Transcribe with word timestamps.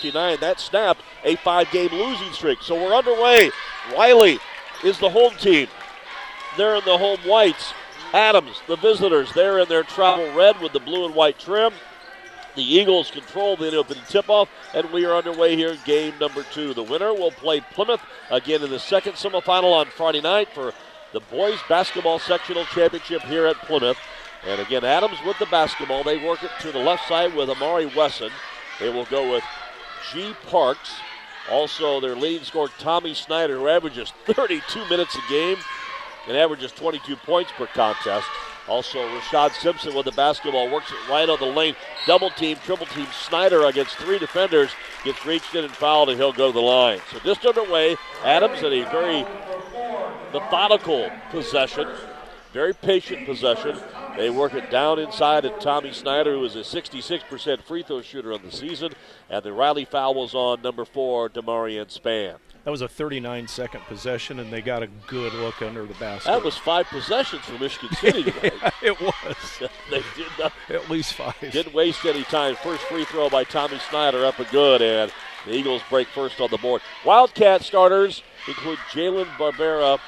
59. 0.00 0.40
That 0.40 0.58
snapped 0.58 1.02
a 1.24 1.36
five 1.36 1.70
game 1.70 1.90
losing 1.92 2.32
streak. 2.32 2.62
So 2.62 2.74
we're 2.74 2.94
underway. 2.94 3.50
Riley 3.92 4.38
is 4.82 4.98
the 4.98 5.10
home 5.10 5.34
team. 5.34 5.68
They're 6.56 6.76
in 6.76 6.84
the 6.84 6.96
home 6.96 7.18
whites. 7.20 7.74
Adams, 8.12 8.60
the 8.66 8.76
visitors, 8.76 9.32
they're 9.34 9.60
in 9.60 9.68
their 9.68 9.84
travel 9.84 10.34
red 10.34 10.60
with 10.60 10.72
the 10.72 10.80
blue 10.80 11.04
and 11.04 11.14
white 11.14 11.38
trim. 11.38 11.72
The 12.56 12.62
Eagles 12.62 13.08
control 13.08 13.56
the 13.56 13.76
opening 13.76 14.02
tip-off, 14.08 14.48
and 14.74 14.90
we 14.90 15.04
are 15.04 15.14
underway 15.14 15.54
here 15.54 15.76
game 15.84 16.14
number 16.18 16.42
two. 16.42 16.74
The 16.74 16.82
winner 16.82 17.14
will 17.14 17.30
play 17.30 17.60
Plymouth 17.60 18.00
again 18.28 18.64
in 18.64 18.70
the 18.70 18.80
second 18.80 19.12
semifinal 19.12 19.72
on 19.72 19.86
Friday 19.86 20.20
night 20.20 20.48
for 20.52 20.72
the 21.12 21.20
boys 21.20 21.60
basketball 21.68 22.18
sectional 22.18 22.64
championship 22.64 23.22
here 23.22 23.46
at 23.46 23.56
Plymouth. 23.58 23.98
And 24.44 24.60
again, 24.60 24.84
Adams 24.84 25.18
with 25.24 25.38
the 25.38 25.46
basketball. 25.46 26.02
They 26.02 26.26
work 26.26 26.42
it 26.42 26.50
to 26.62 26.72
the 26.72 26.78
left 26.80 27.06
side 27.06 27.32
with 27.36 27.48
Amari 27.48 27.86
Wesson. 27.94 28.32
They 28.80 28.88
will 28.88 29.04
go 29.04 29.30
with 29.30 29.44
G. 30.12 30.34
Parks. 30.46 30.92
Also, 31.50 32.00
their 32.00 32.14
leading 32.14 32.44
scorer, 32.44 32.68
Tommy 32.78 33.14
Snyder, 33.14 33.58
who 33.58 33.68
averages 33.68 34.12
32 34.26 34.88
minutes 34.88 35.16
a 35.16 35.30
game 35.30 35.56
and 36.28 36.36
averages 36.36 36.70
22 36.72 37.16
points 37.16 37.50
per 37.52 37.66
contest. 37.66 38.28
Also, 38.68 38.98
Rashad 38.98 39.52
Simpson 39.52 39.94
with 39.94 40.04
the 40.04 40.12
basketball 40.12 40.70
works 40.70 40.92
it 40.92 41.10
right 41.10 41.28
on 41.28 41.38
the 41.40 41.46
lane. 41.46 41.74
Double 42.06 42.30
team, 42.30 42.56
triple 42.64 42.86
team 42.86 43.06
Snyder 43.12 43.64
against 43.64 43.96
three 43.96 44.18
defenders. 44.18 44.70
Gets 45.02 45.26
reached 45.26 45.54
in 45.54 45.64
and 45.64 45.72
fouled, 45.72 46.10
and 46.10 46.18
he'll 46.18 46.32
go 46.32 46.48
to 46.48 46.52
the 46.52 46.60
line. 46.60 47.00
So 47.10 47.18
just 47.20 47.44
underway. 47.44 47.96
Adams 48.22 48.62
in 48.62 48.72
a 48.72 48.90
very 48.90 49.24
methodical 50.32 51.10
possession, 51.30 51.88
very 52.52 52.74
patient 52.74 53.26
possession. 53.26 53.78
They 54.16 54.30
work 54.30 54.54
it 54.54 54.70
down 54.70 54.98
inside 54.98 55.44
at 55.44 55.60
Tommy 55.60 55.92
Snyder, 55.92 56.32
who 56.32 56.44
is 56.44 56.56
a 56.56 56.60
66% 56.60 57.62
free 57.62 57.82
throw 57.82 58.02
shooter 58.02 58.32
on 58.32 58.42
the 58.42 58.52
season. 58.52 58.92
And 59.28 59.42
the 59.42 59.52
Riley 59.52 59.84
foul 59.84 60.14
was 60.14 60.34
on 60.34 60.62
number 60.62 60.84
four, 60.84 61.28
Demarian 61.28 61.90
Span. 61.90 62.36
That 62.64 62.70
was 62.70 62.82
a 62.82 62.88
39 62.88 63.48
second 63.48 63.80
possession, 63.84 64.38
and 64.38 64.52
they 64.52 64.60
got 64.60 64.82
a 64.82 64.88
good 65.06 65.32
look 65.34 65.62
under 65.62 65.86
the 65.86 65.94
basket. 65.94 66.30
That 66.30 66.44
was 66.44 66.58
five 66.58 66.86
possessions 66.86 67.42
for 67.44 67.58
Michigan 67.58 67.96
City 67.96 68.34
yeah, 68.42 68.70
it 68.82 69.00
was. 69.00 69.12
they 69.90 70.02
did 70.14 70.26
not, 70.38 70.52
At 70.68 70.90
least 70.90 71.14
five. 71.14 71.34
Didn't 71.40 71.72
waste 71.72 72.04
any 72.04 72.24
time. 72.24 72.56
First 72.56 72.82
free 72.82 73.04
throw 73.06 73.30
by 73.30 73.44
Tommy 73.44 73.78
Snyder 73.88 74.26
up 74.26 74.38
and 74.38 74.48
good, 74.50 74.82
and 74.82 75.10
the 75.46 75.54
Eagles 75.54 75.80
break 75.88 76.08
first 76.08 76.38
on 76.40 76.50
the 76.50 76.58
board. 76.58 76.82
Wildcat 77.04 77.62
starters 77.62 78.22
include 78.46 78.78
Jalen 78.90 79.26
Barbera, 79.36 79.98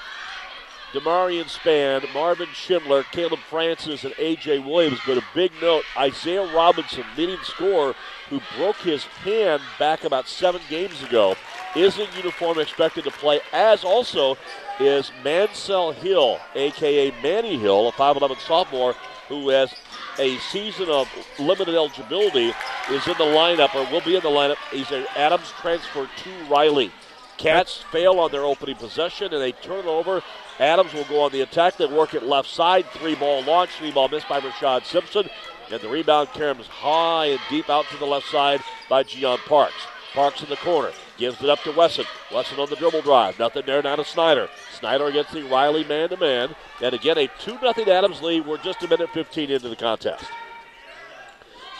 Demarion 0.92 1.48
Span, 1.48 2.02
Marvin 2.12 2.48
Schindler, 2.52 3.02
Caleb 3.04 3.40
Francis, 3.48 4.04
and 4.04 4.14
A.J. 4.18 4.58
Williams. 4.58 5.00
But 5.06 5.18
a 5.18 5.24
big 5.34 5.50
note 5.60 5.84
Isaiah 5.96 6.54
Robinson, 6.54 7.04
leading 7.16 7.42
scorer, 7.42 7.94
who 8.28 8.40
broke 8.56 8.76
his 8.76 9.04
hand 9.04 9.62
back 9.78 10.04
about 10.04 10.28
seven 10.28 10.60
games 10.68 11.02
ago, 11.02 11.34
is 11.74 11.98
in 11.98 12.06
uniform 12.16 12.58
expected 12.58 13.04
to 13.04 13.10
play, 13.10 13.40
as 13.52 13.84
also 13.84 14.36
is 14.78 15.10
Mansell 15.24 15.92
Hill, 15.92 16.38
a.k.a. 16.54 17.12
Manny 17.22 17.58
Hill, 17.58 17.88
a 17.88 17.92
5'11 17.92 18.38
sophomore 18.40 18.94
who 19.28 19.48
has 19.48 19.72
a 20.18 20.36
season 20.38 20.90
of 20.90 21.08
limited 21.38 21.74
eligibility, 21.74 22.52
is 22.90 23.06
in 23.06 23.14
the 23.16 23.24
lineup 23.24 23.74
or 23.74 23.90
will 23.90 24.02
be 24.02 24.16
in 24.16 24.22
the 24.22 24.28
lineup. 24.28 24.56
He's 24.70 24.90
an 24.90 25.06
Adams 25.16 25.50
transfer 25.60 26.06
to 26.06 26.30
Riley. 26.50 26.92
Cats 27.38 27.82
fail 27.90 28.20
on 28.20 28.30
their 28.30 28.44
opening 28.44 28.76
possession 28.76 29.32
and 29.32 29.42
they 29.42 29.52
turn 29.52 29.80
it 29.80 29.86
over. 29.86 30.22
Adams 30.62 30.94
will 30.94 31.04
go 31.04 31.22
on 31.22 31.32
the 31.32 31.40
attack. 31.40 31.76
They 31.76 31.86
work 31.86 32.14
it 32.14 32.22
left 32.22 32.48
side. 32.48 32.86
Three 32.92 33.16
ball 33.16 33.42
launch. 33.42 33.70
Three 33.70 33.90
ball 33.90 34.08
missed 34.08 34.28
by 34.28 34.38
Rashad 34.38 34.84
Simpson. 34.84 35.28
And 35.72 35.80
the 35.80 35.88
rebound 35.88 36.28
comes 36.28 36.68
high 36.68 37.26
and 37.26 37.40
deep 37.50 37.68
out 37.68 37.84
to 37.86 37.96
the 37.96 38.06
left 38.06 38.28
side 38.28 38.60
by 38.88 39.02
Gian 39.02 39.38
Parks. 39.48 39.74
Parks 40.14 40.40
in 40.40 40.48
the 40.48 40.56
corner. 40.56 40.92
Gives 41.18 41.42
it 41.42 41.50
up 41.50 41.60
to 41.64 41.72
Wesson. 41.72 42.04
Wesson 42.32 42.60
on 42.60 42.70
the 42.70 42.76
dribble 42.76 43.02
drive. 43.02 43.40
Nothing 43.40 43.64
there 43.66 43.82
now 43.82 43.96
to 43.96 44.04
Snyder. 44.04 44.48
Snyder 44.78 45.06
against 45.06 45.32
the 45.32 45.42
Riley 45.42 45.82
man 45.82 46.10
to 46.10 46.16
man. 46.16 46.54
And 46.80 46.94
again, 46.94 47.18
a 47.18 47.26
2 47.40 47.58
0 47.58 47.72
Adams 47.90 48.22
lead. 48.22 48.46
We're 48.46 48.58
just 48.58 48.84
a 48.84 48.88
minute 48.88 49.10
15 49.10 49.50
into 49.50 49.68
the 49.68 49.74
contest. 49.74 50.26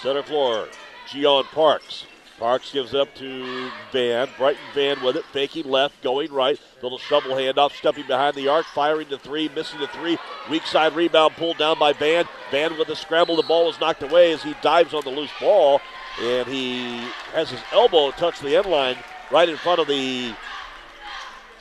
Center 0.03 0.25
floor. 0.25 0.67
Gian 1.09 1.45
Parks. 1.45 2.07
Parks 2.43 2.73
gives 2.73 2.93
up 2.93 3.15
to 3.15 3.71
Van. 3.93 4.29
Brighton 4.37 4.61
Van 4.75 5.01
with 5.01 5.15
it. 5.15 5.25
Faking 5.27 5.71
left, 5.71 6.03
going 6.03 6.33
right. 6.33 6.59
Little 6.83 6.99
shovel 6.99 7.37
handoff, 7.37 7.71
stepping 7.71 8.05
behind 8.09 8.35
the 8.35 8.49
arc, 8.49 8.67
firing 8.67 9.07
to 9.11 9.19
three, 9.19 9.49
missing 9.55 9.79
the 9.79 9.87
three. 9.87 10.19
Weak 10.51 10.67
side 10.67 10.97
rebound 10.97 11.37
pulled 11.37 11.59
down 11.59 11.79
by 11.79 11.93
Van. 11.93 12.25
Van 12.51 12.77
with 12.77 12.89
a 12.89 12.97
scramble. 12.97 13.37
The 13.37 13.45
ball 13.45 13.67
was 13.67 13.79
knocked 13.79 14.03
away 14.03 14.33
as 14.33 14.43
he 14.43 14.57
dives 14.61 14.93
on 14.93 15.05
the 15.05 15.11
loose 15.11 15.31
ball. 15.39 15.81
And 16.21 16.49
he 16.49 17.07
has 17.33 17.49
his 17.49 17.63
elbow 17.71 18.11
touch 18.11 18.41
the 18.41 18.57
end 18.57 18.67
line 18.67 18.97
right 19.31 19.49
in 19.49 19.57
front 19.57 19.79
of 19.79 19.87
the 19.87 20.35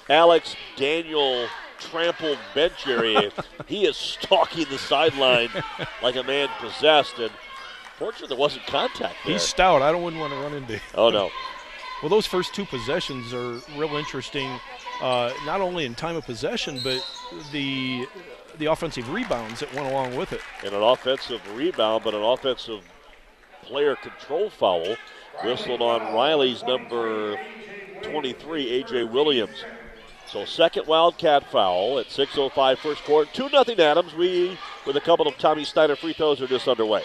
Alex 0.10 0.56
Daniel 0.78 1.46
trampled 1.78 2.40
bench 2.56 2.88
area. 2.88 3.32
he 3.68 3.86
is 3.86 3.98
stalking 3.98 4.66
the 4.72 4.80
sideline 4.80 5.50
like 6.02 6.16
a 6.16 6.24
man 6.24 6.50
possessed. 6.60 7.20
And 7.20 7.32
fortunately, 8.02 8.30
there 8.30 8.38
wasn't 8.38 8.66
contact 8.66 9.16
there. 9.24 9.34
He's 9.34 9.44
stout. 9.44 9.82
I 9.82 9.92
don't 9.92 10.04
wouldn't 10.04 10.20
want 10.20 10.34
to 10.34 10.40
run 10.40 10.54
into 10.54 10.74
him. 10.74 10.82
Oh, 10.96 11.10
no. 11.10 11.30
Well, 12.02 12.10
those 12.10 12.26
first 12.26 12.56
two 12.56 12.66
possessions 12.66 13.32
are 13.32 13.62
real 13.78 13.96
interesting, 13.96 14.50
uh, 15.04 15.32
not 15.46 15.62
only 15.62 15.86
in 15.86 15.94
time 15.94 16.16
of 16.16 16.26
possession, 16.26 16.80
but 16.84 17.00
the 17.52 18.08
the 18.58 18.66
offensive 18.66 19.08
rebounds 19.14 19.60
that 19.60 19.72
went 19.76 19.88
along 19.88 20.16
with 20.16 20.34
it. 20.34 20.42
And 20.66 20.74
an 20.74 20.82
offensive 20.82 21.42
rebound, 21.56 22.04
but 22.04 22.16
an 22.16 22.24
offensive 22.24 22.82
player 23.62 23.96
control 23.98 24.50
foul 24.50 24.96
whistled 25.44 25.84
on 25.84 26.02
Riley's 26.16 26.64
number 26.64 27.40
23, 28.02 28.82
A.J. 28.82 29.04
Williams. 29.04 29.64
So 30.28 30.46
second 30.46 30.88
Wildcat 30.88 31.52
foul 31.52 32.00
at 32.00 32.08
6.05 32.08 32.78
first 32.78 33.04
quarter. 33.04 33.30
2 33.32 33.50
nothing 33.50 33.80
Adams. 33.80 34.16
We, 34.16 34.58
with 34.88 34.96
a 34.96 35.02
couple 35.02 35.28
of 35.28 35.38
Tommy 35.38 35.66
Snyder 35.66 35.96
free 35.96 36.14
throws, 36.14 36.42
are 36.42 36.48
just 36.48 36.68
underway. 36.68 37.04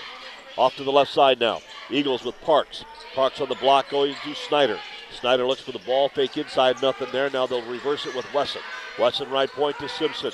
Off 0.56 0.76
to 0.76 0.84
the 0.84 0.92
left 0.92 1.12
side 1.12 1.38
now. 1.38 1.60
Eagles 1.90 2.24
with 2.24 2.40
Parks. 2.40 2.84
Parks 3.14 3.40
on 3.40 3.48
the 3.48 3.54
block 3.56 3.90
going 3.90 4.14
to 4.24 4.34
Snyder. 4.34 4.78
Snyder 5.12 5.46
looks 5.46 5.60
for 5.60 5.72
the 5.72 5.78
ball, 5.80 6.08
fake 6.08 6.36
inside, 6.36 6.80
nothing 6.82 7.08
there. 7.12 7.30
Now 7.30 7.46
they'll 7.46 7.68
reverse 7.70 8.06
it 8.06 8.14
with 8.14 8.32
Wesson. 8.34 8.62
Wesson 8.98 9.30
right 9.30 9.50
point 9.50 9.78
to 9.78 9.88
Simpson. 9.88 10.32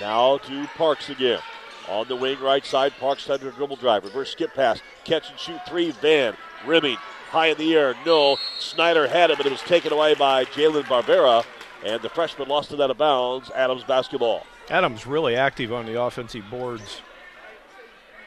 Now 0.00 0.38
to 0.38 0.66
Parks 0.76 1.08
again. 1.08 1.40
On 1.88 2.06
the 2.06 2.16
wing 2.16 2.38
right 2.40 2.64
side, 2.64 2.92
Parks 3.00 3.28
under 3.28 3.50
dribble 3.50 3.76
drive. 3.76 4.04
Reverse 4.04 4.30
skip 4.30 4.54
pass. 4.54 4.80
Catch 5.04 5.30
and 5.30 5.38
shoot 5.38 5.60
three. 5.66 5.90
Van 5.90 6.36
rimming 6.66 6.96
high 7.30 7.48
in 7.48 7.58
the 7.58 7.74
air. 7.74 7.94
No. 8.04 8.36
Snyder 8.58 9.08
had 9.08 9.30
it, 9.30 9.36
but 9.36 9.46
it 9.46 9.52
was 9.52 9.62
taken 9.62 9.92
away 9.92 10.14
by 10.14 10.44
Jalen 10.46 10.84
Barbera. 10.84 11.44
And 11.84 12.02
the 12.02 12.08
freshman 12.08 12.48
lost 12.48 12.72
it 12.72 12.80
out 12.80 12.90
of 12.90 12.98
bounds. 12.98 13.50
Adams 13.50 13.84
basketball. 13.84 14.46
Adams 14.68 15.06
really 15.06 15.34
active 15.36 15.72
on 15.72 15.86
the 15.86 16.00
offensive 16.00 16.44
boards. 16.50 17.00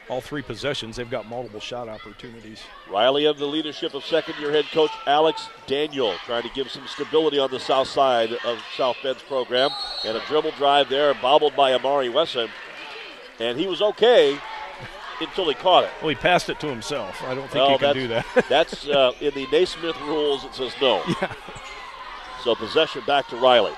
All 0.08 0.20
three 0.20 0.42
possessions, 0.42 0.96
they've 0.96 1.10
got 1.10 1.26
multiple 1.26 1.60
shot 1.60 1.88
opportunities. 1.88 2.62
Riley 2.90 3.24
of 3.24 3.38
the 3.38 3.46
leadership 3.46 3.94
of 3.94 4.04
second 4.04 4.34
year 4.38 4.52
head 4.52 4.66
coach 4.66 4.90
Alex 5.06 5.48
Daniel, 5.66 6.14
trying 6.26 6.42
to 6.42 6.50
give 6.50 6.70
some 6.70 6.86
stability 6.86 7.38
on 7.38 7.50
the 7.50 7.58
south 7.58 7.88
side 7.88 8.32
of 8.44 8.58
South 8.76 8.96
Bend's 9.02 9.22
program. 9.22 9.70
And 10.04 10.16
a 10.16 10.20
dribble 10.26 10.52
drive 10.52 10.90
there, 10.90 11.14
bobbled 11.14 11.56
by 11.56 11.72
Amari 11.72 12.10
Wesson. 12.10 12.48
And 13.40 13.58
he 13.58 13.66
was 13.66 13.80
okay 13.80 14.38
until 15.20 15.48
he 15.48 15.54
caught 15.54 15.84
it. 15.84 15.90
Well, 16.00 16.10
he 16.10 16.14
passed 16.14 16.50
it 16.50 16.60
to 16.60 16.66
himself. 16.66 17.22
I 17.22 17.34
don't 17.34 17.50
think 17.50 17.54
Well, 17.54 17.70
he 17.70 17.78
can 17.78 17.94
do 17.94 18.08
that. 18.08 18.26
that's 18.48 18.86
uh, 18.86 19.12
in 19.20 19.32
the 19.34 19.46
Naismith 19.46 19.98
rules. 20.02 20.44
It 20.44 20.54
says 20.54 20.74
no. 20.82 21.02
yeah. 21.20 21.32
So 22.42 22.54
possession 22.54 23.02
back 23.06 23.28
to 23.28 23.36
Riley. 23.36 23.72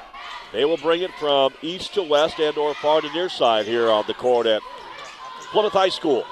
They 0.53 0.65
will 0.65 0.77
bring 0.77 1.03
it 1.03 1.13
from 1.21 1.53
east 1.63 1.95
to 1.95 2.03
west 2.03 2.41
and 2.41 2.57
or 2.59 2.75
far 2.75 3.01
to 3.01 3.13
near 3.13 3.29
side 3.29 3.67
here 3.67 3.91
on 3.91 4.05
the 4.07 4.15
court 4.15 4.47
at 4.47 4.63
Plymouth 5.57 5.73
High 5.73 5.89
School. 5.89 6.27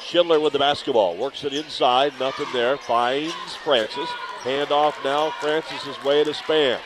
Schindler 0.00 0.38
with 0.38 0.52
the 0.52 0.60
basketball. 0.60 1.16
Works 1.16 1.42
it 1.42 1.52
inside. 1.52 2.12
Nothing 2.20 2.46
there. 2.52 2.76
Finds 2.76 3.56
Francis. 3.56 4.08
Handoff 4.44 4.94
now. 5.02 5.32
Francis' 5.40 5.84
is 5.84 6.04
way 6.04 6.22
to 6.22 6.32
Span. 6.32 6.78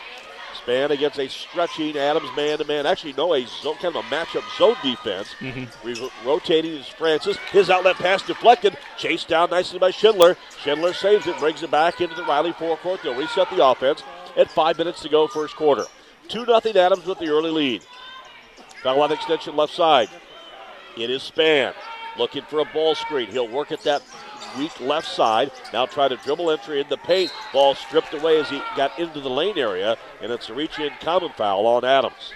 Span 0.55 0.90
against 0.90 1.19
a 1.19 1.29
stretching 1.29 1.99
Adams 1.99 2.31
man 2.35 2.56
to 2.56 2.64
man. 2.64 2.87
Actually, 2.87 3.12
no, 3.12 3.35
a 3.35 3.44
zone, 3.44 3.75
kind 3.75 3.94
of 3.94 4.02
a 4.02 4.08
matchup 4.08 4.43
zone 4.56 4.75
defense. 4.82 5.35
Mm-hmm. 5.38 5.87
Re- 5.87 6.11
rotating 6.25 6.73
is 6.73 6.88
Francis. 6.88 7.37
His 7.52 7.69
outlet 7.69 7.96
pass 7.96 8.23
deflected. 8.23 8.79
Chased 8.96 9.29
down 9.29 9.50
nicely 9.50 9.79
by 9.79 9.90
Schindler. 9.90 10.38
Schindler 10.62 10.94
saves 10.94 11.26
it, 11.26 11.38
brings 11.38 11.62
it 11.62 11.70
back 11.70 12.00
into 12.00 12.14
the 12.14 12.25
Riley 12.25 12.52
forecourt. 12.52 13.02
They'll 13.02 13.14
reset 13.14 13.50
the 13.50 13.62
offense 13.62 14.02
at 14.35 14.50
five 14.50 14.79
minutes 14.79 15.02
to 15.02 15.11
go, 15.11 15.26
first 15.26 15.56
quarter. 15.56 15.85
2 16.29 16.46
0 16.46 16.58
Adams 16.76 17.05
with 17.05 17.19
the 17.19 17.29
early 17.29 17.50
lead. 17.50 17.85
Foul 18.82 19.00
line 19.00 19.12
extension 19.12 19.56
left 19.56 19.75
side. 19.75 20.08
It 20.96 21.10
is 21.10 21.22
Span 21.22 21.72
looking 22.19 22.42
for 22.42 22.60
a 22.60 22.64
ball 22.64 22.94
screen. 22.94 23.28
He'll 23.28 23.48
work 23.48 23.72
at 23.72 23.82
that 23.84 24.02
weak 24.58 24.78
left 24.81 25.08
side. 25.08 25.50
Now 25.72 25.87
try 25.87 26.08
to 26.08 26.16
dribble 26.16 26.50
entry 26.50 26.81
in 26.81 26.88
the 26.88 26.96
paint. 26.96 27.32
Ball 27.52 27.75
stripped 27.75 28.14
away 28.14 28.40
as 28.40 28.48
he 28.48 28.60
got 28.76 28.98
into 28.98 29.20
the 29.20 29.31
lane 29.31 29.58
area, 29.58 29.96
and 30.20 30.32
it's 30.32 30.48
a 30.48 30.54
reach 30.54 30.78
in 30.78 30.90
common 31.00 31.31
foul 31.37 31.66
on 31.66 31.84
Adams. 31.84 32.32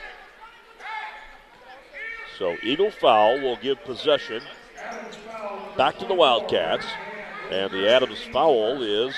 So 2.38 2.56
Eagle 2.62 2.90
foul 2.90 3.40
will 3.40 3.56
give 3.56 3.82
possession 3.84 4.42
back 5.76 5.98
to 5.98 6.06
the 6.06 6.14
Wildcats, 6.14 6.86
and 7.50 7.70
the 7.70 7.88
Adams 7.88 8.20
foul 8.32 8.82
is 8.82 9.14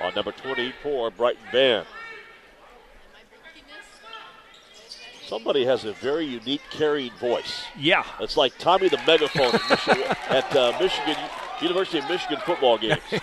on 0.00 0.14
number 0.14 0.32
24, 0.32 1.10
Brighton 1.10 1.42
Van. 1.52 1.84
Somebody 5.28 5.66
has 5.66 5.84
a 5.84 5.92
very 5.92 6.24
unique 6.24 6.62
carrying 6.70 7.12
voice. 7.20 7.66
Yeah. 7.78 8.02
It's 8.18 8.38
like 8.38 8.56
Tommy 8.56 8.88
the 8.88 8.98
megaphone 9.06 9.54
at, 9.54 9.68
Michigan, 9.68 10.16
at 10.30 10.56
uh, 10.56 10.72
Michigan 10.80 11.16
University 11.60 11.98
of 11.98 12.08
Michigan 12.08 12.38
football 12.46 12.78
games. 12.78 13.02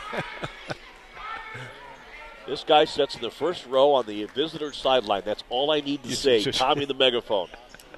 this 2.48 2.64
guy 2.64 2.86
sits 2.86 3.16
in 3.16 3.22
the 3.22 3.32
first 3.32 3.66
row 3.66 3.94
on 3.94 4.06
the 4.06 4.26
visitor 4.26 4.72
sideline. 4.72 5.24
That's 5.26 5.44
all 5.50 5.72
I 5.72 5.80
need 5.80 6.04
to 6.04 6.16
say. 6.16 6.44
Tommy 6.44 6.86
the 6.86 6.94
megaphone. 6.94 7.48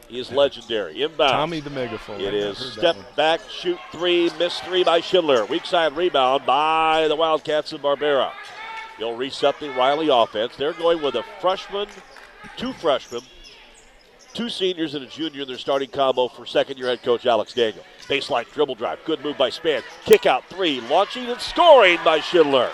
He 0.07 0.19
is 0.19 0.31
legendary. 0.31 1.01
Inbound. 1.01 1.31
Tommy 1.31 1.59
the 1.59 1.69
megaphone. 1.69 2.21
It 2.21 2.33
is 2.33 2.57
step 2.57 2.95
back, 3.17 3.41
shoot 3.49 3.77
three, 3.91 4.31
miss 4.39 4.57
three 4.61 4.85
by 4.85 5.01
Schindler. 5.01 5.43
Weak 5.47 5.65
side 5.65 5.97
rebound 5.97 6.45
by 6.45 7.09
the 7.09 7.15
Wildcats 7.17 7.73
of 7.73 7.81
Barbera. 7.81 8.31
They'll 8.97 9.17
reset 9.17 9.59
the 9.59 9.69
Riley 9.71 10.07
offense. 10.07 10.55
They're 10.55 10.71
going 10.71 11.01
with 11.01 11.15
a 11.15 11.23
freshman, 11.41 11.89
two 12.55 12.71
freshmen, 12.71 13.21
two 14.37 14.49
seniors 14.49 14.93
and 14.93 15.03
a 15.03 15.07
junior 15.07 15.41
in 15.41 15.47
their 15.47 15.57
starting 15.57 15.89
combo 15.89 16.27
for 16.27 16.45
second 16.45 16.77
year 16.77 16.89
head 16.89 17.01
coach 17.01 17.25
Alex 17.25 17.53
Daniel. 17.53 17.83
Baseline 18.03 18.49
dribble 18.53 18.75
drive. 18.75 18.99
Good 19.03 19.23
move 19.23 19.35
by 19.35 19.49
Span. 19.49 19.81
Kick 20.05 20.27
out 20.27 20.45
three. 20.45 20.79
Launching 20.81 21.25
and 21.25 21.41
scoring 21.41 21.97
by 22.05 22.19
Schindler. 22.19 22.69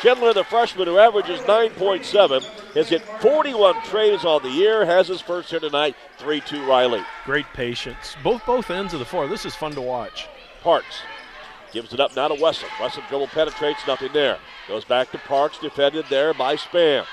Schindler, 0.00 0.32
the 0.32 0.44
freshman 0.44 0.86
who 0.86 0.98
averages 0.98 1.40
9.7, 1.40 2.44
has 2.74 2.88
hit 2.88 3.02
41 3.20 3.82
trays 3.82 4.24
on 4.24 4.40
the 4.44 4.50
year, 4.50 4.86
has 4.86 5.08
his 5.08 5.20
first 5.20 5.50
here 5.50 5.58
tonight, 5.58 5.96
3 6.18 6.40
2 6.40 6.64
Riley. 6.64 7.02
Great 7.24 7.46
patience. 7.54 8.14
Both 8.22 8.46
both 8.46 8.70
ends 8.70 8.92
of 8.92 9.00
the 9.00 9.04
floor. 9.04 9.26
This 9.26 9.44
is 9.44 9.56
fun 9.56 9.72
to 9.72 9.80
watch. 9.80 10.28
Parks 10.62 11.00
gives 11.72 11.92
it 11.92 11.98
up 11.98 12.14
now 12.14 12.28
to 12.28 12.40
Wesson. 12.40 12.68
Wesson 12.80 13.02
dribble 13.08 13.28
penetrates, 13.28 13.84
nothing 13.84 14.12
there. 14.12 14.38
Goes 14.68 14.84
back 14.84 15.10
to 15.10 15.18
Parks, 15.18 15.58
defended 15.58 16.04
there 16.08 16.32
by 16.34 16.54
Span. 16.54 17.04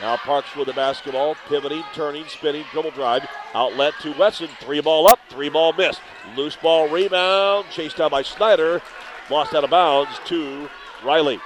Now 0.00 0.16
Parks 0.16 0.54
with 0.54 0.68
the 0.68 0.72
basketball, 0.72 1.34
pivoting, 1.48 1.82
turning, 1.92 2.24
spinning, 2.26 2.64
dribble 2.70 2.92
drive, 2.92 3.26
outlet 3.52 3.94
to 4.02 4.12
Wesson. 4.16 4.48
Three 4.60 4.80
ball 4.80 5.08
up, 5.08 5.18
three 5.28 5.48
ball 5.48 5.72
missed. 5.72 6.00
Loose 6.36 6.56
ball 6.56 6.88
rebound, 6.88 7.66
chased 7.70 7.96
down 7.96 8.10
by 8.10 8.22
Snyder, 8.22 8.80
lost 9.28 9.54
out 9.54 9.64
of 9.64 9.70
bounds 9.70 10.10
to 10.26 10.68
Riley. 11.04 11.40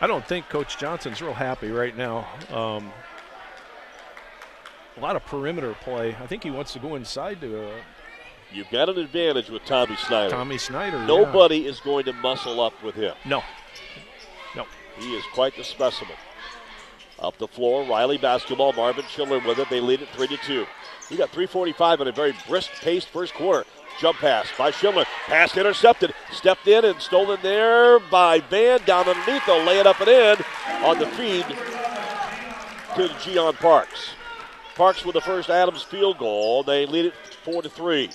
I 0.00 0.06
don't 0.06 0.26
think 0.26 0.48
Coach 0.48 0.78
Johnston's 0.78 1.20
real 1.20 1.34
happy 1.34 1.70
right 1.70 1.96
now. 1.96 2.26
Um, 2.50 2.92
a 4.96 5.00
lot 5.00 5.14
of 5.14 5.24
perimeter 5.26 5.74
play. 5.82 6.16
I 6.16 6.26
think 6.26 6.42
he 6.42 6.50
wants 6.50 6.72
to 6.72 6.78
go 6.78 6.94
inside 6.96 7.40
to. 7.42 7.68
Uh, 7.68 7.74
You've 8.52 8.70
got 8.70 8.88
an 8.88 8.98
advantage 8.98 9.48
with 9.48 9.64
Tommy 9.64 9.96
Snyder. 9.96 10.30
Tommy 10.30 10.58
Snyder. 10.58 10.98
Nobody 11.06 11.58
yeah. 11.58 11.70
is 11.70 11.80
going 11.80 12.04
to 12.06 12.12
muscle 12.14 12.60
up 12.60 12.74
with 12.82 12.94
him. 12.94 13.14
No. 13.24 13.42
No. 14.56 14.66
He 14.98 15.14
is 15.14 15.24
quite 15.32 15.56
the 15.56 15.64
specimen. 15.64 16.16
Up 17.22 17.38
the 17.38 17.46
floor, 17.46 17.84
Riley 17.84 18.18
basketball. 18.18 18.72
Marvin 18.72 19.04
Schindler 19.08 19.38
with 19.38 19.58
it. 19.60 19.70
They 19.70 19.80
lead 19.80 20.02
it 20.02 20.08
3 20.08 20.26
to 20.26 20.36
2. 20.38 20.66
He 21.08 21.16
got 21.16 21.30
345 21.30 22.00
in 22.00 22.08
a 22.08 22.12
very 22.12 22.34
brisk 22.48 22.72
paced 22.80 23.08
first 23.08 23.32
quarter. 23.34 23.64
Jump 24.00 24.18
pass 24.18 24.48
by 24.58 24.72
Schindler. 24.72 25.04
Pass 25.26 25.56
intercepted. 25.56 26.12
Stepped 26.32 26.66
in 26.66 26.84
and 26.84 27.00
stolen 27.00 27.38
there 27.42 28.00
by 28.00 28.40
Van 28.40 28.80
down 28.84 29.08
underneath. 29.08 29.46
They'll 29.46 29.64
lay 29.64 29.78
it 29.78 29.86
up 29.86 30.00
and 30.00 30.08
in 30.08 30.44
on 30.84 30.98
the 30.98 31.06
feed 31.06 31.46
to 32.96 33.08
Gian 33.20 33.54
Parks. 33.54 34.10
Parks 34.74 35.04
with 35.04 35.14
the 35.14 35.20
first 35.20 35.48
Adams 35.48 35.82
field 35.82 36.18
goal. 36.18 36.64
They 36.64 36.86
lead 36.86 37.06
it 37.06 37.14
4 37.44 37.62
to 37.62 37.68
3. 37.68 38.10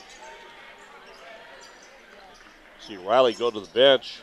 See 2.82 2.98
Riley 2.98 3.34
go 3.34 3.52
to 3.52 3.60
the 3.60 3.68
bench 3.68 4.22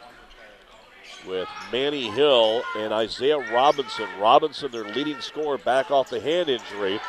with 1.27 1.49
Manny 1.73 2.11
Hill 2.11 2.63
and 2.77 2.93
Isaiah 2.93 3.39
Robinson. 3.53 4.09
Robinson, 4.21 4.71
their 4.71 4.85
leading 4.85 5.21
scorer, 5.21 5.59
back 5.59 5.91
off 5.91 6.11
the 6.11 6.21
hand 6.21 6.49
injury. 6.49 7.01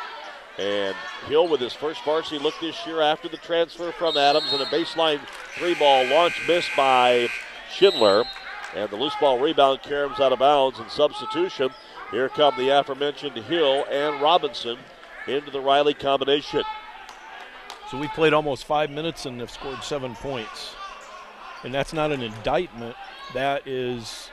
And 0.58 0.96
Hill 1.26 1.48
with 1.48 1.60
his 1.60 1.74
first 1.74 2.02
varsity 2.04 2.38
look 2.38 2.54
this 2.60 2.86
year 2.86 3.02
after 3.02 3.28
the 3.28 3.36
transfer 3.36 3.92
from 3.92 4.16
Adams 4.16 4.52
and 4.52 4.62
a 4.62 4.66
baseline 4.66 5.20
three 5.58 5.74
ball 5.74 6.06
launch 6.06 6.40
missed 6.48 6.70
by 6.76 7.28
Schindler. 7.70 8.24
And 8.74 8.88
the 8.90 8.96
loose 8.96 9.14
ball 9.20 9.38
rebound 9.38 9.80
caroms 9.82 10.18
out 10.20 10.32
of 10.32 10.38
bounds 10.38 10.78
in 10.78 10.88
substitution. 10.88 11.70
Here 12.10 12.28
come 12.28 12.54
the 12.56 12.70
aforementioned 12.70 13.36
Hill 13.36 13.84
and 13.90 14.20
Robinson 14.20 14.78
into 15.26 15.50
the 15.50 15.60
Riley 15.60 15.94
combination. 15.94 16.62
So 17.90 17.98
we 17.98 18.08
played 18.08 18.32
almost 18.32 18.64
five 18.64 18.90
minutes 18.90 19.26
and 19.26 19.40
have 19.40 19.50
scored 19.50 19.82
seven 19.82 20.14
points. 20.14 20.74
And 21.66 21.74
that's 21.74 21.92
not 21.92 22.12
an 22.12 22.22
indictment. 22.22 22.94
That 23.34 23.66
is 23.66 24.30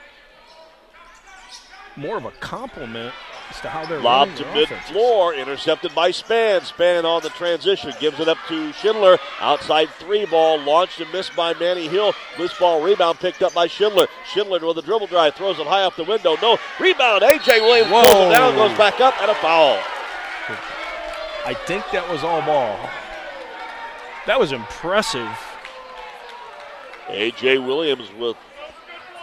more 1.96 2.16
of 2.16 2.24
a 2.24 2.30
compliment 2.30 3.12
as 3.50 3.60
to 3.62 3.68
how 3.68 3.84
they're 3.86 3.98
Lob 3.98 4.32
to 4.36 4.44
mid 4.54 4.68
floor, 4.68 5.34
intercepted 5.34 5.92
by 5.96 6.12
Span. 6.12 6.60
Span 6.60 7.04
on 7.04 7.22
the 7.22 7.30
transition, 7.30 7.92
gives 7.98 8.20
it 8.20 8.28
up 8.28 8.38
to 8.46 8.72
Schindler. 8.74 9.18
Outside 9.40 9.88
three 9.98 10.26
ball, 10.26 10.60
launched 10.60 11.00
and 11.00 11.12
missed 11.12 11.34
by 11.34 11.54
Manny 11.54 11.88
Hill. 11.88 12.12
Loose 12.38 12.56
ball 12.56 12.80
rebound 12.80 13.18
picked 13.18 13.42
up 13.42 13.52
by 13.52 13.66
Schindler. 13.66 14.06
Schindler 14.32 14.64
with 14.64 14.78
a 14.78 14.82
dribble 14.82 15.08
drive, 15.08 15.34
throws 15.34 15.58
it 15.58 15.66
high 15.66 15.82
off 15.82 15.96
the 15.96 16.04
window. 16.04 16.36
No 16.40 16.56
rebound. 16.78 17.24
AJ 17.24 17.62
Williams 17.62 17.90
Whoa. 17.90 18.04
pulls 18.04 18.28
it 18.28 18.30
down, 18.30 18.54
goes 18.54 18.78
back 18.78 19.00
up, 19.00 19.20
and 19.20 19.28
a 19.28 19.34
foul. 19.34 19.82
I 21.44 21.54
think 21.66 21.84
that 21.90 22.08
was 22.08 22.22
all 22.22 22.42
ball. 22.42 22.78
That 24.28 24.38
was 24.38 24.52
impressive. 24.52 25.28
AJ 27.08 27.66
Williams 27.66 28.10
with 28.18 28.36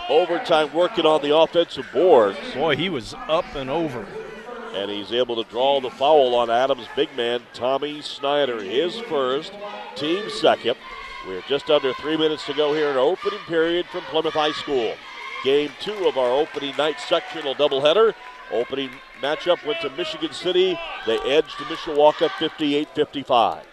overtime 0.10 0.74
working 0.74 1.06
on 1.06 1.22
the 1.22 1.36
offensive 1.36 1.88
boards. 1.94 2.38
Boy, 2.54 2.76
he 2.76 2.90
was 2.90 3.14
up 3.28 3.46
and 3.56 3.70
over. 3.70 4.06
And 4.74 4.90
he's 4.90 5.12
able 5.12 5.42
to 5.44 5.50
draw 5.50 5.82
the 5.82 5.90
foul 5.90 6.36
on 6.36 6.50
Adams' 6.50 6.88
big 6.96 7.16
man, 7.18 7.42
Tommy 7.54 8.02
Snyder. 8.02 8.64
His 8.64 8.98
first, 9.00 9.52
team 9.96 10.30
second. 10.30 10.76
We're 11.28 11.42
just 11.42 11.70
under 11.70 11.94
three 11.94 12.18
minutes 12.18 12.46
to 12.46 12.54
go 12.54 12.74
here 12.74 12.90
in 12.90 12.98
opening 12.98 13.40
period 13.48 13.86
from 13.88 14.02
Plymouth 14.04 14.34
High 14.34 14.54
School. 14.54 14.94
Game 15.44 15.72
two 15.80 16.08
of 16.08 16.18
our 16.18 16.32
opening 16.32 16.76
night 16.78 17.00
sectional 17.00 17.54
doubleheader. 17.56 18.14
Opening 18.52 18.92
matchup 19.22 19.66
went 19.66 19.82
to 19.82 19.90
Michigan 19.92 20.34
City. 20.34 20.80
They 21.06 21.20
edged 21.20 21.56
Mishawaka 21.56 22.30
58 22.38 22.90
55. 22.90 23.66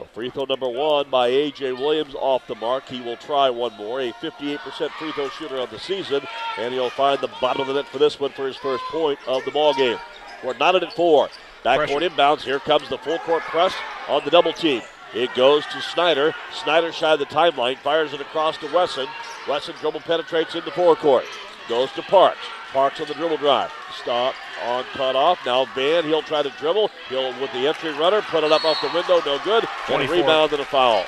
So 0.00 0.06
free 0.14 0.30
throw 0.30 0.46
number 0.46 0.68
one 0.68 1.10
by 1.10 1.26
A.J. 1.26 1.72
Williams 1.72 2.14
off 2.14 2.46
the 2.46 2.54
mark. 2.54 2.88
He 2.88 3.02
will 3.02 3.18
try 3.18 3.50
one 3.50 3.76
more. 3.76 4.00
A 4.00 4.12
58% 4.14 4.58
free 4.92 5.12
throw 5.12 5.28
shooter 5.28 5.56
of 5.56 5.70
the 5.70 5.78
season. 5.78 6.22
And 6.56 6.72
he'll 6.72 6.88
find 6.88 7.20
the 7.20 7.28
bottom 7.38 7.60
of 7.60 7.66
the 7.66 7.74
net 7.74 7.86
for 7.86 7.98
this 7.98 8.18
one 8.18 8.30
for 8.30 8.46
his 8.46 8.56
first 8.56 8.82
point 8.84 9.18
of 9.28 9.44
the 9.44 9.50
ball 9.50 9.74
game. 9.74 9.98
We're 10.42 10.56
knotted 10.56 10.84
at 10.84 10.94
four. 10.94 11.28
Backcourt 11.66 12.08
inbounds. 12.08 12.40
Here 12.40 12.60
comes 12.60 12.88
the 12.88 12.96
full 12.96 13.18
court 13.18 13.42
press 13.42 13.74
on 14.08 14.24
the 14.24 14.30
double 14.30 14.54
team. 14.54 14.80
It 15.12 15.34
goes 15.34 15.66
to 15.66 15.82
Snyder. 15.82 16.34
Snyder 16.50 16.92
shy 16.92 17.12
of 17.12 17.18
the 17.18 17.26
timeline. 17.26 17.76
Fires 17.76 18.14
it 18.14 18.22
across 18.22 18.56
to 18.58 18.72
Wesson. 18.72 19.06
Wesson 19.46 19.74
dribble 19.82 20.00
penetrates 20.00 20.54
into 20.54 20.70
forecourt. 20.70 21.26
Goes 21.68 21.92
to 21.92 22.02
Parks. 22.02 22.38
Parks 22.72 23.00
on 23.00 23.08
the 23.08 23.14
dribble 23.14 23.38
drive. 23.38 23.72
Stop 24.00 24.34
on 24.64 24.84
cut 24.92 25.16
off. 25.16 25.44
Now 25.44 25.64
Van, 25.74 26.04
he'll 26.04 26.22
try 26.22 26.42
to 26.42 26.50
dribble. 26.50 26.90
He'll 27.08 27.38
with 27.40 27.52
the 27.52 27.66
entry 27.66 27.92
runner, 27.92 28.22
put 28.22 28.44
it 28.44 28.52
up 28.52 28.64
off 28.64 28.80
the 28.80 28.90
window, 28.94 29.20
no 29.26 29.42
good. 29.44 29.64
And 29.88 30.02
a 30.02 30.08
rebound 30.08 30.52
and 30.52 30.62
a 30.62 30.64
foul. 30.64 31.04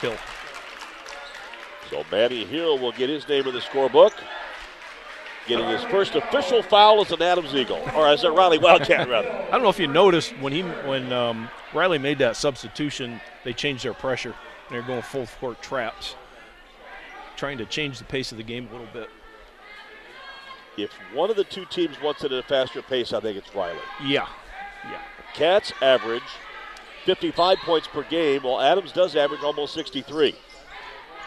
Hill. 0.00 0.16
So 1.88 2.04
Manny 2.10 2.44
Hill 2.44 2.78
will 2.78 2.92
get 2.92 3.08
his 3.08 3.28
name 3.28 3.46
in 3.46 3.54
the 3.54 3.60
scorebook. 3.60 4.12
Getting 5.46 5.68
his 5.68 5.82
first 5.84 6.16
official 6.16 6.62
foul 6.62 7.00
as 7.00 7.12
an 7.12 7.22
Adams 7.22 7.54
Eagle, 7.54 7.80
or 7.94 8.06
as 8.06 8.24
a 8.24 8.30
Riley 8.30 8.58
Wildcat, 8.58 9.08
rather. 9.08 9.28
I 9.48 9.50
don't 9.52 9.62
know 9.62 9.68
if 9.68 9.78
you 9.78 9.86
noticed 9.86 10.32
when 10.38 10.52
he 10.52 10.62
when 10.62 11.12
um, 11.12 11.48
Riley 11.72 11.98
made 11.98 12.18
that 12.18 12.36
substitution, 12.36 13.20
they 13.44 13.52
changed 13.52 13.84
their 13.84 13.94
pressure. 13.94 14.34
They're 14.68 14.82
going 14.82 15.02
full 15.02 15.26
court 15.40 15.62
traps, 15.62 16.14
trying 17.36 17.58
to 17.58 17.66
change 17.66 17.98
the 17.98 18.04
pace 18.04 18.32
of 18.32 18.38
the 18.38 18.44
game 18.44 18.68
a 18.68 18.72
little 18.72 18.88
bit 18.92 19.08
if 20.76 20.92
one 21.12 21.30
of 21.30 21.36
the 21.36 21.44
two 21.44 21.64
teams 21.66 22.00
wants 22.00 22.24
it 22.24 22.32
at 22.32 22.38
a 22.38 22.46
faster 22.46 22.82
pace, 22.82 23.12
I 23.12 23.20
think 23.20 23.36
it's 23.36 23.54
Riley. 23.54 23.78
Yeah. 24.04 24.28
Yeah. 24.84 25.00
Cats 25.34 25.72
average 25.82 26.22
55 27.04 27.58
points 27.58 27.88
per 27.88 28.02
game, 28.04 28.42
while 28.42 28.60
Adams 28.60 28.92
does 28.92 29.16
average 29.16 29.42
almost 29.42 29.74
63. 29.74 30.34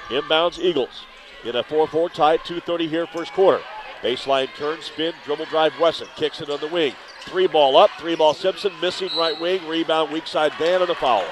Inbounds 0.09 0.59
Eagles 0.59 1.05
in 1.43 1.55
a 1.55 1.63
4 1.63 1.88
4 1.88 2.09
tie, 2.09 2.38
2.30 2.38 2.89
here, 2.89 3.07
first 3.07 3.33
quarter. 3.33 3.63
Baseline 4.01 4.53
turn, 4.55 4.81
spin, 4.81 5.13
dribble 5.23 5.45
drive, 5.45 5.73
Wesson 5.79 6.07
kicks 6.15 6.41
it 6.41 6.50
on 6.50 6.59
the 6.59 6.67
wing. 6.67 6.93
Three 7.21 7.47
ball 7.47 7.77
up, 7.77 7.89
three 7.97 8.15
ball 8.15 8.33
Simpson, 8.33 8.73
missing 8.81 9.09
right 9.17 9.39
wing, 9.39 9.65
rebound, 9.67 10.12
weak 10.12 10.27
side 10.27 10.53
Van, 10.59 10.81
and 10.81 10.91
a 10.91 10.95
foul. 10.95 11.25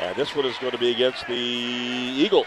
And 0.00 0.14
this 0.14 0.36
one 0.36 0.46
is 0.46 0.56
going 0.58 0.72
to 0.72 0.78
be 0.78 0.92
against 0.92 1.26
the 1.26 1.34
Eagles 1.34 2.46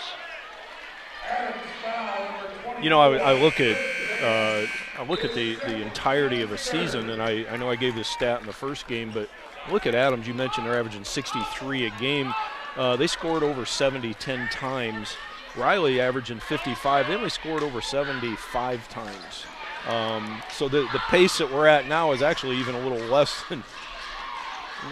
you 2.81 2.89
know, 2.89 2.99
I, 2.99 3.17
I 3.17 3.33
look 3.33 3.59
at 3.59 3.77
uh, 4.21 4.67
I 4.99 5.03
look 5.07 5.25
at 5.25 5.33
the, 5.33 5.55
the 5.55 5.81
entirety 5.81 6.41
of 6.41 6.51
a 6.51 6.57
season, 6.57 7.09
and 7.09 7.21
I, 7.21 7.45
I 7.49 7.57
know 7.57 7.69
I 7.69 7.75
gave 7.75 7.95
this 7.95 8.07
stat 8.07 8.41
in 8.41 8.45
the 8.45 8.53
first 8.53 8.87
game, 8.87 9.11
but 9.11 9.29
look 9.71 9.87
at 9.87 9.95
Adams. 9.95 10.27
You 10.27 10.33
mentioned 10.33 10.67
they're 10.67 10.77
averaging 10.77 11.03
63 11.03 11.87
a 11.87 11.89
game. 11.91 12.33
Uh, 12.75 12.95
they 12.95 13.07
scored 13.07 13.43
over 13.43 13.65
70 13.65 14.13
10 14.13 14.47
times 14.49 15.15
Riley 15.57 15.99
averaging 15.99 16.39
55. 16.39 17.07
They 17.07 17.15
only 17.15 17.29
scored 17.29 17.63
over 17.63 17.81
75 17.81 18.87
times. 18.89 19.45
Um, 19.87 20.41
so 20.51 20.69
the, 20.69 20.87
the 20.93 21.01
pace 21.09 21.39
that 21.39 21.51
we're 21.51 21.67
at 21.67 21.87
now 21.87 22.11
is 22.11 22.21
actually 22.21 22.57
even 22.57 22.75
a 22.75 22.79
little 22.87 23.05
less 23.11 23.43
than 23.49 23.63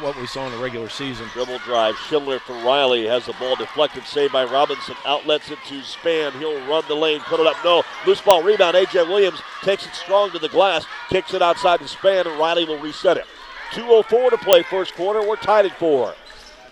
what 0.02 0.16
we 0.18 0.28
saw 0.28 0.46
in 0.46 0.52
the 0.52 0.58
regular 0.60 0.90
season. 0.90 1.28
Dribble 1.34 1.60
drive. 1.60 1.96
Schindler 1.98 2.40
for 2.40 2.54
Riley 2.64 3.06
has 3.08 3.26
the 3.26 3.34
ball 3.34 3.56
deflected, 3.56 4.04
saved 4.06 4.34
by 4.34 4.46
Robinson. 4.46 4.96
Outlets 5.06 5.52
it 5.52 5.60
to 5.68 5.82
Span. 5.82 6.32
He'll 6.34 6.66
run 6.68 6.84
the 6.88 6.96
lane, 6.96 7.20
put 7.22 7.40
it 7.40 7.48
up. 7.48 7.58
No. 7.64 7.84
Loose 8.06 8.22
ball 8.22 8.44
rebound. 8.44 8.76
A.J. 8.76 9.04
Williams 9.04 9.42
takes 9.64 9.86
it 9.86 9.94
strong 9.94 10.32
to 10.32 10.40
the 10.40 10.50
glass, 10.50 10.86
kicks 11.10 11.34
it 11.34 11.42
outside 11.42 11.80
to 11.80 11.88
Span, 11.88 12.28
and 12.28 12.40
Riley 12.40 12.66
will 12.66 12.80
reset 12.80 13.18
it. 13.18 13.26
2.04 13.72 14.32
to 14.32 14.38
play 14.38 14.64
first 14.64 14.96
quarter. 14.96 15.28
We're 15.28 15.36
tied 15.36 15.66
at 15.66 15.78
four. 15.78 16.14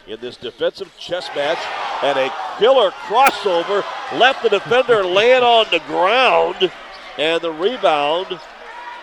In 0.08 0.20
this 0.22 0.38
defensive 0.38 0.92
chess 0.98 1.30
match, 1.36 1.60
and 2.02 2.18
a 2.18 2.34
killer 2.60 2.92
crossover 2.92 3.84
left 4.18 4.42
the 4.42 4.50
defender 4.50 5.04
land 5.04 5.44
on 5.44 5.66
the 5.70 5.80
ground, 5.80 6.72
and 7.18 7.42
the 7.42 7.52
rebound 7.52 8.40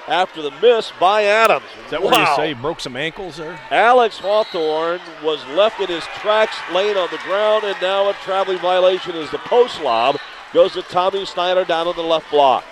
after 0.08 0.42
the 0.42 0.50
miss 0.62 0.92
by 1.00 1.25
Adams. 1.25 1.64
Is 1.84 1.90
that 1.90 2.02
wow. 2.02 2.11
where 2.11 2.20
you 2.20 2.37
say 2.37 2.49
he 2.49 2.54
broke 2.54 2.80
some 2.80 2.96
ankles 2.96 3.37
there? 3.37 3.58
Alex 3.70 4.18
Hawthorne 4.18 5.00
was 5.23 5.44
left 5.49 5.80
in 5.80 5.88
his 5.88 6.04
tracks, 6.16 6.56
laying 6.73 6.96
on 6.96 7.08
the 7.11 7.18
ground, 7.18 7.64
and 7.64 7.76
now 7.80 8.08
a 8.08 8.12
traveling 8.14 8.58
violation 8.58 9.14
is 9.14 9.30
the 9.30 9.38
post 9.38 9.80
lob. 9.82 10.18
Goes 10.52 10.73
to 10.75 10.82
Tommy 10.82 11.25
Snyder 11.25 11.64
down 11.64 11.88
on 11.88 11.96
the 11.96 12.02
left 12.02 12.30
block. 12.30 12.64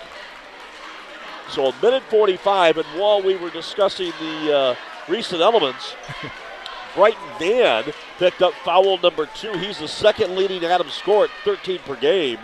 So 1.49 1.67
a 1.67 1.75
minute 1.81 2.03
45, 2.03 2.77
and 2.77 2.87
while 2.99 3.21
we 3.21 3.35
were 3.35 3.49
discussing 3.49 4.11
the 4.19 4.55
uh, 4.55 4.75
recent 5.07 5.41
elements, 5.41 5.95
Brighton 6.95 7.19
Van 7.39 7.83
picked 8.17 8.41
up 8.41 8.53
foul 8.63 8.97
number 8.99 9.25
two. 9.35 9.51
He's 9.53 9.79
the 9.79 9.87
second 9.87 10.35
leading 10.35 10.63
Adams 10.63 10.93
scorer 10.93 11.25
at 11.25 11.31
13 11.43 11.79
per 11.79 11.95
game, 11.95 12.39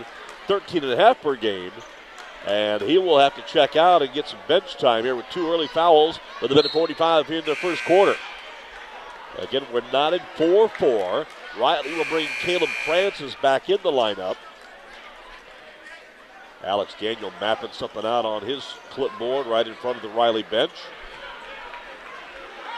13 0.46 0.84
and 0.84 0.92
a 0.92 0.96
half 0.96 1.20
per 1.22 1.36
game. 1.36 1.72
And 2.46 2.82
he 2.82 2.96
will 2.96 3.18
have 3.18 3.34
to 3.36 3.42
check 3.42 3.76
out 3.76 4.02
and 4.02 4.12
get 4.12 4.28
some 4.28 4.38
bench 4.48 4.76
time 4.76 5.04
here 5.04 5.14
with 5.14 5.26
two 5.30 5.50
early 5.50 5.66
fouls 5.68 6.18
with 6.40 6.50
a 6.50 6.54
minute 6.54 6.70
45 6.70 7.26
here 7.26 7.38
in 7.38 7.44
the 7.44 7.54
first 7.54 7.84
quarter. 7.84 8.16
Again, 9.38 9.66
we're 9.72 9.82
not 9.92 10.14
in 10.14 10.20
4 10.36 10.68
4. 10.68 11.26
Riley 11.58 11.94
will 11.94 12.04
bring 12.06 12.26
Caleb 12.40 12.70
Francis 12.84 13.34
back 13.42 13.68
in 13.68 13.78
the 13.82 13.90
lineup. 13.90 14.36
Alex 16.64 16.94
Daniel 16.98 17.32
mapping 17.40 17.72
something 17.72 18.04
out 18.04 18.24
on 18.24 18.42
his 18.42 18.64
clipboard 18.90 19.46
right 19.46 19.66
in 19.66 19.74
front 19.74 19.96
of 19.96 20.02
the 20.02 20.10
Riley 20.10 20.42
bench. 20.42 20.72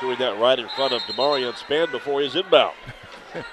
Doing 0.00 0.18
that 0.18 0.38
right 0.38 0.58
in 0.58 0.68
front 0.70 0.92
of 0.92 1.00
Demarion 1.02 1.56
Span 1.56 1.90
before 1.90 2.20
his 2.20 2.34
inbound. 2.34 2.74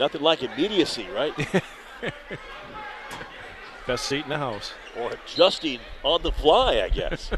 Nothing 0.00 0.20
like 0.22 0.42
immediacy, 0.42 1.06
right? 1.14 1.34
Best 3.86 4.06
seat 4.06 4.24
in 4.24 4.30
the 4.30 4.38
house. 4.38 4.72
or 4.96 5.10
adjusting 5.12 5.80
on 6.02 6.22
the 6.22 6.32
fly, 6.32 6.82
I 6.82 6.88
guess. 6.88 7.30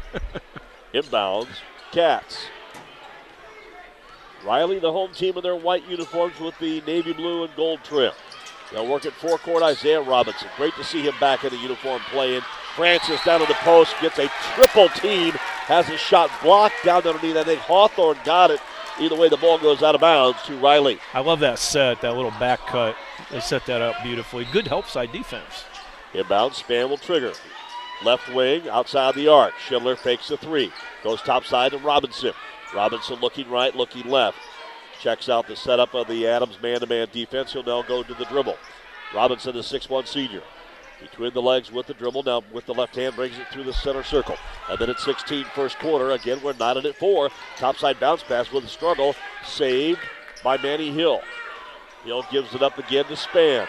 Inbounds, 0.93 1.47
Cats. 1.91 2.45
Riley, 4.45 4.79
the 4.79 4.91
home 4.91 5.13
team 5.13 5.37
in 5.37 5.43
their 5.43 5.55
white 5.55 5.87
uniforms 5.87 6.39
with 6.39 6.57
the 6.59 6.81
navy 6.81 7.13
blue 7.13 7.45
and 7.45 7.55
gold 7.55 7.79
trim. 7.83 8.11
They'll 8.71 8.87
work 8.87 9.05
at 9.05 9.13
forecourt. 9.13 9.63
Isaiah 9.63 10.01
Robinson. 10.01 10.47
Great 10.57 10.73
to 10.75 10.83
see 10.83 11.01
him 11.03 11.13
back 11.19 11.43
in 11.43 11.51
the 11.51 11.57
uniform 11.57 12.01
playing. 12.11 12.41
Francis 12.75 13.23
down 13.23 13.39
to 13.39 13.45
the 13.45 13.53
post 13.55 13.93
gets 14.01 14.17
a 14.19 14.27
triple 14.55 14.89
team. 14.89 15.31
Has 15.31 15.87
a 15.89 15.97
shot 15.97 16.29
blocked 16.41 16.83
down 16.83 17.07
underneath. 17.07 17.37
I 17.37 17.43
think 17.43 17.59
Hawthorne 17.61 18.17
got 18.25 18.51
it. 18.51 18.59
Either 18.99 19.15
way, 19.15 19.29
the 19.29 19.37
ball 19.37 19.57
goes 19.57 19.81
out 19.81 19.95
of 19.95 20.01
bounds 20.01 20.41
to 20.43 20.57
Riley. 20.57 20.99
I 21.13 21.21
love 21.21 21.39
that 21.39 21.57
set, 21.57 22.01
that 22.01 22.15
little 22.15 22.31
back 22.31 22.59
cut. 22.67 22.95
They 23.31 23.39
set 23.39 23.65
that 23.67 23.81
up 23.81 23.95
beautifully. 24.03 24.45
Good 24.51 24.67
help 24.67 24.87
side 24.87 25.11
defense. 25.11 25.63
Inbound, 26.13 26.53
Span 26.53 26.89
will 26.89 26.97
trigger. 26.97 27.33
Left 28.03 28.33
wing, 28.33 28.67
outside 28.69 29.15
the 29.15 29.27
arc. 29.27 29.53
Schindler 29.57 29.95
fakes 29.95 30.27
the 30.27 30.37
three. 30.37 30.71
Goes 31.03 31.21
top 31.21 31.45
side 31.45 31.71
to 31.71 31.77
Robinson. 31.77 32.33
Robinson 32.73 33.19
looking 33.19 33.49
right, 33.49 33.75
looking 33.75 34.09
left. 34.09 34.37
Checks 34.99 35.29
out 35.29 35.47
the 35.47 35.55
setup 35.55 35.93
of 35.93 36.07
the 36.07 36.27
Adams 36.27 36.61
man 36.61 36.79
to 36.79 36.87
man 36.87 37.07
defense. 37.11 37.53
He'll 37.53 37.63
now 37.63 37.81
go 37.81 38.03
to 38.03 38.13
the 38.13 38.25
dribble. 38.25 38.57
Robinson, 39.13 39.53
the 39.53 39.61
6'1 39.61 40.07
senior. 40.07 40.41
Between 41.01 41.33
the 41.33 41.41
legs 41.41 41.71
with 41.71 41.87
the 41.87 41.93
dribble. 41.93 42.23
Now 42.23 42.41
with 42.51 42.65
the 42.65 42.73
left 42.73 42.95
hand 42.95 43.15
brings 43.15 43.37
it 43.37 43.47
through 43.51 43.63
the 43.63 43.73
center 43.73 44.03
circle. 44.03 44.37
And 44.69 44.79
then 44.79 44.89
at 44.89 44.99
16 44.99 45.45
first 45.55 45.77
quarter. 45.79 46.11
Again, 46.11 46.39
we're 46.43 46.53
knotted 46.53 46.85
at 46.85 46.95
four. 46.95 47.29
Topside 47.57 47.99
bounce 47.99 48.23
pass 48.23 48.51
with 48.51 48.63
a 48.63 48.69
struggle. 48.69 49.15
Saved 49.45 49.99
by 50.43 50.57
Manny 50.57 50.91
Hill. 50.91 51.21
Hill 52.05 52.25
gives 52.31 52.53
it 52.53 52.63
up 52.63 52.77
again 52.77 53.05
to 53.05 53.15
Span. 53.15 53.67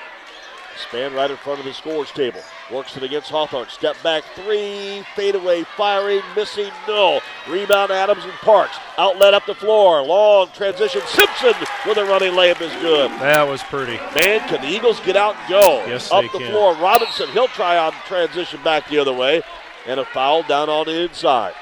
Span 0.77 1.15
right 1.15 1.31
in 1.31 1.37
front 1.37 1.59
of 1.61 1.65
the 1.65 1.73
scores 1.73 2.11
table. 2.11 2.41
Works 2.73 2.97
it 2.97 3.03
against 3.03 3.31
Hawthorne. 3.31 3.69
Step 3.69 3.97
back 4.03 4.25
three. 4.35 5.05
Fadeaway 5.15 5.65
firing. 5.77 6.21
Missing. 6.35 6.71
No. 6.89 7.21
Rebound 7.49 7.91
Adams 7.91 8.25
and 8.25 8.33
Parks. 8.35 8.77
Outlet 8.99 9.35
up 9.35 9.47
the 9.47 9.55
floor. 9.55 10.03
Long 10.03 10.49
transition. 10.53 11.03
Simpson 11.07 11.55
with 11.87 11.99
a 11.99 12.05
running 12.05 12.33
layup 12.33 12.61
is 12.61 12.73
good. 12.83 13.11
That 13.21 13.47
was 13.47 13.63
pretty. 13.65 13.97
Man, 13.97 14.41
can 14.49 14.61
the 14.63 14.69
Eagles 14.69 15.01
get 15.01 15.17
out 15.17 15.37
and 15.37 15.49
go? 15.49 15.85
Yes, 15.87 16.11
Up 16.11 16.23
the 16.33 16.39
can. 16.39 16.51
floor. 16.51 16.75
Robinson, 16.77 17.29
he'll 17.31 17.49
try 17.49 17.77
on 17.79 17.93
transition 18.07 18.63
back 18.63 18.89
the 18.89 18.99
other 18.99 19.13
way. 19.13 19.43
And 19.87 20.01
a 20.01 20.05
foul 20.07 20.43
down 20.43 20.69
on 20.69 20.87
the 20.87 21.03
inside. 21.03 21.55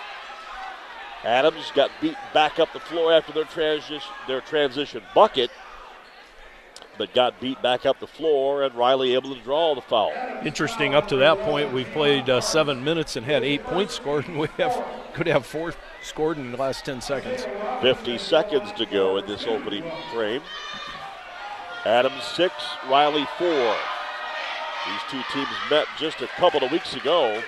Adams 1.25 1.71
got 1.75 1.90
beat 2.00 2.16
back 2.35 2.59
up 2.59 2.73
the 2.73 2.81
floor 2.81 3.12
after 3.12 3.33
their 3.33 3.45
transition, 3.45 4.00
their 4.26 4.40
transition 4.40 5.02
bucket, 5.14 5.50
but 6.99 7.14
got 7.14 7.40
beat 7.40 7.61
back 7.62 7.87
up 7.87 8.00
the 8.00 8.06
floor, 8.06 8.62
and 8.62 8.75
Riley 8.75 9.14
able 9.14 9.34
to 9.34 9.40
draw 9.42 9.75
the 9.75 9.80
foul. 9.80 10.12
Interesting. 10.44 10.94
Up 10.94 11.08
to 11.08 11.16
that 11.16 11.38
point, 11.40 11.72
we've 11.72 11.90
played 11.90 12.28
uh, 12.28 12.40
seven 12.40 12.84
minutes 12.84 13.16
and 13.16 13.25
had 13.26 13.42
eight 13.42 13.64
points 13.64 13.94
scored, 13.94 14.28
and 14.28 14.38
we 14.38 14.49
have 14.58 14.84
could 15.14 15.26
have 15.26 15.44
four 15.44 15.75
scored 16.02 16.38
in 16.38 16.52
the 16.52 16.56
last 16.56 16.84
ten 16.84 17.00
seconds. 17.00 17.46
50 17.82 18.18
seconds 18.18 18.72
to 18.72 18.87
go 18.87 19.18
in 19.18 19.26
this 19.26 19.44
opening 19.46 19.84
frame. 20.12 20.42
Adams 21.84 22.22
six, 22.22 22.54
Riley 22.88 23.26
four. 23.38 23.76
These 24.87 25.02
two 25.11 25.22
teams 25.32 25.49
met 25.70 25.87
just 25.99 26.20
a 26.20 26.26
couple 26.26 26.64
of 26.64 26.72
weeks 26.72 26.94
ago, 26.94 27.42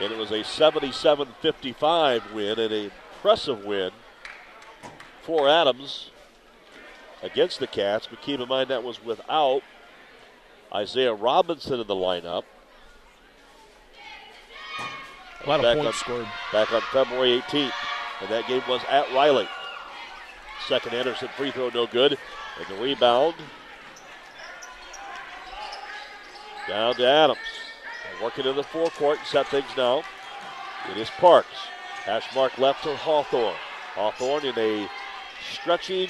and 0.00 0.12
it 0.12 0.18
was 0.18 0.32
a 0.32 0.42
77 0.42 1.28
55 1.40 2.32
win 2.32 2.58
and 2.58 2.72
an 2.72 2.90
impressive 2.90 3.64
win 3.64 3.90
for 5.22 5.48
Adams 5.48 6.10
against 7.22 7.58
the 7.60 7.66
Cats. 7.66 8.06
But 8.08 8.20
keep 8.22 8.40
in 8.40 8.48
mind 8.48 8.70
that 8.70 8.82
was 8.82 9.02
without 9.04 9.62
Isaiah 10.74 11.14
Robinson 11.14 11.80
in 11.80 11.86
the 11.86 11.94
lineup. 11.94 12.44
A 15.44 15.48
lot 15.48 15.60
of 15.60 15.62
Back 15.62 15.76
points 15.76 15.86
on- 15.86 15.92
scored. 15.92 16.26
back 16.52 16.72
on 16.72 16.80
February 16.92 17.40
18th. 17.42 17.72
And 18.20 18.30
that 18.30 18.46
game 18.48 18.62
was 18.68 18.80
at 18.88 19.12
Riley. 19.12 19.48
Second 20.66 20.94
Anderson 20.94 21.28
free 21.36 21.50
throw, 21.50 21.68
no 21.68 21.86
good. 21.86 22.18
And 22.58 22.66
the 22.68 22.82
rebound 22.82 23.34
down 26.66 26.94
to 26.96 27.06
Adams. 27.06 27.38
And 28.12 28.24
working 28.24 28.46
in 28.46 28.56
the 28.56 28.62
forecourt, 28.64 29.18
set 29.26 29.46
things 29.48 29.68
now. 29.76 30.02
It 30.90 30.96
is 30.96 31.10
Parks. 31.10 31.48
Hash 32.04 32.32
mark 32.34 32.56
left 32.58 32.84
to 32.84 32.96
Hawthorne. 32.96 33.54
Hawthorne 33.94 34.46
in 34.46 34.58
a 34.58 34.88
stretching 35.52 36.08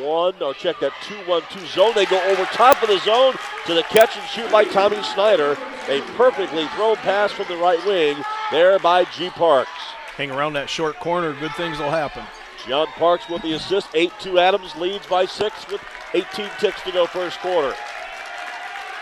one, 0.00 0.34
or 0.42 0.54
check 0.54 0.78
that 0.80 0.92
2 1.02 1.14
1 1.26 1.42
2 1.50 1.66
zone. 1.66 1.92
They 1.94 2.06
go 2.06 2.22
over 2.30 2.44
top 2.46 2.82
of 2.82 2.88
the 2.88 2.98
zone 3.00 3.34
to 3.66 3.74
the 3.74 3.82
catch 3.84 4.16
and 4.16 4.26
shoot 4.28 4.50
by 4.50 4.64
Tommy 4.64 5.02
Snyder. 5.02 5.56
A 5.88 6.00
perfectly 6.16 6.66
thrown 6.68 6.96
pass 6.96 7.32
from 7.32 7.46
the 7.48 7.56
right 7.56 7.84
wing 7.86 8.16
there 8.50 8.78
by 8.78 9.04
G. 9.04 9.30
Parks. 9.30 9.70
Hang 10.16 10.30
around 10.30 10.52
that 10.54 10.70
short 10.70 10.96
corner, 11.00 11.32
good 11.34 11.52
things 11.54 11.78
will 11.78 11.90
happen. 11.90 12.24
John 12.66 12.86
Parks 12.86 13.28
with 13.28 13.42
the 13.42 13.52
assist. 13.52 13.88
8 13.94 14.12
2 14.20 14.38
Adams 14.38 14.74
leads 14.76 15.06
by 15.06 15.26
6 15.26 15.68
with 15.68 15.82
18 16.14 16.48
ticks 16.58 16.82
to 16.82 16.92
go 16.92 17.06
first 17.06 17.38
quarter. 17.40 17.74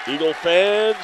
Eagle 0.08 0.32
fans, 0.34 0.96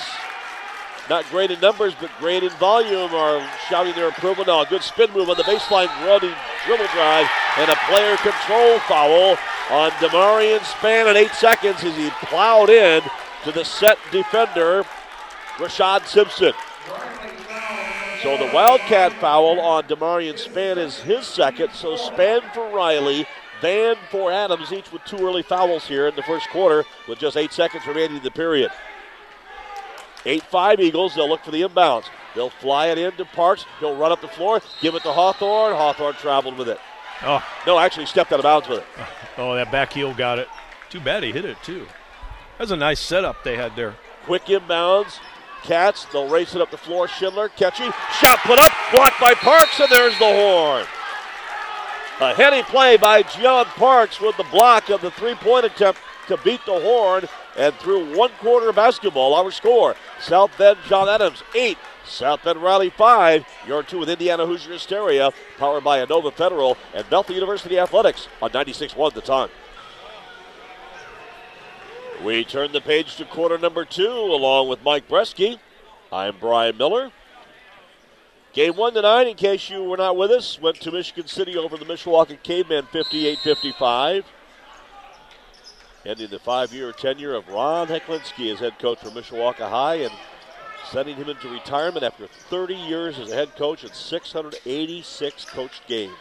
not 1.08 1.24
great 1.30 1.50
in 1.50 1.60
numbers, 1.60 1.94
but 2.00 2.10
great 2.18 2.42
in 2.42 2.50
volume, 2.58 3.14
are 3.14 3.46
shouting 3.68 3.94
their 3.94 4.08
approval. 4.08 4.44
Now, 4.44 4.62
a 4.62 4.66
good 4.66 4.82
spin 4.82 5.12
move 5.12 5.30
on 5.30 5.36
the 5.36 5.44
baseline, 5.44 5.86
running 6.04 6.34
dribble 6.66 6.88
drive, 6.92 7.28
and 7.58 7.70
a 7.70 7.76
player 7.86 8.16
control 8.16 8.78
foul 8.80 9.36
on 9.70 9.90
Demarion 9.92 10.64
Span 10.64 11.08
in 11.08 11.16
8 11.16 11.30
seconds 11.32 11.84
as 11.84 11.96
he 11.96 12.10
plowed 12.26 12.70
in 12.70 13.02
to 13.44 13.52
the 13.52 13.64
set 13.64 13.98
defender, 14.10 14.84
Rashad 15.56 16.06
Simpson. 16.06 16.52
So 18.22 18.36
the 18.36 18.50
Wildcat 18.52 19.12
foul 19.14 19.60
on 19.60 19.84
Demarion 19.84 20.38
Span 20.38 20.78
is 20.78 20.98
his 20.98 21.26
second. 21.26 21.72
So 21.72 21.96
Span 21.96 22.40
for 22.52 22.68
Riley, 22.70 23.26
Van 23.60 23.96
for 24.10 24.32
Adams, 24.32 24.72
each 24.72 24.90
with 24.90 25.04
two 25.04 25.18
early 25.18 25.42
fouls 25.42 25.86
here 25.86 26.08
in 26.08 26.16
the 26.16 26.22
first 26.22 26.48
quarter 26.50 26.84
with 27.08 27.18
just 27.18 27.36
eight 27.36 27.52
seconds 27.52 27.86
remaining 27.86 28.16
in 28.16 28.22
the 28.22 28.30
period. 28.30 28.70
8 30.24 30.42
5 30.42 30.80
Eagles. 30.80 31.14
They'll 31.14 31.28
look 31.28 31.44
for 31.44 31.50
the 31.50 31.62
inbounds. 31.62 32.06
They'll 32.34 32.50
fly 32.50 32.88
it 32.88 32.98
in 32.98 33.12
to 33.12 33.24
Parks. 33.24 33.64
He'll 33.80 33.96
run 33.96 34.12
up 34.12 34.20
the 34.20 34.28
floor, 34.28 34.60
give 34.80 34.94
it 34.94 35.02
to 35.04 35.12
Hawthorne. 35.12 35.74
Hawthorne 35.74 36.14
traveled 36.14 36.58
with 36.58 36.68
it. 36.68 36.80
Oh, 37.22 37.44
No, 37.66 37.78
actually 37.78 38.06
stepped 38.06 38.32
out 38.32 38.38
of 38.38 38.44
bounds 38.44 38.68
with 38.68 38.78
it. 38.80 38.86
oh, 39.38 39.54
that 39.54 39.72
back 39.72 39.92
heel 39.92 40.14
got 40.14 40.38
it. 40.38 40.48
Too 40.90 41.00
bad 41.00 41.22
he 41.22 41.32
hit 41.32 41.44
it 41.44 41.56
too. 41.62 41.86
That's 42.58 42.70
a 42.70 42.76
nice 42.76 43.00
setup 43.00 43.44
they 43.44 43.56
had 43.56 43.76
there. 43.76 43.94
Quick 44.24 44.46
inbounds. 44.46 45.18
Cats, 45.62 46.06
they'll 46.12 46.28
race 46.28 46.54
it 46.54 46.60
up 46.60 46.70
the 46.70 46.78
floor. 46.78 47.08
Schindler, 47.08 47.48
catchy. 47.50 47.90
Shot 48.20 48.38
put 48.40 48.58
up, 48.58 48.72
blocked 48.92 49.20
by 49.20 49.34
Parks, 49.34 49.80
and 49.80 49.90
there's 49.90 50.18
the 50.18 50.24
horn. 50.24 50.86
A 52.20 52.34
heady 52.34 52.62
play 52.64 52.96
by 52.96 53.22
John 53.22 53.64
Parks 53.66 54.20
with 54.20 54.36
the 54.36 54.44
block 54.44 54.88
of 54.90 55.00
the 55.00 55.10
three 55.12 55.34
point 55.36 55.66
attempt 55.66 56.00
to 56.28 56.36
beat 56.38 56.60
the 56.66 56.80
horn. 56.80 57.28
And 57.56 57.74
through 57.76 58.16
one 58.16 58.30
quarter 58.40 58.68
of 58.68 58.76
basketball, 58.76 59.34
our 59.34 59.50
score 59.50 59.94
South 60.20 60.56
Bend 60.58 60.78
John 60.86 61.08
Adams 61.08 61.42
8, 61.54 61.76
South 62.08 62.42
Bend 62.42 62.62
Riley 62.62 62.90
5. 62.90 63.44
You're 63.66 63.82
two 63.82 63.98
with 63.98 64.10
Indiana 64.10 64.46
Hoosier 64.46 64.72
Hysteria, 64.72 65.30
powered 65.58 65.84
by 65.84 66.04
Anova 66.04 66.32
Federal 66.32 66.76
and 66.94 67.08
Bethel 67.10 67.34
University 67.34 67.78
Athletics 67.78 68.28
on 68.40 68.50
96 68.52 68.96
1 68.96 69.12
the 69.14 69.20
time. 69.20 69.50
We 72.24 72.44
turn 72.44 72.72
the 72.72 72.80
page 72.80 73.16
to 73.16 73.24
quarter 73.24 73.58
number 73.58 73.84
two 73.84 74.08
along 74.08 74.68
with 74.68 74.82
Mike 74.82 75.08
Bresky. 75.08 75.58
I'm 76.12 76.36
Brian 76.40 76.76
Miller. 76.76 77.12
Game 78.54 78.76
one 78.76 78.94
tonight, 78.94 79.28
in 79.28 79.36
case 79.36 79.70
you 79.70 79.84
were 79.84 79.96
not 79.96 80.16
with 80.16 80.32
us, 80.32 80.60
went 80.60 80.80
to 80.80 80.90
Michigan 80.90 81.28
City 81.28 81.56
over 81.56 81.76
the 81.76 81.84
Mishawaka 81.84 82.42
Cavemen 82.42 82.86
58 82.90 83.38
55. 83.38 84.24
Ending 86.04 86.30
the 86.30 86.38
five 86.38 86.72
year 86.72 86.90
tenure 86.90 87.34
of 87.34 87.46
Ron 87.48 87.86
Heklinski 87.86 88.52
as 88.52 88.58
head 88.58 88.78
coach 88.78 88.98
for 88.98 89.10
Mishawaka 89.10 89.68
High 89.68 89.96
and 89.96 90.12
sending 90.90 91.16
him 91.16 91.28
into 91.28 91.48
retirement 91.48 92.04
after 92.04 92.26
30 92.26 92.74
years 92.74 93.18
as 93.18 93.30
a 93.30 93.34
head 93.34 93.54
coach 93.56 93.84
and 93.84 93.92
686 93.92 95.44
coached 95.46 95.86
games. 95.86 96.14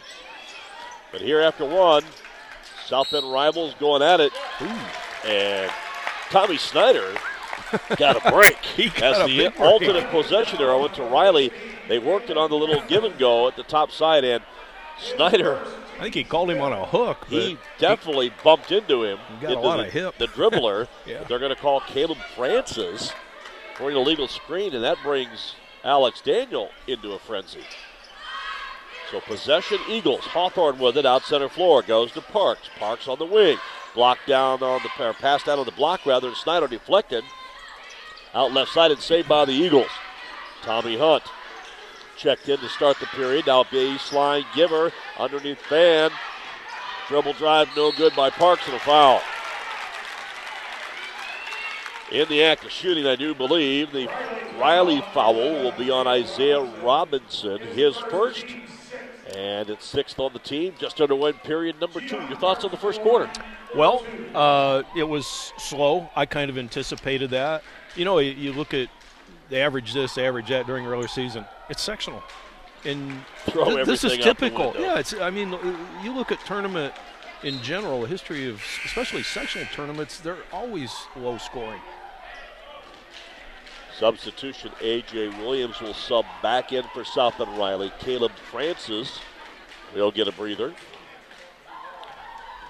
But 1.10 1.20
here 1.20 1.40
after 1.40 1.64
one, 1.64 2.04
South 2.86 3.10
Bend 3.10 3.30
rivals 3.32 3.74
going 3.80 4.02
at 4.02 4.20
it. 4.20 4.32
Ooh. 4.60 5.26
And 5.28 5.70
Tommy 6.30 6.58
Snyder 6.58 7.14
got 7.96 8.24
a 8.24 8.30
break. 8.30 8.56
he 8.76 8.88
got 8.90 9.14
As 9.14 9.18
a 9.20 9.26
the 9.26 9.38
big 9.38 9.56
break. 9.56 9.60
alternate 9.60 10.10
possession 10.10 10.60
arrow 10.60 10.82
went 10.82 10.94
to 10.94 11.02
Riley. 11.02 11.50
They 11.88 11.98
worked 11.98 12.30
it 12.30 12.36
on 12.36 12.50
the 12.50 12.56
little 12.56 12.82
give 12.88 13.04
and 13.04 13.18
go 13.18 13.48
at 13.48 13.56
the 13.56 13.62
top 13.62 13.90
side, 13.90 14.24
and 14.24 14.42
Snyder, 14.98 15.64
I 15.98 16.02
think 16.02 16.14
he 16.14 16.24
called 16.24 16.50
him 16.50 16.60
on 16.60 16.72
a 16.72 16.84
hook. 16.84 17.26
He 17.28 17.56
definitely 17.78 18.32
bumped 18.42 18.72
into 18.72 19.04
him. 19.04 19.18
He 19.40 19.46
got 19.46 19.56
a 19.56 19.60
lot 19.60 19.76
the, 19.78 19.86
of 19.86 19.92
hip. 19.92 20.18
The 20.18 20.26
dribbler. 20.26 20.88
Yeah. 21.06 21.24
They're 21.24 21.38
going 21.38 21.54
to 21.54 21.60
call 21.60 21.80
Caleb 21.80 22.18
Francis 22.36 23.12
for 23.78 23.88
an 23.88 23.96
illegal 23.96 24.26
screen, 24.26 24.74
and 24.74 24.82
that 24.82 24.98
brings 25.04 25.54
Alex 25.84 26.20
Daniel 26.20 26.70
into 26.88 27.12
a 27.12 27.18
frenzy. 27.18 27.62
So 29.10 29.20
possession 29.20 29.78
Eagles. 29.88 30.24
Hawthorne 30.24 30.78
with 30.78 30.98
it 30.98 31.06
out 31.06 31.22
center 31.22 31.48
floor. 31.48 31.82
Goes 31.82 32.12
to 32.12 32.20
Parks. 32.20 32.68
Parks 32.78 33.08
on 33.08 33.18
the 33.18 33.24
wing. 33.24 33.56
Blocked 33.94 34.26
down 34.26 34.62
on 34.62 34.82
the 34.82 35.02
or 35.02 35.14
pass 35.14 35.44
down 35.44 35.58
on 35.58 35.64
the 35.64 35.72
block 35.72 36.04
rather. 36.04 36.34
Snyder 36.34 36.66
deflected. 36.66 37.24
Out 38.34 38.52
left 38.52 38.72
side 38.72 38.90
and 38.90 39.00
saved 39.00 39.28
by 39.28 39.46
the 39.46 39.52
Eagles. 39.52 39.90
Tommy 40.62 40.98
Hunt 40.98 41.22
checked 42.18 42.48
in 42.48 42.58
to 42.58 42.68
start 42.68 42.98
the 43.00 43.06
period. 43.06 43.46
Now 43.46 43.62
baseline 43.62 44.44
giver 44.54 44.92
underneath 45.18 45.64
Van. 45.68 46.10
Dribble 47.08 47.32
drive 47.34 47.68
no 47.74 47.92
good 47.92 48.14
by 48.14 48.28
Parks 48.28 48.66
and 48.66 48.76
a 48.76 48.80
foul. 48.80 49.22
In 52.10 52.26
the 52.28 52.42
act 52.42 52.64
of 52.64 52.70
shooting, 52.70 53.06
I 53.06 53.16
do 53.16 53.34
believe 53.34 53.92
the 53.92 54.08
Riley 54.58 55.02
foul 55.12 55.34
will 55.34 55.72
be 55.72 55.90
on 55.90 56.06
Isaiah 56.06 56.62
Robinson, 56.82 57.58
his 57.58 57.96
first. 57.96 58.46
And 59.36 59.68
it's 59.68 59.84
sixth 59.84 60.18
on 60.18 60.32
the 60.32 60.38
team, 60.38 60.72
just 60.78 61.00
underway 61.02 61.32
period 61.32 61.78
number 61.80 62.00
two. 62.00 62.16
Your 62.16 62.36
thoughts 62.36 62.64
on 62.64 62.70
the 62.70 62.78
first 62.78 63.02
quarter? 63.02 63.30
Well, 63.76 64.04
uh, 64.34 64.84
it 64.96 65.04
was 65.04 65.26
slow. 65.58 66.08
I 66.16 66.24
kind 66.24 66.48
of 66.48 66.56
anticipated 66.56 67.30
that. 67.30 67.62
You 67.94 68.06
know, 68.06 68.18
you, 68.20 68.54
look 68.54 68.72
at 68.72 68.88
the 69.50 69.58
average 69.58 69.92
this, 69.92 70.14
the 70.14 70.22
average 70.22 70.48
that 70.48 70.66
during 70.66 70.86
regular 70.86 71.08
season. 71.08 71.44
It's 71.68 71.82
sectional, 71.82 72.22
and 72.86 73.22
Throw 73.50 73.66
th- 73.66 73.86
this 73.86 74.02
is 74.02 74.12
everything 74.12 74.28
out 74.28 74.38
the 74.38 74.48
typical. 74.48 74.74
Yeah, 74.80 74.98
it's. 74.98 75.12
I 75.12 75.28
mean, 75.28 75.50
you 76.02 76.14
look 76.14 76.32
at 76.32 76.40
tournament 76.46 76.94
in 77.42 77.60
general, 77.62 78.02
the 78.02 78.08
history 78.08 78.48
of 78.48 78.62
especially 78.84 79.22
sectional 79.22 79.68
tournaments, 79.74 80.20
they're 80.20 80.38
always 80.52 80.94
low 81.16 81.38
scoring. 81.38 81.80
Substitution 83.98 84.70
A.J. 84.80 85.28
Williams 85.40 85.80
will 85.80 85.94
sub 85.94 86.24
back 86.42 86.72
in 86.72 86.84
for 86.94 87.04
South 87.04 87.36
Bend 87.36 87.58
Riley. 87.58 87.92
Caleb 87.98 88.32
Francis 88.50 89.18
will 89.94 90.12
get 90.12 90.28
a 90.28 90.32
breather. 90.32 90.72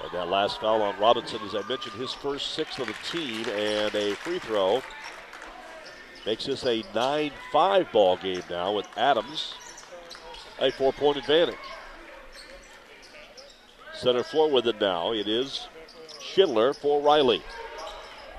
And 0.02 0.12
that 0.12 0.28
last 0.28 0.60
foul 0.60 0.80
on 0.82 0.98
Robinson, 0.98 1.40
as 1.44 1.54
I 1.54 1.66
mentioned, 1.68 2.00
his 2.00 2.12
first 2.12 2.52
six 2.52 2.78
of 2.78 2.86
the 2.86 2.94
team, 3.10 3.46
and 3.48 3.94
a 3.94 4.14
free 4.14 4.38
throw. 4.38 4.82
Makes 6.24 6.46
this 6.46 6.64
a 6.64 6.82
9 6.94 7.30
5 7.52 7.92
ball 7.92 8.16
game 8.16 8.42
now 8.48 8.72
with 8.72 8.86
Adams 8.96 9.54
a 10.60 10.70
four 10.72 10.92
point 10.92 11.16
advantage. 11.16 11.56
Center 13.94 14.22
floor 14.22 14.50
with 14.50 14.66
it 14.66 14.80
now. 14.80 15.12
It 15.12 15.28
is 15.28 15.68
Schindler 16.20 16.72
for 16.72 17.00
Riley. 17.00 17.42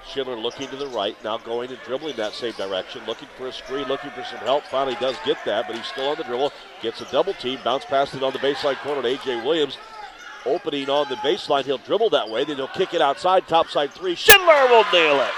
Schindler 0.10 0.36
looking 0.38 0.67
to 0.69 0.76
the 0.76 0.88
right, 0.88 1.15
now 1.24 1.38
going 1.38 1.69
and 1.69 1.80
dribbling 1.86 2.15
that 2.17 2.34
same 2.34 2.54
direction, 2.54 3.02
looking 3.06 3.28
for 3.38 3.48
a 3.48 3.54
screen, 3.54 3.88
looking 3.88 4.10
for 4.12 4.24
some 4.24 4.39
help. 4.39 4.63
Finally 4.65 4.98
does 5.00 5.15
get 5.26 5.38
that, 5.45 5.67
but 5.67 5.76
he's 5.76 5.86
still 5.86 6.10
on 6.10 6.17
the 6.17 6.24
dribble. 6.24 6.52
Gets 6.82 7.02
a 7.02 7.06
double 7.12 7.34
team, 7.36 7.60
bounce 7.63 7.86
past 7.86 8.15
it 8.15 8.24
on 8.24 8.34
the 8.34 8.39
baseline 8.39 8.78
corner 8.78 9.02
to 9.02 9.08
A.J. 9.08 9.43
Williams. 9.45 9.78
Opening 10.45 10.89
on 10.89 11.08
the 11.10 11.15
baseline, 11.17 11.65
he'll 11.65 11.78
dribble 11.78 12.10
that 12.12 12.30
way, 12.30 12.43
then 12.43 12.56
he'll 12.56 12.67
kick 12.69 12.93
it 12.93 13.02
outside, 13.02 13.48
top 13.48 13.67
side 13.67 13.91
three. 13.91 14.15
Schindler 14.15 14.67
will 14.69 14.86
nail 14.91 15.22
it. 15.22 15.32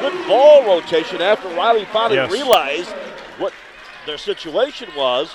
Good 0.00 0.28
ball 0.28 0.66
rotation 0.66 1.22
after 1.22 1.48
Riley 1.48 1.86
finally 1.86 2.16
Yes. 2.16 2.30
realized 2.30 2.90
what 3.38 3.52
their 4.06 4.18
situation 4.18 4.90
was. 4.96 5.34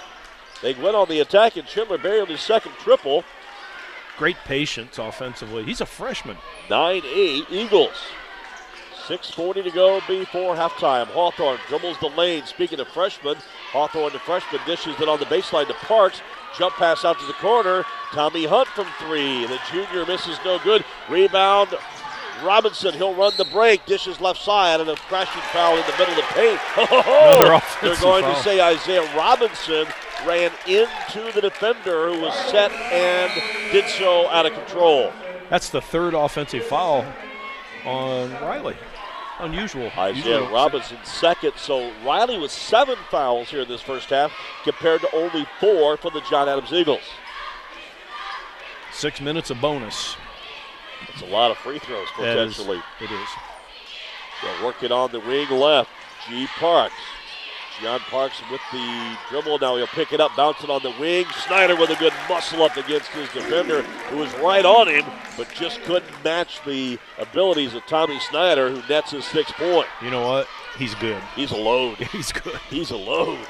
They 0.61 0.73
went 0.75 0.95
on 0.95 1.07
the 1.09 1.19
attack, 1.21 1.57
and 1.57 1.67
Schindler 1.67 1.97
buried 1.97 2.27
his 2.27 2.41
second 2.41 2.73
triple. 2.79 3.23
Great 4.17 4.37
patience 4.45 4.99
offensively. 4.99 5.63
He's 5.63 5.81
a 5.81 5.85
freshman. 5.87 6.37
9 6.69 7.01
8 7.03 7.45
Eagles. 7.49 7.95
6.40 9.07 9.63
to 9.65 9.71
go 9.71 9.99
before 10.07 10.55
halftime. 10.55 11.07
Hawthorne 11.07 11.59
dribbles 11.67 11.97
the 11.99 12.07
lane. 12.07 12.45
Speaking 12.45 12.79
of 12.79 12.87
freshmen, 12.87 13.35
Hawthorne, 13.71 14.13
the 14.13 14.19
freshman, 14.19 14.61
dishes 14.65 14.95
it 14.99 15.09
on 15.09 15.19
the 15.19 15.25
baseline 15.25 15.67
to 15.67 15.73
Parks. 15.73 16.21
Jump 16.57 16.75
pass 16.75 17.03
out 17.03 17.19
to 17.19 17.25
the 17.25 17.33
corner. 17.33 17.83
Tommy 18.13 18.45
Hunt 18.45 18.67
from 18.69 18.87
three. 18.99 19.45
The 19.45 19.59
junior 19.71 20.05
misses 20.05 20.39
no 20.45 20.57
good. 20.59 20.85
Rebound. 21.09 21.75
Robinson, 22.43 22.93
he'll 22.93 23.13
run 23.13 23.33
the 23.37 23.45
break. 23.45 23.85
Dishes 23.85 24.21
left 24.21 24.41
side 24.41 24.79
and 24.79 24.89
a 24.89 24.95
crashing 24.95 25.41
foul 25.51 25.75
in 25.77 25.83
the 25.85 25.97
middle 25.97 26.13
of 26.13 26.15
the 26.15 26.33
paint. 26.33 26.59
Another 26.77 27.61
They're 27.81 28.01
going 28.01 28.23
foul. 28.23 28.35
to 28.35 28.43
say 28.43 28.61
Isaiah 28.61 29.17
Robinson 29.17 29.85
ran 30.25 30.51
into 30.65 31.31
the 31.33 31.41
defender 31.41 32.13
who 32.13 32.21
was 32.21 32.33
set 32.49 32.71
and 32.71 33.31
did 33.71 33.85
so 33.89 34.29
out 34.29 34.45
of 34.45 34.53
control. 34.53 35.11
That's 35.49 35.69
the 35.69 35.81
third 35.81 36.13
offensive 36.13 36.63
foul 36.63 37.05
on 37.85 38.31
Riley. 38.33 38.75
Unusual. 39.39 39.83
Usually 39.85 39.99
Isaiah 40.01 40.49
Robinson 40.51 40.97
second. 41.03 41.53
So 41.57 41.91
Riley 42.05 42.37
with 42.37 42.51
seven 42.51 42.95
fouls 43.09 43.49
here 43.49 43.61
in 43.61 43.67
this 43.67 43.81
first 43.81 44.09
half 44.09 44.31
compared 44.63 45.01
to 45.01 45.15
only 45.15 45.45
four 45.59 45.97
for 45.97 46.11
the 46.11 46.21
John 46.29 46.47
Adams 46.47 46.71
Eagles. 46.71 47.01
Six 48.91 49.19
minutes 49.19 49.49
of 49.49 49.59
bonus. 49.59 50.15
It's 51.09 51.21
a 51.21 51.25
lot 51.25 51.51
of 51.51 51.57
free 51.57 51.79
throws 51.79 52.07
That 52.19 52.37
is- 52.37 52.55
potentially. 52.55 52.81
It 53.01 53.11
is. 53.11 53.29
They'll 54.41 54.65
work 54.65 54.83
on 54.91 55.11
the 55.11 55.19
wing 55.19 55.49
left. 55.49 55.89
G 56.29 56.47
Parks. 56.59 56.93
John 57.83 57.99
Parks 57.99 58.41
with 58.49 58.61
the 58.71 59.17
dribble. 59.29 59.59
Now 59.59 59.75
he'll 59.75 59.87
pick 59.87 60.13
it 60.13 60.21
up, 60.21 60.33
bounce 60.37 60.63
it 60.63 60.69
on 60.69 60.81
the 60.83 60.93
wing. 61.01 61.25
Snyder 61.45 61.75
with 61.75 61.89
a 61.89 61.95
good 61.97 62.13
muscle 62.29 62.63
up 62.63 62.77
against 62.77 63.09
his 63.09 63.27
defender, 63.33 63.81
who 63.81 64.17
was 64.17 64.33
right 64.35 64.63
on 64.63 64.87
him, 64.87 65.03
but 65.35 65.51
just 65.53 65.81
couldn't 65.81 66.23
match 66.23 66.61
the 66.65 66.97
abilities 67.17 67.73
of 67.73 67.85
Tommy 67.85 68.19
Snyder, 68.21 68.69
who 68.69 68.81
nets 68.87 69.11
his 69.11 69.25
sixth 69.25 69.53
point. 69.55 69.87
You 70.01 70.11
know 70.11 70.25
what? 70.25 70.47
He's 70.77 70.95
good. 70.95 71.21
He's 71.35 71.51
a 71.51 71.57
load. 71.57 71.97
He's 72.13 72.31
good. 72.31 72.55
He's 72.69 72.91
a 72.91 72.95
load. 72.95 73.45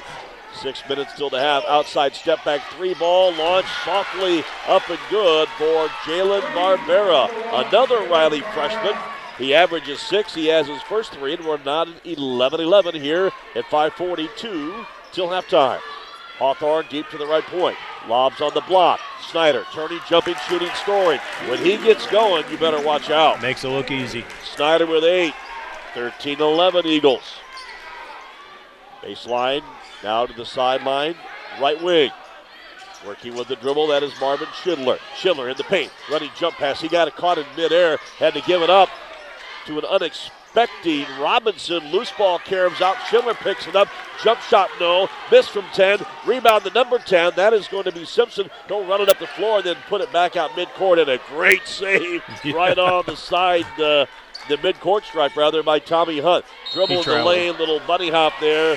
Six 0.56 0.82
minutes 0.90 1.14
still 1.14 1.30
to 1.30 1.40
have. 1.40 1.64
Outside 1.68 2.16
step 2.16 2.44
back 2.44 2.62
three 2.72 2.96
ball 2.96 3.34
launched 3.34 3.70
softly 3.86 4.44
up 4.68 4.90
and 4.90 5.00
good 5.12 5.48
for 5.60 5.88
Jalen 6.06 6.42
Barbera. 6.54 7.30
Another 7.68 8.00
Riley 8.10 8.42
freshman. 8.54 8.96
He 9.38 9.54
averages 9.54 10.00
six. 10.00 10.34
He 10.36 10.48
has 10.48 10.68
his 10.68 10.82
first 10.84 11.14
three, 11.14 11.34
and 11.34 11.46
we're 11.46 11.58
not 11.64 11.88
at 11.88 12.06
11 12.06 12.60
11 12.60 12.96
here 12.96 13.32
at 13.56 13.66
542 13.66 14.86
till 15.12 15.28
halftime. 15.28 15.80
Hawthorne 16.38 16.86
deep 16.90 17.10
to 17.10 17.18
the 17.18 17.26
right 17.26 17.44
point. 17.44 17.78
Lobs 18.08 18.42
on 18.42 18.54
the 18.54 18.62
block. 18.62 19.00
Snyder 19.30 19.66
turning, 19.74 20.00
jumping, 20.08 20.36
shooting, 20.48 20.70
scoring. 20.76 21.20
When 21.48 21.60
he 21.60 21.78
gets 21.78 22.06
going, 22.08 22.44
you 22.52 22.58
better 22.58 22.82
watch 22.82 23.10
out. 23.10 23.42
Makes 23.42 23.64
it 23.64 23.70
look 23.70 23.92
easy. 23.92 24.26
Snyder 24.56 24.86
with 24.86 25.04
eight. 25.04 25.34
13 25.94 26.42
11 26.42 26.86
Eagles. 26.88 27.40
Baseline 29.02 29.64
now 30.04 30.26
to 30.26 30.34
the 30.34 30.46
sideline. 30.46 31.16
Right 31.62 31.82
wing. 31.82 32.12
Working 33.06 33.36
with 33.36 33.48
the 33.48 33.58
dribble, 33.58 33.88
that 33.88 34.02
is 34.02 34.14
Marvin 34.20 34.48
Schindler. 34.64 34.98
Schindler 35.18 35.50
in 35.50 35.58
the 35.58 35.66
paint. 35.66 35.92
Running 36.10 36.30
jump 36.38 36.56
pass. 36.56 36.80
He 36.80 36.88
got 36.88 37.08
it 37.08 37.16
caught 37.16 37.38
in 37.38 37.46
midair. 37.58 37.98
Had 38.18 38.34
to 38.34 38.42
give 38.42 38.62
it 38.62 38.70
up. 38.70 38.90
To 39.66 39.78
an 39.80 39.86
unexpected 39.86 41.08
Robinson. 41.20 41.80
Loose 41.92 42.12
ball 42.18 42.40
caroms 42.40 42.82
out. 42.82 42.98
Schindler 43.10 43.34
picks 43.34 43.68
it 43.68 43.76
up. 43.76 43.88
Jump 44.24 44.40
shot, 44.42 44.70
no. 44.80 45.10
Miss 45.32 45.48
from 45.48 45.66
10. 45.74 46.00
Rebound 46.26 46.64
to 46.64 46.70
number 46.72 47.00
10. 47.00 47.34
That 47.36 47.54
is 47.54 47.68
going 47.68 47.86
to 47.86 47.92
be 47.92 48.06
Simpson. 48.06 48.50
He'll 48.68 48.86
run 48.86 49.02
it 49.02 49.10
up 49.10 49.20
the 49.20 49.28
floor 49.28 49.58
and 49.58 49.66
then 49.66 49.76
put 49.88 50.02
it 50.02 50.12
back 50.14 50.36
out 50.36 50.52
midcourt. 50.52 51.00
And 51.02 51.10
a 51.10 51.20
great 51.30 51.66
save 51.68 52.22
Yeah. 52.44 52.54
right 52.56 52.78
on 52.78 53.04
the 53.06 53.16
side, 53.16 53.66
uh, 53.80 54.06
the 54.50 54.58
midcourt 54.58 55.04
stripe, 55.04 55.36
rather, 55.36 55.64
by 55.64 55.80
Tommy 55.80 56.20
Hunt. 56.20 56.46
Dribble 56.74 57.02
in 57.02 57.10
the 57.10 57.24
lane, 57.24 57.58
little 57.58 57.80
bunny 57.88 58.10
hop 58.10 58.34
there 58.42 58.74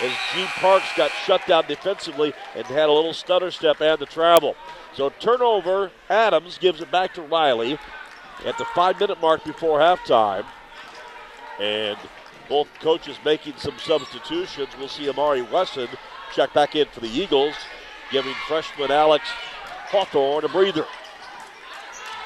as 0.00 0.12
G. 0.34 0.44
Parks 0.56 0.86
got 0.96 1.10
shut 1.26 1.46
down 1.46 1.66
defensively 1.66 2.32
and 2.56 2.64
had 2.66 2.88
a 2.88 2.92
little 2.92 3.12
stutter 3.12 3.50
step 3.50 3.80
and 3.82 3.98
the 3.98 4.06
travel. 4.06 4.56
So 4.94 5.10
turnover, 5.20 5.90
Adams 6.08 6.56
gives 6.58 6.80
it 6.80 6.90
back 6.90 7.12
to 7.14 7.22
Riley 7.22 7.78
at 8.44 8.58
the 8.58 8.64
five 8.66 8.98
minute 8.98 9.20
mark 9.20 9.44
before 9.44 9.78
halftime. 9.80 10.44
And 11.58 11.98
both 12.48 12.68
coaches 12.80 13.16
making 13.24 13.54
some 13.56 13.78
substitutions. 13.78 14.68
We'll 14.78 14.88
see 14.88 15.08
Amari 15.08 15.42
Wesson 15.42 15.88
check 16.34 16.52
back 16.52 16.74
in 16.74 16.86
for 16.88 17.00
the 17.00 17.08
Eagles, 17.08 17.54
giving 18.10 18.34
freshman 18.46 18.90
Alex 18.90 19.24
Hawthorne 19.90 20.44
a 20.44 20.48
breather. 20.48 20.86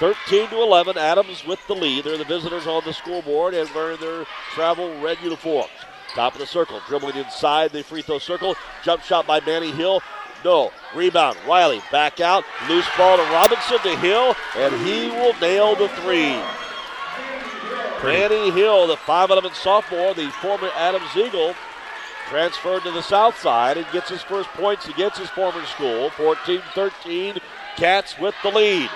13 0.01 0.49
to 0.49 0.61
11, 0.61 0.99
Adams 0.99 1.45
with 1.47 1.65
the 1.67 1.75
lead. 1.75 2.05
They're 2.05 2.19
the 2.19 2.25
visitors 2.25 2.67
on 2.67 2.83
the 2.85 2.93
scoreboard 2.93 3.55
and 3.55 3.71
wearing 3.75 4.01
their 4.01 4.25
travel 4.53 5.01
red 5.01 5.19
uniforms. 5.23 5.71
Top 6.15 6.35
of 6.35 6.41
the 6.41 6.47
circle, 6.47 6.81
dribbling 6.87 7.17
inside 7.17 7.71
the 7.71 7.83
free 7.83 8.03
throw 8.03 8.19
circle. 8.19 8.55
Jump 8.83 9.03
shot 9.03 9.27
by 9.27 9.41
Manny 9.41 9.71
Hill. 9.71 10.01
No. 10.45 10.73
Rebound. 10.95 11.39
Riley 11.49 11.83
back 11.91 12.21
out. 12.21 12.45
Loose 12.69 12.87
ball 12.97 13.17
to 13.17 13.23
Robinson 13.25 13.79
to 13.79 13.97
Hill, 13.97 14.35
and 14.57 14.75
he 14.87 15.09
will 15.09 15.35
nail 15.41 15.75
the 15.75 15.89
three. 15.89 16.39
Manny 18.03 18.51
Hill, 18.51 18.87
the 18.87 18.97
5'11 18.97 19.55
sophomore, 19.55 20.13
the 20.13 20.31
former 20.31 20.69
Adam 20.75 21.03
Eagle, 21.17 21.55
transferred 22.29 22.83
to 22.83 22.91
the 22.91 23.03
south 23.03 23.39
side 23.39 23.79
and 23.79 23.87
gets 23.93 24.11
his 24.11 24.23
first 24.23 24.51
points 24.51 24.89
against 24.89 25.19
his 25.19 25.31
former 25.31 25.65
school. 25.65 26.11
14 26.11 26.61
13. 26.75 27.39
Cats 27.77 28.19
with 28.19 28.35
the 28.43 28.51
lead. 28.51 28.91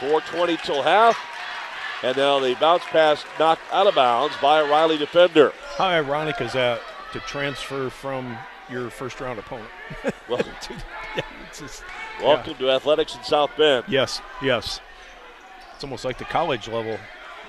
4.20 0.00 0.62
till 0.62 0.82
half. 0.82 1.18
And 2.02 2.16
now 2.16 2.40
the 2.40 2.54
bounce 2.54 2.84
pass 2.84 3.24
knocked 3.38 3.62
out 3.70 3.86
of 3.86 3.94
bounds 3.94 4.34
by 4.40 4.60
a 4.60 4.64
Riley 4.64 4.96
defender. 4.96 5.52
How 5.76 5.86
ironic 5.86 6.40
is 6.40 6.54
that 6.54 6.80
to 7.12 7.20
transfer 7.20 7.90
from 7.90 8.36
your 8.70 8.90
first 8.90 9.20
round 9.20 9.38
opponent? 9.38 9.68
Well, 10.28 10.38
To- 10.62 10.74
yeah, 11.16 11.22
just, 11.54 11.82
welcome 12.22 12.54
to 12.54 12.70
athletics 12.70 13.14
in 13.14 13.22
South 13.24 13.50
Bend. 13.58 13.84
yes, 13.88 14.20
yes. 14.42 14.80
It's 15.74 15.84
almost 15.84 16.04
like 16.04 16.16
the 16.18 16.24
college 16.24 16.66
level. 16.68 16.98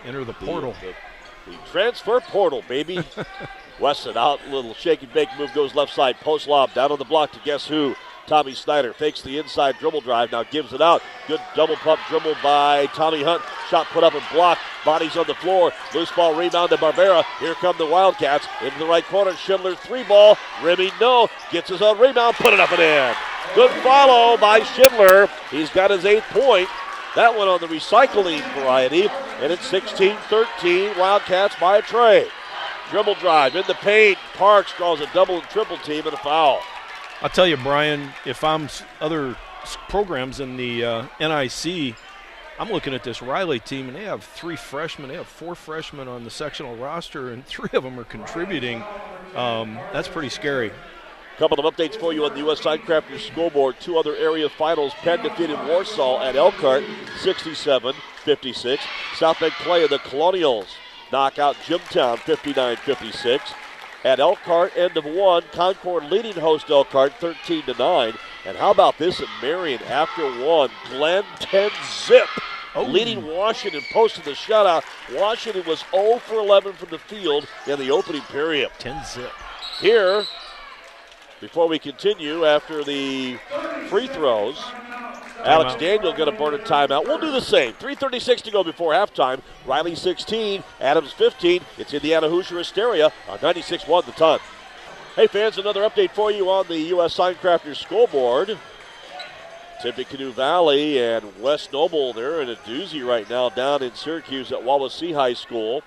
Enter 0.05 0.25
the 0.25 0.33
portal. 0.33 0.75
The, 0.81 1.51
the 1.51 1.57
transfer 1.71 2.19
portal, 2.19 2.63
baby. 2.67 2.99
Wesson 3.79 4.17
out, 4.17 4.39
little 4.49 4.73
shake 4.73 5.03
and 5.03 5.13
bake 5.13 5.29
move 5.39 5.53
goes 5.53 5.73
left 5.75 5.93
side, 5.93 6.17
post 6.19 6.47
lob 6.47 6.73
down 6.73 6.91
on 6.91 6.99
the 6.99 7.05
block 7.05 7.31
to 7.33 7.39
guess 7.45 7.65
who? 7.67 7.95
Tommy 8.27 8.53
Snyder 8.53 8.93
fakes 8.93 9.21
the 9.21 9.37
inside 9.37 9.77
dribble 9.79 10.01
drive, 10.01 10.31
now 10.31 10.43
gives 10.43 10.73
it 10.73 10.81
out. 10.81 11.01
Good 11.27 11.41
double 11.55 11.75
pump 11.75 11.99
dribble 12.09 12.35
by 12.41 12.87
Tommy 12.87 13.23
Hunt. 13.23 13.41
Shot 13.69 13.85
put 13.87 14.03
up 14.03 14.13
and 14.13 14.23
blocked. 14.31 14.61
Bodies 14.83 15.17
on 15.17 15.27
the 15.27 15.35
floor. 15.35 15.71
Loose 15.93 16.11
ball 16.11 16.35
rebound 16.35 16.69
to 16.69 16.77
Barbera. 16.77 17.23
Here 17.39 17.55
come 17.55 17.75
the 17.77 17.85
Wildcats. 17.85 18.47
Into 18.61 18.77
the 18.79 18.85
right 18.85 19.05
corner. 19.05 19.33
Schindler 19.33 19.75
three 19.75 20.03
ball. 20.03 20.37
Remy 20.63 20.91
no. 20.99 21.29
Gets 21.51 21.69
his 21.69 21.81
own 21.81 21.99
rebound. 21.99 22.35
Put 22.35 22.53
it 22.53 22.59
up 22.59 22.71
and 22.71 22.81
in. 22.81 23.15
Good 23.55 23.71
follow 23.81 24.37
by 24.37 24.61
Schindler. 24.61 25.27
He's 25.49 25.69
got 25.69 25.91
his 25.91 26.05
eighth 26.05 26.25
point. 26.29 26.69
That 27.15 27.35
one 27.35 27.47
on 27.47 27.61
the 27.61 27.67
recycling 27.67 28.41
variety. 28.53 29.07
And 29.39 29.51
it's 29.51 29.65
16 29.67 30.15
13. 30.29 30.97
Wildcats 30.97 31.55
by 31.59 31.77
a 31.77 31.81
tray. 31.81 32.27
Dribble 32.91 33.15
drive 33.15 33.55
in 33.55 33.63
the 33.67 33.73
paint. 33.75 34.17
Parks 34.35 34.73
draws 34.77 35.01
a 35.01 35.07
double 35.13 35.39
and 35.39 35.49
triple 35.49 35.77
team 35.77 36.05
and 36.05 36.13
a 36.13 36.17
foul. 36.17 36.61
I'll 37.21 37.29
tell 37.29 37.47
you, 37.47 37.57
Brian, 37.57 38.09
if 38.25 38.43
I'm 38.43 38.67
other 38.99 39.35
programs 39.89 40.39
in 40.39 40.57
the 40.57 40.83
uh, 40.83 41.07
NIC, 41.19 41.95
I'm 42.59 42.69
looking 42.69 42.93
at 42.93 43.03
this 43.03 43.21
Riley 43.21 43.59
team, 43.59 43.87
and 43.87 43.95
they 43.95 44.03
have 44.03 44.23
three 44.23 44.55
freshmen. 44.55 45.09
They 45.09 45.15
have 45.15 45.27
four 45.27 45.55
freshmen 45.55 46.07
on 46.07 46.23
the 46.23 46.29
sectional 46.29 46.75
roster, 46.75 47.31
and 47.31 47.45
three 47.47 47.69
of 47.73 47.83
them 47.83 47.99
are 47.99 48.05
contributing. 48.05 48.83
Um, 49.35 49.75
that's 49.93 50.07
pretty 50.07 50.29
scary. 50.29 50.67
A 50.69 51.37
couple 51.37 51.65
of 51.65 51.73
updates 51.73 51.99
for 51.99 52.13
you 52.13 52.23
on 52.25 52.31
the 52.33 52.39
U.S. 52.39 52.61
Signcrafters 52.61 53.27
scoreboard. 53.27 53.75
Two 53.81 53.97
other 53.97 54.15
area 54.15 54.47
finals. 54.47 54.93
Penn 54.95 55.21
defeated 55.21 55.59
Warsaw 55.67 56.21
at 56.21 56.35
Elkhart 56.35 56.83
67 57.19 57.93
56. 58.23 58.83
South 59.15 59.39
Bend 59.39 59.53
Clay 59.53 59.81
and 59.81 59.89
the 59.89 59.99
Colonials 59.99 60.67
knock 61.11 61.37
out 61.37 61.55
Jimtown 61.57 62.17
59 62.19 62.77
56. 62.77 63.53
At 64.05 64.19
Elkhart, 64.19 64.77
end 64.77 64.95
of 64.97 65.05
one. 65.05 65.41
Concord 65.51 66.03
leading 66.11 66.35
host 66.35 66.69
Elkhart 66.69 67.13
13 67.15 67.63
to 67.63 67.73
9. 67.73 68.13
And 68.45 68.55
how 68.55 68.69
about 68.69 68.99
this 68.99 69.19
at 69.19 69.27
Marion 69.41 69.81
after 69.85 70.21
one? 70.45 70.69
Glenn 70.89 71.23
10 71.39 71.71
zip. 72.05 72.27
Oh. 72.75 72.83
Leading 72.83 73.25
Washington 73.25 73.81
posted 73.91 74.23
the 74.23 74.31
shutout. 74.31 74.83
Washington 75.11 75.65
was 75.65 75.83
0 75.89 76.19
for 76.19 76.35
11 76.35 76.73
from 76.73 76.89
the 76.89 76.99
field 76.99 77.47
in 77.65 77.79
the 77.79 77.89
opening 77.89 78.21
period. 78.23 78.69
10 78.77 79.03
zip. 79.05 79.31
Here, 79.81 80.23
before 81.41 81.67
we 81.67 81.79
continue, 81.79 82.45
after 82.45 82.83
the 82.83 83.39
free 83.89 84.07
throws, 84.07 84.63
Alex. 85.45 85.75
Daniel 85.75 86.11
going 86.11 86.31
to 86.31 86.37
burn 86.37 86.55
a 86.55 86.57
timeout. 86.57 87.05
We'll 87.05 87.19
do 87.19 87.31
the 87.31 87.39
same. 87.39 87.73
3.36 87.73 88.41
to 88.41 88.51
go 88.51 88.63
before 88.63 88.93
halftime. 88.93 89.41
Riley 89.65 89.95
16, 89.95 90.63
Adams 90.81 91.11
15. 91.11 91.61
It's 91.77 91.93
Indiana 91.93 92.29
Hoosier 92.29 92.57
Hysteria 92.57 93.11
on 93.29 93.39
96 93.41 93.87
1 93.87 94.03
the 94.05 94.11
ton. 94.13 94.39
Hey, 95.15 95.27
fans, 95.27 95.57
another 95.57 95.81
update 95.81 96.11
for 96.11 96.31
you 96.31 96.49
on 96.49 96.67
the 96.67 96.79
U.S. 96.79 97.15
Signcrafters 97.15 97.77
scoreboard. 97.77 98.57
Tippecanoe 99.81 100.31
Valley 100.31 100.99
and 100.99 101.39
West 101.39 101.71
Noble, 101.71 102.11
they're 102.11 102.41
in 102.41 102.49
a 102.49 102.55
doozy 102.55 103.05
right 103.05 103.29
now 103.29 103.49
down 103.49 103.83
in 103.83 103.93
Syracuse 103.93 104.51
at 104.51 104.59
Wawasee 104.59 105.13
High 105.13 105.33
School. 105.33 105.83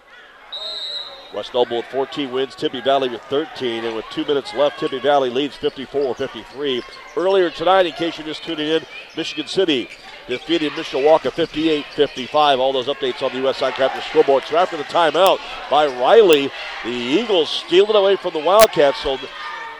West 1.35 1.53
Noble 1.55 1.79
with 1.79 1.87
14 1.87 2.31
wins, 2.33 2.55
Tippy 2.55 2.81
Valley 2.81 3.09
with 3.09 3.23
13, 3.23 3.85
and 3.85 3.95
with 3.95 4.05
two 4.11 4.25
minutes 4.25 4.55
left, 4.55 4.81
Tippy 4.81 4.99
Valley 4.99 5.31
leads 5.31 5.57
54-53. 5.57 6.83
Earlier 7.17 7.51
tonight, 7.51 7.87
in 7.87 7.93
case 7.93 8.17
you're 8.19 8.27
just 8.27 8.43
tuning 8.43 8.69
in, 8.69 8.83
Michigan 9.17 9.47
City 9.47 9.89
defeated 10.27 10.73
Mishawaka 10.73 11.31
58-55. 11.31 12.59
All 12.59 12.73
those 12.73 12.87
updates 12.87 13.23
on 13.23 13.33
the 13.33 13.39
U.S. 13.39 13.61
Signcrafters 13.61 14.09
scoreboard. 14.09 14.45
So 14.45 14.57
after 14.57 14.77
the 14.77 14.85
timeout 14.85 15.39
by 15.71 15.87
Riley, 15.87 16.51
the 16.85 16.91
Eagles 16.91 17.51
steal 17.51 17.89
it 17.91 17.97
away 17.97 18.17
from 18.17 18.33
the 18.33 18.41
Wildcats. 18.41 19.01
So 19.03 19.19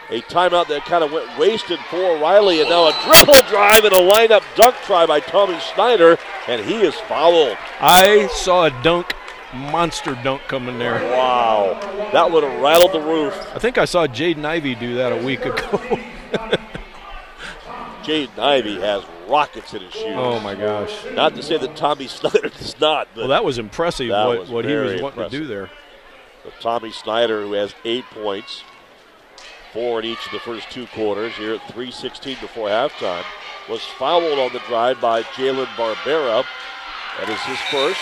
a 0.09 0.21
timeout 0.21 0.67
that 0.69 0.85
kind 0.85 1.03
of 1.03 1.11
went 1.11 1.37
wasted 1.37 1.79
for 1.89 2.17
Riley, 2.17 2.61
and 2.61 2.69
now 2.69 2.87
a 2.87 2.93
dribble 3.05 3.47
drive 3.47 3.83
and 3.83 3.93
a 3.93 4.11
lineup 4.11 4.43
dunk 4.55 4.75
try 4.85 5.05
by 5.05 5.19
Tommy 5.19 5.59
Snyder, 5.73 6.17
and 6.47 6.65
he 6.65 6.81
is 6.81 6.95
fouled. 6.95 7.57
I 7.79 8.27
saw 8.33 8.65
a 8.65 8.83
dunk, 8.83 9.13
monster 9.53 10.17
dunk 10.23 10.41
coming 10.47 10.77
there. 10.79 10.95
Wow, 11.11 11.79
that 12.13 12.31
would 12.31 12.43
have 12.43 12.61
rattled 12.61 12.91
the 12.93 13.01
roof. 13.01 13.33
I 13.55 13.59
think 13.59 13.77
I 13.77 13.85
saw 13.85 14.07
Jaden 14.07 14.45
Ivey 14.45 14.75
do 14.75 14.95
that 14.95 15.11
a 15.11 15.17
week 15.23 15.45
ago. 15.45 15.79
Jaden 18.03 18.37
Ivey 18.39 18.79
has 18.79 19.03
rockets 19.27 19.73
in 19.73 19.81
his 19.81 19.93
shoes. 19.93 20.15
oh 20.15 20.39
my 20.39 20.55
gosh. 20.55 21.05
Not 21.13 21.35
to 21.35 21.43
say 21.43 21.57
that 21.57 21.75
Tommy 21.75 22.07
Snyder 22.07 22.49
does 22.49 22.79
not, 22.79 23.07
but 23.13 23.21
Well, 23.21 23.27
that 23.29 23.43
was 23.43 23.57
impressive 23.57 24.09
That 24.09 24.25
what, 24.25 24.39
was 24.39 24.49
what 24.49 24.65
he 24.65 24.73
was 24.73 24.91
very 24.91 25.01
wanting 25.01 25.23
to 25.23 25.29
do 25.29 25.45
there. 25.45 25.69
but 26.43 26.53
Tommy 26.59 26.91
Snyder, 26.91 27.41
who 27.43 27.53
has 27.53 27.75
eight 27.85 28.05
points, 28.05 28.63
four 29.73 29.99
in 29.99 30.05
each 30.05 30.25
of 30.25 30.31
the 30.31 30.39
first 30.39 30.71
two 30.71 30.87
quarters, 30.87 31.33
here 31.33 31.53
at 31.53 31.61
3.16 31.61 32.41
before 32.41 32.69
halftime, 32.69 33.23
was 33.69 33.83
fouled 33.83 34.39
on 34.39 34.51
the 34.53 34.59
drive 34.67 34.99
by 34.99 35.21
Jalen 35.21 35.67
Barbera. 35.75 36.43
That 37.19 37.29
is 37.29 37.39
his 37.41 37.59
first. 37.69 37.99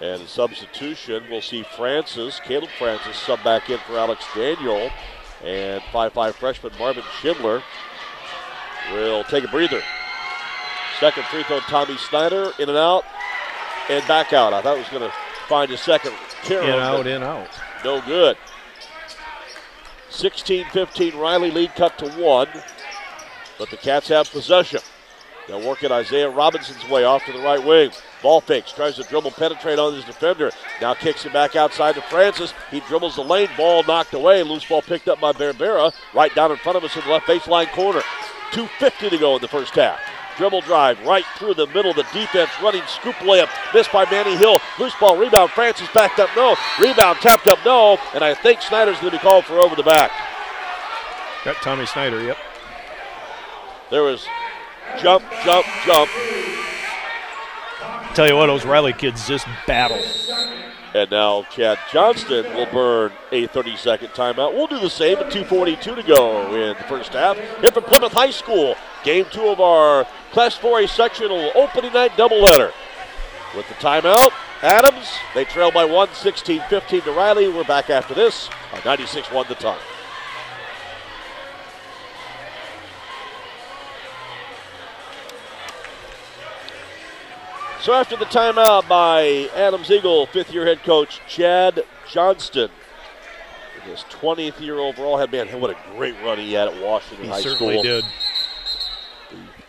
And 0.00 0.26
substitution, 0.26 1.24
we'll 1.30 1.42
see 1.42 1.62
Francis, 1.62 2.40
Caleb 2.40 2.70
Francis, 2.78 3.16
sub 3.16 3.42
back 3.44 3.68
in 3.68 3.78
for 3.80 3.98
Alex 3.98 4.24
Daniel. 4.34 4.90
And 5.44 5.82
5-5 5.84 6.34
freshman 6.34 6.72
Marvin 6.78 7.04
Schindler 7.20 7.62
will 8.92 9.24
take 9.24 9.44
a 9.44 9.48
breather. 9.48 9.82
Second 10.98 11.24
free 11.24 11.42
throw, 11.44 11.60
Tommy 11.60 11.96
Snyder, 11.96 12.52
in 12.58 12.68
and 12.68 12.78
out, 12.78 13.04
and 13.88 14.06
back 14.06 14.32
out. 14.32 14.52
I 14.52 14.62
thought 14.62 14.76
he 14.76 14.82
was 14.82 14.90
going 14.90 15.10
to 15.10 15.16
find 15.48 15.70
a 15.70 15.76
second 15.76 16.12
carry. 16.42 16.66
In, 16.66 16.72
out, 16.72 17.06
in, 17.06 17.22
out. 17.22 17.48
No 17.84 18.00
good. 18.02 18.36
16 20.10 20.66
15, 20.72 21.16
Riley 21.16 21.50
lead 21.50 21.74
cut 21.74 21.96
to 21.98 22.08
one, 22.10 22.48
but 23.58 23.70
the 23.70 23.76
Cats 23.76 24.08
have 24.08 24.30
possession. 24.30 24.80
They'll 25.50 25.68
work 25.68 25.82
it 25.82 25.90
Isaiah 25.90 26.30
Robinson's 26.30 26.88
way 26.88 27.02
off 27.02 27.24
to 27.26 27.32
the 27.32 27.40
right 27.40 27.64
wing. 27.64 27.90
Ball 28.22 28.40
fakes, 28.40 28.70
tries 28.70 28.94
to 28.96 29.02
dribble, 29.02 29.32
penetrate 29.32 29.80
on 29.80 29.94
his 29.94 30.04
defender. 30.04 30.52
Now 30.80 30.94
kicks 30.94 31.26
it 31.26 31.32
back 31.32 31.56
outside 31.56 31.96
to 31.96 32.02
Francis. 32.02 32.54
He 32.70 32.78
dribbles 32.80 33.16
the 33.16 33.24
lane, 33.24 33.48
ball 33.56 33.82
knocked 33.82 34.14
away. 34.14 34.44
Loose 34.44 34.64
ball 34.64 34.80
picked 34.80 35.08
up 35.08 35.20
by 35.20 35.32
Barbera, 35.32 35.92
right 36.14 36.32
down 36.36 36.52
in 36.52 36.56
front 36.58 36.78
of 36.78 36.84
us 36.84 36.94
in 36.94 37.02
the 37.02 37.10
left 37.10 37.26
baseline 37.26 37.68
corner. 37.72 38.00
2.50 38.52 39.10
to 39.10 39.18
go 39.18 39.34
in 39.34 39.42
the 39.42 39.48
first 39.48 39.74
half. 39.74 39.98
Dribble 40.36 40.60
drive 40.60 41.04
right 41.04 41.24
through 41.36 41.54
the 41.54 41.66
middle 41.66 41.90
of 41.90 41.96
the 41.96 42.06
defense, 42.12 42.50
running 42.62 42.82
scoop 42.86 43.16
layup, 43.16 43.48
missed 43.74 43.90
by 43.90 44.08
Manny 44.08 44.36
Hill. 44.36 44.60
Loose 44.78 44.94
ball 45.00 45.16
rebound. 45.16 45.50
Francis 45.50 45.88
backed 45.92 46.20
up, 46.20 46.30
no. 46.36 46.54
Rebound 46.80 47.18
tapped 47.18 47.48
up, 47.48 47.58
no. 47.64 47.98
And 48.14 48.22
I 48.22 48.34
think 48.34 48.62
Snyder's 48.62 49.00
going 49.00 49.10
to 49.10 49.18
be 49.18 49.22
called 49.22 49.46
for 49.46 49.58
over 49.58 49.74
the 49.74 49.82
back. 49.82 50.12
Got 51.44 51.56
Tommy 51.56 51.86
Snyder, 51.86 52.22
yep. 52.22 52.36
There 53.90 54.04
was 54.04 54.24
jump, 54.98 55.24
jump, 55.44 55.66
jump. 55.84 56.10
Tell 58.14 58.26
you 58.26 58.36
what, 58.36 58.46
those 58.46 58.64
Riley 58.64 58.92
kids 58.92 59.26
just 59.28 59.46
battle. 59.66 60.02
And 60.92 61.10
now 61.10 61.44
Chad 61.44 61.78
Johnston 61.92 62.52
will 62.54 62.66
burn 62.66 63.12
a 63.30 63.46
30 63.46 63.76
second 63.76 64.08
timeout. 64.08 64.54
We'll 64.54 64.66
do 64.66 64.80
the 64.80 64.90
same 64.90 65.18
at 65.18 65.30
2.42 65.30 65.80
to 65.80 66.02
go 66.02 66.54
in 66.54 66.76
the 66.76 66.84
first 66.88 67.12
half. 67.12 67.36
Here 67.60 67.70
from 67.70 67.84
Plymouth 67.84 68.12
High 68.12 68.32
School, 68.32 68.74
game 69.04 69.26
two 69.30 69.46
of 69.46 69.60
our 69.60 70.04
Class 70.32 70.58
4A 70.58 70.88
sectional 70.88 71.52
opening 71.54 71.92
night 71.92 72.10
doubleheader. 72.12 72.72
With 73.54 73.68
the 73.68 73.74
timeout, 73.74 74.32
Adams, 74.62 75.12
they 75.34 75.44
trail 75.44 75.70
by 75.70 75.84
one, 75.84 76.08
16 76.12 76.62
15 76.68 77.02
to 77.02 77.12
Riley. 77.12 77.48
We're 77.48 77.64
back 77.64 77.88
after 77.88 78.14
this 78.14 78.50
on 78.72 78.80
96 78.84 79.30
1 79.30 79.46
the 79.48 79.54
time. 79.54 79.80
So 87.80 87.94
after 87.94 88.14
the 88.14 88.26
timeout 88.26 88.86
by 88.88 89.48
Adams 89.54 89.90
Eagle, 89.90 90.26
fifth 90.26 90.52
year 90.52 90.66
head 90.66 90.82
coach 90.82 91.18
Chad 91.26 91.82
Johnston. 92.10 92.70
His 93.84 94.00
20th 94.10 94.60
year 94.60 94.78
overall 94.78 95.16
head 95.16 95.32
man. 95.32 95.48
What 95.58 95.70
a 95.70 95.76
great 95.96 96.14
run 96.22 96.36
he 96.38 96.52
had 96.52 96.68
at 96.68 96.82
Washington 96.82 97.28
High 97.28 97.40
School. 97.40 97.70
He 97.70 97.76
High 97.76 97.78
certainly 97.78 97.78
School. 97.78 97.82
did. 97.82 98.04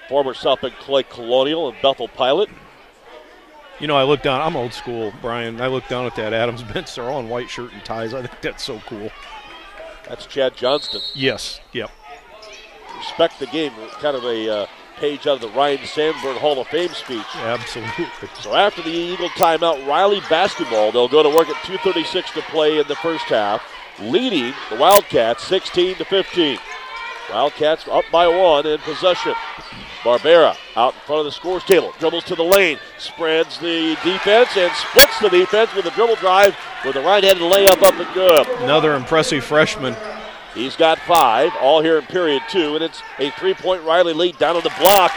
Former 0.10 0.34
South 0.34 0.60
Bend 0.60 0.74
Clay 0.76 1.04
Colonial 1.04 1.70
and 1.70 1.82
Bethel 1.82 2.10
Pilot. 2.10 2.50
You 3.80 3.88
know, 3.88 3.96
I 3.96 4.04
look 4.04 4.22
down. 4.22 4.42
I'm 4.42 4.58
old 4.58 4.74
school, 4.74 5.14
Brian. 5.22 5.62
I 5.62 5.68
look 5.68 5.88
down 5.88 6.06
at 6.06 6.16
that 6.18 6.34
Adams 6.34 6.64
bench. 6.64 6.94
They're 6.94 7.10
all 7.10 7.22
in 7.22 7.30
white 7.30 7.50
shirt 7.50 7.72
and 7.72 7.84
ties. 7.86 8.14
I 8.14 8.22
think 8.28 8.42
that's 8.42 8.64
so 8.64 8.80
cool. 8.88 9.10
That's 10.10 10.26
Chad 10.26 10.58
Johnston. 10.58 11.02
Yes. 11.16 11.62
Yep. 11.72 11.90
Respect 12.98 13.40
the 13.40 13.48
game. 13.48 13.72
Kind 14.02 14.18
of 14.18 14.26
a 14.26 14.50
uh, 14.50 14.68
page 15.02 15.26
out 15.26 15.36
of 15.36 15.42
the 15.42 15.50
Ryne 15.50 15.80
Sandberg 15.84 16.38
Hall 16.38 16.62
of 16.62 16.68
Fame 16.68 16.94
speech. 16.94 17.26
Absolutely. 17.36 18.30
So 18.40 18.54
after 18.54 18.84
the 18.84 18.92
Eagle 18.92 19.30
timeout, 19.30 19.86
Riley 19.88 20.22
basketball, 20.30 20.92
they'll 20.92 21.08
go 21.08 21.24
to 21.24 21.30
work 21.30 21.50
at 21.50 21.56
2:36 21.66 22.32
to 22.34 22.42
play 22.44 22.78
in 22.78 22.88
the 22.88 22.96
first 22.98 23.26
half, 23.26 23.64
leading 24.00 24.54
the 24.70 24.76
Wildcats 24.76 25.44
16 25.44 25.96
to 25.96 26.06
15. 26.06 26.60
Wildcats 27.32 27.88
up 27.88 28.06
by 28.12 28.28
one 28.28 28.68
in 28.68 28.78
possession. 28.80 29.34
Barbera 30.04 30.56
out 30.76 30.94
in 30.94 31.00
front 31.02 31.20
of 31.20 31.26
the 31.26 31.32
scores 31.32 31.64
table, 31.64 31.94
dribbles 32.00 32.24
to 32.26 32.36
the 32.36 32.44
lane, 32.44 32.78
spreads 32.98 33.58
the 33.58 33.96
defense 34.04 34.56
and 34.56 34.72
splits 34.74 35.20
the 35.20 35.30
defense 35.30 35.74
with 35.74 35.86
a 35.86 35.92
dribble 35.92 36.16
drive 36.16 36.56
with 36.86 36.96
a 36.96 37.02
right-handed 37.02 37.44
layup 37.44 37.82
up 37.84 37.94
and 37.94 38.14
good. 38.14 38.48
Another 38.62 38.96
impressive 38.96 39.44
freshman. 39.44 39.96
He's 40.54 40.76
got 40.76 41.00
five, 41.00 41.52
all 41.62 41.82
here 41.82 41.98
in 41.98 42.06
period 42.06 42.44
two, 42.50 42.76
and 42.76 42.84
it's 42.84 43.02
a 43.20 43.32
three-point 43.32 43.84
Riley 43.84 44.14
lead 44.14 44.38
down 44.38 44.58
on 44.58 44.64
the 44.64 44.74
block. 44.80 45.12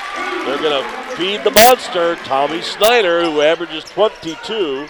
They're 0.45 0.59
going 0.59 0.83
to 0.83 1.17
feed 1.17 1.43
the 1.43 1.51
monster, 1.51 2.15
Tommy 2.17 2.63
Snyder, 2.63 3.25
who 3.25 3.41
averages 3.41 3.85
22. 3.85 4.87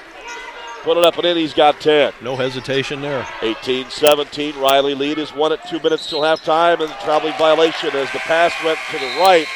Put 0.82 0.98
it 0.98 1.04
up 1.04 1.16
and 1.16 1.24
in, 1.24 1.38
he's 1.38 1.54
got 1.54 1.80
10. 1.80 2.12
No 2.20 2.36
hesitation 2.36 3.00
there. 3.00 3.22
18-17, 3.40 4.60
Riley 4.60 4.94
lead 4.94 5.16
is 5.16 5.32
one 5.32 5.50
at 5.52 5.66
two 5.66 5.80
minutes 5.80 6.10
till 6.10 6.20
halftime, 6.20 6.80
and 6.80 6.90
the 6.90 6.96
traveling 7.02 7.32
violation 7.38 7.96
as 7.96 8.12
the 8.12 8.18
pass 8.18 8.52
went 8.62 8.78
to 8.90 8.98
the 8.98 9.06
right. 9.20 9.46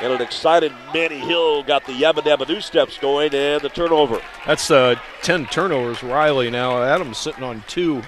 And 0.00 0.12
an 0.12 0.20
excited 0.20 0.72
Manny 0.92 1.18
Hill 1.18 1.62
got 1.62 1.86
the 1.86 1.92
yabba 1.92 2.24
dabba 2.24 2.48
do 2.48 2.60
steps 2.60 2.98
going, 2.98 3.32
and 3.32 3.62
the 3.62 3.68
turnover. 3.68 4.20
That's 4.44 4.72
uh, 4.72 4.96
10 5.22 5.46
turnovers. 5.46 6.02
Riley 6.02 6.50
now. 6.50 6.82
Adams 6.82 7.18
sitting 7.18 7.44
on 7.44 7.62
two. 7.68 8.02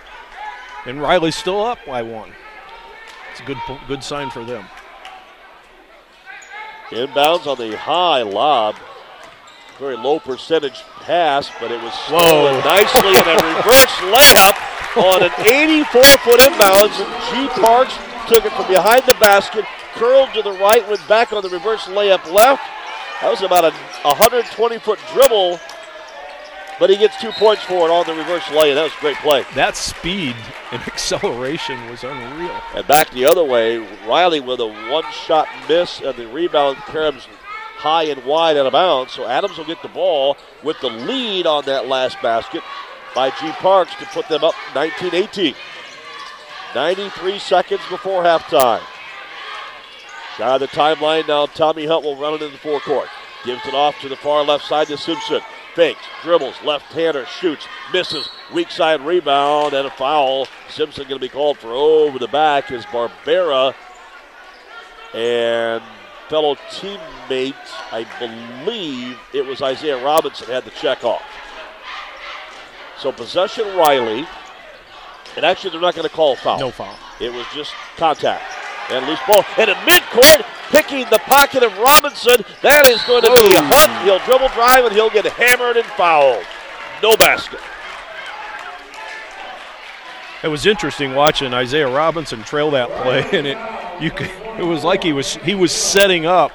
And 0.86 1.00
Riley's 1.00 1.36
still 1.36 1.62
up 1.64 1.78
by 1.86 2.02
one. 2.02 2.32
It's 3.32 3.40
a 3.40 3.44
good, 3.44 3.58
good 3.88 4.04
sign 4.04 4.30
for 4.30 4.44
them. 4.44 4.66
Inbounds 6.90 7.46
on 7.46 7.58
the 7.58 7.76
high 7.76 8.22
lob. 8.22 8.76
Very 9.78 9.96
low 9.96 10.20
percentage 10.20 10.80
pass, 11.00 11.50
but 11.58 11.72
it 11.72 11.82
was 11.82 11.92
stolen 12.06 12.60
nicely 12.64 13.10
in 13.10 13.26
a 13.26 13.34
reverse 13.56 13.96
layup 14.12 14.54
on 14.96 15.22
an 15.24 15.30
84-foot 15.30 16.38
inbounds. 16.38 16.94
G. 17.30 17.48
Parks 17.60 17.98
took 18.28 18.44
it 18.44 18.52
from 18.52 18.68
behind 18.68 19.02
the 19.06 19.16
basket, 19.18 19.64
curled 19.94 20.32
to 20.34 20.42
the 20.42 20.52
right, 20.52 20.86
went 20.88 21.06
back 21.08 21.32
on 21.32 21.42
the 21.42 21.48
reverse 21.48 21.86
layup 21.86 22.30
left. 22.30 22.62
That 23.20 23.30
was 23.30 23.42
about 23.42 23.64
a 23.64 23.72
120-foot 24.04 24.98
dribble, 25.12 25.58
but 26.78 26.90
he 26.90 26.96
gets 26.96 27.20
two 27.20 27.30
points 27.32 27.62
for 27.62 27.88
it 27.88 27.90
on 27.90 28.06
the 28.06 28.14
reverse 28.14 28.42
layup. 28.44 28.74
That 28.74 28.82
was 28.84 28.92
a 28.96 29.00
great 29.00 29.16
play. 29.18 29.44
That 29.54 29.76
speed 29.76 30.36
and 30.72 30.82
acceleration 30.86 31.90
was 31.90 32.04
unreal. 32.04 32.60
And 32.74 32.86
back 32.86 33.10
the 33.10 33.26
other 33.26 33.44
way, 33.44 33.78
Riley 34.06 34.40
with 34.40 34.60
a 34.60 34.66
one-shot 34.66 35.48
miss, 35.68 36.00
and 36.00 36.16
the 36.16 36.26
rebound 36.26 36.78
carries 36.86 37.26
high 37.76 38.04
and 38.04 38.24
wide 38.24 38.56
out 38.56 38.66
of 38.66 38.72
bounds. 38.72 39.12
So 39.12 39.26
Adams 39.26 39.58
will 39.58 39.66
get 39.66 39.82
the 39.82 39.88
ball 39.88 40.36
with 40.62 40.80
the 40.80 40.88
lead 40.88 41.46
on 41.46 41.64
that 41.66 41.86
last 41.86 42.20
basket 42.22 42.62
by 43.14 43.30
G. 43.30 43.50
Parks 43.52 43.94
to 43.96 44.06
put 44.06 44.28
them 44.28 44.42
up 44.42 44.54
19-18. 44.72 45.54
93 46.74 47.38
seconds 47.38 47.82
before 47.88 48.24
halftime. 48.24 48.82
Shy 50.36 50.54
of 50.54 50.60
the 50.60 50.66
timeline 50.68 51.28
now. 51.28 51.46
Tommy 51.46 51.86
Hunt 51.86 52.04
will 52.04 52.16
run 52.16 52.34
it 52.34 52.42
in 52.42 52.50
the 52.50 52.58
forecourt. 52.58 53.08
Gives 53.44 53.64
it 53.66 53.74
off 53.74 54.00
to 54.00 54.08
the 54.08 54.16
far 54.16 54.42
left 54.42 54.64
side 54.64 54.88
to 54.88 54.96
Simpson. 54.96 55.40
Fakes, 55.74 56.04
dribbles, 56.22 56.54
left-hander, 56.64 57.26
shoots, 57.26 57.66
misses. 57.92 58.28
Weak 58.52 58.70
side 58.70 59.00
rebound 59.00 59.74
and 59.74 59.86
a 59.86 59.90
foul. 59.90 60.46
Simpson 60.68 61.04
going 61.04 61.20
to 61.20 61.24
be 61.24 61.28
called 61.28 61.58
for 61.58 61.72
over 61.72 62.18
the 62.18 62.28
back 62.28 62.70
as 62.70 62.84
Barbera 62.86 63.74
and 65.12 65.82
fellow 66.28 66.54
teammate, 66.70 67.54
I 67.92 68.06
believe 68.18 69.18
it 69.32 69.44
was 69.44 69.62
Isaiah 69.62 70.02
Robinson, 70.02 70.48
had 70.48 70.64
the 70.64 70.70
check 70.70 71.04
off. 71.04 71.22
So 72.98 73.12
possession 73.12 73.76
Riley. 73.76 74.26
And 75.36 75.44
actually, 75.44 75.70
they're 75.70 75.80
not 75.80 75.94
going 75.96 76.08
to 76.08 76.14
call 76.14 76.34
a 76.34 76.36
foul. 76.36 76.60
No 76.60 76.70
foul. 76.70 76.96
It 77.20 77.32
was 77.32 77.44
just 77.52 77.72
contact. 77.96 78.44
And 78.90 79.04
loose 79.06 79.18
ball. 79.26 79.44
And 79.58 79.70
in 79.70 79.76
midcourt, 79.78 80.44
picking 80.70 81.04
the 81.10 81.18
pocket 81.24 81.62
of 81.62 81.76
Robinson. 81.78 82.44
That 82.62 82.86
is 82.88 83.02
going 83.04 83.22
to 83.22 83.28
be 83.28 83.34
Whoa. 83.34 83.62
Hunt. 83.62 83.74
Oh. 83.74 84.04
He'll 84.04 84.18
dribble 84.26 84.48
drive 84.54 84.84
and 84.84 84.92
he'll 84.94 85.10
get 85.10 85.24
hammered 85.26 85.76
and 85.76 85.86
fouled. 85.86 86.44
No 87.02 87.16
basket. 87.16 87.60
It 90.42 90.48
was 90.48 90.66
interesting 90.66 91.14
watching 91.14 91.54
Isaiah 91.54 91.88
Robinson 91.88 92.42
trail 92.42 92.70
that 92.72 92.90
play, 93.02 93.24
and 93.32 93.46
it 93.46 93.58
you 94.00 94.10
could, 94.10 94.30
it 94.58 94.64
was 94.64 94.84
like 94.84 95.02
he 95.02 95.14
was 95.14 95.36
he 95.36 95.54
was 95.54 95.72
setting 95.72 96.26
up 96.26 96.52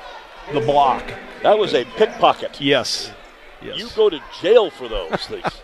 the 0.53 0.59
block. 0.59 1.03
That 1.41 1.57
was 1.57 1.73
a 1.73 1.85
pickpocket. 1.85 2.61
Yes, 2.61 3.11
yes. 3.63 3.79
You 3.79 3.89
go 3.95 4.09
to 4.11 4.21
jail 4.41 4.69
for 4.69 4.87
those 4.87 5.25
things. 5.25 5.43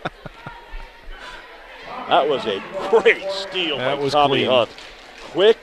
that 2.08 2.28
was 2.28 2.44
a 2.46 2.60
great 2.90 3.30
steal 3.30 3.78
That 3.78 3.96
by 3.96 4.02
was 4.02 4.12
Tommy 4.12 4.38
clean. 4.44 4.50
Hunt. 4.50 4.70
Quick, 5.30 5.58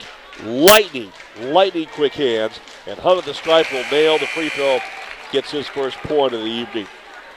lightning, 0.45 1.11
lightning 1.39 1.87
quick 1.93 2.13
hands, 2.13 2.59
and 2.87 2.97
Hunt 2.99 3.19
at 3.19 3.25
the 3.25 3.33
stripe 3.33 3.71
will 3.71 3.85
nail 3.91 4.17
the 4.17 4.27
free 4.27 4.49
throw. 4.49 4.79
Gets 5.31 5.51
his 5.51 5.67
first 5.67 5.97
point 5.97 6.33
of 6.33 6.41
the 6.41 6.45
evening. 6.45 6.87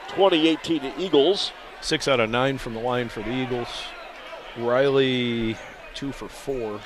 2018 0.09 0.81
to 0.81 1.01
Eagles. 1.01 1.53
Six 1.81 2.09
out 2.09 2.21
of 2.21 2.29
nine 2.31 2.59
from 2.59 2.75
the 2.75 2.81
line 2.81 3.09
for 3.09 3.23
the 3.23 3.33
Eagles. 3.33 3.69
Riley 4.59 5.57
two 5.95 6.13
for 6.13 6.29
four. 6.29 6.81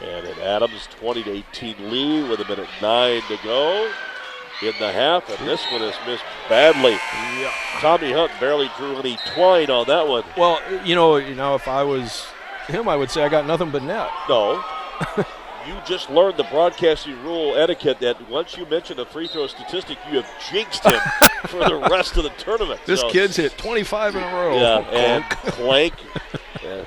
And 0.00 0.26
an 0.26 0.38
Adams 0.40 0.88
20 1.00 1.24
to 1.24 1.30
18 1.30 1.90
lead 1.90 2.30
with 2.30 2.40
a 2.40 2.44
minute 2.48 2.68
nine 2.80 3.20
to 3.22 3.38
go 3.42 3.90
in 4.62 4.72
the 4.80 4.92
half, 4.92 5.28
and 5.28 5.48
this 5.48 5.64
one 5.70 5.82
is 5.82 5.94
missed 6.06 6.24
badly. 6.48 6.92
Yeah. 6.92 7.52
Tommy 7.80 8.12
Hunt 8.12 8.32
barely 8.40 8.70
drew 8.76 8.96
any 8.96 9.16
twine 9.34 9.70
on 9.70 9.86
that 9.86 10.06
one. 10.06 10.24
Well, 10.36 10.60
you 10.84 10.94
know, 10.94 11.16
you 11.16 11.34
know, 11.34 11.54
if 11.54 11.68
I 11.68 11.84
was 11.84 12.26
him, 12.68 12.88
I 12.88 12.96
would 12.96 13.10
say 13.10 13.22
I 13.24 13.28
got 13.28 13.46
nothing 13.46 13.70
but 13.70 13.82
net. 13.82 14.08
No. 14.28 14.62
you 15.66 15.74
just 15.86 16.10
learned 16.10 16.36
the 16.36 16.44
broadcasting 16.44 17.20
rule 17.22 17.56
etiquette 17.56 18.00
that 18.00 18.28
once 18.30 18.56
you 18.56 18.64
mention 18.66 18.98
a 19.00 19.04
free 19.04 19.28
throw 19.28 19.46
statistic, 19.46 19.98
you 20.10 20.20
have 20.20 20.30
jinxed 20.50 20.84
him 20.84 21.00
for 21.48 21.58
the 21.68 21.76
rest 21.90 22.16
of 22.16 22.22
the 22.24 22.30
tournament. 22.30 22.80
This 22.86 23.00
So- 23.00 23.10
kid's 23.10 23.36
hit 23.36 23.56
25 23.58 24.16
in 24.16 24.22
a 24.22 24.26
row. 24.26 24.56
Yeah, 24.56 24.78
and 24.90 25.24
Clunk. 25.24 25.54
Clank. 25.56 25.94
Yeah. 26.62 26.84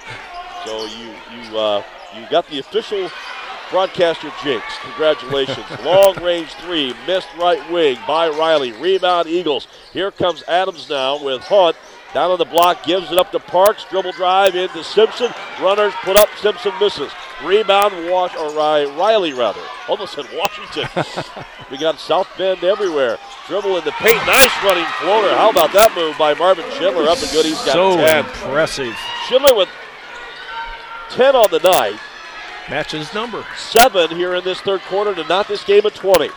So 0.65 0.85
you 0.85 1.15
you 1.33 1.57
uh, 1.57 1.81
you 2.15 2.27
got 2.29 2.45
the 2.47 2.59
official 2.59 3.09
broadcaster 3.71 4.31
jinx. 4.43 4.63
Congratulations. 4.83 5.65
Long 5.85 6.13
range 6.21 6.53
three, 6.55 6.93
missed 7.07 7.29
right 7.39 7.71
wing 7.71 7.97
by 8.05 8.27
Riley. 8.29 8.73
Rebound 8.73 9.27
Eagles. 9.27 9.67
Here 9.93 10.11
comes 10.11 10.43
Adams 10.47 10.89
now 10.89 11.23
with 11.23 11.41
Hunt. 11.43 11.75
Down 12.13 12.29
on 12.29 12.37
the 12.37 12.45
block, 12.45 12.83
gives 12.83 13.11
it 13.11 13.17
up 13.17 13.31
to 13.31 13.39
Parks. 13.39 13.85
Dribble 13.89 14.11
drive 14.11 14.55
into 14.55 14.83
Simpson. 14.83 15.31
Runners 15.61 15.93
put 16.03 16.17
up. 16.17 16.29
Simpson 16.37 16.73
misses. 16.79 17.11
Rebound, 17.41 18.09
Wash 18.09 18.35
or 18.35 18.51
Riley 18.51 19.33
rather. 19.33 19.61
Almost 19.87 20.13
said 20.13 20.27
Washington. 20.33 20.87
we 21.71 21.77
got 21.77 21.99
South 21.99 22.27
Bend 22.37 22.63
everywhere. 22.63 23.17
Dribble 23.47 23.77
in 23.77 23.85
the 23.85 23.91
paint. 23.93 24.17
Nice 24.27 24.63
running 24.63 24.85
floater. 24.99 25.33
How 25.35 25.49
about 25.49 25.71
that 25.73 25.93
move 25.95 26.17
by 26.17 26.33
Marvin 26.33 26.65
Schindler? 26.71 27.07
Up 27.07 27.21
and 27.21 27.31
good. 27.31 27.45
He's 27.45 27.63
got 27.63 27.73
so 27.73 27.95
10. 27.95 28.25
impressive. 28.25 28.95
Schindler 29.27 29.55
with 29.55 29.69
10 31.11 31.35
on 31.35 31.49
the 31.49 31.59
night. 31.59 31.99
Matches 32.69 33.13
number. 33.13 33.45
Seven 33.57 34.09
here 34.11 34.35
in 34.35 34.43
this 34.43 34.59
third 34.61 34.81
quarter 34.81 35.15
to 35.15 35.23
knock 35.27 35.47
this 35.47 35.63
game 35.63 35.85
at 35.85 35.95
20. 35.95 36.29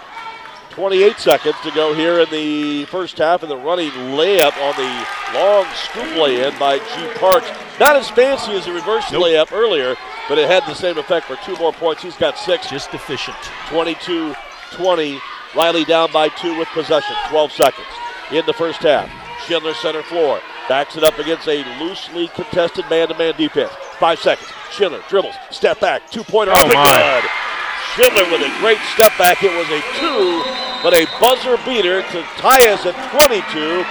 28 0.74 1.18
seconds 1.18 1.54
to 1.62 1.70
go 1.70 1.94
here 1.94 2.18
in 2.20 2.30
the 2.30 2.84
first 2.86 3.16
half, 3.18 3.42
and 3.42 3.50
the 3.50 3.56
running 3.56 3.90
layup 3.90 4.56
on 4.60 4.74
the 4.74 5.38
long 5.38 5.64
scoop 5.74 6.16
lay 6.16 6.44
in 6.46 6.58
by 6.58 6.78
G. 6.78 7.18
Parks. 7.20 7.48
Not 7.78 7.94
as 7.94 8.10
fancy 8.10 8.52
as 8.52 8.66
the 8.66 8.72
reverse 8.72 9.04
Nope. 9.12 9.22
layup 9.22 9.52
earlier, 9.52 9.94
but 10.28 10.36
it 10.36 10.48
had 10.50 10.64
the 10.66 10.74
same 10.74 10.98
effect 10.98 11.26
for 11.26 11.36
two 11.44 11.56
more 11.58 11.72
points. 11.72 12.02
He's 12.02 12.16
got 12.16 12.36
six. 12.36 12.68
Just 12.68 12.92
efficient. 12.92 13.36
22 13.68 14.34
20. 14.72 15.20
Riley 15.54 15.84
down 15.84 16.10
by 16.12 16.28
two 16.30 16.58
with 16.58 16.66
possession. 16.70 17.14
12 17.28 17.52
seconds 17.52 17.86
in 18.32 18.44
the 18.44 18.52
first 18.52 18.80
half. 18.80 19.08
Schindler 19.46 19.74
center 19.74 20.02
floor. 20.02 20.40
Backs 20.68 20.96
it 20.96 21.04
up 21.04 21.16
against 21.20 21.46
a 21.46 21.62
loosely 21.78 22.26
contested 22.28 22.84
man 22.90 23.06
to 23.08 23.14
man 23.16 23.34
defense. 23.36 23.70
Five 24.00 24.18
seconds. 24.18 24.50
Schindler 24.72 25.02
dribbles. 25.08 25.36
Step 25.52 25.78
back. 25.78 26.10
Two 26.10 26.24
pointer. 26.24 26.52
Oh, 26.56 26.66
my. 26.66 27.20
good. 27.22 27.30
Schindler 27.94 28.24
with 28.32 28.42
a 28.42 28.58
great 28.58 28.78
step 28.94 29.12
back. 29.18 29.44
It 29.44 29.54
was 29.54 29.68
a 29.70 29.80
two, 30.00 30.42
but 30.84 30.92
a 30.92 31.06
buzzer 31.18 31.56
beater 31.64 32.02
to 32.02 32.22
tie 32.36 32.68
us 32.68 32.84
at 32.84 32.94
22 33.18 33.82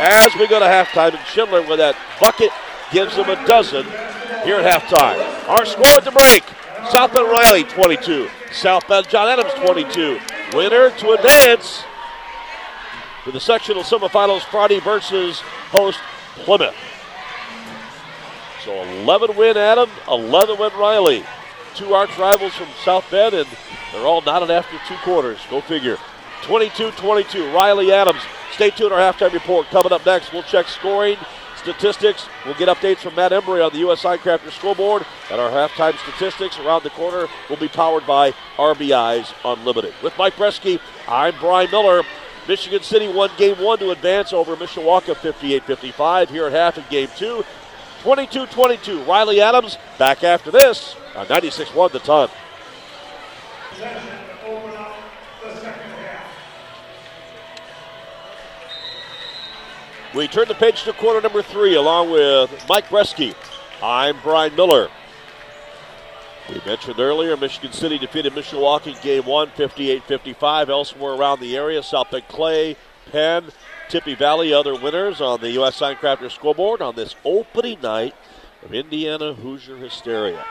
as 0.00 0.34
we 0.36 0.48
go 0.48 0.58
to 0.58 0.64
halftime. 0.64 1.14
And 1.14 1.26
Schindler 1.26 1.60
with 1.60 1.78
that 1.78 1.94
bucket 2.18 2.50
gives 2.90 3.14
them 3.14 3.28
a 3.28 3.36
dozen 3.46 3.84
here 4.42 4.56
at 4.56 4.82
halftime. 4.82 5.20
Our 5.50 5.66
score 5.66 5.98
at 5.98 6.04
the 6.04 6.10
break. 6.10 6.42
South 6.88 7.12
Bend 7.12 7.28
Riley 7.28 7.64
22. 7.64 8.30
South 8.52 8.88
Bend 8.88 9.06
John 9.10 9.28
Adams 9.28 9.52
22. 9.62 10.18
Winner 10.54 10.88
to 10.88 11.10
advance 11.10 11.84
to 13.24 13.32
the 13.32 13.38
sectional 13.38 13.82
semifinals 13.82 14.40
Friday 14.40 14.80
versus 14.80 15.40
host 15.68 16.00
Plymouth. 16.36 16.74
So 18.64 18.82
11 18.82 19.36
win 19.36 19.58
Adam, 19.58 19.90
11 20.08 20.58
win 20.58 20.72
Riley. 20.72 21.22
Two 21.74 21.92
arch 21.92 22.16
rivals 22.16 22.54
from 22.54 22.68
South 22.82 23.08
Bend, 23.10 23.34
and 23.34 23.48
they're 23.92 24.06
all 24.06 24.22
knotted 24.22 24.50
after 24.50 24.78
two 24.88 24.96
quarters. 25.04 25.38
Go 25.50 25.60
figure. 25.60 25.98
22 26.42 26.90
22. 26.92 27.52
Riley 27.52 27.92
Adams. 27.92 28.20
Stay 28.52 28.70
tuned. 28.70 28.92
Our 28.92 29.12
halftime 29.12 29.32
report 29.32 29.66
coming 29.68 29.92
up 29.92 30.04
next. 30.04 30.32
We'll 30.32 30.42
check 30.42 30.68
scoring 30.68 31.16
statistics. 31.60 32.26
We'll 32.44 32.54
get 32.54 32.68
updates 32.68 32.98
from 32.98 33.14
Matt 33.14 33.32
Embry 33.32 33.64
on 33.64 33.72
the 33.72 33.78
U.S. 33.80 34.02
Signcrafter 34.02 34.50
scoreboard. 34.50 35.04
And 35.30 35.40
our 35.40 35.50
halftime 35.50 35.96
statistics 35.98 36.58
around 36.58 36.82
the 36.82 36.90
corner 36.90 37.28
will 37.48 37.56
be 37.56 37.68
powered 37.68 38.06
by 38.06 38.32
RBI's 38.56 39.32
Unlimited. 39.44 39.94
With 40.02 40.16
Mike 40.18 40.34
Bresky, 40.34 40.80
I'm 41.06 41.34
Brian 41.38 41.70
Miller. 41.70 42.02
Michigan 42.48 42.82
City 42.82 43.06
won 43.06 43.30
game 43.36 43.56
one 43.62 43.78
to 43.78 43.90
advance 43.90 44.32
over 44.32 44.56
Mishawaka 44.56 45.16
58 45.16 45.62
55 45.64 46.30
here 46.30 46.46
at 46.46 46.52
half 46.52 46.78
in 46.78 46.84
game 46.90 47.08
two. 47.16 47.44
22 48.02 48.46
22. 48.46 49.02
Riley 49.04 49.40
Adams 49.40 49.76
back 49.98 50.24
after 50.24 50.50
this 50.50 50.96
on 51.14 51.28
96 51.28 51.74
1 51.74 51.92
the 51.92 51.98
ton. 52.00 52.28
We 60.12 60.26
turn 60.26 60.48
the 60.48 60.56
page 60.56 60.82
to 60.82 60.92
quarter 60.92 61.20
number 61.20 61.40
three 61.40 61.76
along 61.76 62.10
with 62.10 62.50
Mike 62.68 62.86
Bresky. 62.88 63.32
I'm 63.80 64.16
Brian 64.22 64.56
Miller. 64.56 64.88
We 66.48 66.60
mentioned 66.66 66.98
earlier 66.98 67.36
Michigan 67.36 67.72
City 67.72 67.96
defeated 67.96 68.36
in 68.36 68.94
game 69.02 69.24
one 69.24 69.50
58 69.50 70.02
55. 70.02 70.68
Elsewhere 70.68 71.12
around 71.12 71.38
the 71.38 71.56
area, 71.56 71.80
South 71.80 72.10
Bend 72.10 72.26
Clay, 72.26 72.76
Penn, 73.12 73.50
Tippy 73.88 74.16
Valley, 74.16 74.52
other 74.52 74.74
winners 74.74 75.20
on 75.20 75.40
the 75.40 75.52
U.S. 75.52 75.78
Signcrafter 75.78 76.28
scoreboard 76.28 76.82
on 76.82 76.96
this 76.96 77.14
opening 77.24 77.80
night 77.80 78.16
of 78.64 78.74
Indiana 78.74 79.32
Hoosier 79.32 79.76
Hysteria. 79.76 80.44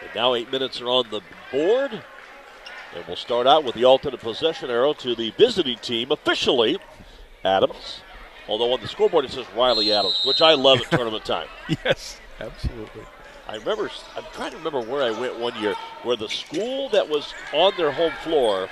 And 0.00 0.10
now 0.14 0.32
eight 0.32 0.50
minutes 0.50 0.80
are 0.80 0.88
on 0.88 1.10
the 1.10 1.20
board. 1.50 2.02
And 2.94 3.06
we'll 3.06 3.16
start 3.16 3.46
out 3.46 3.62
with 3.62 3.74
the 3.74 3.84
alternate 3.84 4.20
possession 4.20 4.70
arrow 4.70 4.94
to 4.94 5.14
the 5.14 5.32
visiting 5.32 5.76
team 5.78 6.12
officially. 6.12 6.78
Adams. 7.44 8.00
Although 8.48 8.72
on 8.72 8.80
the 8.80 8.88
scoreboard 8.88 9.24
it 9.24 9.30
says 9.30 9.46
Riley 9.56 9.92
Adams, 9.92 10.22
which 10.24 10.42
I 10.42 10.54
love 10.54 10.80
at 10.80 10.90
tournament 10.90 11.24
time. 11.24 11.48
Yes, 11.84 12.20
absolutely. 12.40 13.02
I 13.48 13.56
remember, 13.56 13.90
I'm 14.16 14.24
trying 14.32 14.52
to 14.52 14.56
remember 14.56 14.80
where 14.80 15.02
I 15.02 15.10
went 15.10 15.38
one 15.38 15.60
year 15.60 15.74
where 16.02 16.16
the 16.16 16.28
school 16.28 16.88
that 16.90 17.08
was 17.08 17.34
on 17.52 17.72
their 17.76 17.92
home 17.92 18.12
floor 18.22 18.68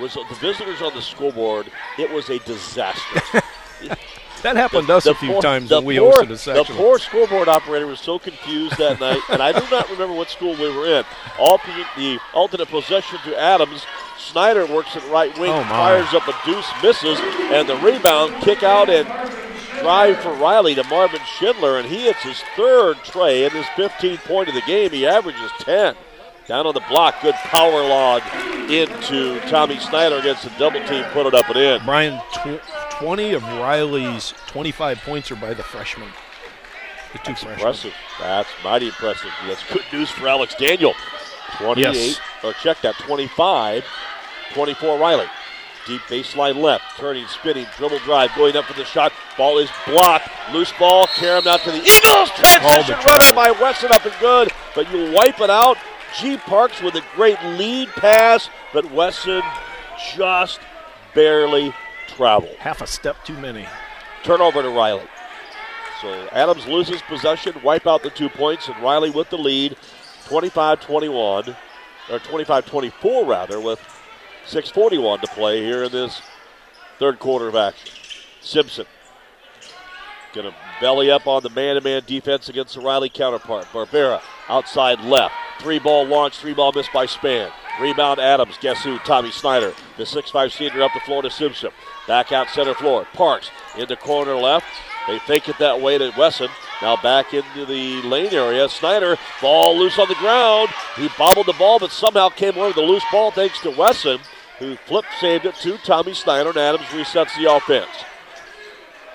was 0.00 0.14
the 0.14 0.36
visitors 0.40 0.80
on 0.80 0.94
the 0.94 1.02
scoreboard. 1.02 1.70
It 1.98 2.10
was 2.10 2.30
a 2.30 2.38
disaster. 2.40 3.42
That 4.42 4.56
happened 4.56 4.88
to 4.88 4.96
us 4.96 5.06
a 5.06 5.14
few 5.14 5.32
poor- 5.34 5.42
times 5.42 5.70
when 5.70 5.84
we 5.84 5.98
poor- 5.98 6.22
hosted 6.24 6.50
a 6.50 6.54
The 6.54 6.64
poor 6.64 6.98
scoreboard 6.98 7.48
operator 7.48 7.86
was 7.86 8.00
so 8.00 8.18
confused 8.18 8.76
that 8.78 8.98
night, 9.00 9.20
and 9.28 9.40
I 9.42 9.52
do 9.52 9.64
not 9.70 9.88
remember 9.90 10.14
what 10.14 10.30
school 10.30 10.54
we 10.54 10.74
were 10.76 10.86
in. 10.86 11.04
Alternate, 11.38 11.86
the 11.96 12.18
alternate 12.34 12.68
possession 12.68 13.18
to 13.24 13.38
Adams. 13.40 13.86
Snyder 14.18 14.66
works 14.66 14.94
at 14.96 15.08
right 15.10 15.36
wing, 15.38 15.52
Oh, 15.52 15.62
fires 15.64 16.12
up 16.14 16.26
a 16.28 16.34
deuce, 16.44 16.66
misses, 16.82 17.18
and 17.52 17.68
the 17.68 17.76
rebound, 17.76 18.34
kick 18.42 18.62
out, 18.62 18.88
and 18.88 19.06
drive 19.80 20.18
for 20.20 20.32
Riley 20.34 20.74
to 20.76 20.84
Marvin 20.84 21.20
Schindler, 21.38 21.78
and 21.78 21.88
he 21.88 22.02
hits 22.04 22.22
his 22.22 22.40
third 22.56 23.02
tray 23.04 23.44
and 23.44 23.52
his 23.52 23.66
15th 23.76 24.22
point 24.24 24.48
of 24.48 24.54
the 24.54 24.60
game. 24.62 24.90
He 24.90 25.06
averages 25.06 25.50
10. 25.60 25.94
Down 26.48 26.66
on 26.66 26.74
the 26.74 26.82
block, 26.88 27.20
good 27.22 27.34
power 27.36 27.82
log 27.82 28.22
into 28.70 29.38
Tommy 29.48 29.78
Snyder 29.78 30.16
against 30.16 30.42
the 30.44 30.50
double 30.58 30.84
team, 30.86 31.04
put 31.12 31.26
it 31.26 31.34
up 31.34 31.48
and 31.48 31.56
in. 31.56 31.84
Brian, 31.84 32.20
tw- 32.32 32.60
20 33.02 33.32
of 33.32 33.42
Riley's 33.42 34.32
25 34.46 34.98
points 34.98 35.30
are 35.32 35.36
by 35.36 35.54
the 35.54 35.62
freshmen. 35.64 36.08
The 37.12 37.18
two 37.18 37.34
freshmen. 37.34 37.52
Impressive. 37.54 37.92
That's 38.20 38.48
mighty 38.62 38.86
impressive. 38.86 39.30
That's 39.46 39.64
good 39.72 39.82
news 39.92 40.08
for 40.10 40.28
Alex 40.28 40.54
Daniel. 40.54 40.94
28, 41.58 41.94
Yes. 41.94 42.20
or 42.44 42.52
check 42.54 42.80
that, 42.82 42.94
25, 43.00 43.84
24 44.54 44.98
Riley. 44.98 45.26
Deep 45.84 46.00
baseline 46.02 46.54
left, 46.62 46.84
turning, 46.96 47.26
spinning, 47.26 47.66
dribble 47.76 47.98
drive, 48.00 48.30
going 48.36 48.56
up 48.56 48.66
for 48.66 48.74
the 48.74 48.84
shot. 48.84 49.12
Ball 49.36 49.58
is 49.58 49.68
blocked. 49.84 50.28
Loose 50.52 50.72
ball, 50.78 51.08
Karam 51.08 51.46
out 51.48 51.60
to 51.62 51.72
the 51.72 51.78
Eagles. 51.78 52.30
Transition 52.30 52.94
runner 53.04 53.34
by 53.34 53.50
Wesson 53.50 53.90
up 53.92 54.04
and 54.06 54.14
good, 54.20 54.50
but 54.76 54.90
you 54.92 55.10
wipe 55.12 55.40
it 55.40 55.50
out. 55.50 55.76
G 56.20 56.36
Parks 56.36 56.80
with 56.80 56.94
a 56.94 57.02
great 57.16 57.42
lead 57.42 57.88
pass, 57.88 58.48
but 58.72 58.90
Wesson 58.92 59.42
just 60.14 60.60
barely 61.14 61.74
traveled. 62.16 62.56
Half 62.56 62.82
a 62.82 62.86
step 62.86 63.24
too 63.24 63.36
many. 63.38 63.66
Turnover 64.22 64.62
to 64.62 64.70
Riley. 64.70 65.06
So 66.00 66.28
Adams 66.32 66.66
loses 66.66 67.00
possession, 67.02 67.54
wipe 67.62 67.86
out 67.86 68.02
the 68.02 68.10
two 68.10 68.28
points, 68.28 68.68
and 68.68 68.82
Riley 68.82 69.10
with 69.10 69.30
the 69.30 69.38
lead 69.38 69.76
25 70.26 70.80
21, 70.80 71.56
or 72.10 72.18
25 72.18 72.66
24 72.66 73.24
rather, 73.24 73.60
with 73.60 73.80
6.41 74.46 75.20
to 75.20 75.26
play 75.28 75.62
here 75.62 75.84
in 75.84 75.92
this 75.92 76.20
third 76.98 77.18
quarter 77.18 77.48
of 77.48 77.54
action. 77.54 77.94
Simpson 78.40 78.86
to 80.40 80.54
belly 80.80 81.10
up 81.10 81.26
on 81.26 81.42
the 81.42 81.50
man 81.50 81.74
to 81.74 81.80
man 81.82 82.02
defense 82.06 82.48
against 82.48 82.74
the 82.74 82.80
Riley 82.80 83.10
counterpart. 83.10 83.66
Barbera 83.66 84.22
outside 84.48 85.00
left. 85.00 85.34
Three 85.60 85.78
ball 85.78 86.06
launch, 86.06 86.38
three 86.38 86.54
ball 86.54 86.72
missed 86.72 86.92
by 86.92 87.06
Span. 87.06 87.52
Rebound 87.80 88.18
Adams. 88.18 88.56
Guess 88.60 88.82
who? 88.82 88.98
Tommy 89.00 89.30
Snyder. 89.30 89.74
The 89.96 90.04
6'5 90.04 90.50
senior 90.50 90.82
up 90.82 90.92
the 90.94 91.00
floor 91.00 91.22
to 91.22 91.30
Simpson. 91.30 91.70
Back 92.12 92.30
out 92.30 92.50
center 92.50 92.74
floor. 92.74 93.06
Parks 93.14 93.50
in 93.78 93.88
the 93.88 93.96
corner 93.96 94.36
left. 94.36 94.66
They 95.08 95.18
fake 95.20 95.48
it 95.48 95.56
that 95.60 95.80
way 95.80 95.96
to 95.96 96.12
Wesson. 96.14 96.50
Now 96.82 96.94
back 97.00 97.32
into 97.32 97.64
the 97.64 98.02
lane 98.02 98.34
area. 98.34 98.68
Snyder, 98.68 99.16
ball 99.40 99.78
loose 99.78 99.98
on 99.98 100.08
the 100.08 100.14
ground. 100.16 100.68
He 100.94 101.08
bobbled 101.16 101.46
the 101.46 101.54
ball, 101.54 101.78
but 101.78 101.90
somehow 101.90 102.28
came 102.28 102.54
away 102.54 102.66
with 102.66 102.76
the 102.76 102.82
loose 102.82 103.02
ball 103.10 103.30
thanks 103.30 103.62
to 103.62 103.70
Wesson, 103.70 104.18
who 104.58 104.76
flip 104.76 105.06
saved 105.20 105.46
it 105.46 105.54
to 105.62 105.78
Tommy 105.78 106.12
Snyder, 106.12 106.50
and 106.50 106.58
Adams 106.58 106.84
resets 106.88 107.34
the 107.38 107.50
offense. 107.50 107.88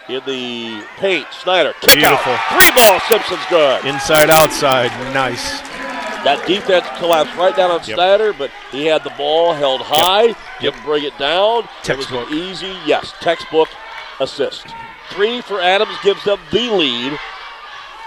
In 0.10 0.24
the 0.26 0.84
paint, 0.98 1.28
Snyder, 1.32 1.74
kick 1.80 2.00
Beautiful. 2.00 2.32
out. 2.32 2.50
Three 2.50 2.72
ball, 2.72 3.00
Simpson's 3.02 3.46
good. 3.48 3.86
Inside, 3.86 4.32
outside. 4.32 4.90
Nice. 5.14 5.62
That 6.24 6.46
defense 6.48 6.86
collapsed 6.98 7.36
right 7.38 7.56
down 7.56 7.72
on 7.72 7.78
Yep. 7.80 7.96
Snyder, 7.96 8.34
but 8.34 8.52
he 8.72 8.86
had 8.86 9.04
the 9.04 9.12
ball 9.12 9.54
held 9.54 9.82
high, 9.82 10.36
didn't 10.60 10.84
bring 10.84 11.04
it 11.04 11.18
down. 11.18 11.68
Textbook. 11.84 12.30
It 12.30 12.30
was 12.30 12.32
an 12.32 12.38
easy, 12.38 12.78
yes, 12.86 13.14
textbook 13.22 13.70
assist. 14.20 14.66
Three 15.12 15.42
for 15.42 15.62
Adams 15.62 15.96
gives 16.04 16.24
them 16.26 16.40
the 16.52 16.70
lead 16.70 17.18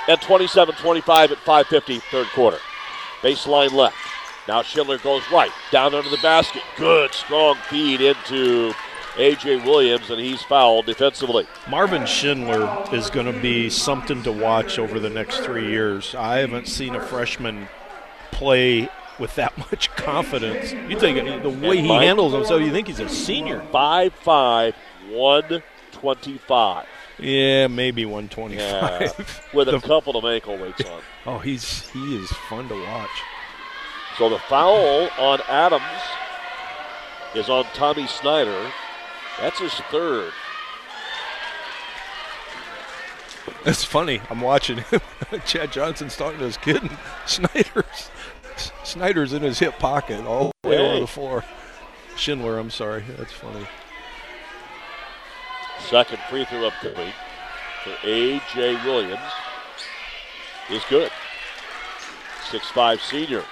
at 0.09 0.21
27-25 0.21 1.31
at 1.31 1.39
5:50 1.45 2.01
third 2.11 2.27
quarter. 2.29 2.59
Baseline 3.23 3.73
left. 3.73 3.97
Now 4.49 4.63
Schindler 4.63 4.99
goes 4.99 5.23
right, 5.31 5.53
down 5.71 5.95
under 5.95 6.11
the 6.11 6.19
basket. 6.19 6.63
Good, 6.77 7.13
strong 7.15 7.57
feed 7.69 8.01
into 8.01 8.75
A.J. 9.19 9.57
Williams, 9.65 10.11
and 10.11 10.21
he's 10.21 10.43
fouled 10.43 10.87
defensively. 10.87 11.47
Marvin 11.69 12.07
Schindler 12.07 12.87
is 12.93 13.11
going 13.11 13.33
to 13.33 13.39
be 13.41 13.71
something 13.71 14.23
to 14.25 14.33
watch 14.33 14.79
over 14.79 14.99
the 14.99 15.11
next 15.11 15.41
three 15.41 15.69
years. 15.71 16.15
I 16.15 16.39
haven't 16.39 16.69
seen 16.69 16.95
a 16.95 17.01
freshman 17.01 17.69
play 18.33 18.89
with 19.19 19.35
that 19.37 19.57
much 19.71 19.91
confidence. 19.91 20.73
You 20.73 20.99
think 20.99 21.43
the 21.43 21.51
way 21.51 21.81
he 21.81 21.89
handles 21.89 22.33
himself, 22.33 22.63
you 22.63 22.73
think 22.73 22.89
he's 22.89 23.01
a 23.01 23.09
senior. 23.09 23.61
5'5, 23.73 24.75
125. 25.11 26.87
Yeah, 27.19 27.67
maybe 27.67 28.07
125. 28.07 28.59
Yeah, 28.59 29.25
with 29.55 29.69
a 29.69 29.81
couple 29.81 30.17
of 30.17 30.25
ankle 30.25 30.57
weights 30.57 30.85
on. 30.85 31.03
Oh, 31.27 31.39
he's 31.39 31.87
he 31.91 32.17
is 32.17 32.31
fun 32.49 32.67
to 32.71 32.75
watch. 32.75 33.11
So 34.17 34.31
the 34.31 34.39
foul 34.39 35.11
on 35.19 35.41
Adams 35.49 35.83
is 37.35 37.51
on 37.51 37.65
Tommy 37.75 38.07
Snyder. 38.07 38.73
That's 39.39 39.59
his 39.59 39.75
third. 39.91 40.33
It's 43.67 43.85
funny. 43.85 44.23
I'm 44.31 44.41
watching 44.41 44.79
him. 44.79 45.01
Chad 45.45 45.73
Johnston's 45.73 46.17
talking 46.17 46.39
to 46.39 46.47
his 46.47 46.57
kid, 46.57 46.83
and 46.83 46.97
Snyder's 47.27 48.11
Snyder's 48.85 49.33
in 49.33 49.43
his 49.43 49.59
hip 49.59 49.79
pocket 49.79 50.25
all 50.25 50.53
the 50.63 50.69
way 50.69 50.77
hey. 50.77 50.91
over 50.91 51.01
the 51.01 51.07
floor. 51.07 51.45
Schindler, 52.17 52.59
I'm 52.59 52.71
sorry. 52.71 53.05
That's 53.17 53.33
funny. 53.33 53.67
Second 55.89 56.19
free 56.29 56.45
throw 56.45 56.67
up 56.67 56.75
complete 56.81 57.15
for 57.83 57.97
A.J. 58.05 58.85
Williams 58.85 59.33
is 60.71 60.83
good. 60.89 61.11
Six-five 62.51 63.01
senior. 63.01 63.45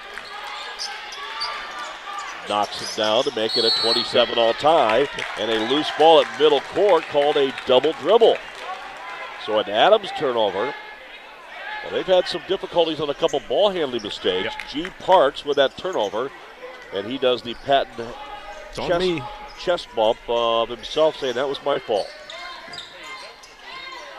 Knocks 2.47 2.81
it 2.81 2.97
down 2.97 3.23
to 3.23 3.35
make 3.35 3.57
it 3.57 3.65
a 3.65 3.71
27 3.81 4.37
all 4.37 4.53
tie. 4.53 5.07
And 5.39 5.51
a 5.51 5.69
loose 5.71 5.89
ball 5.97 6.21
at 6.21 6.39
middle 6.39 6.61
court 6.61 7.03
called 7.05 7.37
a 7.37 7.53
double 7.65 7.93
dribble. 7.93 8.37
So 9.45 9.59
an 9.59 9.69
Adams 9.69 10.09
turnover. 10.17 10.73
Well, 11.83 11.93
they've 11.93 12.05
had 12.05 12.27
some 12.27 12.41
difficulties 12.47 12.99
on 12.99 13.09
a 13.09 13.13
couple 13.13 13.41
ball 13.47 13.69
handling 13.69 14.03
mistakes. 14.03 14.53
Yep. 14.59 14.69
G. 14.69 14.89
Parks 14.99 15.45
with 15.45 15.57
that 15.57 15.77
turnover. 15.77 16.29
And 16.93 17.05
he 17.05 17.17
does 17.17 17.41
the 17.41 17.53
patent 17.65 18.09
chest, 18.73 19.23
chest 19.59 19.87
bump 19.95 20.17
of 20.27 20.69
himself, 20.69 21.17
saying 21.17 21.35
that 21.35 21.47
was 21.47 21.63
my 21.63 21.77
fault. 21.79 22.07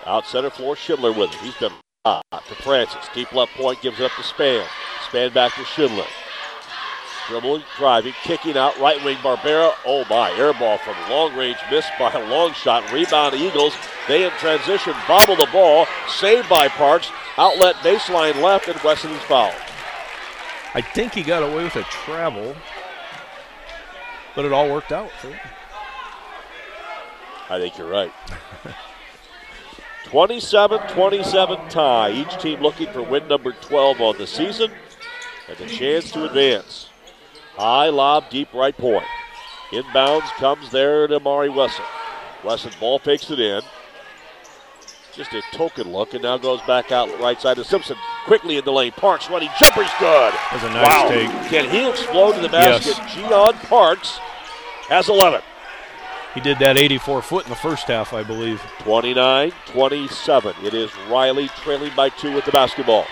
Out 0.07 0.27
center 0.27 0.51
floor, 0.51 0.77
Schindler 0.77 1.13
with 1.13 1.33
it. 1.33 1.41
He's 1.41 1.57
been 1.57 1.73
hot 2.05 2.25
to 2.31 2.55
Francis. 2.63 3.09
Deep 3.15 3.33
left 3.33 3.53
point 3.55 3.83
gives 3.83 4.01
it 4.01 4.05
up 4.05 4.13
to 4.17 4.23
Span. 4.23 4.65
Span 5.09 5.33
back 5.33 5.55
to 5.55 5.65
Schindler. 5.65 6.07
Dribbling, 7.31 7.62
driving, 7.76 8.12
kicking 8.24 8.57
out, 8.57 8.76
right 8.81 9.01
wing 9.05 9.16
Barbera. 9.18 9.72
Oh 9.87 10.05
my, 10.11 10.33
air 10.33 10.53
ball 10.53 10.78
from 10.78 10.97
long 11.09 11.33
range, 11.37 11.59
missed 11.70 11.93
by 11.97 12.11
a 12.11 12.28
long 12.28 12.53
shot. 12.55 12.91
Rebound 12.93 13.37
Eagles. 13.37 13.72
They 14.09 14.24
in 14.24 14.33
transition, 14.33 14.95
bobble 15.07 15.37
the 15.37 15.47
ball, 15.53 15.87
saved 16.09 16.49
by 16.49 16.66
Parks. 16.66 17.09
Outlet 17.39 17.76
baseline 17.76 18.43
left, 18.43 18.66
and 18.66 18.81
Wesson 18.83 19.12
is 19.12 19.22
fouled. 19.22 19.55
I 20.74 20.81
think 20.81 21.14
he 21.14 21.22
got 21.22 21.45
away 21.45 21.62
with 21.62 21.76
a 21.76 21.85
travel, 21.85 22.57
but 24.35 24.45
it 24.45 24.53
all 24.53 24.68
worked 24.68 24.91
out. 24.91 25.12
I 27.49 27.61
think 27.61 27.78
you're 27.78 27.89
right. 27.89 28.12
27 30.07 30.81
27 30.89 31.68
tie. 31.68 32.11
Each 32.11 32.37
team 32.43 32.61
looking 32.61 32.89
for 32.93 33.03
win 33.03 33.28
number 33.28 33.53
12 33.53 34.01
on 34.01 34.18
the 34.18 34.26
season 34.26 34.72
and 35.49 35.57
the 35.57 35.66
chance 35.66 36.11
to 36.11 36.24
advance. 36.24 36.89
High 37.61 37.91
lob, 37.91 38.31
deep 38.31 38.55
right 38.55 38.75
point. 38.75 39.05
Inbounds 39.71 40.31
comes 40.37 40.71
there 40.71 41.07
to 41.07 41.21
Mari 41.21 41.51
Wesson. 41.51 41.85
Wesson 42.43 42.73
ball 42.81 42.99
fakes 42.99 43.31
it 43.31 43.39
in. 43.39 43.61
Just 45.13 45.35
a 45.35 45.43
token 45.53 45.93
look, 45.93 46.15
and 46.15 46.23
now 46.23 46.39
goes 46.39 46.63
back 46.63 46.91
out 46.91 47.11
right 47.21 47.39
side 47.39 47.59
to 47.59 47.65
Simpson. 47.65 47.99
Quickly 48.25 48.57
in 48.57 48.65
the 48.65 48.73
lane. 48.73 48.93
Parks 48.93 49.29
running. 49.29 49.51
Jumper's 49.59 49.91
good. 49.99 50.33
That's 50.51 50.65
a 50.65 50.71
nice 50.71 50.89
wow. 50.89 51.09
take. 51.11 51.51
Can 51.51 51.69
he 51.69 51.87
explode 51.87 52.33
to 52.37 52.41
the 52.41 52.49
basket? 52.49 52.97
Yes. 52.97 53.15
Gian 53.15 53.53
Parks 53.67 54.17
has 54.89 55.11
11. 55.11 55.43
He 56.33 56.41
did 56.41 56.59
that 56.61 56.79
84 56.79 57.21
foot 57.21 57.45
in 57.45 57.51
the 57.51 57.57
first 57.57 57.89
half, 57.89 58.15
I 58.15 58.23
believe. 58.23 58.63
29 58.79 59.53
27. 59.67 60.55
It 60.65 60.73
is 60.73 60.91
Riley 61.11 61.49
trailing 61.49 61.93
by 61.95 62.09
two 62.09 62.33
with 62.33 62.47
the 62.47 62.53
basketball. 62.53 63.05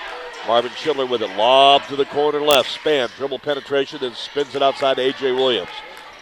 Marvin 0.48 0.72
Schindler 0.72 1.04
with 1.04 1.22
it. 1.22 1.36
Lob 1.36 1.82
to 1.88 1.94
the 1.94 2.06
corner 2.06 2.40
left. 2.40 2.70
Span. 2.70 3.10
Dribble 3.18 3.38
penetration 3.40 3.98
Then 4.00 4.14
spins 4.14 4.54
it 4.54 4.62
outside 4.62 4.96
to 4.96 5.02
A.J. 5.02 5.32
Williams. 5.32 5.68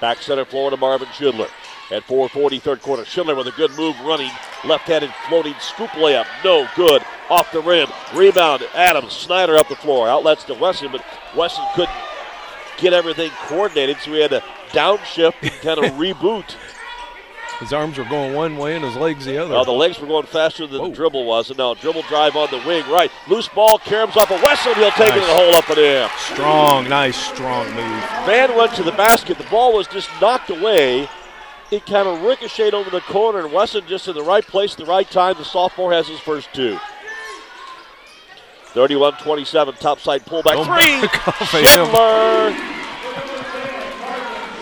Back 0.01 0.18
center 0.18 0.45
floor 0.45 0.70
to 0.70 0.77
Marvin 0.77 1.09
Schindler. 1.14 1.49
At 1.93 2.03
440, 2.03 2.59
third 2.59 2.83
quarter. 2.83 3.05
Schindler 3.05 3.37
with 3.37 3.47
a 3.47 3.53
good 3.53 3.70
move 3.77 3.99
running. 4.01 4.33
Left 4.64 4.89
handed 4.89 5.14
floating 5.29 5.55
scoop 5.61 5.91
layup. 5.91 6.27
No 6.45 6.68
good. 6.74 7.03
Off 7.31 7.53
the 7.53 7.61
rim. 7.62 7.89
Rebound. 8.14 8.66
Adams. 8.74 9.12
Snyder 9.12 9.57
up 9.57 9.68
the 9.68 9.77
floor. 9.77 10.09
Outlets 10.09 10.43
to 10.45 10.55
Wesson, 10.55 10.91
but 10.91 11.05
Wesson 11.37 11.64
couldn't 11.77 11.95
get 12.79 12.93
everything 12.93 13.31
coordinated, 13.47 13.99
so 13.99 14.12
he 14.12 14.20
had 14.20 14.31
to 14.33 14.43
downshift 14.70 15.35
and 15.43 15.53
kind 15.62 15.79
of 15.79 15.85
reboot. 15.99 16.57
His 17.61 17.72
arms 17.72 17.96
were 17.96 18.04
going 18.04 18.34
one 18.34 18.59
way 18.59 18.76
and 18.76 18.84
his 18.84 18.96
legs 18.96 19.24
the 19.24 19.38
other. 19.38 19.54
Oh, 19.54 19.64
the 19.64 19.72
legs 19.72 19.98
were 19.98 20.07
going 20.07 20.26
faster 20.26 20.66
than 20.66 20.78
Whoa. 20.78 20.88
the 20.90 20.94
dribble 20.94 21.24
was. 21.24 21.48
And 21.48 21.59
now 21.59 21.72
dribble 21.72 22.02
drive 22.02 22.36
on 22.36 22.50
the 22.50 22.59
wing 22.66 22.86
right. 22.90 23.11
Loose 23.28 23.48
ball, 23.48 23.78
Karam's 23.78 24.16
off 24.16 24.30
of 24.30 24.42
Wesson. 24.42 24.74
He'll 24.74 24.90
take 24.90 25.09
nice. 25.09 25.16
it 25.16 25.22
in 25.22 25.28
the 25.28 25.34
hole 25.34 25.54
up 25.54 25.70
and 25.70 25.78
in. 25.78 26.09
Strong, 26.18 26.88
nice, 26.88 27.16
strong 27.16 27.66
move. 27.68 28.02
Van 28.26 28.54
went 28.57 28.74
to 28.74 28.82
the 28.82 28.92
basket. 28.92 29.38
The 29.38 29.44
ball 29.44 29.74
was 29.74 29.86
just 29.86 30.11
knocked 30.20 30.50
away. 30.50 31.09
It 31.70 31.86
kind 31.86 32.07
of 32.07 32.22
ricocheted 32.22 32.74
over 32.74 32.90
the 32.90 33.00
corner, 33.00 33.40
and 33.40 33.52
Wesson 33.52 33.86
just 33.88 34.07
in 34.07 34.14
the 34.14 34.22
right 34.22 34.46
place 34.46 34.72
at 34.72 34.78
the 34.78 34.84
right 34.84 35.11
time. 35.11 35.34
The 35.38 35.44
sophomore 35.44 35.92
has 35.92 36.07
his 36.07 36.20
first 36.20 36.52
two. 36.52 36.78
31 38.68 39.14
27, 39.14 39.74
topside 39.76 40.26
pullback. 40.26 40.57
Oh 40.57 40.64
Three! 40.64 41.09
Schindler! 41.64 42.52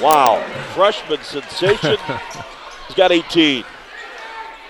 wow. 0.00 0.40
Freshman 0.74 1.20
sensation. 1.22 1.96
He's 2.86 2.96
got 2.96 3.12
18. 3.12 3.64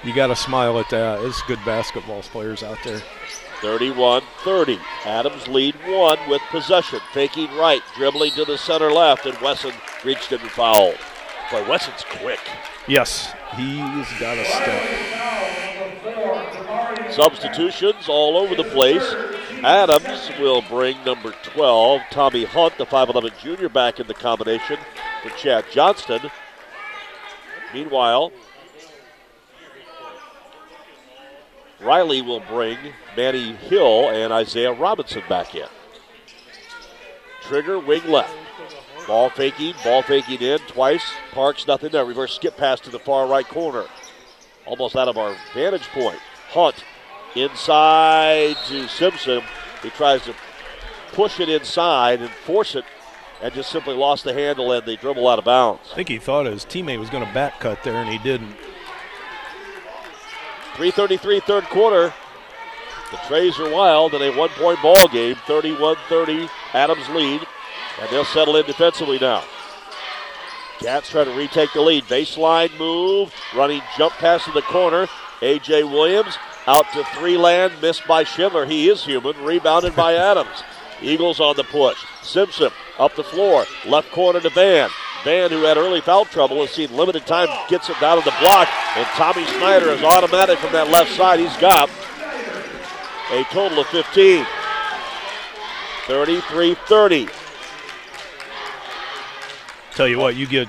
You 0.04 0.14
got 0.14 0.26
to 0.28 0.36
smile 0.36 0.78
at 0.78 0.90
that. 0.90 1.22
It's 1.22 1.40
good 1.42 1.58
basketball 1.64 2.22
players 2.22 2.62
out 2.62 2.78
there. 2.84 3.00
31 3.60 4.22
30. 4.42 4.78
Adams 5.06 5.48
lead 5.48 5.74
one 5.86 6.18
with 6.28 6.42
possession. 6.50 7.00
Faking 7.14 7.54
right, 7.56 7.80
dribbling 7.96 8.32
to 8.32 8.44
the 8.44 8.58
center 8.58 8.92
left, 8.92 9.24
and 9.24 9.40
Wesson 9.40 9.72
reached 10.04 10.32
it 10.32 10.42
and 10.42 10.50
fouled. 10.50 10.98
Boy, 11.50 11.66
Wesson's 11.68 12.04
quick. 12.04 12.40
Yes, 12.86 13.32
he's 13.56 14.12
got 14.20 14.36
a 14.36 14.44
step. 14.44 14.82
Substitutions 17.10 18.08
all 18.08 18.36
over 18.36 18.54
the 18.54 18.64
place. 18.64 19.14
Adams 19.62 20.30
will 20.38 20.60
bring 20.62 21.02
number 21.04 21.32
12, 21.42 22.02
Tommy 22.10 22.44
Hunt, 22.44 22.76
the 22.76 22.84
5'11 22.84 23.38
junior, 23.40 23.70
back 23.70 23.98
in 23.98 24.06
the 24.06 24.14
combination 24.14 24.78
for 25.22 25.30
Chad 25.30 25.64
Johnston. 25.70 26.30
Meanwhile, 27.74 28.30
Riley 31.80 32.22
will 32.22 32.38
bring 32.40 32.78
Manny 33.16 33.54
Hill 33.54 34.10
and 34.10 34.32
Isaiah 34.32 34.72
Robinson 34.72 35.24
back 35.28 35.56
in. 35.56 35.66
Trigger, 37.42 37.80
wing 37.80 38.06
left. 38.06 38.32
Ball 39.08 39.28
faking, 39.28 39.74
ball 39.82 40.02
faking 40.02 40.40
in 40.40 40.60
twice. 40.60 41.04
Parks, 41.32 41.66
nothing 41.66 41.90
there. 41.90 42.04
Reverse 42.04 42.34
skip 42.34 42.56
pass 42.56 42.78
to 42.80 42.90
the 42.90 43.00
far 43.00 43.26
right 43.26 43.46
corner. 43.46 43.84
Almost 44.66 44.94
out 44.94 45.08
of 45.08 45.18
our 45.18 45.36
vantage 45.52 45.86
point. 45.88 46.20
Hunt 46.50 46.76
inside 47.34 48.56
to 48.68 48.86
Simpson. 48.86 49.42
He 49.82 49.90
tries 49.90 50.22
to 50.22 50.34
push 51.12 51.40
it 51.40 51.48
inside 51.48 52.22
and 52.22 52.30
force 52.30 52.76
it 52.76 52.84
and 53.44 53.52
just 53.52 53.70
simply 53.70 53.94
lost 53.94 54.24
the 54.24 54.32
handle 54.32 54.72
and 54.72 54.86
the 54.86 54.96
dribble 54.96 55.28
out 55.28 55.38
of 55.38 55.44
bounds. 55.44 55.90
I 55.92 55.96
think 55.96 56.08
he 56.08 56.16
thought 56.16 56.46
his 56.46 56.64
teammate 56.64 56.98
was 56.98 57.10
going 57.10 57.26
to 57.26 57.34
back 57.34 57.60
cut 57.60 57.84
there, 57.84 57.96
and 57.96 58.08
he 58.08 58.16
didn't. 58.16 58.56
3.33 60.76 61.42
third 61.42 61.64
quarter. 61.64 62.14
The 63.10 63.18
Trays 63.28 63.60
are 63.60 63.70
wild 63.70 64.14
in 64.14 64.22
a 64.22 64.34
one 64.34 64.48
point 64.48 64.80
ball 64.80 65.08
game. 65.08 65.36
31 65.46 65.96
30, 66.08 66.48
Adams 66.72 67.06
lead. 67.10 67.42
And 68.00 68.10
they'll 68.10 68.24
settle 68.24 68.56
in 68.56 68.64
defensively 68.64 69.18
now. 69.18 69.44
Cats 70.78 71.10
try 71.10 71.24
to 71.24 71.36
retake 71.36 71.72
the 71.74 71.82
lead. 71.82 72.04
Baseline 72.04 72.76
move, 72.78 73.32
running 73.54 73.82
jump 73.98 74.14
pass 74.14 74.48
in 74.48 74.54
the 74.54 74.62
corner. 74.62 75.06
A.J. 75.42 75.84
Williams 75.84 76.38
out 76.66 76.90
to 76.94 77.04
three 77.16 77.36
land, 77.36 77.74
missed 77.82 78.06
by 78.08 78.24
Schindler. 78.24 78.64
He 78.64 78.88
is 78.88 79.04
human, 79.04 79.36
rebounded 79.44 79.94
by 79.94 80.14
Adams. 80.14 80.64
Eagles 81.02 81.40
on 81.40 81.56
the 81.56 81.64
push. 81.64 82.02
Simpson 82.24 82.70
up 82.98 83.14
the 83.14 83.24
floor, 83.24 83.64
left 83.86 84.10
corner 84.10 84.40
to 84.40 84.50
Van. 84.50 84.90
Van, 85.24 85.50
who 85.50 85.62
had 85.62 85.76
early 85.76 86.00
foul 86.00 86.24
trouble, 86.26 86.60
has 86.60 86.70
seen 86.70 86.94
limited 86.94 87.26
time, 87.26 87.48
gets 87.68 87.88
it 87.88 87.98
down 88.00 88.18
to 88.18 88.24
the 88.24 88.34
block, 88.40 88.68
and 88.96 89.06
Tommy 89.08 89.44
Snyder 89.46 89.88
is 89.90 90.02
automatic 90.02 90.58
from 90.58 90.72
that 90.72 90.90
left 90.90 91.10
side. 91.12 91.40
He's 91.40 91.56
got 91.56 91.88
a 93.32 93.44
total 93.44 93.80
of 93.80 93.86
15. 93.86 94.44
33 96.06 96.74
30. 96.74 97.28
Tell 99.92 100.06
you 100.06 100.18
what, 100.18 100.36
you 100.36 100.46
get 100.46 100.68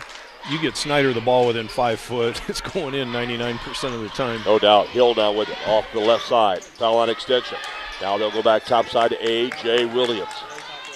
you 0.49 0.59
get 0.61 0.77
Snyder 0.77 1.11
the 1.11 1.19
ball 1.19 1.47
within 1.47 1.67
five 1.67 1.99
foot, 1.99 2.41
it's 2.47 2.61
going 2.61 2.93
in 2.93 3.09
99% 3.09 3.93
of 3.93 4.01
the 4.01 4.09
time. 4.09 4.41
No 4.45 4.59
doubt. 4.59 4.87
Hill 4.87 5.15
now 5.15 5.33
with 5.33 5.49
it 5.49 5.57
off 5.67 5.85
the 5.91 5.99
left 5.99 6.25
side. 6.25 6.63
Foul 6.63 6.95
line 6.95 7.09
extension. 7.09 7.57
Now 8.01 8.17
they'll 8.17 8.31
go 8.31 8.43
back 8.43 8.63
top 8.63 8.87
side 8.87 9.11
to 9.11 9.27
A.J. 9.29 9.85
Williams. 9.85 10.29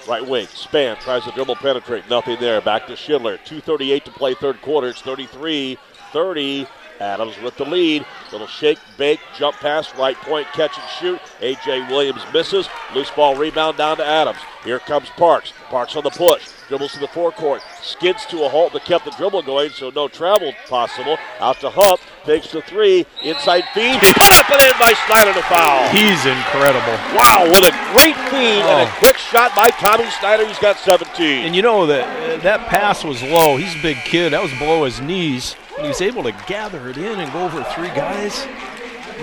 Right 0.10 0.28
wing. 0.28 0.48
Span 0.48 0.98
tries 0.98 1.24
to 1.26 1.32
dribble 1.32 1.58
penetrate. 1.58 2.10
Nothing 2.10 2.40
there. 2.40 2.60
Back 2.62 2.88
to 2.88 2.96
Schindler. 2.96 3.38
2.38 3.38 4.04
to 4.06 4.12
play 4.12 4.34
third 4.34 4.60
quarter. 4.60 4.88
It's 4.88 5.02
33 5.02 5.78
30. 6.12 6.68
Adams 7.00 7.40
with 7.42 7.56
the 7.58 7.66
lead. 7.66 8.06
Little 8.32 8.48
shake, 8.48 8.80
bake, 8.98 9.20
jump 9.38 9.56
pass, 9.58 9.94
right 9.96 10.16
point, 10.18 10.48
catch 10.54 10.78
and 10.78 10.90
shoot. 11.00 11.22
A.J. 11.42 11.88
Williams 11.88 12.22
misses. 12.34 12.68
Loose 12.94 13.12
ball 13.12 13.36
rebound 13.36 13.78
down 13.78 13.98
to 13.98 14.06
Adams. 14.06 14.40
Here 14.64 14.80
comes 14.80 15.10
Parks. 15.12 15.54
Parks 15.70 15.96
on 15.96 16.04
the 16.04 16.10
push. 16.10 16.48
Dribbles 16.68 16.94
to 16.94 17.00
the 17.00 17.08
forecourt. 17.08 17.62
Skids 17.82 18.26
to 18.28 18.44
a 18.44 18.50
halt 18.50 18.74
but 18.74 18.84
kept 18.84 19.06
the 19.06 19.12
dribble 19.12 19.44
going, 19.44 19.70
so 19.72 19.90
no 19.90 20.08
travel 20.08 20.54
possible. 20.68 21.18
Out 21.40 21.60
to 21.62 21.70
Huff. 21.70 22.02
Takes 22.26 22.52
the 22.52 22.62
three. 22.62 23.06
Inside 23.24 23.64
feed. 23.74 24.00
Put 24.00 24.18
up 24.36 24.52
and 24.52 24.62
in 24.62 24.78
by 24.78 24.94
Snyder 25.08 25.34
to 25.34 25.42
foul. 25.44 25.88
He's 25.90 26.26
incredible. 26.26 26.94
Wow, 27.16 27.48
what 27.50 27.64
a 27.66 27.72
great 27.96 28.16
feed 28.30 28.62
oh. 28.62 28.70
and 28.70 28.88
a 28.88 28.92
oh. 28.92 28.96
quick 29.00 29.18
shot 29.18 29.56
by 29.56 29.70
Tommy 29.72 30.10
Snyder. 30.20 30.46
He's 30.46 30.60
got 30.60 30.78
17. 30.78 31.46
And 31.46 31.56
you 31.56 31.62
know 31.62 31.88
that 31.88 32.06
uh, 32.06 32.42
that 32.44 32.68
pass 32.68 33.04
was 33.04 33.24
low. 33.24 33.58
He's 33.58 33.74
a 33.76 33.82
big 33.82 33.98
kid. 33.98 34.34
That 34.34 34.44
was 34.44 34.52
below 34.60 34.84
his 34.84 35.00
knees. 35.00 35.56
And 35.80 35.86
he 35.86 35.88
was 35.92 36.02
able 36.02 36.24
to 36.24 36.34
gather 36.46 36.90
it 36.90 36.98
in 36.98 37.22
and 37.22 37.32
go 37.32 37.46
over 37.46 37.64
three 37.64 37.88
guys. 37.88 38.46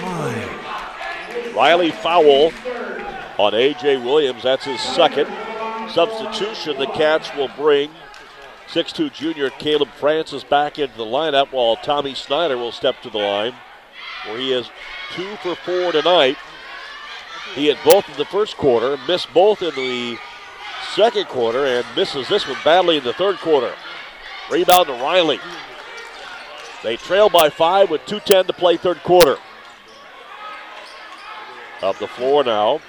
My. 0.01 1.53
Riley 1.55 1.91
foul 1.91 2.51
on 3.37 3.55
A.J. 3.55 3.99
Williams. 3.99 4.43
That's 4.43 4.65
his 4.65 4.81
second 4.81 5.27
substitution. 5.91 6.79
The 6.79 6.87
Cats 6.87 7.31
will 7.37 7.51
bring 7.59 7.91
6'2 8.69 9.13
junior 9.13 9.51
Caleb 9.51 9.91
Francis 9.91 10.45
back 10.45 10.79
into 10.79 10.97
the 10.97 11.05
lineup 11.05 11.53
while 11.53 11.77
Tommy 11.77 12.15
Snyder 12.15 12.57
will 12.57 12.73
step 12.73 13.03
to 13.03 13.11
the 13.11 13.19
line 13.19 13.53
where 14.25 14.39
he 14.39 14.55
is 14.55 14.71
two 15.13 15.37
for 15.43 15.57
four 15.57 15.93
tonight. 15.93 16.39
He 17.55 17.67
had 17.67 17.77
both 17.85 18.09
in 18.09 18.17
the 18.17 18.25
first 18.25 18.57
quarter, 18.57 18.97
missed 19.07 19.31
both 19.35 19.61
in 19.61 19.75
the 19.75 20.17
second 20.95 21.27
quarter, 21.27 21.67
and 21.67 21.85
misses 21.95 22.31
this 22.31 22.49
one 22.49 22.57
badly 22.65 22.97
in 22.97 23.05
the 23.05 23.13
third 23.13 23.37
quarter. 23.41 23.75
Rebound 24.51 24.87
to 24.87 24.95
Riley. 24.95 25.39
They 26.87 26.97
trail 26.97 27.29
by 27.29 27.51
five 27.51 27.91
with 27.91 28.03
2.10 28.03 28.47
to 28.47 28.53
play 28.53 28.77
third 28.77 29.03
quarter. 29.03 29.39
Up 31.83 31.99
the 31.99 32.07
floor 32.07 32.45
now. 32.45 32.81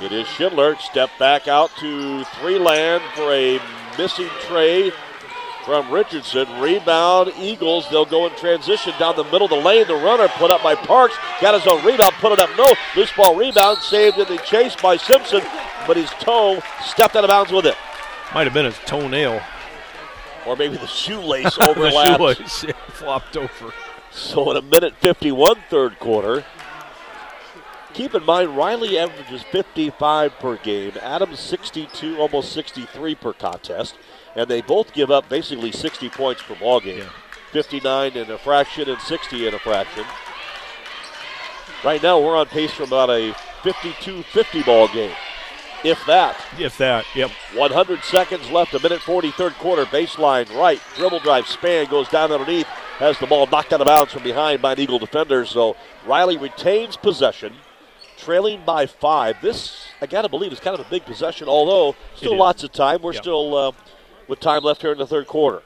It 0.00 0.10
is 0.10 0.26
Schindler. 0.26 0.74
Step 0.80 1.08
back 1.20 1.46
out 1.46 1.70
to 1.78 2.24
three 2.24 2.58
land 2.58 3.00
for 3.14 3.32
a 3.32 3.60
missing 3.96 4.28
tray 4.40 4.90
from 5.64 5.88
Richardson. 5.92 6.48
Rebound, 6.60 7.32
Eagles. 7.38 7.88
They'll 7.88 8.04
go 8.04 8.26
in 8.26 8.34
transition 8.34 8.92
down 8.98 9.14
the 9.14 9.22
middle 9.22 9.44
of 9.44 9.50
the 9.50 9.56
lane. 9.60 9.86
The 9.86 9.94
runner 9.94 10.26
put 10.26 10.50
up 10.50 10.64
by 10.64 10.74
Parks. 10.74 11.14
Got 11.40 11.54
his 11.54 11.72
own 11.72 11.84
rebound, 11.84 12.14
put 12.14 12.32
it 12.32 12.40
up. 12.40 12.50
No. 12.58 12.66
Loose 12.96 13.12
ball 13.16 13.36
rebound, 13.36 13.78
saved 13.78 14.18
in 14.18 14.26
the 14.26 14.38
chase 14.38 14.74
by 14.74 14.96
Simpson, 14.96 15.42
but 15.86 15.96
his 15.96 16.10
toe 16.18 16.60
stepped 16.84 17.14
out 17.14 17.22
of 17.22 17.28
bounds 17.28 17.52
with 17.52 17.66
it. 17.66 17.76
Might 18.34 18.48
have 18.48 18.54
been 18.54 18.64
his 18.64 18.80
toenail. 18.80 19.40
Or 20.46 20.56
maybe 20.56 20.76
the 20.76 20.86
shoelace 20.86 21.58
overlapped. 21.60 22.18
the 22.18 22.34
shoelace 22.34 22.64
yeah, 22.64 22.72
flopped 22.88 23.36
over. 23.36 23.72
So 24.10 24.50
in 24.50 24.56
a 24.56 24.62
minute 24.62 24.94
51 24.96 25.56
third 25.70 25.98
quarter, 25.98 26.44
Keep 27.94 28.14
in 28.14 28.24
mind, 28.24 28.56
Riley 28.56 28.98
averages 28.98 29.42
55 29.42 30.32
per 30.38 30.56
game, 30.56 30.92
Adams 31.02 31.38
62, 31.40 32.18
almost 32.18 32.52
63 32.52 33.14
per 33.16 33.34
contest, 33.34 33.96
and 34.34 34.48
they 34.48 34.62
both 34.62 34.94
give 34.94 35.10
up 35.10 35.28
basically 35.28 35.72
60 35.72 36.08
points 36.08 36.42
per 36.42 36.54
ball 36.54 36.80
game. 36.80 36.98
Yeah. 37.00 37.10
59 37.50 38.12
in 38.12 38.30
a 38.30 38.38
fraction 38.38 38.88
and 38.88 38.98
60 38.98 39.46
in 39.46 39.52
a 39.52 39.58
fraction. 39.58 40.04
Right 41.84 42.02
now, 42.02 42.18
we're 42.18 42.36
on 42.36 42.46
pace 42.46 42.70
for 42.70 42.84
about 42.84 43.10
a 43.10 43.34
52 43.62 44.22
50 44.22 44.62
ball 44.62 44.88
game. 44.88 45.14
If 45.84 46.04
that. 46.06 46.36
If 46.58 46.78
that, 46.78 47.04
yep. 47.14 47.30
100 47.54 48.04
seconds 48.04 48.50
left, 48.50 48.74
a 48.74 48.80
minute 48.80 49.00
40, 49.00 49.32
third 49.32 49.52
quarter. 49.54 49.84
Baseline 49.84 50.54
right, 50.56 50.80
dribble 50.96 51.20
drive, 51.20 51.46
span 51.46 51.86
goes 51.90 52.08
down 52.08 52.30
underneath, 52.30 52.66
has 52.98 53.18
the 53.18 53.26
ball 53.26 53.46
knocked 53.46 53.72
out 53.72 53.80
of 53.80 53.86
bounds 53.86 54.12
from 54.12 54.22
behind 54.22 54.62
by 54.62 54.72
an 54.72 54.80
Eagle 54.80 54.98
defender. 54.98 55.44
So 55.44 55.76
Riley 56.06 56.36
retains 56.36 56.96
possession 56.96 57.54
trailing 58.22 58.62
by 58.64 58.86
five. 58.86 59.40
This, 59.42 59.88
I 60.00 60.06
got 60.06 60.22
to 60.22 60.28
believe, 60.28 60.52
is 60.52 60.60
kind 60.60 60.78
of 60.78 60.86
a 60.86 60.88
big 60.88 61.04
possession, 61.04 61.48
although 61.48 61.96
still 62.14 62.36
lots 62.36 62.62
of 62.62 62.72
time. 62.72 63.02
We're 63.02 63.14
yep. 63.14 63.22
still 63.22 63.56
uh, 63.56 63.72
with 64.28 64.40
time 64.40 64.62
left 64.62 64.82
here 64.82 64.92
in 64.92 64.98
the 64.98 65.06
third 65.06 65.26
quarter. 65.26 65.62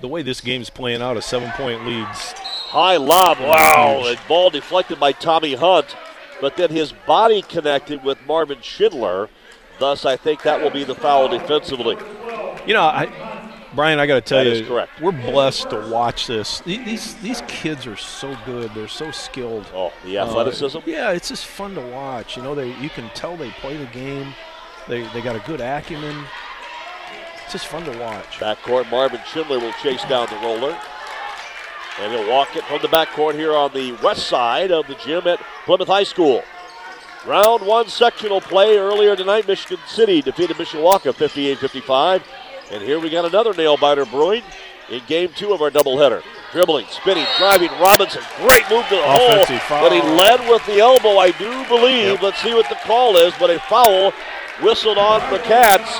The 0.00 0.08
way 0.08 0.22
this 0.22 0.40
game's 0.40 0.70
playing 0.70 1.02
out, 1.02 1.16
a 1.16 1.22
seven 1.22 1.50
point 1.52 1.84
leads. 1.84 2.32
High 2.68 2.96
lob, 2.96 3.40
wow. 3.40 4.04
And 4.06 4.18
ball 4.28 4.50
deflected 4.50 5.00
by 5.00 5.12
Tommy 5.12 5.54
Hunt, 5.54 5.96
but 6.40 6.56
then 6.56 6.70
his 6.70 6.92
body 7.06 7.42
connected 7.42 8.04
with 8.04 8.18
Marvin 8.26 8.60
Schindler. 8.62 9.28
Thus, 9.78 10.04
I 10.04 10.16
think 10.16 10.42
that 10.42 10.60
will 10.60 10.70
be 10.70 10.84
the 10.84 10.94
foul 10.94 11.28
defensively. 11.28 11.96
You 12.66 12.74
know, 12.74 12.82
I, 12.82 13.06
Brian, 13.74 13.98
I 13.98 14.06
got 14.06 14.14
to 14.14 14.20
tell 14.20 14.44
that 14.44 14.56
you, 14.56 14.66
correct. 14.66 15.00
we're 15.00 15.12
blessed 15.12 15.70
to 15.70 15.88
watch 15.88 16.26
this. 16.26 16.60
These 16.60 17.14
these 17.16 17.42
kids 17.48 17.86
are 17.86 17.96
so 17.96 18.36
good. 18.44 18.72
They're 18.74 18.88
so 18.88 19.10
skilled. 19.10 19.66
Oh, 19.74 19.92
the 20.04 20.18
athleticism. 20.18 20.78
Uh, 20.78 20.82
yeah, 20.86 21.10
it's 21.12 21.28
just 21.28 21.46
fun 21.46 21.74
to 21.74 21.80
watch. 21.80 22.36
You 22.36 22.42
know, 22.42 22.54
they 22.54 22.74
you 22.80 22.90
can 22.90 23.08
tell 23.10 23.36
they 23.36 23.50
play 23.50 23.76
the 23.76 23.86
game. 23.86 24.34
They 24.88 25.02
they 25.12 25.20
got 25.20 25.36
a 25.36 25.40
good 25.46 25.60
acumen. 25.60 26.24
It's 27.44 27.52
just 27.52 27.66
fun 27.66 27.84
to 27.84 27.98
watch. 27.98 28.38
Backcourt, 28.38 28.90
Marvin 28.90 29.20
Schindler 29.32 29.58
will 29.58 29.72
chase 29.74 30.04
down 30.04 30.26
the 30.28 30.36
roller. 30.36 30.78
And 32.00 32.12
he'll 32.12 32.28
walk 32.30 32.54
it 32.54 32.62
from 32.64 32.80
the 32.80 32.88
backcourt 32.88 33.34
here 33.34 33.56
on 33.56 33.72
the 33.72 33.92
west 34.04 34.28
side 34.28 34.70
of 34.70 34.86
the 34.86 34.94
gym 34.96 35.26
at 35.26 35.40
Plymouth 35.64 35.88
High 35.88 36.04
School. 36.04 36.44
Round 37.28 37.66
one 37.66 37.88
sectional 37.88 38.40
play 38.40 38.78
earlier 38.78 39.14
tonight. 39.14 39.46
Michigan 39.46 39.78
City 39.86 40.22
defeated 40.22 40.56
Mishawaka 40.56 41.14
58 41.14 41.58
55. 41.58 42.26
And 42.70 42.82
here 42.82 42.98
we 42.98 43.10
got 43.10 43.26
another 43.26 43.52
nail 43.52 43.76
biter 43.76 44.06
brewing 44.06 44.42
in 44.88 45.02
game 45.06 45.28
two 45.36 45.52
of 45.52 45.60
our 45.60 45.70
doubleheader. 45.70 46.22
Dribbling, 46.52 46.86
spinning, 46.86 47.26
driving, 47.36 47.68
Robinson. 47.72 48.22
Great 48.38 48.62
move 48.70 48.86
to 48.86 48.94
the 48.94 49.04
Offensive 49.04 49.58
hole. 49.58 49.58
Foul. 49.58 49.90
But 49.90 49.92
he 49.92 50.00
led 50.00 50.48
with 50.48 50.64
the 50.64 50.78
elbow, 50.78 51.18
I 51.18 51.32
do 51.32 51.68
believe. 51.68 52.12
Yep. 52.12 52.22
Let's 52.22 52.40
see 52.40 52.54
what 52.54 52.66
the 52.70 52.76
call 52.76 53.18
is. 53.18 53.34
But 53.38 53.50
a 53.50 53.58
foul 53.60 54.12
whistled 54.62 54.96
on 54.96 55.20
the 55.30 55.38
Cats. 55.40 55.98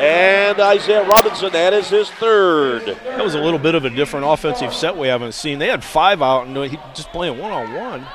And 0.00 0.60
Isaiah 0.60 1.04
Robinson, 1.04 1.50
that 1.54 1.72
is 1.72 1.88
his 1.88 2.08
third. 2.08 2.86
That 3.02 3.24
was 3.24 3.34
a 3.34 3.40
little 3.40 3.58
bit 3.58 3.74
of 3.74 3.84
a 3.84 3.90
different 3.90 4.26
offensive 4.26 4.72
set 4.72 4.96
we 4.96 5.08
haven't 5.08 5.32
seen. 5.32 5.58
They 5.58 5.66
had 5.66 5.82
five 5.82 6.22
out 6.22 6.46
and 6.46 6.56
he 6.70 6.78
just 6.94 7.10
playing 7.10 7.36
one 7.36 7.50
on 7.50 7.74
one. 7.74 8.06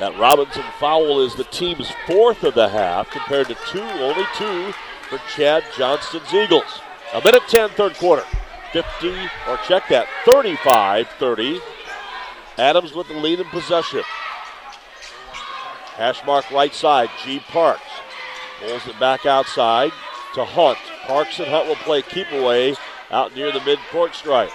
That 0.00 0.18
Robinson 0.18 0.64
foul 0.80 1.20
is 1.20 1.34
the 1.34 1.44
team's 1.44 1.90
fourth 2.06 2.42
of 2.42 2.54
the 2.54 2.68
half 2.68 3.10
compared 3.10 3.46
to 3.48 3.56
two, 3.68 3.80
only 3.80 4.24
two 4.36 4.72
for 5.08 5.18
Chad 5.28 5.64
Johnston's 5.76 6.34
Eagles. 6.34 6.80
A 7.12 7.22
minute 7.22 7.42
10, 7.48 7.70
third 7.70 7.94
quarter. 7.94 8.24
50, 8.72 9.08
or 9.48 9.56
check 9.68 9.88
that, 9.88 10.08
35 10.24 11.06
30. 11.08 11.60
Adams 12.58 12.92
with 12.92 13.06
the 13.06 13.14
lead 13.14 13.38
in 13.38 13.46
possession. 13.46 14.02
Hash 15.94 16.24
mark 16.26 16.50
right 16.50 16.74
side, 16.74 17.08
G 17.22 17.38
Parks. 17.38 17.82
Pulls 18.58 18.86
it 18.88 18.98
back 18.98 19.26
outside 19.26 19.92
to 20.34 20.44
Hunt. 20.44 20.78
Parks 21.06 21.38
and 21.38 21.48
Hunt 21.48 21.68
will 21.68 21.76
play 21.76 22.02
keep 22.02 22.30
away 22.32 22.74
out 23.12 23.34
near 23.36 23.52
the 23.52 23.60
mid-court 23.60 24.16
stripe. 24.16 24.50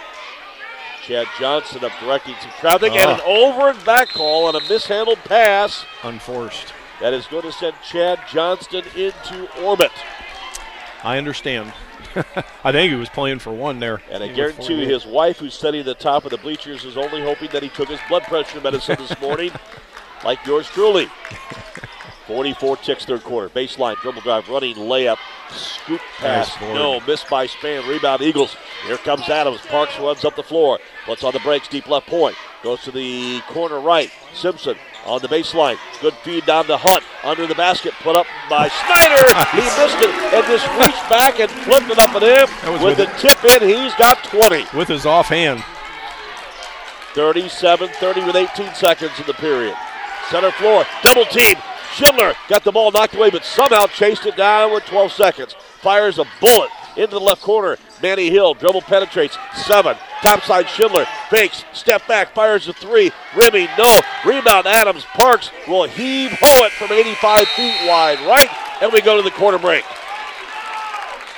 Chad 1.09 1.27
Johnston 1.39 1.83
up 1.83 1.91
directing 1.99 2.35
some 2.39 2.51
traffic 2.59 2.91
and 2.91 3.09
an 3.09 3.19
ah. 3.23 3.25
over 3.25 3.69
and 3.69 3.83
back 3.83 4.09
call 4.09 4.45
on 4.45 4.55
a 4.55 4.59
mishandled 4.69 5.17
pass. 5.25 5.83
Unforced. 6.03 6.71
That 7.01 7.15
is 7.15 7.25
going 7.25 7.41
to 7.41 7.51
send 7.51 7.73
Chad 7.83 8.19
Johnston 8.31 8.83
into 8.95 9.49
orbit. 9.63 9.91
I 11.03 11.17
understand. 11.17 11.73
I 12.63 12.71
think 12.71 12.91
he 12.91 12.95
was 12.95 13.09
playing 13.09 13.39
for 13.39 13.51
one 13.51 13.79
there. 13.79 14.03
And 14.11 14.23
I 14.23 14.27
guarantee 14.27 14.81
you, 14.81 14.87
his 14.87 15.07
wife, 15.07 15.39
who's 15.39 15.55
sitting 15.55 15.79
at 15.79 15.87
the 15.87 15.95
top 15.95 16.25
of 16.25 16.31
the 16.31 16.37
bleachers, 16.37 16.85
is 16.85 16.95
only 16.95 17.23
hoping 17.23 17.49
that 17.53 17.63
he 17.63 17.69
took 17.69 17.89
his 17.89 17.99
blood 18.07 18.21
pressure 18.23 18.61
medicine 18.61 18.97
this 18.99 19.19
morning, 19.19 19.51
like 20.23 20.45
yours 20.45 20.67
truly. 20.67 21.07
44 22.29 22.77
ticks 22.77 23.05
third 23.05 23.23
quarter. 23.23 23.49
Baseline, 23.49 23.95
dribble 24.01 24.21
drive, 24.21 24.47
running 24.49 24.75
layup, 24.75 25.17
scoop 25.49 25.99
pass. 26.19 26.55
Nice 26.61 26.75
no, 26.75 26.99
missed 27.07 27.27
by 27.27 27.47
Span. 27.47 27.87
Rebound, 27.89 28.21
Eagles. 28.21 28.55
Here 28.85 28.97
comes 28.97 29.27
Adams. 29.27 29.61
Parks 29.61 29.97
runs 29.97 30.23
up 30.23 30.35
the 30.35 30.43
floor. 30.43 30.77
What's 31.07 31.23
on 31.23 31.33
the 31.33 31.39
brakes? 31.39 31.67
Deep 31.67 31.89
left 31.89 32.05
point. 32.05 32.35
Goes 32.61 32.83
to 32.83 32.91
the 32.91 33.41
corner 33.47 33.79
right. 33.79 34.11
Simpson 34.35 34.77
on 35.07 35.23
the 35.23 35.27
baseline. 35.27 35.77
Good 36.01 36.13
feed 36.23 36.45
down 36.45 36.65
to 36.65 36.77
Hunt. 36.77 37.03
Under 37.23 37.47
the 37.47 37.55
basket, 37.55 37.95
put 38.03 38.15
up 38.15 38.27
by 38.47 38.67
Snyder. 38.67 39.25
he 39.57 39.65
missed 39.81 39.97
it 39.97 40.13
and 40.31 40.45
just 40.45 40.67
reached 40.77 41.09
back 41.09 41.39
and 41.39 41.49
flipped 41.65 41.89
it 41.89 41.97
up 41.97 42.13
at 42.13 42.21
him. 42.21 42.73
With, 42.73 42.83
with 42.83 42.97
the 42.97 43.07
tip 43.17 43.43
in, 43.55 43.67
he's 43.67 43.95
got 43.95 44.23
20. 44.25 44.77
With 44.77 44.87
his 44.87 45.07
offhand. 45.07 45.63
37 47.15 47.89
30 47.89 48.23
with 48.23 48.35
18 48.35 48.75
seconds 48.75 49.13
in 49.19 49.25
the 49.25 49.33
period. 49.33 49.75
Center 50.29 50.51
floor, 50.51 50.85
double 51.01 51.25
team. 51.25 51.57
Schindler 51.93 52.33
got 52.47 52.63
the 52.63 52.71
ball 52.71 52.91
knocked 52.91 53.15
away, 53.15 53.29
but 53.29 53.43
somehow 53.43 53.87
chased 53.87 54.25
it 54.25 54.35
down 54.35 54.73
with 54.73 54.85
12 54.85 55.11
seconds. 55.11 55.53
Fires 55.53 56.19
a 56.19 56.25
bullet 56.39 56.69
into 56.95 57.15
the 57.15 57.19
left 57.19 57.41
corner. 57.41 57.77
Manny 58.01 58.29
Hill 58.29 58.53
dribble 58.53 58.81
penetrates. 58.81 59.37
Seven. 59.55 59.95
Topside 60.21 60.69
Schindler 60.69 61.05
fakes. 61.29 61.63
Step 61.73 62.05
back. 62.07 62.33
Fires 62.33 62.67
a 62.67 62.73
three. 62.73 63.11
Remy, 63.35 63.67
no. 63.77 63.99
Rebound 64.25 64.67
Adams. 64.67 65.05
Parks 65.05 65.51
will 65.67 65.87
heave 65.87 66.31
ho 66.31 66.65
it 66.65 66.71
from 66.73 66.91
85 66.91 67.47
feet 67.49 67.75
wide 67.85 68.19
right. 68.21 68.49
And 68.81 68.91
we 68.91 69.01
go 69.01 69.17
to 69.17 69.23
the 69.23 69.31
quarter 69.31 69.57
break. 69.57 69.83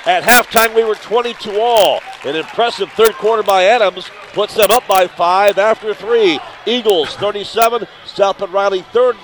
At 0.04 0.24
halftime, 0.24 0.74
we 0.74 0.82
were 0.82 0.96
22 0.96 1.60
all. 1.60 2.00
An 2.24 2.34
impressive 2.34 2.90
third 2.92 3.12
quarter 3.14 3.44
by 3.44 3.64
Adams 3.64 4.10
puts 4.32 4.54
them 4.54 4.70
up 4.70 4.86
by 4.88 5.06
five 5.06 5.58
after 5.58 5.94
three. 5.94 6.40
Eagles 6.66 7.14
37, 7.16 7.86
South 8.04 8.38
Bend 8.38 8.52
Riley 8.52 8.82
third 8.92 9.16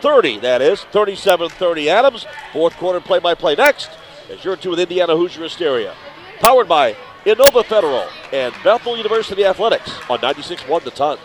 30, 0.00 0.38
that 0.38 0.62
is. 0.62 0.82
37 0.84 1.48
30 1.48 1.90
Adams. 1.90 2.26
Fourth 2.52 2.76
quarter 2.76 3.00
play 3.00 3.18
by 3.18 3.34
play 3.34 3.54
next 3.54 3.90
as 4.30 4.44
you're 4.44 4.56
two 4.56 4.70
with 4.70 4.80
Indiana 4.80 5.16
Hoosier 5.16 5.42
Hysteria. 5.42 5.94
Powered 6.40 6.68
by 6.68 6.96
Inova 7.24 7.64
Federal 7.64 8.08
and 8.32 8.54
Bethel 8.64 8.96
University 8.96 9.44
Athletics 9.44 9.92
on 10.08 10.20
96 10.20 10.66
1 10.66 10.84
the 10.84 10.90
ton. 10.90 11.18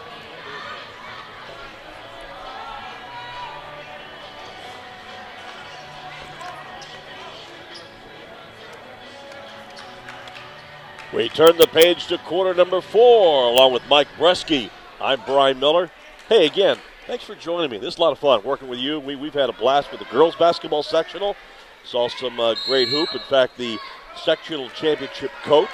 We 11.14 11.30
turn 11.30 11.56
the 11.58 11.68
page 11.68 12.08
to 12.08 12.18
quarter 12.18 12.54
number 12.54 12.82
four, 12.82 13.48
along 13.48 13.72
with 13.72 13.88
Mike 13.88 14.10
Bresky. 14.18 14.70
I'm 15.00 15.22
Brian 15.26 15.58
Miller. 15.62 15.90
Hey, 16.28 16.46
again, 16.46 16.78
thanks 17.08 17.24
for 17.24 17.36
joining 17.36 17.72
me. 17.72 17.78
This 17.78 17.93
is 17.93 17.97
a 17.97 18.01
lot 18.01 18.12
of 18.12 18.20
fun 18.20 18.43
working 18.43 18.68
with 18.68 18.80
you. 18.80 18.99
We, 18.99 19.16
we've 19.16 19.34
had 19.34 19.49
a 19.49 19.53
blast 19.53 19.91
with 19.91 19.99
the 19.99 20.06
girls 20.08 20.36
basketball 20.36 20.84
sectional. 20.84 21.36
Saw 21.84 22.08
some 22.10 22.39
uh, 22.39 22.56
great 22.66 22.89
hoop. 22.89 23.14
In 23.14 23.22
fact, 23.22 23.58
the 23.58 23.78
sectional 24.16 24.70
championship 24.70 25.32
coach, 25.43 25.70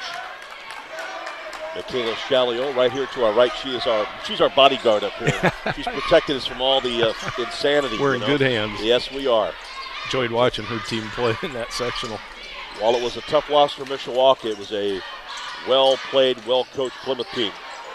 Michaela 1.75 2.13
Shalio, 2.13 2.75
right 2.75 2.91
here 2.91 3.07
to 3.07 3.23
our 3.23 3.34
right. 3.34 3.51
She 3.61 3.75
is 3.75 3.88
our 3.88 4.05
she's 4.25 4.41
our 4.41 4.49
bodyguard 4.49 5.03
up 5.03 5.13
here. 5.13 5.53
she's 5.75 5.86
protected 5.86 6.36
us 6.36 6.45
from 6.45 6.61
all 6.61 6.82
the 6.82 7.09
uh, 7.09 7.13
insanity. 7.38 7.97
We're 7.97 8.15
in 8.15 8.21
know? 8.21 8.27
good 8.27 8.41
hands. 8.41 8.82
Yes, 8.82 9.09
we 9.11 9.27
are. 9.27 9.53
Enjoyed 10.05 10.32
watching 10.32 10.65
her 10.65 10.79
team 10.79 11.03
play 11.11 11.36
in 11.43 11.53
that 11.53 11.71
sectional. 11.71 12.19
While 12.79 12.95
it 12.95 13.03
was 13.03 13.15
a 13.15 13.21
tough 13.21 13.49
loss 13.49 13.73
for 13.73 13.86
Mishawaka, 13.86 14.51
it 14.51 14.57
was 14.57 14.73
a 14.73 14.99
well 15.67 15.95
played, 16.09 16.45
well 16.45 16.65
coached 16.73 16.97
Plymouth 17.03 17.32
team. 17.34 17.51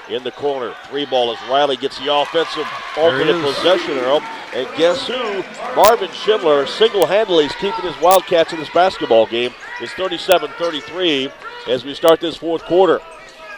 In 0.09 0.23
the 0.23 0.31
corner, 0.31 0.73
three 0.89 1.05
ball 1.05 1.33
as 1.33 1.51
Riley 1.51 1.77
gets 1.77 1.99
the 1.99 2.15
offensive 2.15 2.67
alternate 2.97 3.43
possession 3.43 3.99
arrow. 3.99 4.21
And 4.55 4.69
guess 4.77 5.05
who? 5.07 5.43
Marvin 5.75 6.11
Schindler 6.13 6.67
single 6.67 7.07
handedly 7.07 7.47
is 7.47 7.53
keeping 7.55 7.85
his 7.85 8.01
Wildcats 8.01 8.53
in 8.53 8.61
this 8.61 8.71
basketball 8.71 9.27
game. 9.27 9.53
It's 9.81 9.93
37 9.95 10.51
33 10.59 11.31
as 11.69 11.85
we 11.85 11.93
start 11.93 12.21
this 12.21 12.37
fourth 12.37 12.63
quarter. 12.65 13.01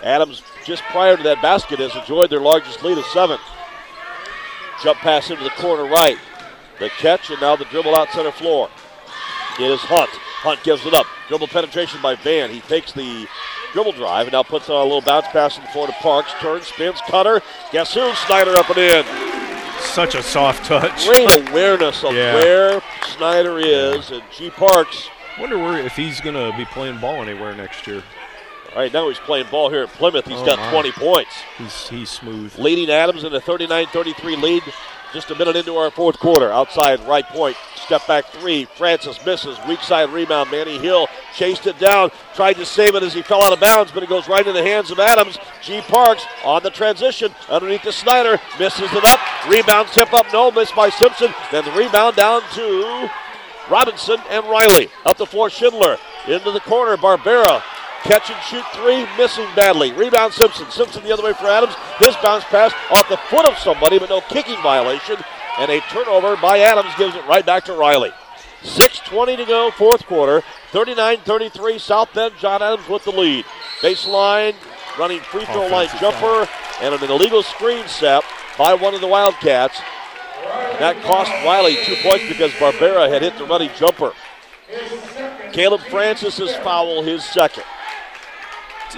Adams, 0.03 0.43
just 0.65 0.83
prior 0.85 1.17
to 1.17 1.23
that 1.25 1.43
basket, 1.43 1.81
has 1.81 1.95
enjoyed 1.95 2.31
their 2.31 2.41
largest 2.41 2.83
lead 2.83 2.97
of 2.97 3.05
seven. 3.07 3.39
Jump 4.83 4.99
pass 5.01 5.31
into 5.31 5.45
the 5.45 5.51
corner 5.51 5.85
right. 5.85 6.17
The 6.79 6.89
catch, 6.89 7.31
and 7.31 7.41
now 7.41 7.57
the 7.57 7.65
dribble 7.67 7.95
out 7.95 8.11
center 8.13 8.33
floor. 8.33 8.71
It 9.59 9.71
is 9.71 9.81
Hunt. 9.81 10.11
Hunt 10.11 10.63
gives 10.63 10.87
it 10.87 10.95
up. 10.95 11.07
Dribble 11.27 11.49
penetration 11.49 12.01
by 12.01 12.15
Van. 12.15 12.49
He 12.49 12.61
takes 12.61 12.93
the 12.93 13.27
dribble 13.73 13.93
drive 13.93 14.27
and 14.27 14.33
now 14.33 14.43
puts 14.43 14.69
on 14.71 14.77
a 14.81 14.85
little 14.85 15.01
bounce 15.01 15.27
pass 15.29 15.57
in 15.57 15.63
the 15.65 15.69
floor 15.71 15.87
to 15.87 15.93
Parks. 15.95 16.33
Turns, 16.41 16.67
spins, 16.67 17.01
cutter. 17.09 17.43
Guess 17.73 17.95
who? 17.95 18.13
Snyder 18.15 18.57
up 18.57 18.69
and 18.71 18.79
in. 18.79 19.05
Such 19.81 20.15
a 20.15 20.23
soft 20.23 20.65
touch. 20.65 21.07
Great 21.07 21.49
awareness 21.51 22.03
of 22.05 22.13
Yeah. 22.15 22.35
where 22.35 22.83
Snyder 23.17 23.59
is. 23.59 24.11
And 24.11 24.23
G. 24.37 24.51
Parks, 24.51 25.09
Wonder 25.39 25.57
where 25.59 25.79
if 25.79 25.95
he's 25.95 26.21
going 26.21 26.35
to 26.35 26.57
be 26.59 26.65
playing 26.65 26.99
ball 26.99 27.23
anywhere 27.23 27.55
next 27.55 27.87
year. 27.87 28.03
All 28.75 28.83
right, 28.83 28.93
now 28.93 29.07
he's 29.09 29.19
playing 29.21 29.47
ball 29.53 29.71
here 29.71 29.85
at 29.85 29.89
Plymouth. 29.91 30.27
He's 30.27 30.41
Oh, 30.41 30.45
got 30.45 30.59
my. 30.59 30.71
20 30.73 30.91
points. 30.93 31.31
He's 31.57 31.89
he's 31.89 32.11
smooth. 32.11 32.59
Leading 32.59 32.91
Adams 32.91 33.23
in 33.23 33.33
a 33.33 33.41
39 33.41 33.87
33 33.87 34.35
lead. 34.37 34.63
Just 35.13 35.31
a 35.31 35.35
minute 35.35 35.57
into 35.57 35.75
our 35.77 35.91
fourth 35.91 36.19
quarter. 36.19 36.53
Outside 36.53 37.01
right 37.09 37.27
point. 37.27 37.57
Step 37.77 38.07
back 38.07 38.27
three. 38.27 38.67
Francis 38.67 39.25
misses. 39.25 39.59
Weak 39.67 39.81
side 39.81 40.11
rebound. 40.11 40.51
Manny 40.51 40.79
Hill 40.79 41.09
chased 41.35 41.67
it 41.67 41.79
down. 41.79 42.11
Tried 42.35 42.55
to 42.55 42.67
save 42.67 42.95
it 42.95 43.03
as 43.03 43.15
he 43.15 43.23
fell 43.23 43.43
out 43.43 43.53
of 43.53 43.61
bounds, 43.61 43.91
but 43.91 44.03
it 44.03 44.09
goes 44.11 44.29
right 44.29 44.47
in 44.47 44.55
the 44.55 44.63
hands 44.63 44.91
of 44.91 44.99
Adams. 44.99 45.39
G. 45.63 45.81
Parks 45.81 46.27
on 46.45 46.63
the 46.63 46.69
transition. 46.69 47.35
Underneath 47.49 47.83
the 47.83 47.93
Snyder. 47.93 48.39
Misses 48.59 48.93
it 48.93 49.05
up. 49.05 49.21
Rebound 49.49 49.89
tip 49.89 50.13
up. 50.13 50.27
No. 50.31 50.51
miss 50.51 50.71
by 50.73 50.91
Simpson. 50.91 51.33
Then 51.51 51.65
the 51.65 51.73
rebound 51.73 52.17
down 52.17 52.43
to 52.55 53.09
Robinson 53.71 54.21
and 54.29 54.45
Riley. 54.45 54.91
Up 55.07 55.17
the 55.17 55.27
floor. 55.27 55.49
Schindler. 55.49 55.97
Into 56.27 56.51
the 56.51 56.61
corner. 56.61 56.99
Barbera. 56.99 57.63
Catch 58.05 58.31
and 58.31 58.43
shoot 58.43 58.65
three, 58.75 59.07
missing 59.17 59.47
badly. 59.57 59.93
Rebound 59.93 60.33
Simpson. 60.33 60.71
Simpson 60.71 61.03
the 61.03 61.13
other 61.13 61.25
way 61.25 61.33
for 61.33 61.47
Adams. 61.47 61.75
This 62.01 62.17
bounce 62.23 62.45
pass 62.45 62.73
off 62.91 63.09
the 63.09 63.17
foot 63.17 63.47
of 63.47 63.59
somebody, 63.59 63.99
but 63.99 64.09
no 64.09 64.21
kicking 64.21 64.61
violation. 64.63 65.17
And 65.59 65.71
a 65.71 65.81
turnover 65.91 66.37
by 66.37 66.61
Adams 66.61 66.95
gives 66.97 67.17
it 67.17 67.27
right 67.27 67.45
back 67.45 67.65
to 67.65 67.73
Riley. 67.73 68.13
6.20 68.63 69.37
to 69.37 69.45
go, 69.45 69.71
fourth 69.73 70.07
quarter. 70.07 70.43
39 70.71 71.19
33, 71.19 71.79
South 71.79 72.13
Bend. 72.15 72.35
John 72.39 72.63
Adams 72.63 72.89
with 72.89 73.05
the 73.05 73.11
lead. 73.11 73.45
Baseline, 73.81 74.55
running 74.99 75.21
free 75.21 75.45
throw 75.47 75.67
line 75.67 75.87
Offensive 75.87 76.01
jumper, 76.01 76.49
and 76.81 76.95
an 76.95 77.11
illegal 77.11 77.43
screen 77.43 77.87
set 77.89 78.23
by 78.57 78.75
one 78.75 78.95
of 78.95 79.01
the 79.01 79.07
Wildcats. 79.07 79.81
That 80.79 81.03
cost 81.03 81.31
Riley 81.45 81.77
two 81.85 81.97
points 81.97 82.29
because 82.29 82.53
Barbera 82.53 83.09
had 83.11 83.23
hit 83.23 83.37
the 83.39 83.45
running 83.45 83.71
jumper. 83.77 84.13
Caleb 85.53 85.81
Francis' 85.83 86.55
foul, 86.59 87.03
his 87.03 87.25
second. 87.25 87.65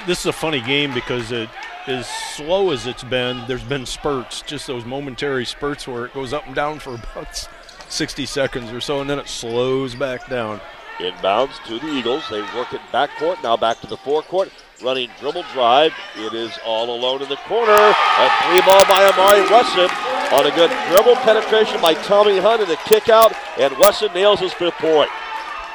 This 0.06 0.20
is 0.20 0.26
a 0.26 0.32
funny 0.32 0.60
game 0.60 0.94
because 0.94 1.32
it, 1.32 1.48
as 1.86 2.08
slow 2.08 2.70
as 2.70 2.86
it's 2.86 3.02
been, 3.02 3.42
there's 3.48 3.64
been 3.64 3.86
spurts, 3.86 4.42
just 4.42 4.66
those 4.66 4.84
momentary 4.84 5.44
spurts 5.44 5.88
where 5.88 6.04
it 6.06 6.14
goes 6.14 6.32
up 6.32 6.46
and 6.46 6.54
down 6.54 6.78
for 6.78 6.94
about 7.12 7.48
60 7.88 8.26
seconds 8.26 8.70
or 8.72 8.80
so, 8.80 9.00
and 9.00 9.10
then 9.10 9.18
it 9.18 9.28
slows 9.28 9.94
back 9.94 10.28
down. 10.28 10.60
Inbounds 10.98 11.62
to 11.66 11.78
the 11.78 11.88
Eagles. 11.92 12.28
They 12.30 12.42
work 12.54 12.74
it 12.74 12.80
backcourt. 12.92 13.42
Now 13.42 13.56
back 13.56 13.80
to 13.80 13.86
the 13.86 13.96
forecourt. 13.96 14.50
Running 14.82 15.10
dribble 15.18 15.44
drive. 15.54 15.92
It 16.16 16.34
is 16.34 16.52
all 16.64 16.94
alone 16.94 17.22
in 17.22 17.28
the 17.28 17.36
corner. 17.36 17.72
A 17.72 18.30
three 18.44 18.60
ball 18.60 18.84
by 18.86 19.10
Amari 19.10 19.48
Wesson 19.48 19.88
on 20.32 20.46
a 20.46 20.54
good 20.54 20.70
dribble 20.88 21.16
penetration 21.16 21.80
by 21.80 21.94
Tommy 21.94 22.38
Hunt 22.38 22.62
and 22.62 22.70
a 22.70 22.76
kick 22.76 23.08
out. 23.08 23.32
And 23.58 23.76
Wesson 23.78 24.12
nails 24.12 24.40
his 24.40 24.52
fifth 24.52 24.74
point. 24.74 25.10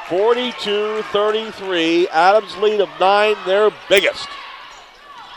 42 0.08 1.02
33. 1.02 2.08
Adams 2.08 2.56
lead 2.58 2.80
of 2.80 2.88
nine, 3.00 3.34
their 3.44 3.70
biggest. 3.88 4.28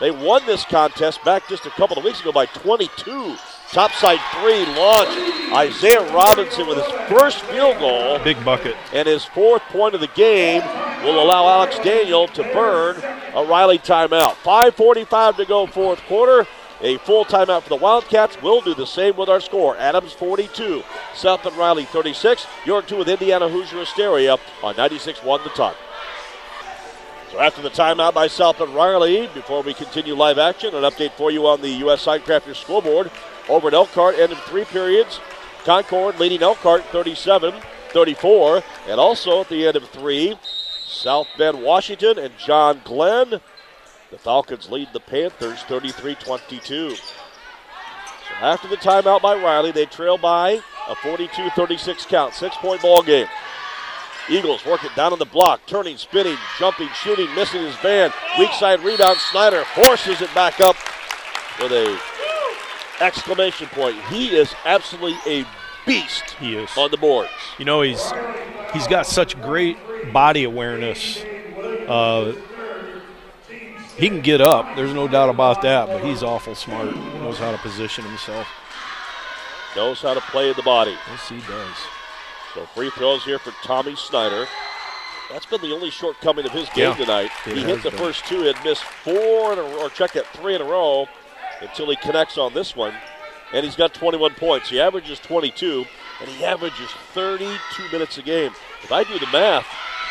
They 0.00 0.10
won 0.10 0.44
this 0.46 0.64
contest 0.64 1.22
back 1.24 1.48
just 1.48 1.66
a 1.66 1.70
couple 1.70 1.98
of 1.98 2.04
weeks 2.04 2.20
ago 2.20 2.32
by 2.32 2.46
22. 2.46 3.36
Topside 3.70 4.18
three 4.40 4.64
launch. 4.76 5.08
Isaiah 5.52 6.12
Robinson 6.12 6.66
with 6.66 6.78
his 6.78 6.86
first 7.08 7.40
field 7.42 7.78
goal 7.78 8.18
Big 8.20 8.42
bucket. 8.44 8.76
and 8.92 9.06
his 9.08 9.24
fourth 9.24 9.62
point 9.64 9.94
of 9.96 10.00
the 10.00 10.06
game 10.08 10.62
will 11.04 11.20
allow 11.22 11.48
Alex 11.48 11.78
Daniel 11.80 12.28
to 12.28 12.42
burn 12.44 12.96
a 13.34 13.44
Riley 13.44 13.78
timeout. 13.78 14.34
5.45 14.44 15.36
to 15.36 15.44
go, 15.44 15.66
fourth 15.66 16.00
quarter. 16.02 16.46
A 16.82 16.96
full 16.98 17.26
timeout 17.26 17.62
for 17.62 17.68
the 17.68 17.76
Wildcats. 17.76 18.40
We'll 18.42 18.62
do 18.62 18.74
the 18.74 18.86
same 18.86 19.16
with 19.16 19.28
our 19.28 19.40
score. 19.40 19.76
Adams 19.76 20.12
42, 20.12 20.82
South 21.14 21.42
Bend 21.42 21.56
Riley 21.56 21.84
36. 21.84 22.46
You're 22.64 22.80
two 22.80 22.96
with 22.96 23.08
Indiana 23.08 23.48
Hoosier 23.48 23.80
Hysteria 23.80 24.36
on 24.62 24.76
96 24.76 25.22
1 25.22 25.42
the 25.44 25.50
ton. 25.50 25.74
So 27.30 27.38
after 27.38 27.60
the 27.60 27.70
timeout 27.70 28.14
by 28.14 28.28
South 28.28 28.58
Bend 28.58 28.74
Riley, 28.74 29.28
before 29.34 29.62
we 29.62 29.74
continue 29.74 30.14
live 30.14 30.38
action, 30.38 30.74
an 30.74 30.84
update 30.84 31.12
for 31.12 31.30
you 31.30 31.46
on 31.46 31.60
the 31.60 31.68
U.S. 31.68 32.04
Signcrafters 32.04 32.56
scoreboard. 32.56 33.10
Over 33.48 33.68
at 33.68 33.74
Elkhart, 33.74 34.18
end 34.18 34.32
of 34.32 34.38
three 34.44 34.64
periods. 34.64 35.20
Concord 35.64 36.18
leading 36.18 36.42
Elkhart 36.42 36.84
37 36.86 37.52
34. 37.90 38.62
And 38.88 38.98
also 38.98 39.42
at 39.42 39.48
the 39.48 39.66
end 39.66 39.76
of 39.76 39.88
three, 39.90 40.36
South 40.86 41.28
Bend, 41.36 41.62
Washington, 41.62 42.18
and 42.18 42.36
John 42.38 42.80
Glenn. 42.84 43.40
The 44.10 44.18
Falcons 44.18 44.70
lead 44.70 44.88
the 44.92 45.00
Panthers 45.00 45.62
33 45.62 46.14
22. 46.16 46.90
So 46.96 47.00
after 48.40 48.68
the 48.68 48.76
timeout 48.76 49.22
by 49.22 49.34
Riley, 49.36 49.70
they 49.72 49.86
trail 49.86 50.18
by 50.18 50.60
a 50.88 50.94
42 50.96 51.50
36 51.50 52.06
count. 52.06 52.34
Six 52.34 52.56
point 52.56 52.82
ball 52.82 53.02
game. 53.02 53.28
Eagles 54.28 54.64
work 54.64 54.84
it 54.84 54.94
down 54.94 55.12
on 55.12 55.18
the 55.18 55.24
block, 55.24 55.60
turning, 55.66 55.96
spinning, 55.96 56.36
jumping, 56.58 56.88
shooting, 57.02 57.32
missing 57.34 57.62
his 57.62 57.76
band. 57.78 58.12
Weak 58.38 58.52
side 58.52 58.80
rebound. 58.80 59.18
Snyder 59.18 59.64
forces 59.74 60.20
it 60.20 60.32
back 60.34 60.60
up 60.60 60.76
with 61.60 61.72
a 61.72 61.98
exclamation 63.00 63.66
point. 63.68 63.96
He 64.08 64.36
is 64.36 64.54
absolutely 64.64 65.40
a 65.40 65.46
beast 65.86 66.30
He 66.38 66.54
is. 66.56 66.70
on 66.76 66.90
the 66.90 66.96
boards. 66.96 67.30
You 67.58 67.64
know, 67.64 67.80
he's 67.82 68.12
he's 68.72 68.86
got 68.86 69.06
such 69.06 69.40
great 69.40 69.76
body 70.12 70.44
awareness. 70.44 71.18
Uh, 71.88 72.34
he 74.00 74.08
can 74.08 74.20
get 74.20 74.40
up. 74.40 74.74
There's 74.76 74.94
no 74.94 75.06
doubt 75.06 75.28
about 75.28 75.62
that. 75.62 75.86
But 75.86 76.02
he's 76.04 76.22
awful 76.22 76.54
smart. 76.54 76.92
He 76.92 76.98
knows 77.18 77.38
how 77.38 77.52
to 77.52 77.58
position 77.58 78.04
himself. 78.04 78.46
Knows 79.76 80.02
how 80.02 80.14
to 80.14 80.20
play 80.20 80.52
the 80.52 80.62
body. 80.62 80.96
Yes, 81.08 81.28
he 81.28 81.38
does. 81.40 81.76
So 82.54 82.64
free 82.74 82.90
throws 82.90 83.24
here 83.24 83.38
for 83.38 83.52
Tommy 83.62 83.94
Snyder. 83.94 84.46
That's 85.30 85.46
been 85.46 85.60
the 85.60 85.72
only 85.72 85.90
shortcoming 85.90 86.44
of 86.44 86.50
his 86.50 86.68
game 86.70 86.90
Yeah, 86.90 86.94
tonight. 86.96 87.30
He 87.44 87.60
hit 87.62 87.84
the 87.84 87.90
been. 87.90 87.98
first 88.00 88.24
two, 88.26 88.40
had 88.42 88.56
missed 88.64 88.82
four 88.82 89.52
in 89.52 89.60
a 89.60 89.62
row, 89.62 89.82
or 89.82 89.90
checked 89.90 90.16
at 90.16 90.26
three 90.28 90.56
in 90.56 90.60
a 90.60 90.64
row 90.64 91.06
until 91.60 91.88
he 91.88 91.94
connects 91.96 92.36
on 92.36 92.52
this 92.52 92.74
one. 92.74 92.92
And 93.52 93.64
he's 93.64 93.76
got 93.76 93.94
21 93.94 94.34
points. 94.34 94.70
He 94.70 94.80
averages 94.80 95.20
22, 95.20 95.84
and 96.20 96.28
he 96.30 96.44
averages 96.44 96.90
32 97.14 97.48
minutes 97.92 98.18
a 98.18 98.22
game. 98.22 98.52
If 98.82 98.90
I 98.90 99.04
do 99.04 99.18
the 99.20 99.26
math, 99.26 99.66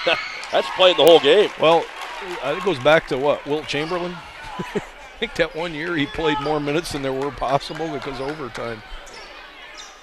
that's 0.52 0.68
playing 0.78 0.96
the 0.98 1.04
whole 1.04 1.20
game. 1.20 1.50
Well, 1.60 1.84
I 2.22 2.52
think 2.52 2.64
it 2.64 2.66
goes 2.66 2.80
back 2.80 3.08
to 3.08 3.18
what 3.18 3.46
Wilt 3.46 3.68
Chamberlain. 3.68 4.12
I 4.58 4.82
think 5.20 5.36
that 5.36 5.56
one 5.56 5.74
year 5.74 5.96
he 5.96 6.06
played 6.06 6.40
more 6.42 6.60
minutes 6.60 6.92
than 6.92 7.02
there 7.02 7.14
were 7.14 7.32
possible 7.32 7.92
because 7.92 8.20
of 8.20 8.28
overtime. 8.28 8.82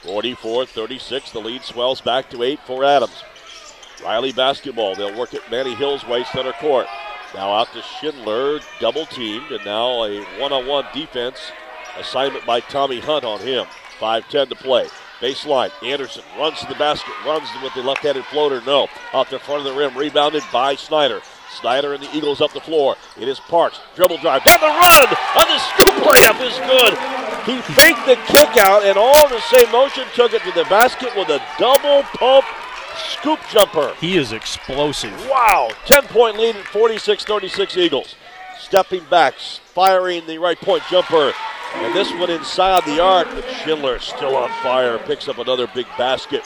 44 0.02 0.66
36. 0.66 1.32
The 1.32 1.40
lead 1.40 1.62
swells 1.62 2.00
back 2.00 2.30
to 2.30 2.42
8 2.42 2.60
for 2.60 2.84
Adams. 2.84 3.22
Riley 4.02 4.32
basketball. 4.32 4.94
They'll 4.94 5.18
work 5.18 5.34
at 5.34 5.50
Manny 5.50 5.74
Hill's 5.74 6.06
way, 6.06 6.24
center 6.24 6.52
court. 6.52 6.86
Now 7.34 7.52
out 7.52 7.72
to 7.72 7.82
Schindler, 7.82 8.60
double 8.80 9.06
teamed, 9.06 9.50
and 9.50 9.64
now 9.64 10.04
a 10.04 10.22
one 10.38 10.52
on 10.52 10.66
one 10.66 10.86
defense 10.94 11.38
assignment 11.98 12.46
by 12.46 12.60
Tommy 12.60 13.00
Hunt 13.00 13.24
on 13.24 13.40
him. 13.40 13.66
5 13.98 14.28
10 14.28 14.48
to 14.48 14.54
play. 14.54 14.86
Baseline. 15.20 15.70
Anderson 15.82 16.22
runs 16.38 16.60
to 16.60 16.66
the 16.66 16.74
basket, 16.74 17.12
runs 17.24 17.48
with 17.62 17.72
the 17.74 17.82
left 17.82 18.02
handed 18.02 18.24
floater. 18.26 18.60
No. 18.66 18.88
Off 19.12 19.30
the 19.30 19.38
front 19.38 19.66
of 19.66 19.72
the 19.72 19.78
rim, 19.78 19.96
rebounded 19.96 20.42
by 20.52 20.74
Snyder. 20.76 21.20
Snyder 21.56 21.94
and 21.94 22.02
the 22.02 22.16
Eagles 22.16 22.40
up 22.40 22.52
the 22.52 22.60
floor. 22.60 22.96
It 23.18 23.28
is 23.28 23.40
Parks. 23.40 23.80
Dribble 23.94 24.18
drive. 24.18 24.44
Down 24.44 24.60
the 24.60 24.66
run! 24.66 25.08
On 25.08 25.48
the 25.48 25.58
scoop 25.58 25.96
layup 26.04 26.40
is 26.44 26.58
good. 26.68 27.16
He 27.46 27.60
faked 27.74 28.06
the 28.06 28.16
kick 28.26 28.56
out 28.66 28.82
and 28.84 28.98
all 28.98 29.26
in 29.26 29.32
the 29.32 29.40
same 29.40 29.70
motion 29.70 30.04
took 30.14 30.32
it 30.32 30.42
to 30.42 30.52
the 30.52 30.64
basket 30.64 31.14
with 31.16 31.28
a 31.28 31.40
double 31.58 32.02
pump 32.18 32.44
scoop 32.96 33.40
jumper. 33.50 33.94
He 34.00 34.16
is 34.16 34.32
explosive. 34.32 35.12
Wow. 35.28 35.70
10 35.86 36.04
point 36.04 36.38
lead 36.38 36.56
at 36.56 36.64
46 36.66 37.24
36 37.24 37.76
Eagles. 37.76 38.14
Stepping 38.58 39.04
back, 39.04 39.34
firing 39.34 40.26
the 40.26 40.38
right 40.38 40.58
point 40.58 40.82
jumper. 40.90 41.32
And 41.74 41.94
this 41.94 42.10
one 42.12 42.30
inside 42.30 42.84
the 42.84 43.02
arc, 43.02 43.28
but 43.28 43.44
Schindler 43.62 43.98
still 43.98 44.34
on 44.34 44.48
fire. 44.62 44.98
Picks 44.98 45.28
up 45.28 45.38
another 45.38 45.66
big 45.74 45.86
basket. 45.98 46.42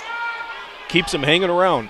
Keeps 0.89 1.15
him 1.15 1.23
hanging 1.23 1.51
around. 1.51 1.89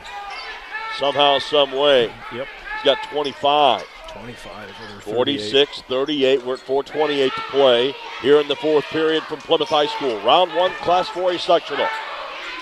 Somehow, 0.99 1.39
some 1.39 1.73
way. 1.73 2.13
Yep. 2.35 2.47
He's 2.81 2.95
got 2.95 3.03
25. 3.11 3.87
25 4.13 4.71
46 5.03 5.83
38. 5.83 6.47
We're 6.47 6.55
at 6.55 6.61
428 6.61 7.33
to 7.33 7.41
play 7.51 7.95
here 8.23 8.41
in 8.41 8.49
the 8.49 8.57
fourth 8.57 8.85
period 8.87 9.23
from 9.25 9.39
Plymouth 9.39 9.69
High 9.69 9.87
School. 9.87 10.19
Round 10.23 10.55
one, 10.55 10.71
Class 10.81 11.09
4A 11.09 11.39
sectional. 11.39 11.87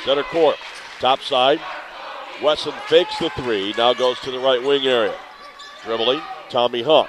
Center 0.04 0.24
court, 0.24 0.56
top 0.98 1.20
side. 1.20 1.60
Wesson 2.42 2.72
fakes 2.88 3.18
the 3.18 3.30
three, 3.30 3.72
now 3.78 3.94
goes 3.94 4.18
to 4.20 4.30
the 4.30 4.38
right 4.40 4.62
wing 4.62 4.86
area. 4.86 5.14
Dribbling, 5.84 6.20
Tommy 6.50 6.82
Hunt. 6.82 7.08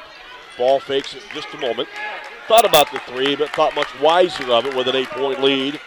Ball 0.57 0.80
fakes 0.80 1.16
it 1.16 1.24
just 1.34 1.53
a 1.53 1.57
moment. 1.57 1.89
Thought 2.47 2.66
about 2.66 2.91
the 2.91 2.99
three, 2.99 3.36
but 3.36 3.49
thought 3.49 3.76
much 3.76 3.99
wiser 3.99 4.51
of 4.53 4.66
it 4.66 4.76
with 4.76 4.88
an 4.88 4.95
eight 4.95 5.10
point 5.10 5.41
lead. 5.41 5.80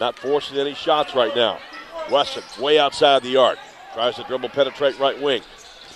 Not 0.00 0.18
forcing 0.18 0.58
any 0.58 0.74
shots 0.74 1.14
right 1.14 1.34
now. 1.34 1.60
Wesson, 2.10 2.42
way 2.62 2.78
outside 2.78 3.22
the 3.22 3.36
arc. 3.36 3.58
Tries 3.94 4.16
to 4.16 4.24
dribble, 4.24 4.50
penetrate 4.50 4.98
right 4.98 5.20
wing. 5.20 5.42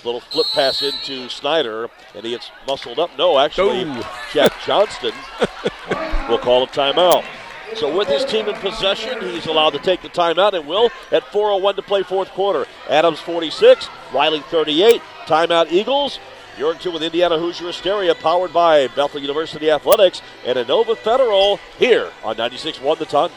Little 0.04 0.20
flip 0.20 0.46
pass 0.52 0.82
into 0.82 1.28
Snyder, 1.30 1.88
and 2.14 2.24
he 2.24 2.30
gets 2.32 2.50
muscled 2.66 2.98
up. 2.98 3.10
No, 3.16 3.38
actually, 3.38 3.84
Oh. 3.86 4.24
Chad 4.32 4.52
Johnston 4.66 5.12
will 6.28 6.38
call 6.38 6.62
a 6.64 6.66
timeout. 6.66 7.24
So 7.76 7.96
with 7.96 8.06
his 8.08 8.24
team 8.24 8.46
in 8.48 8.54
possession, 8.56 9.20
he's 9.20 9.46
allowed 9.46 9.70
to 9.70 9.78
take 9.78 10.02
the 10.02 10.08
timeout 10.10 10.52
and 10.52 10.66
will 10.66 10.90
at 11.10 11.22
4.01 11.24 11.76
to 11.76 11.82
play 11.82 12.02
fourth 12.02 12.28
quarter. 12.30 12.66
Adams 12.88 13.18
46, 13.20 13.88
Riley 14.12 14.40
38. 14.40 15.00
Timeout 15.26 15.72
Eagles. 15.72 16.18
You're 16.58 16.72
in 16.72 16.78
tune 16.78 16.92
with 16.92 17.02
Indiana 17.02 17.36
Hoosier 17.38 17.66
Hysteria, 17.66 18.14
powered 18.14 18.52
by 18.52 18.86
Bethel 18.88 19.20
University 19.20 19.70
Athletics 19.70 20.22
and 20.46 20.56
Inova 20.56 20.96
Federal 20.96 21.56
here 21.78 22.12
on 22.22 22.36
96.1 22.36 22.98
The 22.98 23.06
Ton. 23.06 23.30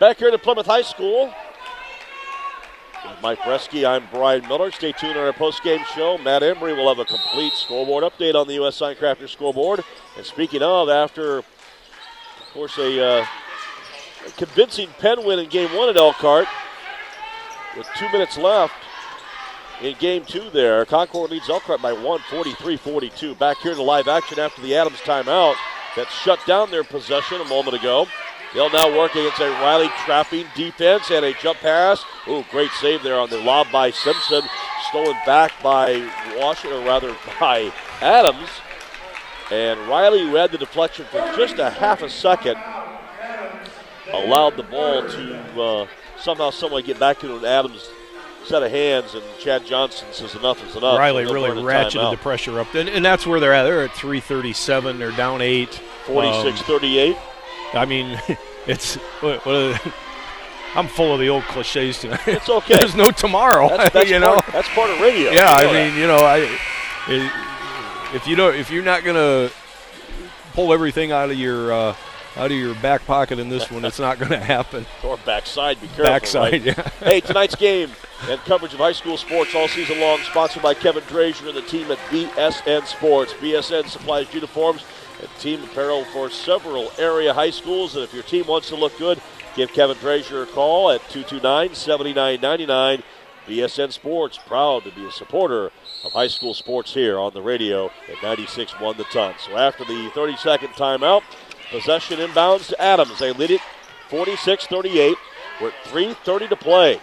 Back 0.00 0.18
here 0.18 0.30
to 0.30 0.38
Plymouth 0.38 0.64
High 0.66 0.82
School. 0.82 1.34
With 3.04 3.20
Mike 3.20 3.38
Bresky, 3.40 3.86
I'm 3.86 4.08
Brian 4.10 4.48
Miller. 4.48 4.70
Stay 4.70 4.92
tuned 4.92 5.18
on 5.18 5.26
our 5.26 5.32
post-game 5.34 5.80
show. 5.94 6.16
Matt 6.16 6.40
Embry 6.40 6.74
will 6.74 6.88
have 6.88 6.98
a 6.98 7.04
complete 7.04 7.52
scoreboard 7.52 8.02
update 8.02 8.34
on 8.34 8.46
the 8.46 8.54
U.S. 8.54 8.80
Signcrafter 8.80 9.28
scoreboard. 9.28 9.84
And 10.16 10.24
speaking 10.24 10.62
of, 10.62 10.88
after, 10.88 11.38
of 11.38 11.46
course, 12.54 12.78
a, 12.78 13.04
uh, 13.04 13.26
a 14.26 14.30
convincing 14.38 14.88
Penn 14.98 15.22
win 15.22 15.38
in 15.38 15.50
game 15.50 15.74
one 15.76 15.90
at 15.90 15.98
Elkhart, 15.98 16.46
with 17.76 17.86
two 17.98 18.08
minutes 18.10 18.38
left 18.38 18.72
in 19.82 19.94
game 19.98 20.24
two 20.24 20.48
there, 20.50 20.86
Concord 20.86 21.30
leads 21.30 21.50
Elkhart 21.50 21.82
by 21.82 21.92
one, 21.92 22.20
43-42. 22.20 23.38
Back 23.38 23.58
here 23.58 23.74
to 23.74 23.82
live 23.82 24.08
action 24.08 24.38
after 24.38 24.62
the 24.62 24.74
Adams 24.74 25.00
timeout 25.00 25.56
that 25.96 26.08
shut 26.08 26.38
down 26.46 26.70
their 26.70 26.84
possession 26.84 27.40
a 27.40 27.44
moment 27.44 27.76
ago. 27.76 28.06
They'll 28.54 28.70
now 28.70 28.96
work 28.96 29.10
against 29.16 29.40
a 29.40 29.50
Riley 29.50 29.88
trapping 30.04 30.46
defense 30.54 31.10
and 31.10 31.24
a 31.24 31.32
jump 31.34 31.58
pass. 31.58 32.04
Ooh, 32.28 32.44
great 32.52 32.70
save 32.80 33.02
there 33.02 33.18
on 33.18 33.28
the 33.28 33.38
lob 33.38 33.66
by 33.72 33.90
Simpson. 33.90 34.42
Stolen 34.90 35.16
back 35.26 35.52
by 35.62 36.08
Washington, 36.36 36.80
or 36.82 36.86
rather 36.86 37.16
by 37.40 37.72
Adams. 38.00 38.48
And 39.50 39.80
Riley, 39.88 40.20
who 40.20 40.36
had 40.36 40.52
the 40.52 40.58
deflection 40.58 41.04
for 41.06 41.18
just 41.36 41.58
a 41.58 41.68
half 41.68 42.02
a 42.02 42.08
second, 42.08 42.56
allowed 44.12 44.56
the 44.56 44.62
ball 44.62 45.02
to 45.08 45.60
uh, 45.60 45.86
somehow, 46.18 46.50
someway 46.50 46.82
get 46.82 46.98
back 47.00 47.22
into 47.24 47.36
an 47.36 47.44
Adams 47.44 47.88
set 48.44 48.62
of 48.62 48.70
hands. 48.70 49.14
And 49.14 49.24
Chad 49.40 49.66
Johnston 49.66 50.12
says 50.12 50.34
enough 50.36 50.64
is 50.68 50.76
enough. 50.76 50.98
Riley 50.98 51.24
really 51.24 51.50
ratcheted 51.50 52.10
the 52.12 52.16
pressure 52.18 52.60
up. 52.60 52.72
And, 52.74 52.88
and 52.88 53.04
that's 53.04 53.26
where 53.26 53.40
they're 53.40 53.52
at. 53.54 53.64
They're 53.64 53.82
at 53.84 53.92
337. 53.92 54.98
They're 54.98 55.10
down 55.12 55.42
eight. 55.42 55.74
46 56.06 56.60
Um, 56.60 56.66
38. 56.66 57.16
I 57.74 57.84
mean, 57.84 58.20
it's. 58.66 58.96
What, 59.20 59.44
what 59.46 59.54
are 59.54 59.68
the- 59.72 59.92
I'm 60.76 60.88
full 60.88 61.14
of 61.14 61.20
the 61.20 61.28
old 61.28 61.44
cliches 61.44 62.00
tonight. 62.00 62.26
It's 62.26 62.48
okay. 62.60 62.74
There's 62.78 62.96
no 62.96 63.04
tomorrow. 63.12 63.68
That's, 63.68 63.92
that's, 63.94 64.10
you 64.10 64.18
know. 64.18 64.40
part, 64.40 64.46
that's 64.52 64.68
part 64.70 64.90
of 64.90 65.00
radio. 65.00 65.30
Yeah, 65.30 65.44
know 65.44 65.46
I 65.52 65.62
that. 65.64 65.72
mean, 65.92 66.00
you 66.00 66.06
know, 66.08 66.16
I 66.16 66.58
i- 67.06 68.12
if 68.14 68.26
you 68.26 68.34
don't, 68.36 68.54
if 68.56 68.70
you're 68.70 68.82
not 68.84 69.04
gonna 69.04 69.50
pull 70.52 70.72
everything 70.72 71.12
out 71.12 71.30
of 71.30 71.36
your 71.38 71.72
uh, 71.72 71.96
out 72.36 72.46
of 72.50 72.56
your 72.56 72.74
back 72.76 73.06
pocket 73.06 73.38
in 73.38 73.48
this 73.48 73.70
one, 73.70 73.84
it's 73.84 74.00
not 74.00 74.18
going 74.18 74.32
to 74.32 74.38
happen. 74.40 74.84
Or 75.04 75.16
backside, 75.18 75.80
be 75.80 75.86
careful. 75.88 76.04
Backside, 76.06 76.52
right? 76.52 76.64
yeah. 76.64 76.88
hey, 77.00 77.20
tonight's 77.20 77.54
game 77.54 77.90
and 78.28 78.40
coverage 78.40 78.72
of 78.72 78.80
high 78.80 78.92
school 78.92 79.16
sports 79.16 79.54
all 79.54 79.68
season 79.68 80.00
long, 80.00 80.18
sponsored 80.20 80.62
by 80.62 80.74
Kevin 80.74 81.02
Frazier 81.02 81.46
and 81.48 81.56
the 81.56 81.62
team 81.62 81.90
at 81.92 81.98
BSN 82.10 82.86
Sports. 82.86 83.32
BSN 83.34 83.86
supplies 83.88 84.32
uniforms 84.34 84.82
team 85.38 85.62
apparel 85.64 86.04
for 86.06 86.30
several 86.30 86.90
area 86.98 87.32
high 87.32 87.50
schools. 87.50 87.94
And 87.94 88.04
if 88.04 88.12
your 88.12 88.22
team 88.22 88.46
wants 88.46 88.68
to 88.68 88.76
look 88.76 88.96
good, 88.98 89.20
give 89.56 89.72
Kevin 89.72 89.96
Frazier 89.96 90.42
a 90.42 90.46
call 90.46 90.90
at 90.90 91.00
229 91.10 91.74
7999. 91.74 93.02
BSN 93.46 93.92
Sports, 93.92 94.38
proud 94.46 94.84
to 94.84 94.90
be 94.92 95.04
a 95.06 95.12
supporter 95.12 95.70
of 96.04 96.12
high 96.12 96.28
school 96.28 96.54
sports 96.54 96.94
here 96.94 97.18
on 97.18 97.32
the 97.34 97.42
radio 97.42 97.90
at 98.08 98.22
96 98.22 98.80
1 98.80 98.96
the 98.96 99.04
ton. 99.04 99.34
So 99.38 99.56
after 99.56 99.84
the 99.84 100.10
30 100.14 100.36
second 100.36 100.68
timeout, 100.70 101.22
possession 101.70 102.18
inbounds 102.18 102.68
to 102.68 102.80
Adams. 102.80 103.18
They 103.18 103.32
lead 103.32 103.50
it 103.50 103.60
46 104.08 104.66
38 104.66 105.16
with 105.60 105.74
3.30 105.84 106.48
to 106.48 106.56
play. 106.56 107.00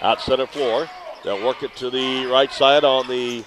Out 0.00 0.20
center 0.20 0.46
floor. 0.46 0.88
They'll 1.22 1.44
work 1.44 1.62
it 1.62 1.74
to 1.76 1.90
the 1.90 2.26
right 2.26 2.52
side 2.52 2.84
on 2.84 3.08
the 3.08 3.44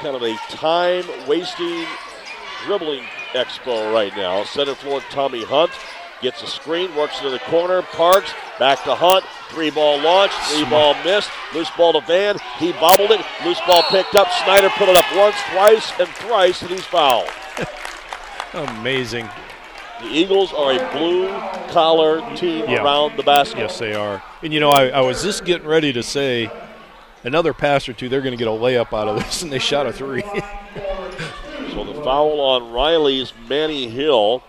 kind 0.00 0.16
of 0.16 0.22
a 0.22 0.34
time 0.48 1.04
wasting 1.26 1.84
dribbling 2.64 3.02
expo 3.32 3.92
right 3.92 4.14
now. 4.16 4.44
Center 4.44 4.74
floor, 4.74 5.00
Tommy 5.10 5.44
Hunt 5.44 5.70
gets 6.22 6.42
a 6.42 6.46
screen, 6.46 6.94
works 6.96 7.16
into 7.18 7.30
the 7.30 7.38
corner, 7.40 7.82
Parks 7.82 8.32
back 8.58 8.82
to 8.84 8.94
Hunt, 8.94 9.24
three 9.48 9.70
ball 9.70 9.98
launch, 10.00 10.32
three 10.50 10.64
ball 10.68 10.94
missed, 11.04 11.30
loose 11.54 11.70
ball 11.76 11.92
to 11.94 12.00
Van, 12.06 12.36
he 12.58 12.72
bobbled 12.72 13.10
it, 13.10 13.20
loose 13.44 13.60
ball 13.66 13.82
picked 13.84 14.14
up, 14.14 14.28
Snyder 14.44 14.68
put 14.70 14.88
it 14.88 14.96
up 14.96 15.04
once, 15.16 15.36
twice, 15.52 15.92
and 15.98 16.08
thrice, 16.08 16.60
and 16.62 16.70
he's 16.70 16.84
fouled. 16.84 17.28
Amazing. 18.52 19.28
The 20.00 20.08
Eagles 20.08 20.52
are 20.52 20.72
a 20.72 20.92
blue 20.92 21.28
collar 21.72 22.20
team 22.36 22.64
Yeah. 22.68 22.82
around 22.82 23.16
the 23.16 23.22
basket. 23.22 23.58
Yes, 23.58 23.78
they 23.78 23.94
are. 23.94 24.22
And 24.42 24.52
you 24.52 24.60
know, 24.60 24.70
I, 24.70 24.88
I 24.88 25.00
was 25.02 25.22
just 25.22 25.44
getting 25.44 25.66
ready 25.68 25.92
to 25.92 26.02
say 26.02 26.50
another 27.24 27.52
pass 27.52 27.88
or 27.88 27.92
two. 27.92 28.08
They're 28.08 28.20
going 28.20 28.32
to 28.32 28.36
get 28.36 28.48
a 28.48 28.50
layup 28.50 28.92
out 28.92 29.08
of 29.08 29.16
this, 29.16 29.42
and 29.42 29.52
they 29.52 29.58
shot 29.58 29.86
a 29.86 29.92
three. 29.92 30.22
So 31.72 31.84
the 31.84 32.02
foul 32.02 32.40
on 32.40 32.72
Riley's 32.72 33.32
Manny 33.48 33.88
Hill. 33.88 34.42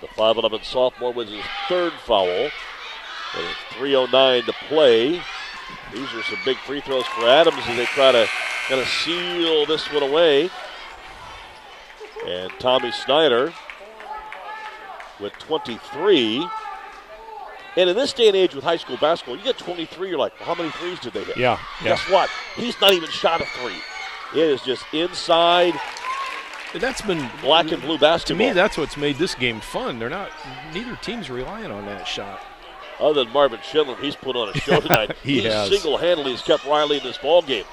The 0.00 0.08
5'11 0.08 0.64
sophomore 0.64 1.12
was 1.12 1.28
his 1.28 1.44
third 1.68 1.92
foul. 2.04 2.26
With 2.26 3.46
3.09 3.78 4.46
to 4.46 4.52
play. 4.68 5.22
These 5.92 6.12
are 6.12 6.22
some 6.24 6.38
big 6.44 6.56
free 6.58 6.80
throws 6.80 7.06
for 7.06 7.28
Adams 7.28 7.62
as 7.68 7.76
they 7.76 7.84
try 7.86 8.10
to 8.10 8.28
kind 8.68 8.80
of 8.80 8.88
seal 8.88 9.64
this 9.66 9.86
one 9.92 10.02
away. 10.02 10.50
And 12.26 12.50
Tommy 12.58 12.90
Snyder 12.90 13.52
with 15.20 15.32
23 15.34 16.48
And 17.76 17.90
in 17.90 17.96
this 17.96 18.12
day 18.12 18.28
and 18.28 18.36
age 18.36 18.54
with 18.54 18.62
high 18.64 18.76
school 18.76 18.96
basketball, 18.98 19.36
you 19.36 19.42
get 19.42 19.58
23, 19.58 20.08
you're 20.08 20.18
like, 20.18 20.38
well, 20.38 20.54
how 20.54 20.62
many 20.62 20.70
threes 20.72 21.00
did 21.00 21.12
they 21.12 21.24
hit? 21.24 21.36
Yeah, 21.36 21.58
yeah. 21.82 21.88
Guess 21.96 22.08
what? 22.10 22.30
He's 22.56 22.80
not 22.80 22.92
even 22.92 23.08
shot 23.10 23.40
a 23.40 23.44
three. 23.46 23.76
It 24.40 24.48
is 24.48 24.62
just 24.62 24.84
inside 24.92 25.74
That's 26.74 27.02
been 27.02 27.28
black 27.40 27.70
and 27.72 27.80
blue 27.82 27.98
basketball. 27.98 28.38
to 28.38 28.48
me. 28.48 28.52
That's 28.52 28.76
what's 28.76 28.96
made 28.96 29.16
this 29.16 29.34
game 29.34 29.60
fun. 29.60 29.98
They're 29.98 30.08
not. 30.10 30.30
Neither 30.72 30.96
team's 30.96 31.30
relying 31.30 31.70
on 31.70 31.84
that 31.86 32.06
shot. 32.06 32.40
Other 33.00 33.24
than 33.24 33.32
Marvin 33.32 33.58
Schindler, 33.62 33.96
he's 33.96 34.14
put 34.16 34.36
on 34.36 34.48
a 34.50 34.54
show 34.54 34.80
tonight. 34.80 35.16
He 35.24 35.40
he 35.40 35.46
has. 35.46 35.68
single-handedly 35.68 36.30
has 36.32 36.42
kept 36.42 36.64
Riley 36.64 36.98
in 36.98 37.02
this 37.02 37.18
ball 37.18 37.42
game. 37.42 37.64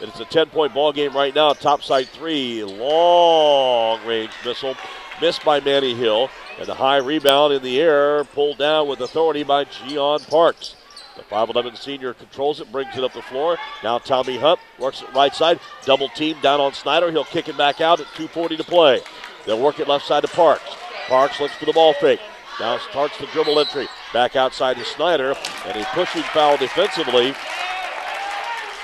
And 0.00 0.08
it's 0.08 0.20
a 0.20 0.24
10-point 0.24 0.72
ball 0.74 0.92
game 0.92 1.12
right 1.16 1.34
now. 1.34 1.52
Topside 1.52 2.06
three, 2.08 2.62
long-range 2.62 4.30
missile, 4.44 4.76
missed 5.20 5.44
by 5.44 5.60
Manny 5.60 5.94
Hill, 5.94 6.30
and 6.58 6.66
the 6.66 6.74
high 6.74 6.98
rebound 6.98 7.52
in 7.52 7.62
the 7.62 7.80
air, 7.80 8.24
pulled 8.24 8.58
down 8.58 8.88
with 8.88 9.00
authority 9.00 9.42
by 9.42 9.64
Gian 9.64 10.20
Parks. 10.20 10.76
The 11.16 11.22
5'11 11.24 11.76
senior 11.76 12.14
controls 12.14 12.60
it, 12.60 12.70
brings 12.70 12.96
it 12.96 13.02
up 13.02 13.12
the 13.12 13.22
floor. 13.22 13.58
Now 13.82 13.98
Tommy 13.98 14.38
Hunt 14.38 14.60
works 14.78 15.02
it 15.02 15.12
right 15.12 15.34
side, 15.34 15.58
double 15.84 16.08
team 16.08 16.36
down 16.42 16.60
on 16.60 16.72
Snyder. 16.72 17.10
He'll 17.10 17.24
kick 17.24 17.48
it 17.48 17.56
back 17.56 17.80
out 17.80 18.00
at 18.00 18.06
2:40 18.14 18.56
to 18.56 18.64
play. 18.64 19.02
They'll 19.44 19.60
work 19.60 19.80
it 19.80 19.88
left 19.88 20.06
side 20.06 20.22
to 20.22 20.28
Parks. 20.28 20.76
Parks 21.08 21.40
looks 21.40 21.54
for 21.54 21.64
the 21.64 21.72
ball 21.72 21.92
fake. 21.94 22.20
Now 22.60 22.78
starts 22.78 23.18
the 23.18 23.26
dribble 23.26 23.58
entry. 23.58 23.88
Back 24.12 24.36
outside 24.36 24.76
to 24.76 24.84
Snyder, 24.84 25.34
and 25.66 25.76
a 25.76 25.84
pushing 25.86 26.22
foul 26.22 26.56
defensively 26.56 27.34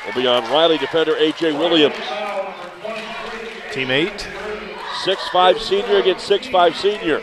will 0.07 0.15
be 0.15 0.27
on 0.27 0.43
Riley 0.51 0.79
defender 0.79 1.17
A.J. 1.17 1.53
Williams. 1.53 1.95
Team 3.73 3.91
eight. 3.91 4.29
6'5 5.05 5.59
senior 5.59 5.97
against 5.99 6.29
6'5 6.31 6.75
senior. 6.75 7.23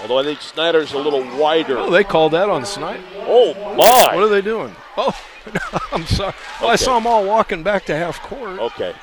Although 0.00 0.18
I 0.18 0.24
think 0.24 0.40
Snyder's 0.42 0.92
a 0.92 0.98
little 0.98 1.22
wider. 1.38 1.78
Oh, 1.78 1.90
they 1.90 2.04
called 2.04 2.32
that 2.32 2.50
on 2.50 2.66
Snyder. 2.66 3.02
Oh, 3.20 3.54
my. 3.76 4.14
What 4.14 4.24
are 4.24 4.28
they 4.28 4.42
doing? 4.42 4.74
Oh, 4.96 5.18
I'm 5.92 6.04
sorry. 6.06 6.34
Well, 6.60 6.70
I 6.70 6.76
saw 6.76 6.96
them 6.96 7.06
all 7.06 7.24
walking 7.24 7.62
back 7.62 7.86
to 7.86 7.96
half 7.96 8.20
court. 8.22 8.58
Okay. 8.58 8.94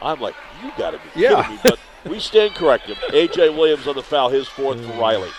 I'm 0.00 0.20
like, 0.20 0.34
you 0.64 0.70
got 0.78 0.92
to 0.92 0.98
be 0.98 1.20
Yeah. 1.20 1.42
kidding 1.42 1.56
me. 1.56 1.60
But 1.64 1.78
we 2.10 2.18
stand 2.20 2.54
corrected. 2.54 2.96
A.J. 3.12 3.50
Williams 3.50 3.86
on 3.86 3.94
the 3.96 4.02
foul, 4.02 4.30
his 4.30 4.48
fourth 4.48 4.82
for 4.84 4.92
Riley. 4.94 5.30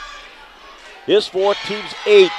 His 1.08 1.28
fourth, 1.28 1.58
team's 1.66 1.94
eighth. 2.06 2.32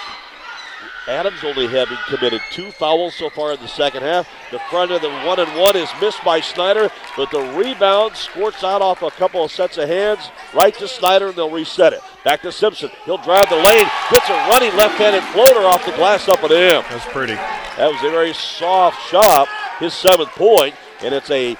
Adams 1.08 1.42
only 1.42 1.66
having 1.66 1.98
committed 2.06 2.40
two 2.52 2.70
fouls 2.70 3.14
so 3.16 3.28
far 3.28 3.52
in 3.52 3.60
the 3.60 3.66
second 3.66 4.02
half. 4.02 4.28
The 4.52 4.60
front 4.70 4.92
of 4.92 5.02
the 5.02 5.10
one 5.10 5.40
and 5.40 5.60
one 5.60 5.76
is 5.76 5.88
missed 6.00 6.22
by 6.24 6.40
Snyder, 6.40 6.90
but 7.16 7.30
the 7.32 7.40
rebound 7.56 8.14
squirts 8.14 8.62
out 8.62 8.82
off 8.82 9.02
a 9.02 9.10
couple 9.10 9.44
of 9.44 9.50
sets 9.50 9.78
of 9.78 9.88
hands 9.88 10.30
right 10.54 10.74
to 10.74 10.86
Snyder, 10.86 11.28
and 11.28 11.36
they'll 11.36 11.50
reset 11.50 11.92
it. 11.92 12.00
Back 12.24 12.42
to 12.42 12.52
Simpson. 12.52 12.90
He'll 13.04 13.18
drive 13.18 13.48
the 13.48 13.56
lane, 13.56 13.90
gets 14.10 14.30
a 14.30 14.48
running 14.48 14.76
left-handed 14.76 15.24
floater 15.32 15.66
off 15.66 15.84
the 15.84 15.92
glass 15.92 16.28
up 16.28 16.42
and 16.44 16.52
in. 16.52 16.68
That's 16.68 17.04
pretty. 17.06 17.34
That 17.34 17.90
was 17.90 18.02
a 18.04 18.10
very 18.10 18.32
soft 18.32 19.00
shot, 19.10 19.48
his 19.80 19.94
seventh 19.94 20.30
point, 20.30 20.76
and 21.02 21.12
it's 21.12 21.30
a 21.30 21.56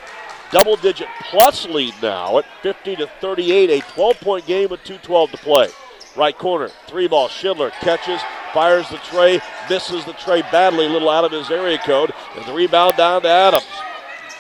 double-digit 0.52 1.08
plus 1.30 1.66
lead 1.66 1.94
now 2.00 2.38
at 2.38 2.44
50 2.62 2.94
to 2.96 3.10
38, 3.20 3.70
a 3.70 3.82
12-point 3.86 4.46
game 4.46 4.68
with 4.70 4.84
2:12 4.84 5.32
to 5.32 5.36
play. 5.38 5.68
Right 6.14 6.36
corner, 6.36 6.68
three 6.86 7.08
ball. 7.08 7.28
Schindler 7.28 7.70
catches, 7.70 8.20
fires 8.52 8.88
the 8.88 8.98
tray, 8.98 9.40
misses 9.68 10.04
the 10.04 10.12
tray 10.14 10.42
badly, 10.42 10.86
a 10.86 10.88
little 10.88 11.08
out 11.08 11.24
of 11.24 11.32
his 11.32 11.50
area 11.50 11.78
code, 11.78 12.12
and 12.36 12.44
the 12.44 12.52
rebound 12.52 12.96
down 12.96 13.22
to 13.22 13.28
Adams. 13.28 13.66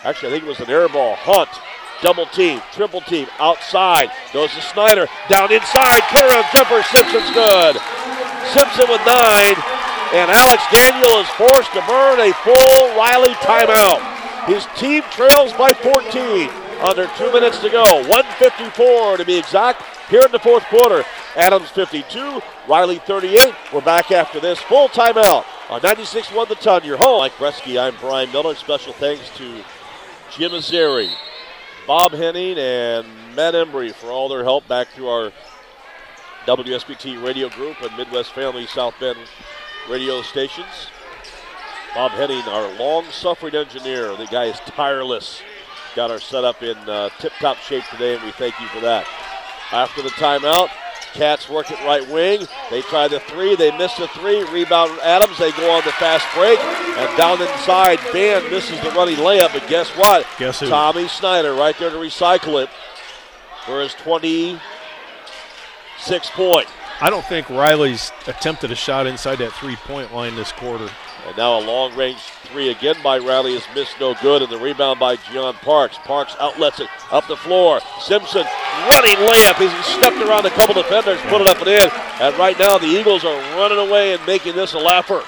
Actually, 0.04 0.28
I 0.28 0.32
think 0.32 0.44
it 0.44 0.48
was 0.48 0.60
an 0.60 0.70
air 0.70 0.88
ball. 0.88 1.16
Hunt, 1.16 1.50
double 2.02 2.26
team, 2.26 2.60
triple 2.72 3.00
team, 3.00 3.26
outside, 3.38 4.10
goes 4.32 4.52
to 4.54 4.62
Snyder, 4.62 5.06
down 5.28 5.52
inside, 5.52 6.02
turnaround 6.10 6.50
jumper, 6.52 6.82
Simpson's 6.90 7.30
good. 7.32 7.76
Simpson 8.50 8.90
with 8.90 9.00
nine, 9.06 9.56
and 10.12 10.28
Alex 10.28 10.62
Daniel 10.68 11.22
is 11.22 11.28
forced 11.40 11.72
to 11.72 11.80
burn 11.88 12.20
a 12.20 12.32
full 12.44 12.82
Riley 12.98 13.32
timeout. 13.40 14.02
His 14.46 14.66
team 14.76 15.02
trails 15.10 15.52
by 15.54 15.72
14. 15.72 16.50
Under 16.82 17.06
two 17.16 17.32
minutes 17.32 17.60
to 17.60 17.70
go. 17.70 17.84
154 18.10 19.18
to 19.18 19.24
be 19.24 19.38
exact 19.38 19.82
here 20.10 20.22
in 20.24 20.32
the 20.32 20.38
fourth 20.38 20.64
quarter. 20.64 21.04
Adams 21.36 21.70
52, 21.70 22.42
Riley 22.68 22.98
38. 22.98 23.54
We're 23.74 23.80
back 23.80 24.12
after 24.12 24.38
this 24.38 24.60
full 24.60 24.88
timeout 24.88 25.44
on 25.68 25.80
96 25.82 26.30
1 26.30 26.48
the 26.48 26.54
ton. 26.54 26.84
Your 26.84 26.96
home. 26.96 27.18
Mike 27.18 27.32
Bresky, 27.32 27.80
I'm 27.80 27.96
Brian 28.00 28.30
Miller. 28.30 28.54
Special 28.54 28.92
thanks 28.92 29.28
to 29.36 29.64
Jim 30.30 30.52
Azeri, 30.52 31.10
Bob 31.88 32.12
Henning, 32.12 32.56
and 32.58 33.04
Matt 33.34 33.54
Embry 33.54 33.92
for 33.92 34.12
all 34.12 34.28
their 34.28 34.44
help 34.44 34.68
back 34.68 34.88
through 34.88 35.08
our 35.08 35.32
WSBT 36.46 37.22
radio 37.24 37.48
group 37.48 37.80
and 37.82 37.96
Midwest 37.96 38.32
Family 38.32 38.66
South 38.68 38.94
Bend 39.00 39.18
radio 39.90 40.22
stations. 40.22 40.86
Bob 41.96 42.12
Henning, 42.12 42.42
our 42.42 42.72
long 42.78 43.04
suffering 43.06 43.56
engineer. 43.56 44.16
The 44.16 44.26
guy 44.26 44.44
is 44.44 44.60
tireless. 44.60 45.42
Got 45.96 46.12
our 46.12 46.20
setup 46.20 46.62
in 46.62 46.76
uh, 46.88 47.08
tip 47.18 47.32
top 47.40 47.56
shape 47.56 47.84
today, 47.90 48.14
and 48.14 48.24
we 48.24 48.30
thank 48.30 48.58
you 48.60 48.68
for 48.68 48.80
that. 48.80 49.04
After 49.72 50.00
the 50.00 50.10
timeout, 50.10 50.70
Cats 51.12 51.48
work 51.48 51.70
it 51.70 51.78
right 51.84 52.08
wing. 52.08 52.46
They 52.70 52.80
try 52.82 53.06
the 53.08 53.20
three. 53.20 53.54
They 53.54 53.76
miss 53.76 53.94
the 53.96 54.08
three. 54.08 54.42
Rebound 54.44 54.98
Adams. 55.02 55.38
They 55.38 55.52
go 55.52 55.70
on 55.70 55.84
the 55.84 55.92
fast 55.92 56.26
break. 56.34 56.58
And 56.58 57.16
down 57.18 57.40
inside, 57.40 57.98
Dan 58.12 58.42
misses 58.50 58.80
the 58.80 58.90
running 58.90 59.16
layup. 59.16 59.52
But 59.52 59.68
guess 59.68 59.90
what? 59.90 60.26
Guess 60.38 60.60
who? 60.60 60.68
Tommy 60.68 61.08
Snyder 61.08 61.52
right 61.54 61.76
there 61.78 61.90
to 61.90 61.96
recycle 61.96 62.62
it 62.62 62.70
for 63.66 63.82
his 63.82 63.94
26 63.94 64.60
point. 66.30 66.68
I 67.00 67.10
don't 67.10 67.24
think 67.26 67.50
Riley's 67.50 68.12
attempted 68.26 68.70
a 68.70 68.76
shot 68.76 69.06
inside 69.06 69.36
that 69.36 69.52
three-point 69.52 70.14
line 70.14 70.36
this 70.36 70.52
quarter. 70.52 70.88
And 71.26 71.36
now 71.36 71.58
a 71.58 71.62
long 71.62 71.94
range 71.94 72.18
three 72.50 72.70
again 72.70 72.96
by 73.02 73.18
Riley 73.18 73.54
is 73.54 73.64
missed 73.74 73.98
no 74.00 74.14
good, 74.20 74.42
and 74.42 74.50
the 74.50 74.58
rebound 74.58 74.98
by 74.98 75.16
Gian 75.16 75.54
Parks. 75.54 75.96
Parks 75.98 76.34
outlets 76.40 76.80
it 76.80 76.88
up 77.10 77.26
the 77.28 77.36
floor. 77.36 77.80
Simpson 78.00 78.44
running 78.88 79.16
layup 79.26 79.56
He's 79.56 79.86
stepped 79.86 80.16
around 80.16 80.46
a 80.46 80.50
couple 80.50 80.74
defenders, 80.74 81.20
put 81.28 81.40
it 81.40 81.48
up 81.48 81.58
and 81.58 81.68
in. 81.68 81.90
And 82.20 82.36
right 82.38 82.58
now 82.58 82.78
the 82.78 82.86
Eagles 82.86 83.24
are 83.24 83.40
running 83.56 83.78
away 83.78 84.14
and 84.14 84.26
making 84.26 84.56
this 84.56 84.74
a 84.74 84.78
laugher. 84.78 85.22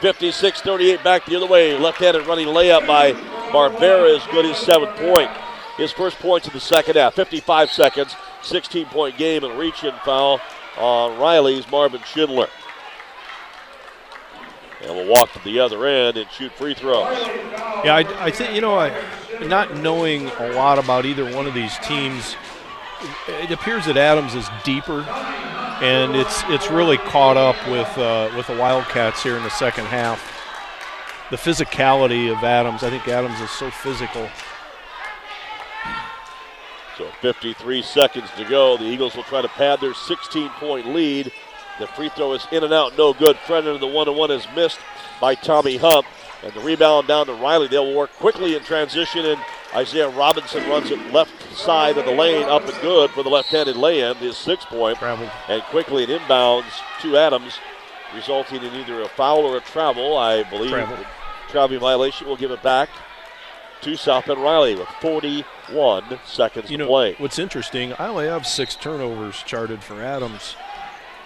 56 0.00 0.60
38 0.60 1.04
back 1.04 1.24
the 1.26 1.36
other 1.36 1.46
way. 1.46 1.76
Left 1.78 1.98
handed 1.98 2.26
running 2.26 2.48
layup 2.48 2.86
by 2.86 3.12
Barbera 3.52 4.14
is 4.14 4.26
good, 4.32 4.44
his 4.44 4.58
seventh 4.58 4.96
point. 4.96 5.30
His 5.76 5.92
first 5.92 6.18
points 6.18 6.46
in 6.46 6.52
the 6.52 6.60
second 6.60 6.96
half. 6.96 7.14
55 7.14 7.70
seconds, 7.70 8.16
16 8.42 8.86
point 8.86 9.16
game, 9.16 9.44
and 9.44 9.58
reach 9.58 9.84
in 9.84 9.94
foul 10.04 10.40
on 10.76 11.18
Riley's 11.18 11.70
Marvin 11.70 12.02
Schindler. 12.02 12.48
And 14.86 14.94
we'll 14.94 15.08
walk 15.08 15.32
to 15.32 15.40
the 15.40 15.58
other 15.58 15.84
end 15.86 16.16
and 16.16 16.30
shoot 16.30 16.52
free 16.52 16.74
throws. 16.74 17.16
Yeah, 17.84 17.96
I, 17.96 18.26
I 18.26 18.30
think 18.30 18.54
you 18.54 18.60
know, 18.60 18.78
I, 18.78 18.92
not 19.44 19.76
knowing 19.76 20.28
a 20.28 20.52
lot 20.52 20.78
about 20.78 21.04
either 21.04 21.34
one 21.34 21.46
of 21.46 21.54
these 21.54 21.76
teams, 21.78 22.36
it 23.28 23.50
appears 23.50 23.86
that 23.86 23.96
Adams 23.96 24.34
is 24.34 24.48
deeper, 24.64 25.00
and 25.82 26.14
it's 26.14 26.42
it's 26.46 26.70
really 26.70 26.98
caught 26.98 27.36
up 27.36 27.56
with 27.68 27.98
uh, 27.98 28.30
with 28.36 28.46
the 28.46 28.56
Wildcats 28.56 29.22
here 29.22 29.36
in 29.36 29.42
the 29.42 29.50
second 29.50 29.86
half. 29.86 30.32
The 31.30 31.36
physicality 31.36 32.30
of 32.30 32.44
Adams, 32.44 32.84
I 32.84 32.90
think 32.90 33.08
Adams 33.08 33.40
is 33.40 33.50
so 33.50 33.70
physical. 33.70 34.28
So 36.96 37.10
53 37.20 37.82
seconds 37.82 38.30
to 38.38 38.44
go. 38.44 38.76
The 38.78 38.84
Eagles 38.84 39.16
will 39.16 39.24
try 39.24 39.42
to 39.42 39.48
pad 39.48 39.80
their 39.80 39.92
16 39.92 40.48
point 40.50 40.86
lead. 40.86 41.30
The 41.78 41.86
free 41.88 42.08
throw 42.10 42.32
is 42.32 42.46
in 42.52 42.64
and 42.64 42.72
out, 42.72 42.96
no 42.96 43.12
good. 43.12 43.36
End 43.48 43.66
of 43.66 43.80
the 43.80 43.86
one 43.86 44.08
and 44.08 44.16
one 44.16 44.30
is 44.30 44.46
missed 44.54 44.78
by 45.20 45.34
Tommy 45.34 45.76
Hunt. 45.76 46.06
And 46.42 46.52
the 46.52 46.60
rebound 46.60 47.08
down 47.08 47.26
to 47.26 47.34
Riley. 47.34 47.66
They'll 47.68 47.94
work 47.94 48.12
quickly 48.14 48.54
in 48.54 48.62
transition, 48.62 49.24
and 49.24 49.40
Isaiah 49.74 50.08
Robinson 50.10 50.68
runs 50.68 50.90
it 50.90 51.12
left 51.12 51.32
side 51.56 51.96
of 51.98 52.04
the 52.04 52.12
lane 52.12 52.44
up 52.44 52.62
and 52.68 52.80
good 52.82 53.10
for 53.10 53.22
the 53.22 53.30
left 53.30 53.48
handed 53.48 53.76
lay 53.76 54.00
in, 54.00 54.14
his 54.16 54.36
six 54.36 54.64
point. 54.64 54.98
Traveled. 54.98 55.30
And 55.48 55.62
quickly 55.64 56.04
it 56.04 56.10
inbounds 56.10 56.64
to 57.00 57.16
Adams, 57.16 57.58
resulting 58.14 58.62
in 58.62 58.74
either 58.74 59.00
a 59.02 59.08
foul 59.08 59.40
or 59.46 59.56
a 59.56 59.60
travel. 59.60 60.16
I 60.16 60.42
believe 60.44 60.70
Travel. 60.70 60.98
traveling 61.48 61.80
violation 61.80 62.26
will 62.28 62.36
give 62.36 62.50
it 62.50 62.62
back 62.62 62.90
to 63.82 63.96
South 63.96 64.26
Bend 64.26 64.42
Riley 64.42 64.74
with 64.76 64.88
41 65.00 66.18
seconds 66.26 66.70
You 66.70 66.76
to 66.78 66.84
know 66.84 66.88
play. 66.88 67.14
what's 67.18 67.38
interesting? 67.38 67.92
I 67.94 68.08
only 68.08 68.26
have 68.26 68.46
six 68.46 68.74
turnovers 68.76 69.42
charted 69.44 69.82
for 69.82 70.02
Adams, 70.02 70.54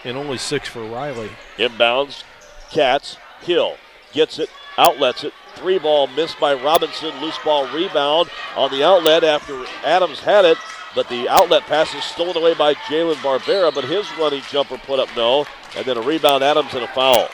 and 0.04 0.16
only 0.16 0.38
six 0.38 0.68
for 0.68 0.84
Riley. 0.84 1.30
Inbounds, 1.56 2.24
Cats, 2.70 3.16
Hill 3.40 3.76
gets 4.12 4.38
it, 4.38 4.50
outlets 4.78 5.24
it. 5.24 5.32
Three 5.54 5.78
ball 5.78 6.06
missed 6.06 6.38
by 6.40 6.54
Robinson. 6.54 7.18
Loose 7.20 7.38
ball 7.44 7.70
rebound 7.74 8.30
on 8.56 8.70
the 8.70 8.84
outlet 8.84 9.24
after 9.24 9.64
Adams 9.84 10.20
had 10.20 10.44
it, 10.44 10.58
but 10.94 11.08
the 11.08 11.28
outlet 11.28 11.62
pass 11.62 11.94
is 11.94 12.04
stolen 12.04 12.36
away 12.36 12.54
by 12.54 12.74
Jalen 12.74 13.14
Barbera, 13.16 13.74
but 13.74 13.84
his 13.84 14.06
running 14.16 14.42
jumper 14.48 14.78
put 14.78 14.98
up 14.98 15.08
no. 15.16 15.44
And 15.76 15.84
then 15.84 15.96
a 15.96 16.00
rebound, 16.00 16.42
Adams, 16.42 16.74
and 16.74 16.82
a 16.82 16.88
foul. 16.88 17.28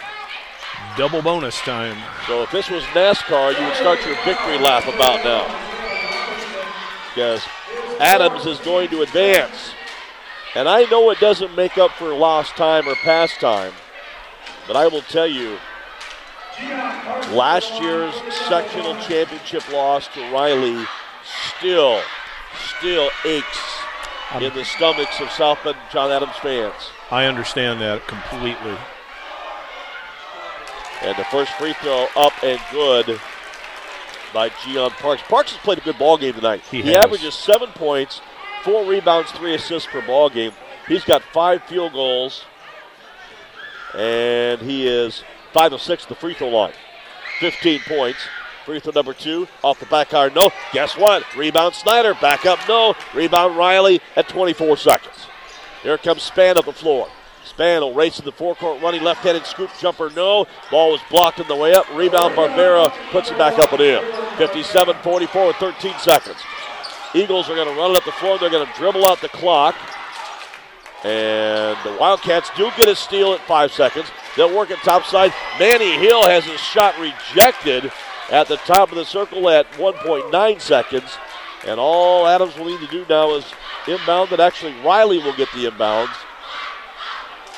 Double 0.96 1.22
bonus 1.22 1.58
time. 1.60 1.96
So 2.26 2.42
if 2.42 2.50
this 2.50 2.68
was 2.68 2.82
NASCAR, 2.84 3.58
you 3.58 3.64
would 3.64 3.76
start 3.76 4.04
your 4.04 4.16
victory 4.24 4.58
lap 4.58 4.86
about 4.86 5.24
now. 5.24 5.44
Because 7.08 7.42
Adams 8.00 8.44
is 8.44 8.58
going 8.58 8.90
to 8.90 9.02
advance. 9.02 9.75
And 10.56 10.70
I 10.70 10.84
know 10.84 11.10
it 11.10 11.20
doesn't 11.20 11.54
make 11.54 11.76
up 11.76 11.90
for 11.90 12.14
lost 12.14 12.56
time 12.56 12.88
or 12.88 12.94
past 12.94 13.38
time, 13.40 13.74
but 14.66 14.74
I 14.74 14.88
will 14.88 15.02
tell 15.02 15.26
you, 15.26 15.58
last 17.30 17.78
year's 17.82 18.14
sectional 18.48 18.94
championship 19.02 19.70
loss 19.70 20.08
to 20.14 20.32
Riley 20.32 20.82
still, 21.58 22.00
still 22.78 23.10
aches 23.26 23.58
in 24.40 24.54
the 24.54 24.64
stomachs 24.64 25.20
of 25.20 25.30
South 25.30 25.62
Bend 25.62 25.76
John 25.92 26.10
Adams 26.10 26.36
fans. 26.36 26.90
I 27.10 27.26
understand 27.26 27.82
that 27.82 28.06
completely. 28.06 28.78
And 31.02 31.18
the 31.18 31.24
first 31.24 31.52
free 31.52 31.74
throw 31.74 32.06
up 32.16 32.32
and 32.42 32.58
good 32.72 33.20
by 34.32 34.50
Gian 34.64 34.90
Parks. 34.92 35.22
Parks 35.28 35.52
has 35.52 35.60
played 35.60 35.76
a 35.76 35.82
good 35.82 35.98
ball 35.98 36.16
game 36.16 36.32
tonight. 36.32 36.62
He, 36.70 36.80
he 36.80 36.94
averages 36.94 37.34
seven 37.34 37.68
points, 37.72 38.22
four 38.66 38.84
rebounds, 38.84 39.30
three 39.30 39.54
assists 39.54 39.88
per 39.88 40.04
ball 40.04 40.28
game. 40.28 40.50
He's 40.88 41.04
got 41.04 41.22
five 41.32 41.62
field 41.64 41.92
goals, 41.92 42.44
and 43.96 44.60
he 44.60 44.88
is 44.88 45.22
five 45.52 45.72
of 45.72 45.80
six 45.80 46.02
at 46.02 46.08
the 46.08 46.16
free 46.16 46.34
throw 46.34 46.48
line. 46.48 46.72
15 47.38 47.80
points. 47.86 48.18
Free 48.64 48.80
throw 48.80 48.92
number 48.92 49.14
two, 49.14 49.46
off 49.62 49.78
the 49.78 49.86
back 49.86 50.12
iron, 50.12 50.34
no. 50.34 50.50
Guess 50.72 50.96
what? 50.96 51.22
Rebound 51.36 51.76
Snyder, 51.76 52.14
back 52.14 52.44
up, 52.44 52.58
no. 52.68 52.96
Rebound 53.14 53.56
Riley 53.56 54.00
at 54.16 54.28
24 54.28 54.76
seconds. 54.76 55.14
Here 55.84 55.96
comes 55.96 56.24
Span 56.24 56.58
up 56.58 56.64
the 56.64 56.72
floor. 56.72 57.06
Span 57.44 57.82
will 57.82 57.94
race 57.94 58.18
in 58.18 58.24
the 58.24 58.32
forecourt, 58.32 58.82
running 58.82 59.04
left-handed 59.04 59.46
scoop 59.46 59.70
jumper, 59.78 60.10
no. 60.10 60.48
Ball 60.72 60.90
was 60.90 61.00
blocked 61.08 61.38
on 61.38 61.46
the 61.46 61.54
way 61.54 61.72
up. 61.74 61.88
Rebound 61.94 62.34
Barbera 62.34 62.90
puts 63.12 63.30
it 63.30 63.38
back 63.38 63.56
up 63.60 63.72
and 63.72 63.80
in. 63.80 64.02
57-44 64.34 65.46
with 65.46 65.56
13 65.56 65.94
seconds. 66.00 66.38
Eagles 67.14 67.48
are 67.48 67.54
going 67.54 67.68
to 67.68 67.74
run 67.74 67.92
it 67.92 67.96
up 67.96 68.04
the 68.04 68.12
floor. 68.12 68.38
They're 68.38 68.50
going 68.50 68.66
to 68.66 68.72
dribble 68.74 69.06
out 69.06 69.20
the 69.20 69.28
clock. 69.28 69.74
And 71.04 71.76
the 71.84 71.96
Wildcats 72.00 72.50
do 72.56 72.70
get 72.76 72.88
a 72.88 72.96
steal 72.96 73.32
at 73.32 73.40
five 73.46 73.72
seconds. 73.72 74.06
They'll 74.36 74.54
work 74.54 74.70
it 74.70 74.78
topside. 74.78 75.32
Manny 75.58 75.92
Hill 75.98 76.26
has 76.26 76.44
his 76.44 76.60
shot 76.60 76.98
rejected 76.98 77.92
at 78.30 78.48
the 78.48 78.56
top 78.58 78.90
of 78.90 78.96
the 78.96 79.04
circle 79.04 79.48
at 79.48 79.70
1.9 79.72 80.60
seconds. 80.60 81.16
And 81.66 81.78
all 81.78 82.26
Adams 82.26 82.56
will 82.56 82.66
need 82.66 82.80
to 82.80 82.86
do 82.88 83.06
now 83.08 83.34
is 83.34 83.44
inbound 83.86 84.32
it. 84.32 84.40
Actually, 84.40 84.74
Riley 84.80 85.18
will 85.18 85.36
get 85.36 85.48
the 85.52 85.70
inbounds. 85.70 86.14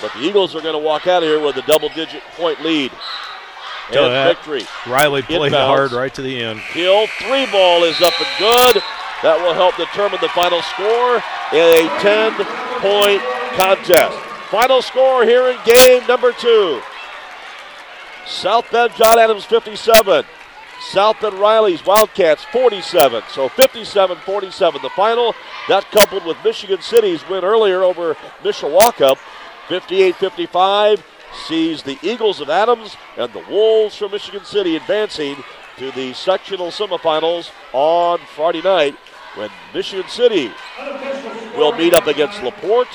But 0.00 0.12
the 0.12 0.20
Eagles 0.20 0.54
are 0.54 0.60
going 0.60 0.74
to 0.74 0.78
walk 0.78 1.06
out 1.06 1.22
of 1.22 1.28
here 1.28 1.40
with 1.40 1.56
a 1.56 1.62
double 1.62 1.88
digit 1.88 2.22
point 2.36 2.62
lead. 2.62 2.92
And 3.90 4.36
victory. 4.36 4.66
Riley 4.86 5.22
played 5.22 5.52
inbounds. 5.52 5.66
hard 5.66 5.92
right 5.92 6.12
to 6.14 6.22
the 6.22 6.42
end. 6.42 6.60
Hill, 6.60 7.06
three 7.18 7.46
ball 7.46 7.84
is 7.84 8.00
up 8.02 8.12
and 8.20 8.38
good. 8.38 8.82
That 9.22 9.40
will 9.42 9.54
help 9.54 9.76
determine 9.76 10.20
the 10.20 10.28
final 10.30 10.62
score 10.62 11.18
in 11.50 11.66
a 11.74 11.90
10 11.98 12.32
point 12.78 13.22
contest. 13.58 14.16
Final 14.50 14.80
score 14.80 15.24
here 15.24 15.48
in 15.50 15.58
game 15.66 16.06
number 16.06 16.32
two 16.32 16.80
South 18.26 18.70
Bend 18.70 18.94
John 18.94 19.18
Adams 19.18 19.44
57. 19.44 20.24
South 20.80 21.20
Bend 21.20 21.34
Riley's 21.34 21.84
Wildcats 21.84 22.44
47. 22.44 23.24
So 23.30 23.48
57 23.48 24.18
47 24.18 24.82
the 24.82 24.90
final. 24.90 25.34
That 25.68 25.90
coupled 25.90 26.24
with 26.24 26.36
Michigan 26.44 26.80
City's 26.80 27.28
win 27.28 27.44
earlier 27.44 27.82
over 27.82 28.14
Mishawaka 28.42 29.18
58 29.68 30.14
55 30.16 31.04
sees 31.46 31.82
the 31.82 31.98
Eagles 32.02 32.40
of 32.40 32.48
Adams 32.48 32.96
and 33.16 33.32
the 33.32 33.44
Wolves 33.50 33.96
from 33.96 34.12
Michigan 34.12 34.44
City 34.44 34.76
advancing 34.76 35.36
to 35.76 35.90
the 35.92 36.12
sectional 36.12 36.68
semifinals 36.68 37.50
on 37.72 38.18
Friday 38.34 38.62
night 38.62 38.96
when 39.38 39.50
Michigan 39.72 40.08
City 40.08 40.50
will 41.56 41.72
meet 41.72 41.94
up 41.94 42.08
against 42.08 42.42
LaPorte 42.42 42.88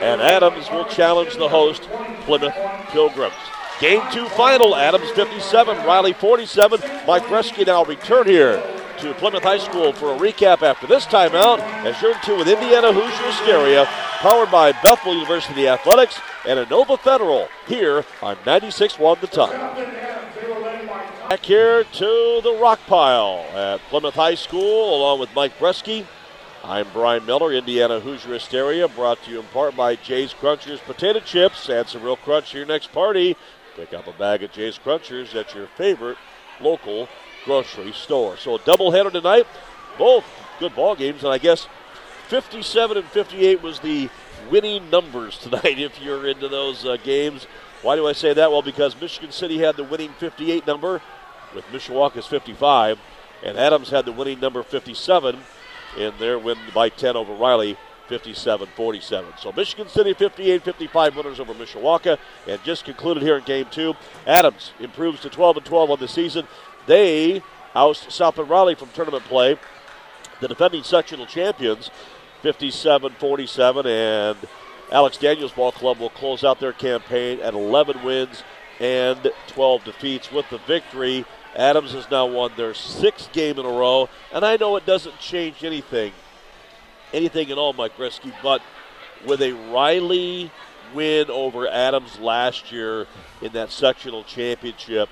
and 0.00 0.22
Adams 0.22 0.70
will 0.70 0.86
challenge 0.86 1.36
the 1.36 1.48
host, 1.48 1.82
Plymouth 2.22 2.54
Pilgrims. 2.88 3.34
Game 3.78 4.02
two 4.10 4.26
final, 4.30 4.74
Adams 4.74 5.10
57, 5.10 5.76
Riley 5.84 6.14
47. 6.14 6.80
Mike 7.06 7.24
Bresky 7.24 7.66
now 7.66 7.84
return 7.84 8.26
here 8.26 8.62
to 8.98 9.12
Plymouth 9.14 9.42
High 9.42 9.58
School 9.58 9.92
for 9.92 10.14
a 10.14 10.18
recap 10.18 10.62
after 10.62 10.86
this 10.86 11.04
timeout 11.04 11.58
as 11.84 12.00
you're 12.00 12.12
in 12.12 12.20
two 12.24 12.36
with 12.38 12.48
Indiana 12.48 12.92
Hoosier 12.92 13.26
Hysteria, 13.26 13.84
powered 14.20 14.50
by 14.50 14.72
Bethel 14.72 15.12
University 15.14 15.68
Athletics 15.68 16.18
and 16.46 16.58
Inova 16.58 16.98
Federal 16.98 17.48
here 17.66 18.04
on 18.22 18.36
96.1 18.36 19.20
The 19.20 19.26
Ton. 19.26 19.50
Back 21.32 21.46
here 21.46 21.82
to 21.82 22.40
the 22.44 22.58
rock 22.60 22.78
pile 22.86 23.46
at 23.54 23.80
Plymouth 23.88 24.16
High 24.16 24.34
School 24.34 24.94
along 24.94 25.18
with 25.18 25.34
Mike 25.34 25.58
Bresky. 25.58 26.04
I'm 26.62 26.86
Brian 26.92 27.24
Miller, 27.24 27.54
Indiana 27.54 28.00
Hoosier 28.00 28.34
Hysteria, 28.34 28.86
brought 28.86 29.22
to 29.22 29.30
you 29.30 29.40
in 29.40 29.46
part 29.46 29.74
by 29.74 29.96
Jay's 29.96 30.34
Krunchers 30.34 30.80
Potato 30.80 31.20
Chips. 31.20 31.70
Add 31.70 31.88
some 31.88 32.02
real 32.02 32.16
crunch 32.16 32.50
to 32.50 32.58
your 32.58 32.66
next 32.66 32.92
party. 32.92 33.34
Pick 33.76 33.94
up 33.94 34.06
a 34.06 34.12
bag 34.12 34.42
of 34.42 34.52
Jay's 34.52 34.76
Krunchers 34.78 35.34
at 35.34 35.54
your 35.54 35.68
favorite 35.68 36.18
local 36.60 37.08
grocery 37.46 37.92
store. 37.92 38.36
So 38.36 38.56
a 38.56 38.58
doubleheader 38.58 39.10
tonight. 39.10 39.46
Both 39.96 40.26
good 40.58 40.76
ball 40.76 40.94
games, 40.94 41.24
and 41.24 41.32
I 41.32 41.38
guess 41.38 41.66
57 42.28 42.98
and 42.98 43.06
58 43.06 43.62
was 43.62 43.78
the 43.78 44.10
winning 44.50 44.90
numbers 44.90 45.38
tonight 45.38 45.62
if 45.78 45.98
you're 45.98 46.26
into 46.26 46.48
those 46.48 46.84
uh, 46.84 46.98
games. 47.02 47.46
Why 47.80 47.96
do 47.96 48.06
I 48.06 48.12
say 48.12 48.34
that? 48.34 48.52
Well, 48.52 48.62
because 48.62 49.00
Michigan 49.00 49.32
City 49.32 49.58
had 49.58 49.76
the 49.76 49.82
winning 49.82 50.12
58 50.18 50.66
number 50.66 51.00
with 51.54 51.64
Mishawaka's 51.66 52.26
55, 52.26 52.98
and 53.42 53.58
Adams 53.58 53.90
had 53.90 54.04
the 54.04 54.12
winning 54.12 54.40
number 54.40 54.62
57 54.62 55.38
in 55.96 56.12
their 56.18 56.38
win 56.38 56.58
by 56.74 56.88
10 56.88 57.16
over 57.16 57.34
Riley 57.34 57.76
57 58.08 58.68
47. 58.76 59.32
So 59.38 59.52
Michigan 59.52 59.88
City 59.88 60.12
58 60.12 60.62
55 60.62 61.16
winners 61.16 61.40
over 61.40 61.54
Mishawaka. 61.54 62.18
And 62.46 62.62
just 62.62 62.84
concluded 62.84 63.22
here 63.22 63.36
in 63.36 63.44
game 63.44 63.66
two. 63.70 63.94
Adams 64.26 64.72
improves 64.80 65.20
to 65.20 65.30
12 65.30 65.58
and 65.58 65.66
12 65.66 65.90
on 65.90 65.98
the 65.98 66.08
season. 66.08 66.46
They 66.86 67.42
oust 67.74 68.10
South 68.10 68.36
Bend 68.36 68.50
Riley 68.50 68.74
from 68.74 68.88
tournament 68.90 69.24
play. 69.24 69.58
The 70.40 70.48
defending 70.48 70.82
sectional 70.82 71.26
champions 71.26 71.90
57 72.42 73.14
47. 73.18 73.86
And 73.86 74.38
Alex 74.90 75.16
Daniels 75.16 75.52
Ball 75.52 75.72
Club 75.72 75.98
will 75.98 76.10
close 76.10 76.44
out 76.44 76.60
their 76.60 76.72
campaign 76.72 77.40
at 77.40 77.54
11 77.54 78.02
wins 78.02 78.42
and 78.78 79.30
12 79.46 79.84
defeats 79.84 80.30
with 80.30 80.48
the 80.50 80.58
victory. 80.58 81.24
Adams 81.56 81.92
has 81.92 82.10
now 82.10 82.26
won 82.26 82.50
their 82.56 82.74
sixth 82.74 83.32
game 83.32 83.58
in 83.58 83.66
a 83.66 83.68
row, 83.68 84.08
and 84.32 84.44
I 84.44 84.56
know 84.56 84.76
it 84.76 84.86
doesn't 84.86 85.18
change 85.18 85.64
anything 85.64 86.12
anything 87.12 87.50
at 87.50 87.58
all, 87.58 87.72
Mike 87.72 87.96
Bresky, 87.96 88.32
but 88.42 88.62
with 89.26 89.42
a 89.42 89.52
Riley 89.52 90.50
win 90.94 91.30
over 91.30 91.68
Adams 91.68 92.18
last 92.18 92.72
year 92.72 93.06
in 93.40 93.52
that 93.52 93.70
sectional 93.70 94.24
championship 94.24 95.08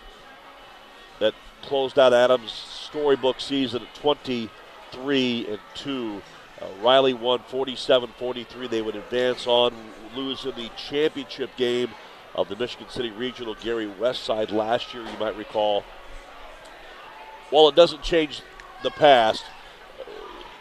that 1.18 1.34
closed 1.62 1.98
out 1.98 2.12
Adams' 2.12 2.52
storybook 2.52 3.40
season 3.40 3.82
at 3.82 3.94
23 3.94 5.46
and 5.46 5.58
2. 5.74 6.22
Uh, 6.60 6.66
Riley 6.82 7.14
won 7.14 7.38
47 7.48 8.10
43. 8.18 8.66
They 8.66 8.82
would 8.82 8.96
advance 8.96 9.46
on, 9.46 9.72
lose 10.14 10.44
in 10.44 10.54
the 10.54 10.70
championship 10.76 11.50
game 11.56 11.90
of 12.34 12.48
the 12.48 12.56
Michigan 12.56 12.88
City 12.88 13.10
Regional 13.10 13.54
Gary 13.54 13.86
Westside 13.86 14.52
last 14.52 14.92
year, 14.92 15.02
you 15.02 15.18
might 15.18 15.36
recall. 15.36 15.84
While 17.50 17.68
it 17.68 17.74
doesn't 17.74 18.02
change 18.02 18.42
the 18.82 18.90
past, 18.90 19.44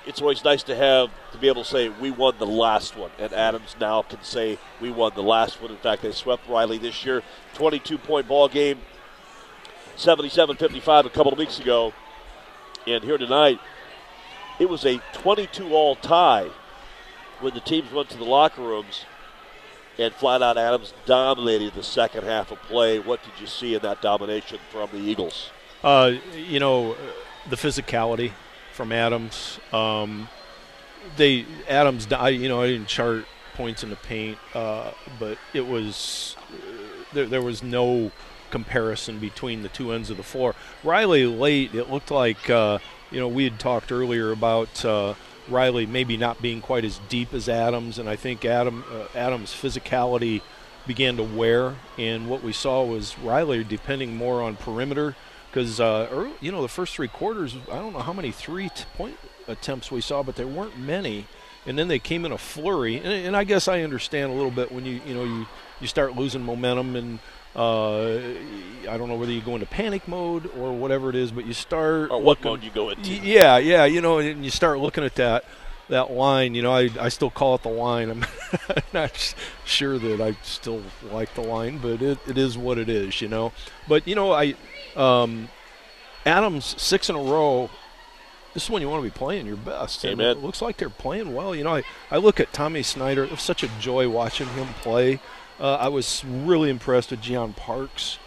it's 0.05 0.21
always 0.21 0.43
nice 0.43 0.63
to 0.63 0.75
have 0.75 1.11
to 1.31 1.37
be 1.37 1.47
able 1.47 1.63
to 1.63 1.69
say 1.69 1.89
we 1.89 2.09
won 2.09 2.35
the 2.39 2.45
last 2.45 2.97
one, 2.97 3.11
and 3.19 3.31
Adams 3.31 3.75
now 3.79 4.01
can 4.01 4.23
say 4.23 4.57
we 4.81 4.89
won 4.89 5.11
the 5.13 5.21
last 5.21 5.61
one. 5.61 5.71
In 5.71 5.77
fact, 5.77 6.01
they 6.01 6.11
swept 6.11 6.47
Riley 6.49 6.79
this 6.79 7.05
year, 7.05 7.21
22 7.53 7.97
point 7.99 8.27
ball 8.27 8.47
game, 8.47 8.79
77-55 9.97 11.05
a 11.05 11.09
couple 11.09 11.31
of 11.31 11.37
weeks 11.37 11.59
ago, 11.59 11.93
and 12.87 13.03
here 13.03 13.17
tonight 13.17 13.59
it 14.59 14.67
was 14.67 14.85
a 14.85 14.99
22 15.13 15.73
all 15.73 15.95
tie 15.95 16.49
when 17.39 17.53
the 17.53 17.59
teams 17.61 17.91
went 17.91 18.09
to 18.09 18.17
the 18.17 18.25
locker 18.25 18.61
rooms. 18.61 19.05
And 19.97 20.13
flat 20.13 20.41
out 20.41 20.57
Adams 20.57 20.93
dominated 21.05 21.73
the 21.73 21.83
second 21.83 22.23
half 22.23 22.51
of 22.51 22.61
play. 22.63 22.99
What 22.99 23.21
did 23.21 23.33
you 23.41 23.47
see 23.47 23.75
in 23.75 23.81
that 23.81 24.01
domination 24.01 24.59
from 24.71 24.89
the 24.93 24.97
Eagles? 24.97 25.51
Uh, 25.83 26.13
you 26.35 26.59
know, 26.59 26.95
the 27.49 27.55
physicality 27.55 28.31
from 28.73 28.91
Adams. 28.91 29.59
Um, 29.71 30.29
they 31.17 31.45
Adams, 31.67 32.11
I, 32.11 32.29
you 32.29 32.49
know, 32.49 32.61
I 32.61 32.67
didn't 32.67 32.87
chart 32.87 33.25
points 33.55 33.83
in 33.83 33.89
the 33.89 33.95
paint, 33.95 34.37
uh, 34.53 34.91
but 35.19 35.37
it 35.53 35.67
was 35.67 36.35
uh, 36.49 36.53
there, 37.13 37.25
there 37.25 37.41
was 37.41 37.63
no 37.63 38.11
comparison 38.51 39.19
between 39.19 39.61
the 39.61 39.69
two 39.69 39.91
ends 39.91 40.09
of 40.09 40.17
the 40.17 40.23
floor. 40.23 40.55
Riley 40.83 41.25
late, 41.25 41.75
it 41.75 41.89
looked 41.89 42.11
like 42.11 42.49
uh, 42.49 42.79
you 43.11 43.19
know 43.19 43.27
we 43.27 43.43
had 43.43 43.59
talked 43.59 43.91
earlier 43.91 44.31
about 44.31 44.83
uh, 44.83 45.13
Riley 45.47 45.85
maybe 45.85 46.17
not 46.17 46.41
being 46.41 46.61
quite 46.61 46.85
as 46.85 46.99
deep 47.09 47.33
as 47.33 47.47
Adams, 47.49 47.97
and 47.99 48.09
I 48.09 48.15
think 48.15 48.45
Adam 48.45 48.83
uh, 48.91 49.05
Adams' 49.17 49.53
physicality 49.53 50.41
began 50.87 51.17
to 51.17 51.23
wear, 51.23 51.75
and 51.97 52.29
what 52.29 52.43
we 52.43 52.51
saw 52.53 52.83
was 52.83 53.17
Riley 53.19 53.63
depending 53.63 54.15
more 54.15 54.41
on 54.41 54.55
perimeter 54.55 55.15
because 55.51 55.79
uh, 55.79 56.29
you 56.41 56.51
know 56.51 56.61
the 56.61 56.67
first 56.67 56.95
three 56.95 57.07
quarters, 57.07 57.55
I 57.71 57.75
don't 57.75 57.93
know 57.93 57.99
how 57.99 58.13
many 58.13 58.31
three 58.31 58.69
point 58.95 59.17
attempts 59.47 59.91
we 59.91 60.01
saw, 60.01 60.23
but 60.23 60.35
there 60.35 60.47
weren't 60.47 60.77
many. 60.77 61.27
and 61.65 61.77
then 61.77 61.87
they 61.87 61.99
came 61.99 62.25
in 62.25 62.31
a 62.31 62.37
flurry. 62.37 62.97
And, 62.97 63.07
and 63.07 63.35
I 63.37 63.43
guess 63.43 63.67
I 63.67 63.81
understand 63.81 64.31
a 64.31 64.35
little 64.35 64.51
bit 64.51 64.71
when 64.71 64.85
you 64.85 65.01
you 65.05 65.13
know 65.13 65.23
you 65.23 65.45
you 65.81 65.87
start 65.87 66.15
losing 66.15 66.43
momentum 66.43 66.95
and. 66.95 67.19
Uh, 67.55 68.19
I 68.87 68.95
don't 68.97 69.09
know 69.09 69.15
whether 69.15 69.31
you 69.31 69.41
go 69.41 69.55
into 69.55 69.65
panic 69.65 70.07
mode 70.07 70.49
or 70.55 70.71
whatever 70.71 71.09
it 71.09 71.15
is, 71.15 71.31
but 71.31 71.47
you 71.47 71.53
start. 71.53 72.11
Or 72.11 72.21
what 72.21 72.37
looking, 72.37 72.51
mode 72.51 72.63
you 72.63 72.69
go 72.69 72.89
into? 72.89 73.09
Yeah, 73.09 73.57
yeah, 73.57 73.85
you 73.85 74.01
know, 74.01 74.19
and 74.19 74.45
you 74.45 74.51
start 74.51 74.77
looking 74.79 75.03
at 75.03 75.15
that 75.15 75.45
that 75.89 76.11
line. 76.11 76.53
You 76.53 76.61
know, 76.61 76.71
I, 76.71 76.89
I 76.99 77.09
still 77.09 77.31
call 77.31 77.55
it 77.55 77.63
the 77.63 77.69
line. 77.69 78.11
I'm 78.11 78.25
not 78.93 79.35
sure 79.65 79.97
that 79.97 80.21
I 80.21 80.37
still 80.43 80.83
like 81.11 81.33
the 81.33 81.41
line, 81.41 81.79
but 81.79 82.03
it, 82.03 82.19
it 82.27 82.37
is 82.37 82.55
what 82.55 82.77
it 82.77 82.87
is. 82.87 83.19
You 83.19 83.27
know, 83.27 83.51
but 83.87 84.07
you 84.07 84.13
know, 84.13 84.31
I 84.31 84.53
um, 84.99 85.49
Adams 86.25 86.75
six 86.81 87.09
in 87.09 87.15
a 87.15 87.21
row. 87.21 87.69
This 88.53 88.63
is 88.63 88.69
when 88.69 88.81
you 88.81 88.89
want 88.89 89.03
to 89.03 89.09
be 89.09 89.15
playing 89.15 89.45
your 89.45 89.55
best. 89.55 90.03
Amen. 90.03 90.25
And 90.25 90.37
it 90.37 90.43
looks 90.43 90.61
like 90.61 90.77
they're 90.77 90.89
playing 90.89 91.33
well. 91.35 91.55
You 91.55 91.63
know, 91.63 91.75
I, 91.75 91.83
I 92.09 92.17
look 92.17 92.39
at 92.39 92.51
Tommy 92.51 92.83
Snyder. 92.83 93.23
It 93.23 93.31
was 93.31 93.41
such 93.41 93.63
a 93.63 93.67
joy 93.79 94.09
watching 94.09 94.47
him 94.47 94.67
play. 94.81 95.19
Uh, 95.59 95.75
I 95.75 95.87
was 95.89 96.23
really 96.25 96.69
impressed 96.69 97.11
with 97.11 97.21
Gian 97.21 97.53
Parks, 97.53 98.17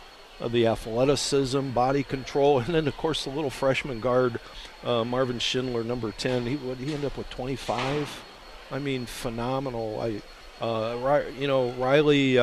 uh, 0.40 0.48
the 0.48 0.66
athleticism, 0.66 1.70
body 1.70 2.02
control, 2.02 2.58
and 2.60 2.74
then 2.74 2.86
of 2.86 2.96
course 2.96 3.24
the 3.24 3.30
little 3.30 3.50
freshman 3.50 4.00
guard 4.00 4.38
uh, 4.84 5.04
Marvin 5.04 5.38
Schindler, 5.38 5.84
number 5.84 6.12
ten. 6.12 6.46
He 6.46 6.56
what, 6.56 6.78
he 6.78 6.92
ended 6.92 7.06
up 7.06 7.18
with 7.18 7.30
25. 7.30 8.24
I 8.70 8.78
mean, 8.78 9.06
phenomenal. 9.06 10.00
I, 10.00 10.22
uh, 10.64 11.22
you 11.38 11.46
know, 11.46 11.72
Riley. 11.72 12.38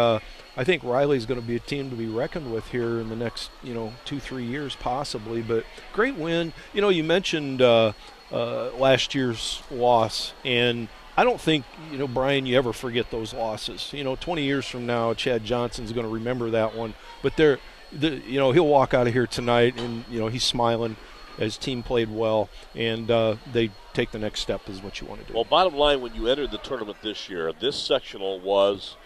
I 0.59 0.65
think 0.65 0.83
Riley's 0.83 1.25
going 1.25 1.39
to 1.39 1.47
be 1.47 1.55
a 1.55 1.61
team 1.61 1.89
to 1.89 1.95
be 1.95 2.07
reckoned 2.07 2.51
with 2.51 2.67
here 2.67 2.99
in 2.99 3.07
the 3.07 3.15
next, 3.15 3.49
you 3.63 3.73
know, 3.73 3.93
two 4.03 4.19
three 4.19 4.43
years 4.43 4.75
possibly. 4.75 5.41
But 5.41 5.63
great 5.93 6.15
win. 6.15 6.51
You 6.73 6.81
know, 6.81 6.89
you 6.89 7.01
mentioned 7.01 7.61
uh, 7.61 7.93
uh, 8.29 8.71
last 8.71 9.15
year's 9.15 9.63
loss, 9.71 10.33
and 10.43 10.89
I 11.15 11.23
don't 11.23 11.39
think 11.39 11.63
you 11.93 11.97
know, 11.97 12.09
Brian, 12.09 12.45
you 12.45 12.57
ever 12.57 12.73
forget 12.73 13.09
those 13.09 13.33
losses. 13.33 13.93
You 13.93 14.03
know, 14.03 14.17
20 14.17 14.43
years 14.43 14.67
from 14.67 14.85
now, 14.85 15.13
Chad 15.13 15.45
Johnston's 15.45 15.93
going 15.93 16.05
to 16.05 16.11
remember 16.11 16.49
that 16.49 16.75
one. 16.75 16.93
But 17.21 17.37
they're, 17.37 17.59
the, 17.93 18.17
you 18.27 18.37
know, 18.37 18.51
he'll 18.51 18.67
walk 18.67 18.93
out 18.93 19.07
of 19.07 19.13
here 19.13 19.27
tonight, 19.27 19.79
and 19.79 20.03
you 20.11 20.19
know, 20.19 20.27
he's 20.27 20.43
smiling 20.43 20.97
his 21.39 21.57
team 21.57 21.83
played 21.83 22.09
well, 22.09 22.49
and 22.75 23.09
uh, 23.09 23.37
they 23.51 23.71
take 23.93 24.11
the 24.11 24.19
next 24.19 24.41
step 24.41 24.67
is 24.69 24.83
what 24.83 24.99
you 24.99 25.07
want 25.07 25.21
to 25.21 25.27
do. 25.27 25.33
Well, 25.33 25.45
bottom 25.45 25.75
line, 25.75 26.01
when 26.01 26.13
you 26.13 26.27
entered 26.27 26.51
the 26.51 26.57
tournament 26.57 26.97
this 27.01 27.29
year, 27.29 27.53
this 27.53 27.81
sectional 27.81 28.39
was 28.41 28.97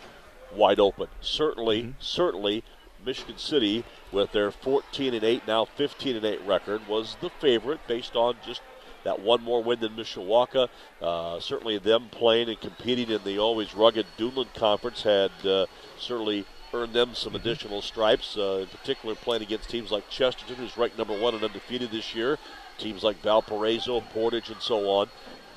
wide 0.55 0.79
open. 0.79 1.07
Certainly, 1.21 1.81
mm-hmm. 1.83 1.91
certainly, 1.99 2.63
Michigan 3.05 3.37
City 3.37 3.83
with 4.11 4.31
their 4.31 4.51
14 4.51 5.13
and 5.13 5.23
8 5.23 5.47
now 5.47 5.65
15 5.65 6.15
and 6.15 6.25
8 6.25 6.41
record 6.45 6.87
was 6.87 7.17
the 7.21 7.29
favorite 7.29 7.79
based 7.87 8.15
on 8.15 8.35
just 8.45 8.61
that 9.03 9.19
one 9.19 9.43
more 9.43 9.61
win 9.61 9.79
than 9.79 9.95
Mishawaka. 9.95 10.69
Uh, 11.01 11.39
certainly, 11.39 11.77
them 11.77 12.07
playing 12.09 12.49
and 12.49 12.59
competing 12.59 13.09
in 13.09 13.23
the 13.23 13.37
always 13.37 13.75
rugged 13.75 14.05
Duneland 14.17 14.53
Conference 14.53 15.03
had 15.03 15.31
uh, 15.45 15.65
certainly 15.97 16.45
earned 16.73 16.93
them 16.93 17.13
some 17.13 17.33
mm-hmm. 17.33 17.41
additional 17.41 17.81
stripes. 17.81 18.37
Uh, 18.37 18.59
in 18.61 18.67
particular, 18.67 19.15
playing 19.15 19.43
against 19.43 19.69
teams 19.69 19.91
like 19.91 20.09
Chesterton, 20.09 20.55
who's 20.55 20.77
ranked 20.77 20.97
number 20.97 21.17
one 21.17 21.35
and 21.35 21.43
undefeated 21.43 21.91
this 21.91 22.15
year. 22.15 22.37
Teams 22.77 23.03
like 23.03 23.21
Valparaiso, 23.21 24.01
Portage, 24.13 24.49
and 24.49 24.61
so 24.61 24.89
on. 24.89 25.07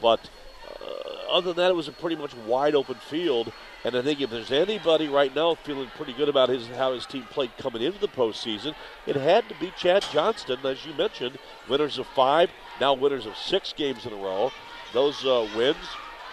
But 0.03 0.29
other 1.31 1.53
than 1.53 1.57
that, 1.57 1.71
it 1.71 1.77
was 1.77 1.89
a 1.89 1.93
pretty 1.93 2.17
much 2.17 2.35
wide 2.35 2.75
open 2.75 2.97
field. 2.97 3.53
And 3.85 3.97
I 3.97 4.03
think 4.03 4.21
if 4.21 4.31
there's 4.31 4.51
anybody 4.51 5.09
right 5.09 5.35
now 5.35 5.55
feeling 5.55 5.89
pretty 5.97 6.13
good 6.13 6.29
about 6.29 6.49
his 6.49 6.67
how 6.69 6.93
his 6.93 7.07
team 7.07 7.25
played 7.25 7.57
coming 7.59 7.83
into 7.83 7.99
the 7.99 8.09
postseason, 8.09 8.75
it 9.07 9.17
had 9.17 9.49
to 9.49 9.55
be 9.61 9.73
Chad 9.77 10.05
Johnston, 10.13 10.59
as 10.65 10.85
you 10.85 10.95
mentioned, 10.95 11.39
winners 11.69 11.99
of 11.99 12.07
five, 12.09 12.51
now 12.81 12.95
winners 12.95 13.27
of 13.27 13.37
six 13.37 13.73
games 13.73 14.07
in 14.07 14.13
a 14.13 14.17
row. 14.17 14.51
Those 14.93 15.25
uh, 15.25 15.49
wins 15.57 15.77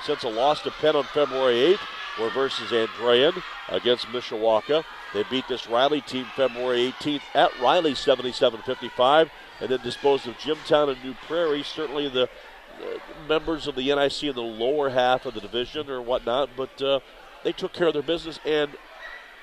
since 0.06 0.24
a 0.24 0.30
loss 0.30 0.62
to 0.62 0.72
Penn 0.72 0.96
on 0.96 1.04
February 1.04 1.76
8th 1.76 1.80
were 2.20 2.30
versus 2.30 2.72
Andrean 2.72 3.41
against 3.70 4.06
Mishawaka. 4.08 4.84
They 5.14 5.24
beat 5.24 5.48
this 5.48 5.68
Riley 5.68 6.02
team 6.02 6.26
February 6.36 6.94
18th 7.00 7.22
at 7.34 7.60
Riley 7.60 7.94
77-55, 7.94 9.30
and 9.62 9.70
then 9.70 9.80
disposed 9.82 10.28
of 10.28 10.38
Jimtown 10.38 10.89
and 10.89 11.04
New 11.04 11.14
Prairie. 11.28 11.64
Certainly 11.64 12.10
the 12.10 12.24
uh, 12.24 12.28
members 13.28 13.67
of 13.67 13.76
the 13.76 13.93
NIC 13.93 14.24
in 14.24 14.36
the 14.36 14.41
lower 14.41 14.89
half 14.89 15.26
of 15.26 15.34
the 15.34 15.41
division 15.41 15.89
or 15.89 16.01
whatnot, 16.01 16.49
but 16.55 16.82
uh, 16.82 16.99
they 17.43 17.51
took 17.51 17.74
care 17.74 17.88
of 17.88 17.93
their 17.93 18.03
business, 18.03 18.39
and 18.45 18.71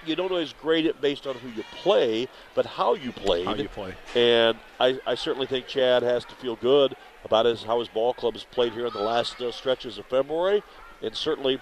you 0.07 0.16
don't 0.16 0.31
always 0.31 0.53
grade 0.53 0.87
it 0.87 1.01
based 1.01 1.26
on 1.26 1.35
who 1.37 1.49
you 1.51 1.64
play, 1.83 2.28
but 2.55 2.64
how 2.66 2.95
you 2.95 3.12
played. 3.12 3.47
How 3.47 3.55
you 3.55 3.68
play. 3.68 3.95
And 4.14 4.59
I, 4.78 4.99
I 5.07 5.14
certainly 5.14 5.47
think 5.47 5.66
Chad 5.66 6.03
has 6.03 6.24
to 6.26 6.35
feel 6.37 6.57
good 6.57 6.97
about 7.24 7.47
his, 7.47 7.62
how 7.62 7.81
his 7.81 7.89
ball 7.89 8.14
club 8.14 8.35
has 8.35 8.45
played 8.45 8.72
here 8.72 8.87
in 8.87 8.93
the 8.93 9.03
last 9.03 9.41
uh, 9.41 9.53
stretches 9.53 9.99
of 9.99 10.07
February, 10.07 10.62
and 11.03 11.14
certainly 11.14 11.61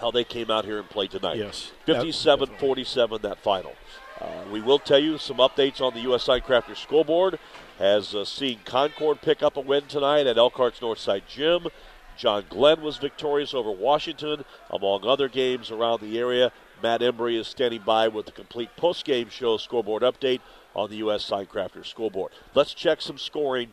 how 0.00 0.10
they 0.10 0.24
came 0.24 0.50
out 0.50 0.64
here 0.64 0.78
and 0.78 0.88
played 0.88 1.10
tonight. 1.10 1.36
Yes. 1.36 1.72
57 1.86 2.48
47, 2.58 3.22
that 3.22 3.38
final. 3.42 3.74
Uh, 4.20 4.26
we 4.52 4.60
will 4.60 4.78
tell 4.78 4.98
you 4.98 5.16
some 5.18 5.38
updates 5.38 5.80
on 5.80 5.94
the 5.94 6.00
U.S. 6.00 6.26
Signcrafters 6.26 6.76
scoreboard. 6.76 7.38
Has 7.80 8.14
uh, 8.14 8.26
seen 8.26 8.60
Concord 8.66 9.22
pick 9.22 9.42
up 9.42 9.56
a 9.56 9.60
win 9.60 9.84
tonight 9.86 10.26
at 10.26 10.36
Elkhart's 10.36 10.80
Northside 10.80 11.22
Gym. 11.26 11.68
John 12.14 12.44
Glenn 12.50 12.82
was 12.82 12.98
victorious 12.98 13.54
over 13.54 13.70
Washington, 13.70 14.44
among 14.68 15.06
other 15.06 15.30
games 15.30 15.70
around 15.70 16.02
the 16.02 16.18
area. 16.18 16.52
Matt 16.82 17.00
Embry 17.00 17.40
is 17.40 17.48
standing 17.48 17.80
by 17.80 18.06
with 18.08 18.26
the 18.26 18.32
complete 18.32 18.68
post-game 18.76 19.30
show 19.30 19.56
scoreboard 19.56 20.02
update 20.02 20.40
on 20.76 20.90
the 20.90 20.96
U.S. 20.96 21.24
Signcrafters 21.28 21.86
scoreboard. 21.86 22.32
Let's 22.54 22.74
check 22.74 23.00
some 23.00 23.16
scoring 23.16 23.72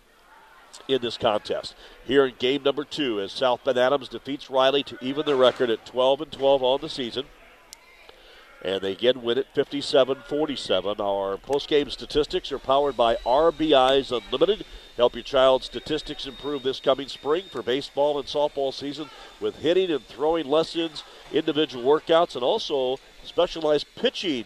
in 0.88 1.02
this 1.02 1.18
contest. 1.18 1.76
Here 2.06 2.26
in 2.26 2.36
game 2.40 2.64
number 2.64 2.86
two, 2.86 3.20
as 3.20 3.34
South 3.34 3.66
Bend 3.66 3.78
Adams 3.78 4.08
defeats 4.08 4.50
Riley 4.50 4.84
to 4.84 4.98
even 5.02 5.26
the 5.26 5.36
record 5.36 5.70
at 5.70 5.86
12 5.86 6.22
and 6.22 6.32
12 6.32 6.64
on 6.64 6.80
the 6.80 6.88
season. 6.88 7.26
And 8.68 8.82
they 8.82 8.92
again 8.92 9.22
win 9.22 9.38
it 9.38 9.48
57 9.54 10.24
47. 10.28 11.00
Our 11.00 11.38
post 11.38 11.70
game 11.70 11.90
statistics 11.90 12.52
are 12.52 12.60
powered 12.60 12.98
by 12.98 13.16
RBIs 13.16 14.12
Unlimited. 14.12 14.66
Help 14.98 15.16
your 15.16 15.24
child's 15.24 15.68
statistics 15.68 16.28
improve 16.28 16.64
this 16.64 16.82
coming 16.82 17.08
spring 17.08 17.46
for 17.50 17.62
baseball 17.62 18.20
and 18.20 18.28
softball 18.28 18.74
season 18.74 19.10
with 19.40 19.60
hitting 19.60 19.90
and 19.90 20.06
throwing 20.06 20.46
lessons, 20.50 21.06
individual 21.32 21.86
workouts, 21.86 22.36
and 22.36 22.44
also 22.44 22.98
specialized 23.24 23.88
pitching 23.96 24.44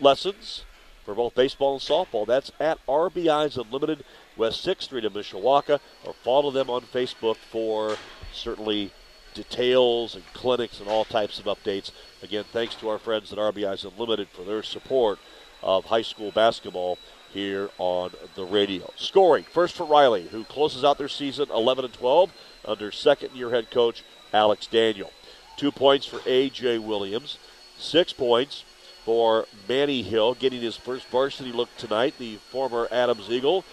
lessons 0.00 0.64
for 1.04 1.14
both 1.14 1.34
baseball 1.34 1.74
and 1.74 1.82
softball. 1.82 2.26
That's 2.26 2.50
at 2.58 2.78
RBIs 2.86 3.62
Unlimited, 3.62 4.06
West 4.38 4.66
6th 4.66 4.84
Street 4.84 5.04
in 5.04 5.12
Mishawaka, 5.12 5.80
or 6.02 6.14
follow 6.14 6.50
them 6.50 6.70
on 6.70 6.80
Facebook 6.80 7.36
for 7.36 7.98
certainly 8.32 8.90
details 9.34 10.14
and 10.14 10.24
clinics 10.32 10.80
and 10.80 10.88
all 10.88 11.04
types 11.04 11.38
of 11.38 11.44
updates. 11.44 11.90
Again, 12.22 12.44
thanks 12.52 12.74
to 12.76 12.88
our 12.88 12.98
friends 12.98 13.32
at 13.32 13.38
RBIs 13.38 13.84
Unlimited 13.84 14.28
for 14.28 14.42
their 14.42 14.62
support 14.62 15.18
of 15.62 15.86
high 15.86 16.02
school 16.02 16.30
basketball 16.30 16.98
here 17.32 17.68
on 17.78 18.12
the 18.36 18.44
radio. 18.44 18.90
Scoring 18.96 19.44
first 19.44 19.74
for 19.74 19.84
Riley, 19.84 20.28
who 20.28 20.44
closes 20.44 20.84
out 20.84 20.98
their 20.98 21.08
season 21.08 21.48
11 21.50 21.84
and 21.84 21.94
12 21.94 22.32
under 22.64 22.92
second 22.92 23.34
year 23.34 23.50
head 23.50 23.70
coach 23.70 24.04
Alex 24.32 24.66
Daniel. 24.66 25.12
Two 25.56 25.72
points 25.72 26.06
for 26.06 26.20
A.J. 26.26 26.78
Williams, 26.78 27.38
six 27.76 28.12
points 28.12 28.64
for 29.04 29.46
Manny 29.68 30.02
Hill, 30.02 30.34
getting 30.34 30.60
his 30.60 30.76
first 30.76 31.06
varsity 31.08 31.52
look 31.52 31.68
tonight. 31.76 32.14
The 32.18 32.36
former 32.50 32.88
Adams 32.90 33.28
Eagle 33.28 33.64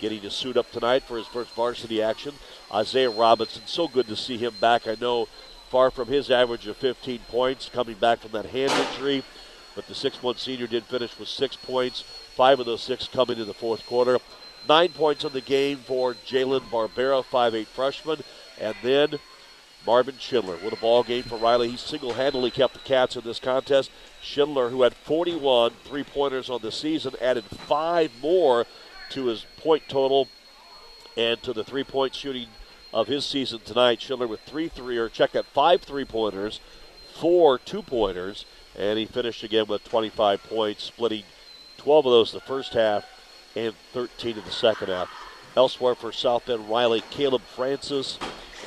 getting 0.00 0.20
to 0.22 0.30
suit 0.30 0.56
up 0.56 0.70
tonight 0.72 1.02
for 1.02 1.16
his 1.16 1.26
first 1.26 1.50
varsity 1.50 2.02
action. 2.02 2.34
Isaiah 2.72 3.10
Robinson, 3.10 3.62
so 3.66 3.86
good 3.86 4.08
to 4.08 4.16
see 4.16 4.38
him 4.38 4.54
back. 4.60 4.88
I 4.88 4.96
know 5.00 5.28
far 5.68 5.90
from 5.90 6.08
his 6.08 6.30
average 6.30 6.66
of 6.66 6.76
15 6.78 7.20
points, 7.28 7.70
coming 7.72 7.96
back 7.96 8.20
from 8.20 8.32
that 8.32 8.46
hand 8.46 8.72
injury, 8.72 9.22
but 9.76 9.86
the 9.86 9.94
six-month 9.94 10.38
senior 10.38 10.66
did 10.66 10.84
finish 10.84 11.16
with 11.18 11.28
six 11.28 11.54
points. 11.54 12.02
Five 12.34 12.58
of 12.58 12.66
those 12.66 12.82
six 12.82 13.06
coming 13.06 13.38
in 13.38 13.46
the 13.46 13.54
fourth 13.54 13.86
quarter. 13.86 14.18
Nine 14.68 14.88
points 14.88 15.24
on 15.24 15.32
the 15.32 15.40
game 15.40 15.78
for 15.78 16.14
Jalen 16.14 16.62
Barbera, 16.70 17.24
five-eight 17.24 17.68
freshman, 17.68 18.20
and 18.58 18.74
then 18.82 19.18
Marvin 19.86 20.16
Schindler. 20.18 20.58
with 20.62 20.72
a 20.72 20.76
ball 20.76 21.02
game 21.02 21.22
for 21.22 21.36
Riley. 21.36 21.70
He 21.70 21.76
single-handedly 21.76 22.50
kept 22.50 22.74
the 22.74 22.80
Cats 22.80 23.16
in 23.16 23.22
this 23.22 23.38
contest. 23.38 23.90
Schindler, 24.22 24.68
who 24.68 24.82
had 24.82 24.94
41 24.94 25.72
three-pointers 25.84 26.50
on 26.50 26.60
the 26.60 26.72
season, 26.72 27.14
added 27.20 27.44
five 27.44 28.10
more 28.20 28.66
to 29.10 29.26
his 29.26 29.46
point 29.56 29.82
total 29.88 30.28
and 31.16 31.42
to 31.42 31.52
the 31.52 31.64
three 31.64 31.84
point 31.84 32.14
shooting 32.14 32.48
of 32.92 33.06
his 33.06 33.24
season 33.24 33.60
tonight. 33.64 34.00
Schindler 34.00 34.26
with 34.26 34.40
three 34.40 34.68
three 34.68 34.98
or 34.98 35.08
check 35.08 35.34
at 35.34 35.46
five 35.46 35.82
three 35.82 36.04
pointers, 36.04 36.60
four 37.14 37.58
two 37.58 37.82
pointers, 37.82 38.44
and 38.76 38.98
he 38.98 39.06
finished 39.06 39.42
again 39.42 39.66
with 39.66 39.84
25 39.84 40.42
points, 40.44 40.84
splitting 40.84 41.24
12 41.78 42.06
of 42.06 42.12
those 42.12 42.32
the 42.32 42.40
first 42.40 42.74
half 42.74 43.04
and 43.56 43.74
13 43.92 44.38
in 44.38 44.44
the 44.44 44.50
second 44.50 44.88
half. 44.88 45.10
Elsewhere 45.56 45.94
for 45.94 46.12
South 46.12 46.46
Bend 46.46 46.68
Riley, 46.68 47.02
Caleb 47.10 47.42
Francis 47.42 48.18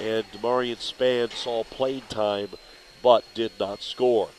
and 0.01 0.25
Demarion 0.31 0.79
Span 0.79 1.29
saw 1.29 1.63
playing 1.63 2.03
time 2.09 2.49
but 3.01 3.23
did 3.33 3.51
not 3.59 3.81
score. 3.81 4.29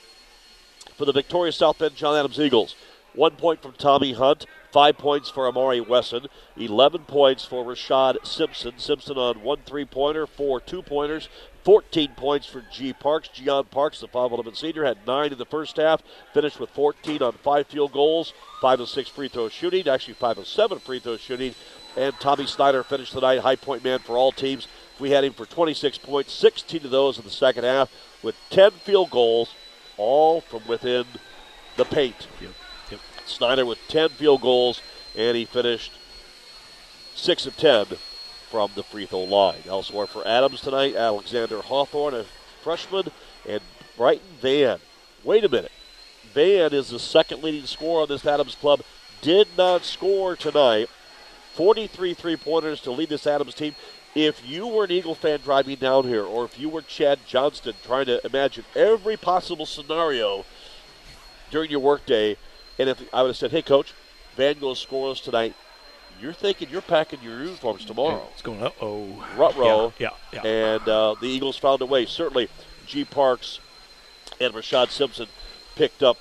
For 0.97 1.05
the 1.05 1.13
victorious 1.13 1.57
South 1.57 1.79
Bend 1.79 1.95
John 1.97 2.17
Adams 2.17 2.41
Eagles, 2.41 2.75
one 3.15 3.33
point 3.33 3.63
from 3.63 3.73
Tommy 3.73 4.13
Hunt, 4.13 4.47
Five 4.75 4.99
points 4.99 5.31
for 5.31 5.47
Amari 5.47 5.81
Wesson, 5.81 6.27
11 6.57 7.05
points 7.05 7.45
for 7.45 7.65
Rashad 7.65 8.27
Simpson. 8.27 8.77
Simpson 8.77 9.17
on 9.17 9.41
one 9.41 9.61
three 9.65 9.85
pointer, 9.85 10.27
four 10.27 10.61
two 10.61 10.83
pointers, 10.83 11.29
14 11.63 12.11
points 12.17 12.49
for 12.49 12.65
G 12.73 12.93
Parks. 12.93 13.29
Gian 13.29 13.67
Parks, 13.67 14.01
the 14.01 14.09
5'11 14.09 14.57
senior, 14.57 14.85
had 14.85 15.07
nine 15.07 15.31
in 15.31 15.39
the 15.39 15.45
first 15.45 15.77
half, 15.77 16.03
finished 16.33 16.59
with 16.59 16.71
14 16.71 17.23
on 17.23 17.35
five 17.35 17.69
field 17.69 17.93
goals, 17.93 18.33
five 18.61 18.81
of 18.81 18.89
six 18.89 19.09
free 19.09 19.29
throw 19.29 19.49
shooting, 19.49 19.87
actually 19.87 20.15
five 20.15 20.39
of 20.39 20.49
seven 20.49 20.81
free 20.81 20.99
throw 20.99 21.19
shooting. 21.19 21.55
And 21.97 22.13
Tommy 22.19 22.47
Snyder 22.47 22.83
finished 22.83 23.15
the 23.15 23.21
night 23.21 23.39
high 23.43 23.55
point 23.55 23.85
man 23.85 24.01
for 24.01 24.17
all 24.17 24.33
teams. 24.33 24.67
We 24.99 25.11
had 25.11 25.23
him 25.23 25.35
for 25.35 25.47
26 25.47 25.99
points, 25.99 26.33
16 26.33 26.85
of 26.85 26.91
those 26.91 27.17
in 27.17 27.23
the 27.23 27.31
second 27.31 27.63
half, 27.63 27.93
with 28.25 28.35
10 28.51 28.73
field 28.73 29.11
goals, 29.11 29.55
all 29.97 30.41
from 30.41 30.67
within 30.67 31.05
the 31.77 31.85
paint. 31.85 32.27
Yep. 32.41 32.51
Snyder 33.27 33.67
with 33.67 33.79
10 33.89 34.11
field 34.11 34.41
goals, 34.41 34.81
and 35.17 35.37
he 35.37 35.45
finished 35.45 35.93
6 37.15 37.47
of 37.47 37.57
10 37.57 37.87
from 38.51 38.71
the 38.75 38.83
free 38.83 39.07
throw 39.07 39.25
line. 39.25 39.63
Elsewhere 39.67 40.07
for 40.07 40.27
Adams 40.27 40.61
tonight, 40.61 40.95
Alexander 40.95 41.61
Hawthorne, 41.61 42.15
a 42.15 42.25
freshman, 42.63 43.11
and 43.49 43.61
Brighton 43.97 44.27
Van. 44.41 44.79
Wait 45.23 45.45
a 45.45 45.49
minute. 45.49 45.73
Van 46.33 46.73
is 46.73 46.91
the 46.91 46.99
second 46.99 47.43
leading 47.43 47.67
scorer 47.67 48.03
on 48.03 48.09
this 48.09 48.27
Adams 48.27 48.55
club. 48.55 48.83
Did 49.23 49.49
not 49.57 49.85
score 49.85 50.37
tonight. 50.37 50.89
43 51.55 52.15
three 52.15 52.37
pointers 52.37 52.81
to 52.81 52.91
lead 52.91 53.09
this 53.09 53.27
Adams 53.27 53.55
team. 53.55 53.75
If 54.15 54.49
you 54.49 54.67
were 54.67 54.85
an 54.85 54.91
Eagle 54.91 55.15
fan 55.15 55.41
driving 55.41 55.77
down 55.77 56.07
here, 56.07 56.25
or 56.25 56.45
if 56.45 56.59
you 56.59 56.69
were 56.69 56.83
Chad 56.83 57.21
Johnston 57.27 57.75
trying 57.85 58.07
to 58.07 58.25
imagine 58.25 58.65
every 58.77 59.17
possible 59.17 59.67
scenario 59.67 60.45
during 61.51 61.71
your 61.71 61.81
workday, 61.81 62.37
and 62.79 62.89
if 62.89 63.03
I 63.13 63.23
would 63.23 63.29
have 63.29 63.37
said, 63.37 63.51
hey, 63.51 63.63
coach, 63.63 63.93
Van 64.37 64.59
goes 64.59 64.85
scoreless 64.85 65.23
tonight, 65.23 65.55
you're 66.21 66.33
thinking 66.33 66.69
you're 66.71 66.83
packing 66.83 67.21
your 67.23 67.41
uniforms 67.41 67.85
tomorrow. 67.85 68.27
It's 68.33 68.43
going, 68.43 68.63
uh 68.63 68.71
oh. 68.81 69.25
Rut 69.37 69.57
Yeah, 69.57 69.91
yeah. 69.99 70.11
yeah. 70.33 70.47
And 70.47 70.89
uh, 70.89 71.15
the 71.21 71.27
Eagles 71.27 71.57
found 71.57 71.83
a 71.83 71.87
way. 71.87 72.07
Certainly, 72.07 72.49
G. 72.87 73.05
Parks 73.05 73.61
and 74.41 74.53
Rashad 74.55 74.91
Simpson 74.91 75.27
picked 75.75 76.03
up 76.03 76.19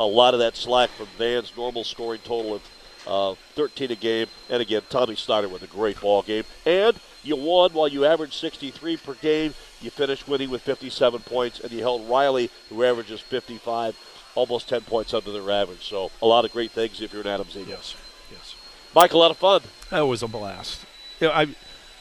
a 0.00 0.04
lot 0.04 0.34
of 0.34 0.40
that 0.40 0.56
slack 0.56 0.90
from 0.90 1.06
Van's 1.18 1.52
normal 1.56 1.84
scoring 1.84 2.20
total 2.24 2.54
of 2.54 2.62
uh, 3.06 3.34
13 3.54 3.92
a 3.92 3.94
game. 3.94 4.26
And 4.50 4.60
again, 4.62 4.82
Tommy 4.88 5.16
Snyder 5.16 5.48
with 5.48 5.62
a 5.62 5.66
great 5.66 6.00
ball 6.00 6.22
game. 6.22 6.44
And 6.64 6.98
you 7.22 7.36
won 7.36 7.72
while 7.72 7.88
you 7.88 8.04
averaged 8.04 8.34
63 8.34 8.96
per 8.98 9.14
game. 9.14 9.54
You 9.80 9.90
finished 9.90 10.26
winning 10.26 10.50
with 10.50 10.62
57 10.62 11.20
points, 11.22 11.60
and 11.60 11.70
you 11.70 11.80
held 11.80 12.08
Riley, 12.08 12.50
who 12.68 12.82
averages 12.82 13.20
55, 13.20 13.96
almost 14.34 14.68
10 14.68 14.82
points 14.82 15.14
under 15.14 15.30
their 15.30 15.50
average. 15.50 15.88
So 15.88 16.10
a 16.22 16.26
lot 16.26 16.44
of 16.44 16.52
great 16.52 16.70
things 16.70 17.00
if 17.00 17.12
you're 17.12 17.22
an 17.22 17.28
Adams 17.28 17.56
Eagle. 17.56 17.70
Yes, 17.70 17.94
yes. 18.30 18.54
Mike, 18.94 19.12
a 19.12 19.18
lot 19.18 19.30
of 19.30 19.36
fun. 19.36 19.62
That 19.90 20.02
was 20.02 20.22
a 20.22 20.28
blast. 20.28 20.84
You 21.20 21.28
know, 21.28 21.32
I, 21.32 21.46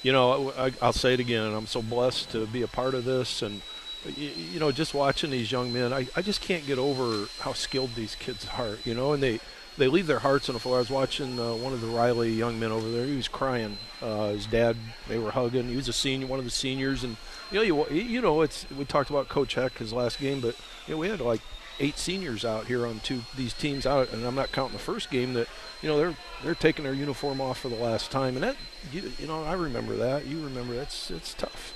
you 0.01 0.11
know, 0.11 0.53
I, 0.57 0.73
I'll 0.81 0.93
say 0.93 1.14
it 1.14 1.19
again. 1.19 1.53
I'm 1.53 1.68
so 1.68 1.81
blessed 1.81 2.31
to 2.31 2.45
be 2.45 2.61
a 2.61 2.68
part 2.68 2.93
of 2.93 3.05
this, 3.05 3.41
and 3.41 3.61
you, 4.05 4.30
you 4.30 4.60
know, 4.60 4.72
just 4.72 4.93
watching 4.93 5.31
these 5.31 5.51
young 5.51 5.72
men, 5.72 5.93
I, 5.93 6.07
I 6.15 6.22
just 6.22 6.41
can't 6.41 6.65
get 6.65 6.77
over 6.77 7.27
how 7.39 7.53
skilled 7.53 7.95
these 7.95 8.15
kids 8.15 8.47
are. 8.57 8.77
You 8.84 8.93
know, 8.93 9.14
and 9.14 9.23
they 9.23 9.39
they 9.77 9.88
leave 9.88 10.07
their 10.07 10.19
hearts 10.19 10.49
on 10.49 10.53
the 10.53 10.60
floor. 10.60 10.76
I 10.76 10.80
was 10.80 10.89
watching 10.89 11.39
uh, 11.39 11.53
one 11.53 11.73
of 11.73 11.81
the 11.81 11.88
Riley 11.88 12.31
young 12.31 12.60
men 12.60 12.72
over 12.72 12.89
there. 12.89 13.05
He 13.05 13.15
was 13.15 13.27
crying. 13.27 13.77
Uh, 14.01 14.30
his 14.30 14.45
dad, 14.45 14.76
they 15.07 15.18
were 15.18 15.31
hugging. 15.31 15.69
He 15.69 15.76
was 15.76 15.88
a 15.88 15.93
senior, 15.93 16.27
one 16.27 16.39
of 16.39 16.45
the 16.45 16.51
seniors, 16.51 17.03
and 17.03 17.18
you 17.51 17.57
know, 17.60 17.88
you 17.89 18.01
you 18.01 18.22
know, 18.22 18.41
it's 18.41 18.69
we 18.72 18.85
talked 18.85 19.10
about 19.10 19.30
Coach 19.30 19.55
Heck 19.55 19.77
his 19.77 19.93
last 19.93 20.19
game, 20.19 20.41
but 20.41 20.55
you 20.88 20.95
know, 20.95 20.99
we 20.99 21.10
had 21.10 21.22
like 21.22 21.41
eight 21.80 21.98
seniors 21.98 22.45
out 22.45 22.68
here 22.68 22.86
on 22.86 23.00
two 23.00 23.22
these 23.36 23.54
teams 23.54 23.86
out, 23.86 24.12
and 24.12 24.26
I'm 24.26 24.36
not 24.36 24.52
counting 24.52 24.74
the 24.74 24.84
first 24.84 25.10
game 25.10 25.34
that 25.34 25.48
you 25.82 25.90
know 25.90 25.98
they're 25.98 26.16
they're 26.44 26.56
taking 26.56 26.84
their 26.84 26.94
uniform 26.94 27.41
off 27.41 27.60
for 27.60 27.70
the 27.70 27.76
last 27.76 28.12
time, 28.12 28.36
and 28.36 28.44
that 28.44 28.56
you, 28.91 29.12
you 29.20 29.28
know 29.28 29.44
I 29.44 29.54
remember 29.54 29.95
that. 29.98 30.26
You 30.26 30.44
remember 30.44 30.76
that's 30.76 31.12
it's 31.12 31.34
tough. 31.34 31.74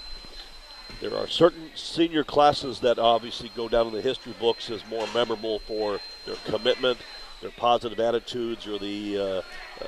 There 1.01 1.15
are 1.15 1.27
certain 1.27 1.69
senior 1.75 2.23
classes 2.23 2.79
that 2.79 2.97
obviously 2.97 3.51
go 3.55 3.67
down 3.67 3.87
in 3.87 3.93
the 3.93 4.01
history 4.01 4.33
books 4.39 4.69
as 4.69 4.87
more 4.87 5.05
memorable 5.13 5.59
for 5.59 5.99
their 6.25 6.35
commitment, 6.45 6.97
their 7.41 7.51
positive 7.51 7.99
attitudes, 7.99 8.67
or 8.67 8.79
the 8.79 9.17
uh, 9.17 9.41
uh, 9.83 9.85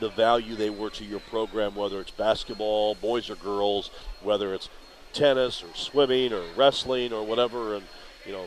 the 0.00 0.08
value 0.10 0.54
they 0.54 0.70
were 0.70 0.90
to 0.90 1.04
your 1.04 1.20
program, 1.20 1.74
whether 1.74 2.00
it's 2.00 2.10
basketball, 2.10 2.94
boys 2.94 3.28
or 3.28 3.34
girls, 3.36 3.90
whether 4.22 4.54
it's 4.54 4.68
tennis 5.12 5.62
or 5.62 5.74
swimming 5.74 6.32
or 6.32 6.42
wrestling 6.56 7.12
or 7.12 7.24
whatever. 7.24 7.74
And 7.74 7.84
you 8.24 8.32
know, 8.32 8.46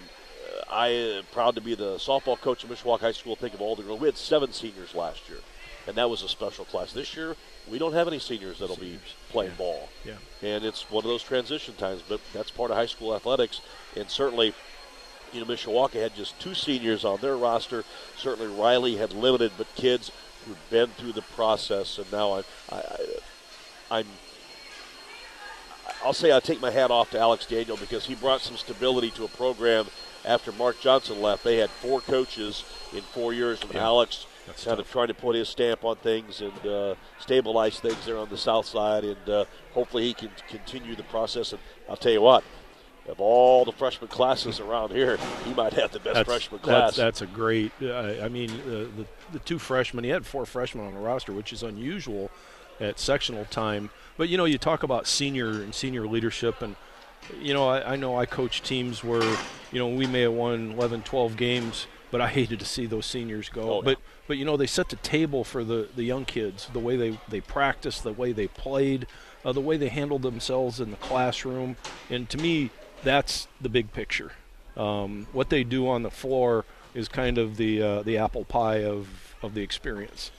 I 0.72 0.88
am 0.88 1.23
proud 1.31 1.56
to 1.56 1.61
be 1.61 1.76
the 1.76 1.95
softball 1.95 2.39
coach 2.39 2.64
at 2.64 2.69
Mishawaka 2.69 3.02
High 3.02 3.11
School. 3.11 3.35
Think 3.35 3.53
of 3.53 3.61
all 3.61 3.76
the 3.76 3.84
girls. 3.84 3.99
We 3.99 4.07
had 4.07 4.18
seven 4.18 4.53
seniors 4.53 4.95
last 4.95 5.27
year, 5.27 5.39
and 5.85 5.98
that 5.98 6.10
was 6.10 6.23
a 6.23 6.30
special 6.30 6.64
class. 6.64 6.93
This 6.93 7.15
year, 7.15 7.35
we 7.69 7.77
don't 7.77 7.93
have 7.93 8.07
any 8.07 8.19
seniors 8.19 8.60
that'll 8.60 8.77
seniors. 8.77 9.02
be 9.02 9.31
playing 9.31 9.52
yeah. 9.52 9.57
ball. 9.57 9.89
Yeah. 10.06 10.14
And 10.41 10.64
it's 10.64 10.89
one 10.89 11.03
of 11.03 11.10
those 11.10 11.23
transition 11.23 11.76
times, 11.76 12.02
but 12.07 12.22
that's 12.34 12.52
part 12.52 12.72
of 12.72 12.77
high 12.77 12.85
school 12.85 13.14
athletics. 13.14 13.60
And 13.98 14.10
certainly, 14.10 14.53
you 15.34 15.41
know, 15.41 15.45
Mishawaka 15.45 16.02
had 16.02 16.15
just 16.15 16.39
two 16.39 16.53
seniors 16.53 17.03
on 17.03 17.19
their 17.19 17.35
roster. 17.35 17.84
Certainly, 18.18 18.56
Riley 18.56 18.95
had 18.95 19.11
limited, 19.11 19.52
but 19.57 19.68
kids 19.76 20.11
who've 20.45 20.69
been 20.69 20.88
through 20.91 21.11
the 21.11 21.22
process, 21.22 21.98
and 21.98 22.10
now 22.11 22.31
I, 22.31 22.43
I, 22.72 22.76
I 22.77 22.95
I'm 23.91 24.07
I'll 26.03 26.14
say 26.14 26.35
I 26.35 26.39
take 26.39 26.61
my 26.61 26.72
hat 26.72 26.89
off 26.89 27.11
to 27.11 27.19
Alex 27.19 27.45
Daniel 27.45 27.77
because 27.77 28.06
he 28.06 28.15
brought 28.15 28.41
some 28.41 28.57
stability 28.57 29.11
to 29.11 29.26
a 29.26 29.27
program 29.27 29.85
after 30.26 30.52
Mark 30.52 30.80
Johnson 30.80 31.22
left, 31.22 31.43
they 31.43 31.57
had 31.57 31.69
four 31.69 32.02
coaches 32.02 32.64
in 32.93 33.02
four 33.02 33.34
years, 33.34 33.61
and 33.61 33.73
yeah. 33.73 33.84
Alex 33.84 34.26
That's 34.48 34.64
kind 34.64 34.77
tough. 34.77 34.85
of 34.85 34.91
trying 34.91 35.07
to 35.07 35.14
put 35.14 35.35
his 35.35 35.49
stamp 35.49 35.84
on 35.84 35.95
things 35.98 36.41
and 36.41 36.65
uh, 36.65 36.95
stabilize 37.19 37.80
things 37.80 38.06
there 38.06 38.18
on 38.18 38.30
the 38.30 38.38
south 38.38 38.65
side, 38.65 39.03
and 39.03 39.30
uh, 39.30 39.45
hopefully 39.73 40.03
he 40.03 40.14
can 40.14 40.30
continue 40.48 40.95
the 40.95 41.03
process. 41.03 41.53
And 41.53 41.61
I'll 41.89 41.98
tell 41.98 42.11
you 42.11 42.22
what, 42.22 42.43
of 43.07 43.19
all 43.19 43.65
the 43.65 43.72
freshman 43.72 44.10
classes 44.10 44.60
around 44.60 44.91
here, 44.91 45.18
he 45.45 45.53
might 45.53 45.73
have 45.73 45.91
the 45.91 45.99
best 45.99 46.15
that's, 46.15 46.30
freshman 46.30 46.60
class. 46.60 46.95
That's, 46.95 46.98
that's 46.98 47.22
a 47.22 47.27
great. 47.27 47.72
Uh, 47.81 48.23
I 48.23 48.30
mean, 48.30 48.52
uh, 48.52 48.88
the 48.95 49.06
the 49.31 49.39
two 49.39 49.57
freshmen. 49.57 50.03
He 50.03 50.11
had 50.11 50.26
four 50.26 50.45
freshmen 50.45 50.85
on 50.85 50.93
the 50.93 50.99
roster, 50.99 51.34
which 51.34 51.52
is 51.52 51.64
unusual 51.64 52.30
at 52.80 52.99
sectional 52.99 53.45
time. 53.45 53.89
But 54.18 54.30
you 54.30 54.38
know, 54.38 54.45
you 54.45 54.57
talk 54.57 54.84
about 54.84 55.07
senior 55.07 55.49
and 55.49 55.73
senior 55.73 56.06
leadership 56.06 56.61
and 56.61 56.76
you 57.40 57.53
know, 57.53 57.68
I, 57.68 57.94
I, 57.94 57.95
know 57.95 58.18
I 58.18 58.26
coach 58.26 58.62
teams 58.62 59.03
where, 59.03 59.24
you 59.72 59.80
know, 59.80 59.88
we 59.88 60.08
may 60.08 60.22
have 60.22 60.34
won 60.34 60.72
11, 60.72 61.03
12 61.03 61.38
games, 61.38 61.88
but 62.10 62.22
I 62.22 62.28
hated 62.28 62.60
to 62.60 62.66
see 62.66 62.86
those 62.86 63.06
seniors 63.06 63.49
go. 63.49 63.78
Oh, 63.78 63.82
but, 63.82 63.99
but 64.28 64.38
you 64.38 64.45
know, 64.45 64.58
they 64.58 64.68
set 64.68 64.90
the 64.90 64.95
table 64.98 65.44
for 65.44 65.64
the, 65.64 65.88
the 65.95 66.03
young 66.03 66.26
kids, 66.26 66.68
the 66.74 66.80
way 66.80 66.95
they, 66.95 67.20
they 67.30 67.41
practiced, 67.41 68.03
the 68.03 68.14
way 68.14 68.32
they 68.32 68.48
played, 68.48 69.08
uh, 69.45 69.52
the 69.52 69.62
way 69.62 69.78
they 69.78 69.90
handled 69.90 70.22
themselves 70.22 70.80
in 70.80 70.91
the 70.91 70.98
classroom. 70.98 71.78
And 72.10 72.30
to 72.30 72.38
me, 72.38 72.70
that's 73.03 73.48
the 73.60 73.70
big 73.70 73.94
picture. 73.94 74.34
Um, 74.78 75.28
what 75.32 75.49
they 75.49 75.64
do 75.64 75.88
on 75.88 76.03
the 76.03 76.12
floor 76.12 76.66
is 76.94 77.08
kind 77.08 77.38
of 77.38 77.58
the, 77.58 77.82
uh, 77.82 78.03
the 78.03 78.18
apple 78.18 78.45
pie 78.45 78.84
of, 78.84 79.36
of 79.41 79.53
the 79.53 79.62
experience. 79.62 80.32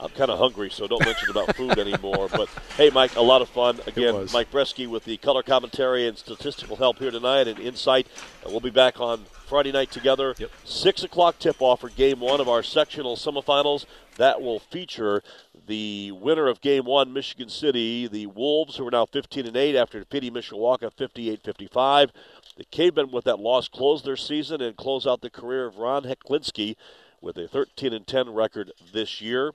I'm 0.00 0.08
kind 0.10 0.30
of 0.30 0.38
hungry, 0.38 0.70
so 0.70 0.86
don't 0.86 1.04
mention 1.04 1.30
about 1.30 1.54
food 1.56 1.78
anymore. 1.78 2.28
But 2.30 2.48
hey, 2.76 2.90
Mike, 2.90 3.16
a 3.16 3.20
lot 3.20 3.42
of 3.42 3.48
fun. 3.48 3.80
Again, 3.86 4.28
Mike 4.32 4.50
Bresky 4.50 4.86
with 4.86 5.04
the 5.04 5.18
color 5.18 5.42
commentary 5.42 6.06
and 6.06 6.16
statistical 6.16 6.76
help 6.76 6.98
here 6.98 7.10
tonight 7.10 7.48
and 7.48 7.58
insight. 7.58 8.06
And 8.42 8.50
we'll 8.50 8.60
be 8.60 8.70
back 8.70 8.98
on 8.98 9.26
Friday 9.46 9.72
night 9.72 9.90
together. 9.90 10.34
Yep. 10.38 10.50
Six 10.64 11.02
o'clock 11.02 11.38
tip 11.38 11.56
off 11.60 11.80
for 11.80 11.90
game 11.90 12.20
one 12.20 12.40
of 12.40 12.48
our 12.48 12.62
sectional 12.62 13.16
semifinals. 13.16 13.84
That 14.16 14.40
will 14.40 14.58
feature 14.58 15.22
the 15.66 16.12
winner 16.12 16.48
of 16.48 16.60
game 16.60 16.84
one, 16.84 17.12
Michigan 17.12 17.48
City, 17.48 18.06
the 18.06 18.26
Wolves, 18.26 18.76
who 18.76 18.86
are 18.86 18.90
now 18.90 19.06
15 19.06 19.46
and 19.46 19.56
8 19.56 19.76
after 19.76 19.98
defeating 19.98 20.32
Mishawaka 20.32 20.92
58 20.92 21.42
55. 21.42 22.12
The 22.56 22.64
Cavemen, 22.64 23.10
with 23.10 23.24
that 23.24 23.38
loss, 23.38 23.68
close 23.68 24.02
their 24.02 24.16
season 24.16 24.60
and 24.60 24.76
close 24.76 25.06
out 25.06 25.20
the 25.20 25.30
career 25.30 25.66
of 25.66 25.78
Ron 25.78 26.04
Heklinski 26.04 26.76
with 27.20 27.36
a 27.36 27.48
13 27.48 27.92
and 27.92 28.06
10 28.06 28.32
record 28.32 28.72
this 28.92 29.20
year. 29.20 29.52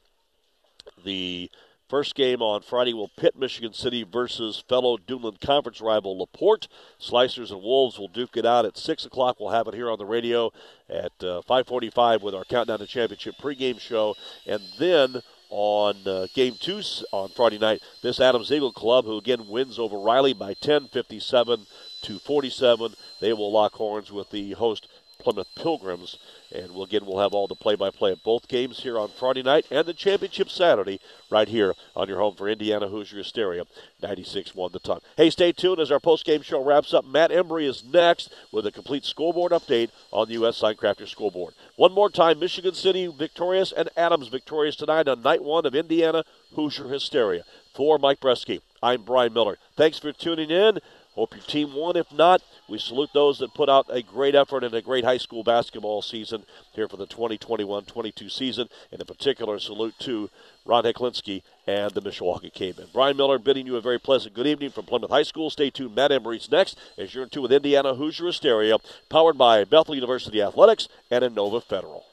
The 1.03 1.49
First 1.87 2.15
game 2.15 2.41
on 2.41 2.63
Friday 2.63 2.95
will 2.95 3.11
pit 3.15 3.37
Michigan 3.37 3.71
City 3.71 4.01
versus 4.01 4.63
fellow 4.67 4.97
Duneland 4.97 5.39
Conference 5.39 5.81
rival 5.81 6.17
LaPorte. 6.17 6.67
Slicers 6.99 7.51
and 7.51 7.61
Wolves 7.61 7.99
will 7.99 8.07
duke 8.07 8.37
it 8.37 8.45
out 8.45 8.65
at 8.65 8.75
6 8.75 9.05
o'clock. 9.05 9.39
We'll 9.39 9.51
have 9.51 9.67
it 9.67 9.75
here 9.75 9.91
on 9.91 9.99
the 9.99 10.05
radio 10.05 10.51
at 10.89 11.11
uh, 11.23 11.43
545 11.43 12.23
with 12.23 12.33
our 12.33 12.43
Countdown 12.43 12.79
to 12.79 12.87
Championship 12.87 13.35
pregame 13.37 13.79
show. 13.79 14.15
And 14.47 14.63
then 14.79 15.21
on 15.51 15.95
uh, 16.07 16.25
game 16.33 16.55
two 16.59 16.81
on 17.11 17.29
Friday 17.29 17.59
night, 17.59 17.83
this 18.01 18.19
Adams 18.19 18.51
Eagle 18.51 18.73
Club, 18.73 19.05
who 19.05 19.19
again 19.19 19.47
wins 19.47 19.77
over 19.77 19.99
Riley 19.99 20.33
by 20.33 20.55
10, 20.55 20.87
57 20.87 21.67
to 22.01 22.17
47, 22.19 22.95
they 23.21 23.31
will 23.31 23.51
lock 23.51 23.73
horns 23.73 24.11
with 24.11 24.31
the 24.31 24.53
host 24.53 24.87
Plymouth 25.25 25.55
Pilgrims. 25.55 26.19
And 26.53 26.71
we'll, 26.71 26.83
again, 26.83 27.03
we'll 27.03 27.19
have 27.19 27.33
all 27.33 27.47
the 27.47 27.55
play-by-play 27.55 28.11
of 28.11 28.23
both 28.23 28.47
games 28.47 28.81
here 28.81 28.99
on 28.99 29.09
Friday 29.09 29.41
night 29.41 29.65
and 29.71 29.87
the 29.87 29.93
championship 29.93 30.51
Saturday 30.51 30.99
right 31.31 31.47
here 31.47 31.73
on 31.95 32.07
your 32.07 32.19
home 32.19 32.35
for 32.35 32.47
Indiana 32.47 32.87
Hoosier 32.87 33.17
Hysteria, 33.17 33.63
96-1 34.03 34.71
the 34.71 34.79
ton. 34.79 34.99
Hey, 35.17 35.31
stay 35.31 35.51
tuned 35.51 35.79
as 35.79 35.91
our 35.91 35.99
post-game 35.99 36.43
show 36.43 36.63
wraps 36.63 36.93
up. 36.93 37.05
Matt 37.05 37.31
Embry 37.31 37.67
is 37.67 37.83
next 37.83 38.31
with 38.51 38.67
a 38.67 38.71
complete 38.71 39.03
scoreboard 39.03 39.51
update 39.51 39.89
on 40.11 40.27
the 40.27 40.35
U.S. 40.35 40.61
Signcrafter 40.61 41.07
scoreboard. 41.07 41.55
One 41.75 41.91
more 41.91 42.11
time, 42.11 42.37
Michigan 42.37 42.75
City 42.75 43.07
victorious 43.07 43.71
and 43.71 43.89
Adams 43.97 44.27
victorious 44.27 44.75
tonight 44.75 45.07
on 45.07 45.23
night 45.23 45.43
one 45.43 45.65
of 45.65 45.73
Indiana 45.73 46.23
Hoosier 46.53 46.87
Hysteria. 46.87 47.43
For 47.73 47.97
Mike 47.97 48.21
Bresky, 48.21 48.61
I'm 48.81 49.03
Brian 49.03 49.33
Miller. 49.33 49.57
Thanks 49.75 49.99
for 49.99 50.13
tuning 50.13 50.49
in. 50.49 50.79
Hope 51.15 51.33
your 51.33 51.43
team 51.43 51.73
won. 51.73 51.95
If 51.95 52.11
not, 52.11 52.41
we 52.67 52.77
salute 52.77 53.09
those 53.13 53.39
that 53.39 53.53
put 53.53 53.69
out 53.69 53.85
a 53.89 54.01
great 54.01 54.35
effort 54.35 54.65
and 54.65 54.73
a 54.73 54.81
great 54.81 55.05
high 55.05 55.17
school 55.17 55.43
basketball 55.43 56.01
season 56.01 56.43
here 56.73 56.89
for 56.89 56.97
the 56.97 57.05
2021 57.05 57.85
22 57.85 58.27
season. 58.27 58.67
And 58.91 58.99
in 58.99 59.07
particular, 59.07 59.57
salute 59.57 59.97
to 59.99 60.29
Ron 60.65 60.83
Heklinski 60.83 61.41
and 61.65 61.91
the 61.91 62.01
Mishawaka 62.01 62.53
Cavemen. 62.53 62.87
Brian 62.91 63.15
Miller 63.15 63.39
bidding 63.39 63.65
you 63.65 63.77
a 63.77 63.81
very 63.81 63.99
pleasant 63.99 64.33
good 64.33 64.45
evening 64.45 64.71
from 64.71 64.85
Plymouth 64.85 65.09
High 65.11 65.23
School. 65.23 65.49
Stay 65.49 65.69
tuned. 65.69 65.95
Matt 65.95 66.11
Embry's 66.11 66.51
next 66.51 66.77
as 66.97 67.13
you're 67.13 67.23
in 67.23 67.29
tune 67.29 67.43
with 67.43 67.53
Indiana 67.53 67.95
Hoosier 67.95 68.25
Hysteria, 68.25 68.77
powered 69.07 69.37
by 69.37 69.63
Bethel 69.63 69.95
University 69.95 70.41
Athletics 70.41 70.89
and 71.09 71.23
Inova 71.23 71.63
Federal. 71.63 72.03